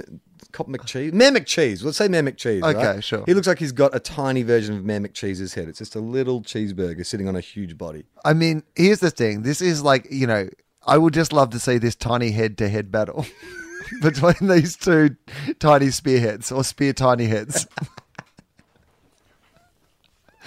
cop 0.52 0.68
McCheese. 0.68 1.12
Mayor 1.12 1.31
McCheese. 1.31 1.85
Let's 1.85 1.98
say 1.98 2.09
Mayor 2.09 2.22
McCheese. 2.22 2.62
Okay, 2.62 2.86
right? 2.86 3.05
sure. 3.05 3.24
He 3.27 3.35
looks 3.35 3.47
like 3.47 3.59
he's 3.59 3.72
got 3.72 3.94
a 3.94 4.01
tiny 4.01 4.43
version 4.43 4.77
of 4.77 4.85
Mayor 4.85 5.01
McCheese's 5.01 5.55
head. 5.55 5.68
It's 5.68 5.78
just 5.78 5.94
a 5.94 6.01
little 6.01 6.43
cheeseburger 6.43 7.05
sitting 7.05 7.28
on 7.28 7.36
a 7.36 7.40
huge 7.40 7.77
body. 7.78 8.05
I 8.24 8.35
mean, 8.35 8.62
here's 8.74 9.01
the 9.01 9.10
thing. 9.10 9.43
This 9.43 9.60
is 9.60 9.82
like, 9.82 10.06
you 10.10 10.27
know, 10.27 10.48
I 10.86 10.98
would 10.98 11.14
just 11.14 11.32
love 11.32 11.51
to 11.51 11.59
see 11.59 11.78
this 11.78 11.94
tiny 11.94 12.31
head 12.31 12.59
to 12.59 12.68
head 12.68 12.90
battle 12.90 13.27
between 14.02 14.48
these 14.48 14.77
two 14.77 15.16
tiny 15.59 15.90
spearheads 15.90 16.51
or 16.51 16.64
spear 16.64 16.93
tiny 16.93 17.27
heads. 17.27 17.66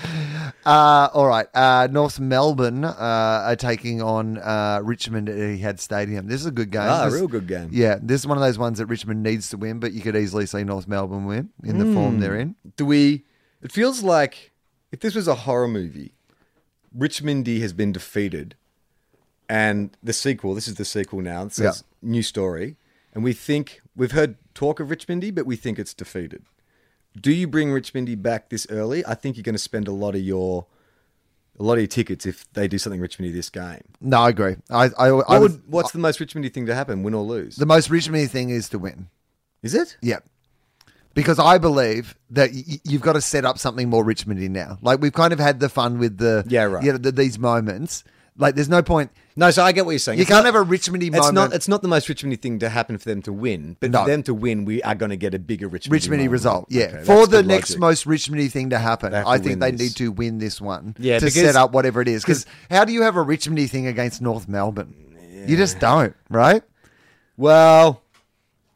uh, 0.65 1.09
all 1.13 1.27
right. 1.27 1.47
Uh, 1.53 1.87
North 1.91 2.19
Melbourne 2.19 2.83
uh, 2.85 2.93
are 2.97 3.55
taking 3.55 4.01
on 4.01 4.37
uh, 4.37 4.79
Richmond 4.83 5.29
at 5.29 5.35
Etihad 5.35 5.79
Stadium. 5.79 6.27
This 6.27 6.41
is 6.41 6.47
a 6.47 6.51
good 6.51 6.71
game. 6.71 6.81
Ah, 6.83 7.07
a 7.07 7.11
real 7.11 7.27
good 7.27 7.47
game. 7.47 7.69
Yeah, 7.71 7.97
this 8.01 8.21
is 8.21 8.27
one 8.27 8.37
of 8.37 8.41
those 8.43 8.57
ones 8.57 8.77
that 8.79 8.85
Richmond 8.87 9.23
needs 9.23 9.49
to 9.49 9.57
win, 9.57 9.79
but 9.79 9.93
you 9.93 10.01
could 10.01 10.15
easily 10.15 10.45
see 10.45 10.63
North 10.63 10.87
Melbourne 10.87 11.25
win 11.25 11.49
in 11.63 11.77
the 11.79 11.85
Hmm. 11.85 11.93
form 11.93 12.19
they're 12.19 12.37
in. 12.37 12.55
Do 12.77 12.85
we? 12.85 13.23
It 13.61 13.71
feels 13.71 14.03
like 14.03 14.51
if 14.91 14.99
this 14.99 15.15
was 15.15 15.27
a 15.27 15.35
horror 15.35 15.67
movie, 15.67 16.13
Richmondy 16.97 17.59
has 17.61 17.73
been 17.73 17.91
defeated, 17.91 18.55
and 19.49 19.95
the 20.03 20.13
sequel. 20.13 20.53
This 20.53 20.67
is 20.67 20.75
the 20.75 20.85
sequel 20.85 21.21
now. 21.21 21.43
It 21.45 21.53
says 21.53 21.83
new 22.01 22.21
story, 22.23 22.75
and 23.13 23.23
we 23.23 23.33
think 23.33 23.81
we've 23.95 24.11
heard 24.11 24.35
talk 24.53 24.79
of 24.79 24.89
Richmondy, 24.89 25.33
but 25.33 25.45
we 25.45 25.55
think 25.55 25.79
it's 25.79 25.93
defeated. 25.93 26.43
Do 27.19 27.31
you 27.31 27.47
bring 27.47 27.69
Richmondy 27.69 28.21
back 28.21 28.49
this 28.49 28.65
early? 28.69 29.05
I 29.05 29.13
think 29.13 29.37
you're 29.37 29.43
going 29.43 29.55
to 29.55 29.59
spend 29.59 29.87
a 29.87 29.91
lot 29.91 30.15
of 30.15 30.21
your 30.21 30.65
a 31.59 31.63
lot 31.63 31.73
of 31.73 31.79
your 31.79 31.87
tickets 31.87 32.25
if 32.25 32.51
they 32.53 32.67
do 32.67 32.77
something 32.77 32.99
Richmondy 32.99 33.31
this 33.31 33.49
game. 33.49 33.83
No, 34.01 34.21
I 34.21 34.29
agree. 34.29 34.55
I, 34.71 34.89
I, 34.97 35.07
I 35.07 35.39
would, 35.39 35.61
what's 35.67 35.91
the 35.91 35.99
most 35.99 36.19
Richmondy 36.19 36.51
thing 36.51 36.65
to 36.65 36.73
happen? 36.73 37.03
Win 37.03 37.13
or 37.13 37.23
lose? 37.23 37.57
the 37.57 37.65
most 37.67 37.89
Richmond 37.89 38.31
thing 38.31 38.49
is 38.49 38.69
to 38.69 38.79
win. 38.79 39.09
Is 39.61 39.75
it? 39.75 39.97
Yeah. 40.01 40.19
Because 41.13 41.37
I 41.37 41.59
believe 41.59 42.15
that 42.31 42.51
y- 42.51 42.79
you've 42.83 43.03
got 43.03 43.13
to 43.13 43.21
set 43.21 43.45
up 43.45 43.59
something 43.59 43.87
more 43.87 44.03
Richmondy 44.03 44.49
now. 44.49 44.79
Like 44.81 44.99
we've 44.99 45.13
kind 45.13 45.31
of 45.31 45.39
had 45.39 45.59
the 45.59 45.69
fun 45.69 45.99
with 45.99 46.17
the 46.17 46.43
Yeah, 46.47 46.63
right. 46.63 46.83
You 46.83 46.93
know, 46.93 46.97
the, 46.97 47.11
these 47.11 47.37
moments. 47.37 48.03
Like 48.35 48.55
there's 48.55 48.69
no 48.69 48.81
point. 48.81 49.11
No, 49.35 49.49
so 49.49 49.63
I 49.63 49.71
get 49.71 49.85
what 49.85 49.91
you're 49.91 49.99
saying. 49.99 50.19
You 50.19 50.23
It's 50.23 50.29
can't 50.31 50.45
not- 50.45 50.53
have 50.53 50.67
a 50.67 50.69
Richmondy 50.69 51.07
It's 51.07 51.15
moment. 51.17 51.33
not. 51.33 51.53
It's 51.53 51.67
not 51.67 51.81
the 51.81 51.87
most 51.87 52.07
Richmondy 52.07 52.39
thing 52.39 52.59
to 52.59 52.69
happen 52.69 52.97
for 52.97 53.09
them 53.09 53.21
to 53.23 53.33
win, 53.33 53.77
but 53.79 53.89
No. 53.91 54.03
for 54.03 54.09
them 54.09 54.21
to 54.23 54.33
win, 54.33 54.63
we 54.65 54.81
are 54.83 54.93
going 54.95 55.09
to 55.09 55.17
get 55.17 55.33
a 55.33 55.39
bigger 55.39 55.67
Richmondy, 55.69 55.89
Richmondy 55.89 56.09
moment. 56.11 56.31
result. 56.31 56.65
Yeah. 56.69 56.83
Okay, 56.85 57.03
For 57.03 57.25
the 57.25 57.41
next 57.41 57.77
most 57.79 58.05
Richmondy 58.05 58.51
thing 58.51 58.69
to 58.69 58.77
happen, 58.77 59.11
have 59.13 59.25
I 59.25 59.39
think 59.39 59.59
they 59.59 59.71
this. 59.71 59.79
need 59.81 59.95
to 59.97 60.11
win 60.11 60.37
this 60.37 60.61
one. 60.61 60.95
Yeah, 60.99 61.17
To 61.19 61.25
because- 61.25 61.41
set 61.41 61.55
up 61.55 61.73
whatever 61.73 62.01
it 62.01 62.07
is. 62.07 62.21
Because 62.23 62.45
how 62.69 62.85
do 62.85 62.93
you 62.93 63.01
have 63.01 63.15
a 63.15 63.23
Richmondy 63.25 63.69
thing 63.69 63.87
against 63.87 64.21
North 64.21 64.47
Melbourne? 64.47 64.93
You 65.47 65.57
just 65.57 65.79
don't, 65.79 66.15
right? 66.29 66.61
Well, 67.35 68.01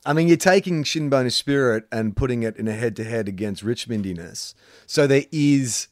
I 0.06 0.14
mean, 0.14 0.28
you're 0.28 0.38
taking 0.38 0.84
Shinbone 0.84 1.30
Spirit 1.32 1.86
and 1.92 2.16
putting 2.16 2.44
it 2.44 2.58
in 2.58 2.68
a 2.68 2.74
head-to-head 2.74 3.28
against 3.28 3.64
Richmondiness. 3.64 4.54
So 4.86 5.06
there 5.06 5.26
is 5.32 5.88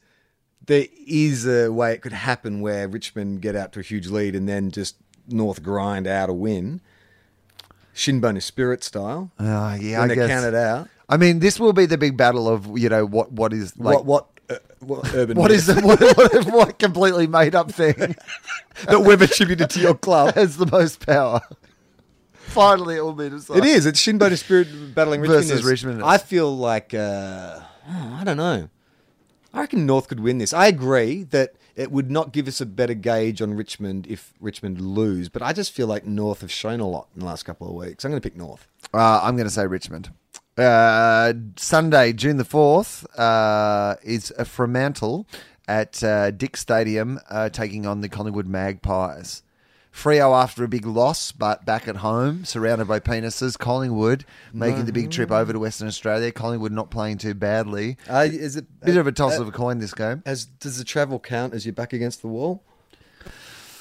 there 0.66 0.86
is 1.06 1.46
a 1.46 1.70
way 1.70 1.92
it 1.92 2.02
could 2.02 2.12
happen 2.12 2.60
where 2.60 2.88
Richmond 2.88 3.40
get 3.40 3.56
out 3.56 3.72
to 3.72 3.80
a 3.80 3.82
huge 3.82 4.08
lead 4.08 4.34
and 4.34 4.48
then 4.48 4.70
just 4.70 4.96
North 5.28 5.62
grind 5.62 6.06
out 6.06 6.28
a 6.28 6.32
win. 6.32 6.80
Shinbone 7.94 8.42
Spirit 8.42 8.84
style. 8.84 9.30
Uh, 9.38 9.76
yeah, 9.80 10.00
when 10.00 10.04
I 10.04 10.08
they 10.08 10.14
guess. 10.16 10.28
count 10.28 10.46
it 10.46 10.54
out. 10.54 10.88
I 11.08 11.16
mean, 11.16 11.38
this 11.38 11.58
will 11.58 11.72
be 11.72 11.86
the 11.86 11.96
big 11.96 12.16
battle 12.16 12.48
of 12.48 12.78
you 12.78 12.88
know 12.88 13.06
what 13.06 13.32
what 13.32 13.52
is 13.52 13.76
like 13.78 14.04
what 14.04 14.04
what 14.04 14.26
uh, 14.50 14.56
what 14.80 15.14
urban 15.14 15.38
what 15.38 15.50
is 15.50 15.66
the 15.66 15.80
what, 15.80 16.00
what, 16.00 16.44
what 16.52 16.78
completely 16.78 17.26
made 17.26 17.54
up 17.54 17.70
thing 17.70 17.94
that 18.86 19.00
we've 19.00 19.22
attributed 19.22 19.70
to 19.70 19.80
your 19.80 19.94
club? 19.94 20.34
has 20.34 20.56
the 20.56 20.66
most 20.66 21.04
power. 21.06 21.40
Finally, 22.34 22.96
it 22.96 23.04
will 23.04 23.12
be 23.12 23.30
decided. 23.30 23.64
It 23.64 23.68
is. 23.68 23.86
It's 23.86 24.00
Shinbone 24.00 24.36
Spirit 24.36 24.94
battling 24.94 25.20
Richmond. 25.22 25.44
Versus 25.44 25.64
Richmond. 25.64 26.02
I 26.02 26.18
feel 26.18 26.54
like 26.54 26.92
uh, 26.92 27.60
oh, 27.88 28.16
I 28.20 28.24
don't 28.24 28.36
know. 28.36 28.68
I 29.56 29.60
reckon 29.60 29.86
North 29.86 30.08
could 30.08 30.20
win 30.20 30.36
this. 30.36 30.52
I 30.52 30.66
agree 30.66 31.22
that 31.22 31.54
it 31.76 31.90
would 31.90 32.10
not 32.10 32.32
give 32.32 32.46
us 32.46 32.60
a 32.60 32.66
better 32.66 32.92
gauge 32.92 33.40
on 33.40 33.54
Richmond 33.54 34.06
if 34.06 34.34
Richmond 34.38 34.82
lose, 34.82 35.30
but 35.30 35.40
I 35.40 35.54
just 35.54 35.72
feel 35.72 35.86
like 35.86 36.04
North 36.04 36.42
have 36.42 36.52
shown 36.52 36.78
a 36.78 36.86
lot 36.86 37.08
in 37.14 37.20
the 37.20 37.26
last 37.26 37.44
couple 37.44 37.66
of 37.66 37.74
weeks. 37.74 38.04
I'm 38.04 38.10
going 38.10 38.20
to 38.20 38.28
pick 38.28 38.36
North. 38.36 38.68
Uh, 38.92 39.20
I'm 39.22 39.34
going 39.34 39.46
to 39.46 39.52
say 39.52 39.66
Richmond. 39.66 40.10
Uh, 40.58 41.32
Sunday, 41.56 42.12
June 42.12 42.36
the 42.36 42.44
4th, 42.44 43.06
uh, 43.18 43.96
is 44.02 44.30
a 44.36 44.44
Fremantle 44.44 45.26
at 45.66 46.04
uh, 46.04 46.32
Dick 46.32 46.58
Stadium 46.58 47.18
uh, 47.30 47.48
taking 47.48 47.86
on 47.86 48.02
the 48.02 48.10
Collingwood 48.10 48.46
Magpies. 48.46 49.42
Freo 49.96 50.38
after 50.40 50.62
a 50.62 50.68
big 50.68 50.84
loss, 50.84 51.32
but 51.32 51.64
back 51.64 51.88
at 51.88 51.96
home, 51.96 52.44
surrounded 52.44 52.86
by 52.86 53.00
penises. 53.00 53.58
Collingwood 53.58 54.26
making 54.52 54.84
the 54.84 54.92
big 54.92 55.10
trip 55.10 55.30
over 55.30 55.54
to 55.54 55.58
Western 55.58 55.88
Australia. 55.88 56.30
Collingwood 56.30 56.70
not 56.70 56.90
playing 56.90 57.16
too 57.16 57.32
badly. 57.32 57.96
Uh, 58.08 58.28
is 58.30 58.56
it 58.56 58.66
Bit 58.84 58.98
of 58.98 59.06
a 59.06 59.12
toss 59.12 59.38
uh, 59.38 59.40
of 59.42 59.48
a 59.48 59.52
coin 59.52 59.78
this 59.78 59.94
game. 59.94 60.22
As 60.26 60.44
does 60.44 60.76
the 60.76 60.84
travel 60.84 61.18
count 61.18 61.54
as 61.54 61.64
you're 61.64 61.72
back 61.72 61.94
against 61.94 62.20
the 62.20 62.28
wall? 62.28 62.62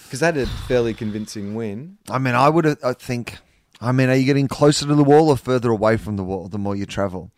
Because 0.04 0.22
that 0.22 0.36
had 0.36 0.48
a 0.48 0.50
fairly 0.68 0.94
convincing 0.94 1.54
win. 1.54 1.98
I 2.10 2.18
mean, 2.18 2.34
I 2.34 2.48
would 2.48 2.82
I 2.82 2.94
think. 2.94 3.38
I 3.82 3.92
mean, 3.92 4.10
are 4.10 4.16
you 4.16 4.26
getting 4.26 4.48
closer 4.48 4.88
to 4.88 4.96
the 4.96 5.04
wall 5.04 5.28
or 5.30 5.36
further 5.36 5.70
away 5.70 5.98
from 5.98 6.16
the 6.16 6.24
wall 6.24 6.48
the 6.48 6.58
more 6.58 6.78
you 6.78 6.86
travel? 6.86 7.32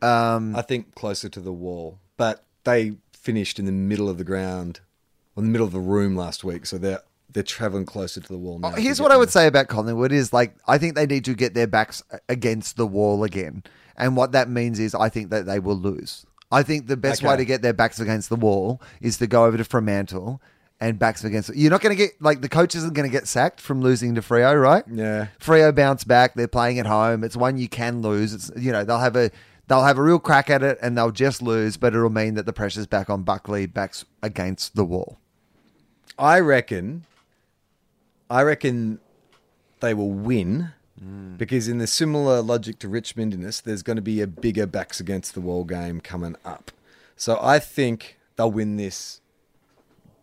Um, 0.00 0.54
I 0.54 0.62
think 0.62 0.94
closer 0.94 1.28
to 1.28 1.40
the 1.40 1.52
wall, 1.52 1.98
but 2.16 2.44
they 2.62 2.92
finished 3.12 3.58
in 3.58 3.66
the 3.66 3.72
middle 3.72 4.08
of 4.08 4.16
the 4.16 4.24
ground, 4.24 4.78
in 5.36 5.42
the 5.42 5.50
middle 5.50 5.66
of 5.66 5.72
the 5.72 5.80
room 5.80 6.14
last 6.14 6.44
week, 6.44 6.66
so 6.66 6.78
they're 6.78 7.02
they're 7.36 7.42
traveling 7.42 7.84
closer 7.84 8.18
to 8.18 8.28
the 8.28 8.38
wall 8.38 8.58
now. 8.58 8.68
Oh, 8.68 8.80
Here's 8.80 8.98
what 8.98 9.12
I 9.12 9.18
would 9.18 9.28
say 9.28 9.46
about 9.46 9.68
Collingwood 9.68 10.10
is 10.10 10.32
like 10.32 10.56
I 10.66 10.78
think 10.78 10.94
they 10.94 11.04
need 11.04 11.26
to 11.26 11.34
get 11.34 11.52
their 11.52 11.66
backs 11.66 12.02
against 12.30 12.78
the 12.78 12.86
wall 12.86 13.24
again, 13.24 13.62
and 13.94 14.16
what 14.16 14.32
that 14.32 14.48
means 14.48 14.80
is 14.80 14.94
I 14.94 15.10
think 15.10 15.28
that 15.28 15.44
they 15.44 15.58
will 15.58 15.76
lose. 15.76 16.24
I 16.50 16.62
think 16.62 16.86
the 16.86 16.96
best 16.96 17.22
way 17.22 17.36
to 17.36 17.44
get 17.44 17.60
their 17.60 17.74
backs 17.74 18.00
against 18.00 18.30
the 18.30 18.36
wall 18.36 18.80
is 19.02 19.18
to 19.18 19.26
go 19.26 19.44
over 19.44 19.58
to 19.58 19.64
Fremantle 19.64 20.40
and 20.80 20.98
backs 20.98 21.24
against. 21.24 21.54
You're 21.54 21.70
not 21.70 21.82
going 21.82 21.94
to 21.94 22.02
get 22.02 22.12
like 22.22 22.40
the 22.40 22.48
coach 22.48 22.74
isn't 22.74 22.94
going 22.94 23.06
to 23.06 23.12
get 23.12 23.28
sacked 23.28 23.60
from 23.60 23.82
losing 23.82 24.14
to 24.14 24.22
Freo, 24.22 24.58
right? 24.58 24.84
Yeah. 24.90 25.26
Freo 25.38 25.74
bounce 25.74 26.04
back. 26.04 26.36
They're 26.36 26.48
playing 26.48 26.78
at 26.78 26.86
home. 26.86 27.22
It's 27.22 27.36
one 27.36 27.58
you 27.58 27.68
can 27.68 28.00
lose. 28.00 28.32
It's 28.32 28.50
you 28.56 28.72
know 28.72 28.82
they'll 28.82 28.98
have 28.98 29.16
a 29.16 29.30
they'll 29.68 29.84
have 29.84 29.98
a 29.98 30.02
real 30.02 30.20
crack 30.20 30.48
at 30.48 30.62
it 30.62 30.78
and 30.80 30.96
they'll 30.96 31.10
just 31.10 31.42
lose, 31.42 31.76
but 31.76 31.94
it'll 31.94 32.08
mean 32.08 32.32
that 32.36 32.46
the 32.46 32.54
pressure's 32.54 32.86
back 32.86 33.10
on 33.10 33.24
Buckley, 33.24 33.66
backs 33.66 34.06
against 34.22 34.74
the 34.74 34.86
wall. 34.86 35.18
I 36.18 36.40
reckon. 36.40 37.04
I 38.28 38.42
reckon 38.42 39.00
they 39.80 39.94
will 39.94 40.10
win 40.10 40.72
because, 41.36 41.68
in 41.68 41.78
the 41.78 41.86
similar 41.86 42.40
logic 42.40 42.78
to 42.78 42.88
Richmond 42.88 43.34
in 43.34 43.42
this, 43.42 43.60
there's 43.60 43.82
going 43.82 43.96
to 43.96 44.02
be 44.02 44.22
a 44.22 44.26
bigger 44.26 44.66
backs 44.66 44.98
against 44.98 45.34
the 45.34 45.40
wall 45.42 45.64
game 45.64 46.00
coming 46.00 46.36
up. 46.44 46.70
So 47.16 47.38
I 47.40 47.58
think 47.58 48.18
they'll 48.36 48.50
win 48.50 48.76
this 48.76 49.20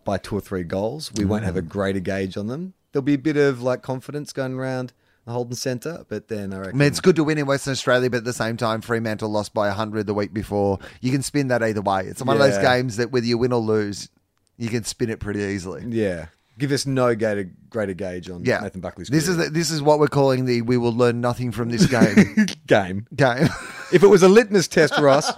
by 0.03 0.17
two 0.17 0.35
or 0.35 0.41
three 0.41 0.63
goals. 0.63 1.11
We 1.13 1.25
won't 1.25 1.43
have 1.43 1.57
a 1.57 1.61
mm. 1.61 1.69
greater 1.69 1.99
gauge 1.99 2.37
on 2.37 2.47
them. 2.47 2.73
There'll 2.91 3.03
be 3.03 3.13
a 3.13 3.19
bit 3.19 3.37
of 3.37 3.61
like 3.61 3.81
confidence 3.81 4.33
going 4.33 4.53
around 4.55 4.93
the 5.25 5.31
Holden 5.31 5.55
Centre, 5.55 6.05
but 6.09 6.27
then 6.27 6.53
I 6.53 6.57
reckon. 6.57 6.75
I 6.75 6.77
mean, 6.77 6.87
it's 6.87 6.99
good 6.99 7.15
to 7.15 7.23
win 7.23 7.37
in 7.37 7.45
Western 7.45 7.71
Australia, 7.71 8.09
but 8.09 8.17
at 8.17 8.23
the 8.25 8.33
same 8.33 8.57
time, 8.57 8.81
Fremantle 8.81 9.29
lost 9.29 9.53
by 9.53 9.67
100 9.67 10.05
the 10.05 10.13
week 10.13 10.33
before. 10.33 10.79
You 11.01 11.11
can 11.11 11.21
spin 11.21 11.47
that 11.47 11.63
either 11.63 11.81
way. 11.81 12.05
It's 12.05 12.21
one 12.21 12.35
of 12.35 12.41
those 12.41 12.57
games 12.57 12.97
that 12.97 13.11
whether 13.11 13.25
you 13.25 13.37
win 13.37 13.53
or 13.53 13.61
lose, 13.61 14.09
you 14.57 14.69
can 14.69 14.83
spin 14.83 15.09
it 15.09 15.19
pretty 15.19 15.41
easily. 15.41 15.85
yeah, 15.87 16.27
give 16.59 16.71
us 16.71 16.85
no 16.85 17.15
greater 17.15 17.49
greater 17.69 17.93
gauge 17.93 18.29
on 18.29 18.43
Yeah. 18.45 18.59
Nathan 18.59 18.81
Buckley's 18.81 19.09
This 19.09 19.27
is 19.27 19.37
the, 19.37 19.49
this 19.49 19.71
is 19.71 19.81
what 19.81 19.99
we're 19.99 20.07
calling 20.07 20.45
the 20.45 20.61
we 20.61 20.77
will 20.77 20.93
learn 20.93 21.19
nothing 21.21 21.51
from 21.51 21.69
this 21.69 21.85
game 21.87 22.45
game. 22.67 23.07
game. 23.15 23.49
If 23.91 24.03
it 24.03 24.07
was 24.07 24.23
a 24.23 24.27
litmus 24.29 24.67
test, 24.67 24.97
Ross, 24.99 25.31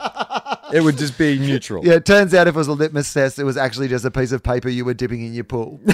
it 0.73 0.81
would 0.81 0.97
just 0.97 1.17
be 1.17 1.37
neutral. 1.39 1.85
yeah, 1.85 1.93
it 1.93 2.05
turns 2.05 2.33
out 2.33 2.47
if 2.47 2.55
it 2.55 2.57
was 2.57 2.67
a 2.67 2.73
litmus 2.73 3.11
test, 3.13 3.39
it 3.39 3.43
was 3.43 3.57
actually 3.57 3.87
just 3.87 4.03
a 4.05 4.11
piece 4.11 4.31
of 4.31 4.43
paper 4.43 4.69
you 4.69 4.83
were 4.85 4.93
dipping 4.93 5.25
in 5.25 5.33
your 5.33 5.43
pool. 5.45 5.79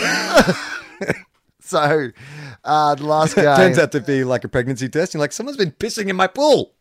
so, 1.60 2.10
uh, 2.64 2.96
the 2.96 3.06
last 3.06 3.36
game. 3.36 3.46
Turns 3.46 3.78
out 3.78 3.92
to 3.94 4.00
be 4.02 4.24
like 4.24 4.44
a 4.44 4.48
pregnancy 4.48 4.90
test. 4.90 5.14
You're 5.14 5.22
like, 5.22 5.32
someone's 5.32 5.58
been 5.58 5.72
pissing 5.72 6.10
in 6.10 6.16
my 6.16 6.28
pool. 6.28 6.74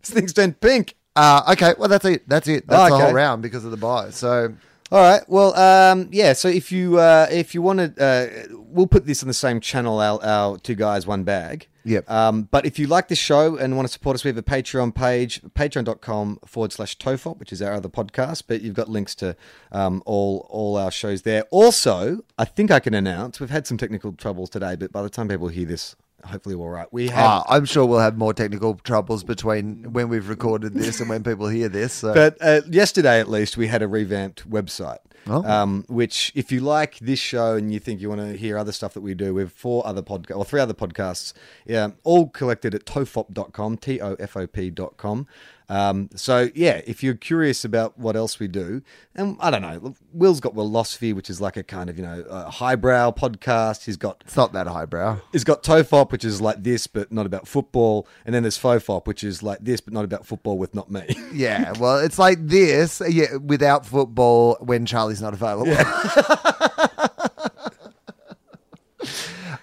This 0.00 0.10
thing's 0.10 0.32
turned 0.32 0.60
pink. 0.60 0.94
Uh, 1.14 1.42
okay, 1.52 1.72
well 1.78 1.88
that's 1.88 2.04
it. 2.04 2.28
That's 2.28 2.46
it. 2.46 2.66
That's 2.66 2.90
the 2.90 2.94
Okay. 2.96 3.04
whole 3.06 3.14
round 3.14 3.42
because 3.42 3.64
of 3.64 3.70
the 3.70 3.76
buy. 3.78 4.10
So 4.10 4.52
All 4.92 5.00
right. 5.00 5.22
Well, 5.28 5.54
um, 5.56 6.08
yeah. 6.12 6.32
So 6.32 6.48
if 6.48 6.70
you 6.70 6.98
uh, 6.98 7.26
if 7.30 7.54
you 7.54 7.62
want 7.62 7.96
to, 7.96 8.04
uh, 8.04 8.56
we'll 8.56 8.86
put 8.86 9.04
this 9.04 9.22
on 9.22 9.26
the 9.26 9.34
same 9.34 9.60
channel. 9.60 9.98
Our, 10.00 10.22
our 10.22 10.58
two 10.58 10.76
guys, 10.76 11.06
one 11.06 11.24
bag. 11.24 11.66
Yep. 11.84 12.10
Um, 12.10 12.42
but 12.50 12.66
if 12.66 12.78
you 12.78 12.86
like 12.88 13.08
this 13.08 13.18
show 13.18 13.56
and 13.56 13.76
want 13.76 13.86
to 13.86 13.92
support 13.92 14.14
us, 14.16 14.24
we 14.24 14.28
have 14.28 14.36
a 14.36 14.42
Patreon 14.42 14.92
page, 14.92 15.40
patreon.com 15.42 16.40
forward 16.44 16.72
slash 16.72 16.98
TOFOP, 16.98 17.38
which 17.38 17.52
is 17.52 17.62
our 17.62 17.74
other 17.74 17.88
podcast. 17.88 18.44
But 18.48 18.62
you've 18.62 18.74
got 18.74 18.88
links 18.88 19.14
to 19.16 19.36
um, 19.72 20.02
all 20.06 20.46
all 20.50 20.76
our 20.76 20.90
shows 20.90 21.22
there. 21.22 21.44
Also, 21.50 22.20
I 22.38 22.44
think 22.44 22.70
I 22.70 22.78
can 22.78 22.94
announce 22.94 23.40
we've 23.40 23.50
had 23.50 23.66
some 23.66 23.78
technical 23.78 24.12
troubles 24.12 24.50
today, 24.50 24.76
but 24.76 24.92
by 24.92 25.02
the 25.02 25.10
time 25.10 25.28
people 25.28 25.48
hear 25.48 25.66
this, 25.66 25.96
hopefully 26.26 26.54
we're 26.54 26.66
all 26.66 26.72
right. 26.72 26.88
We 26.92 27.08
have, 27.08 27.24
Ah, 27.24 27.44
I'm 27.48 27.64
sure 27.64 27.84
we'll 27.86 28.00
have 28.00 28.16
more 28.18 28.34
technical 28.34 28.74
troubles 28.74 29.24
between 29.24 29.92
when 29.92 30.08
we've 30.08 30.28
recorded 30.28 30.74
this 30.74 31.00
and 31.00 31.08
when 31.08 31.22
people 31.22 31.48
hear 31.48 31.68
this. 31.68 31.92
So. 31.94 32.12
but 32.14 32.36
uh, 32.40 32.60
yesterday 32.68 33.20
at 33.20 33.28
least 33.28 33.56
we 33.56 33.66
had 33.68 33.82
a 33.82 33.88
revamped 33.88 34.48
website. 34.48 34.98
Oh. 35.28 35.42
Um, 35.44 35.84
which, 35.88 36.30
if 36.36 36.52
you 36.52 36.60
like 36.60 37.00
this 37.00 37.18
show 37.18 37.56
and 37.56 37.72
you 37.72 37.80
think 37.80 38.00
you 38.00 38.08
want 38.08 38.20
to 38.20 38.36
hear 38.36 38.56
other 38.56 38.70
stuff 38.70 38.94
that 38.94 39.00
we 39.00 39.12
do, 39.14 39.34
we 39.34 39.40
have 39.42 39.52
four 39.52 39.84
other 39.84 40.00
podcasts 40.02 40.36
or 40.36 40.44
three 40.44 40.60
other 40.60 40.72
podcasts, 40.74 41.32
yeah, 41.66 41.88
all 42.04 42.28
collected 42.28 42.76
at 42.76 42.84
tofop.com, 42.84 43.76
T 43.78 44.00
O 44.00 44.14
F 44.20 44.36
O 44.36 44.46
P.com. 44.46 45.26
Um, 45.68 46.10
so, 46.14 46.48
yeah, 46.54 46.80
if 46.86 47.02
you're 47.02 47.14
curious 47.14 47.64
about 47.64 47.98
what 47.98 48.14
else 48.14 48.38
we 48.38 48.46
do, 48.46 48.82
and 49.14 49.36
I 49.40 49.50
don't 49.50 49.62
know, 49.62 49.94
Will's 50.12 50.40
got 50.40 50.54
Wilosophy, 50.54 51.12
which 51.14 51.28
is 51.28 51.40
like 51.40 51.56
a 51.56 51.62
kind 51.62 51.90
of, 51.90 51.98
you 51.98 52.04
know, 52.04 52.24
a 52.28 52.50
highbrow 52.50 53.10
podcast. 53.12 53.84
He's 53.84 53.96
got 53.96 54.22
it's 54.24 54.36
not 54.36 54.52
that 54.52 54.68
highbrow. 54.68 55.18
He's 55.32 55.44
got 55.44 55.62
Tofop, 55.62 56.12
which 56.12 56.24
is 56.24 56.40
like 56.40 56.62
this, 56.62 56.86
but 56.86 57.10
not 57.10 57.26
about 57.26 57.48
football. 57.48 58.06
And 58.24 58.34
then 58.34 58.42
there's 58.44 58.58
Fofop, 58.58 59.06
which 59.06 59.24
is 59.24 59.42
like 59.42 59.58
this, 59.60 59.80
but 59.80 59.92
not 59.92 60.04
about 60.04 60.24
football 60.26 60.58
with 60.58 60.74
not 60.74 60.90
me. 60.90 61.04
Yeah, 61.36 61.72
well, 61.78 61.98
it's 61.98 62.18
like 62.18 62.38
this, 62.46 63.02
yeah, 63.06 63.36
without 63.36 63.84
football 63.84 64.56
when 64.60 64.86
Charlie's 64.86 65.20
not 65.20 65.34
available. 65.34 65.72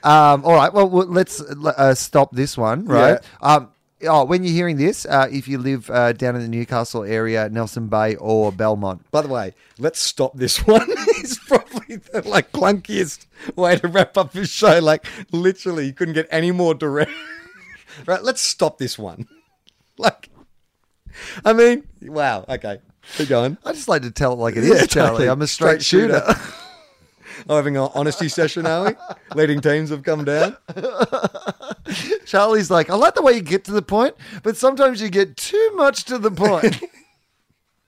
um, 0.03 0.45
all 0.45 0.53
right, 0.53 0.71
well, 0.71 0.87
let's 0.87 1.41
uh, 1.41 1.95
stop 1.95 2.35
this 2.35 2.55
one, 2.57 2.85
right? 2.85 3.19
Um, 3.41 3.72
oh, 4.07 4.23
when 4.25 4.43
you're 4.43 4.53
hearing 4.53 4.77
this, 4.77 5.05
uh, 5.05 5.27
if 5.31 5.47
you 5.47 5.57
live 5.57 5.89
uh, 5.89 6.13
down 6.13 6.35
in 6.35 6.41
the 6.41 6.47
Newcastle 6.47 7.03
area, 7.03 7.49
Nelson 7.49 7.87
Bay 7.87 8.15
or 8.15 8.51
Belmont, 8.51 9.09
By 9.11 9.21
the 9.21 9.27
way, 9.27 9.53
let's 9.79 9.99
stop 9.99 10.35
this 10.35 10.57
one. 10.67 10.85
it's 10.89 11.37
probably 11.39 11.97
the 11.97 12.21
like 12.27 12.51
clunkiest 12.51 13.25
way 13.55 13.77
to 13.77 13.87
wrap 13.87 14.17
up 14.17 14.31
this 14.33 14.49
show. 14.49 14.79
Like 14.79 15.05
literally, 15.31 15.87
you 15.87 15.93
couldn't 15.93 16.13
get 16.13 16.27
any 16.31 16.51
more 16.51 16.73
direct. 16.73 17.11
right, 18.05 18.23
let's 18.23 18.41
stop 18.41 18.77
this 18.77 18.97
one. 18.97 19.27
Like, 19.95 20.29
I 21.45 21.53
mean, 21.53 21.83
wow. 22.01 22.45
Okay, 22.49 22.79
keep 23.15 23.29
going. 23.29 23.57
I 23.63 23.73
just 23.73 23.87
like 23.87 24.01
to 24.01 24.09
tell 24.09 24.33
it 24.33 24.37
like 24.39 24.55
it 24.55 24.63
is, 24.63 24.81
Yeah, 24.81 24.85
Charlie. 24.87 25.29
I'm 25.29 25.39
a 25.43 25.45
straight, 25.47 25.83
Straight 25.83 26.01
shooter. 26.09 26.23
shooter. 26.27 26.39
Oh, 27.49 27.55
having 27.55 27.77
an 27.77 27.89
honesty 27.93 28.29
session, 28.29 28.65
are 28.65 28.85
we? 28.85 28.95
Leading 29.35 29.61
teams 29.61 29.89
have 29.89 30.03
come 30.03 30.23
down. 30.23 30.55
Charlie's 32.25 32.71
like, 32.71 32.89
I 32.89 32.95
like 32.95 33.15
the 33.15 33.21
way 33.21 33.33
you 33.33 33.41
get 33.41 33.65
to 33.65 33.71
the 33.71 33.81
point, 33.81 34.15
but 34.43 34.55
sometimes 34.57 35.01
you 35.01 35.09
get 35.09 35.35
too 35.35 35.71
much 35.75 36.05
to 36.05 36.17
the 36.17 36.31
point. 36.31 36.81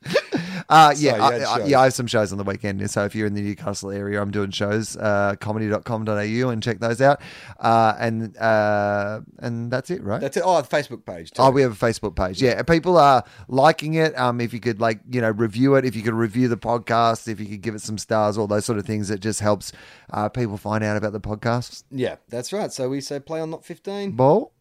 uh, 0.70 0.94
yeah, 0.98 1.16
you 1.16 1.22
I, 1.22 1.38
I- 1.62 1.66
yeah, 1.66 1.80
I 1.80 1.84
have 1.86 1.94
some 1.94 2.08
shows 2.08 2.32
on 2.32 2.38
the 2.38 2.44
weekend. 2.44 2.90
So 2.92 3.06
if 3.06 3.16
you're 3.16 3.28
in 3.28 3.34
the 3.34 3.42
Newcastle 3.42 3.92
area, 3.92 4.22
I'm 4.22 4.32
doing 4.32 4.52
shows, 4.52 4.96
uh, 4.98 5.36
comedy.com.au 5.40 6.50
and 6.50 6.62
check 6.64 6.80
those 6.80 7.02
out. 7.02 7.22
Uh, 7.60 7.94
and 8.00 8.38
uh, 8.38 9.22
and 9.40 9.72
that's 9.72 9.90
it, 9.90 10.04
right? 10.04 10.22
That's 10.22 10.38
it. 10.38 10.44
Oh, 10.46 10.62
the 10.62 10.68
Facebook 10.68 11.06
page. 11.06 11.32
Too. 11.32 11.42
Oh, 11.42 11.50
we 11.52 11.62
have 11.62 11.72
a 11.72 11.86
Facebook 11.86 12.16
page. 12.16 12.42
Yeah, 12.42 12.62
people 12.64 12.98
are 12.98 13.24
liking 13.48 13.96
it. 13.96 14.18
Um, 14.18 14.40
if 14.42 14.54
you 14.54 14.60
could 14.60 14.80
like, 14.80 15.00
you 15.10 15.22
know, 15.22 15.32
review 15.32 15.76
it, 15.76 15.86
if 15.86 15.96
you 15.96 16.02
could 16.02 16.14
review 16.14 16.48
the 16.48 16.58
podcast, 16.58 17.28
if 17.28 17.40
you 17.40 17.46
could 17.48 17.62
give 17.62 17.76
it 17.76 17.82
some 17.82 17.98
stars, 17.98 18.38
all 18.38 18.48
those 18.48 18.66
sort 18.66 18.78
of 18.80 18.86
things, 18.86 19.10
it 19.10 19.20
just 19.20 19.40
helps 19.40 19.72
uh, 20.12 20.30
people 20.30 20.58
find 20.58 20.84
out 20.84 20.98
about 20.98 21.14
the 21.14 21.20
podcast. 21.22 21.84
yeah, 21.92 22.16
that's 22.30 22.52
right. 22.54 22.72
So 22.72 22.90
we 22.90 23.02
say 23.02 23.20
play 23.20 23.40
on 23.40 23.50
not 23.50 23.66
15. 23.66 24.12
Ball. 24.12 24.52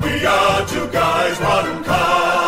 We 0.00 0.24
are 0.24 0.66
two 0.66 0.88
guys, 0.90 1.38
one 1.40 1.82
car. 1.84 2.41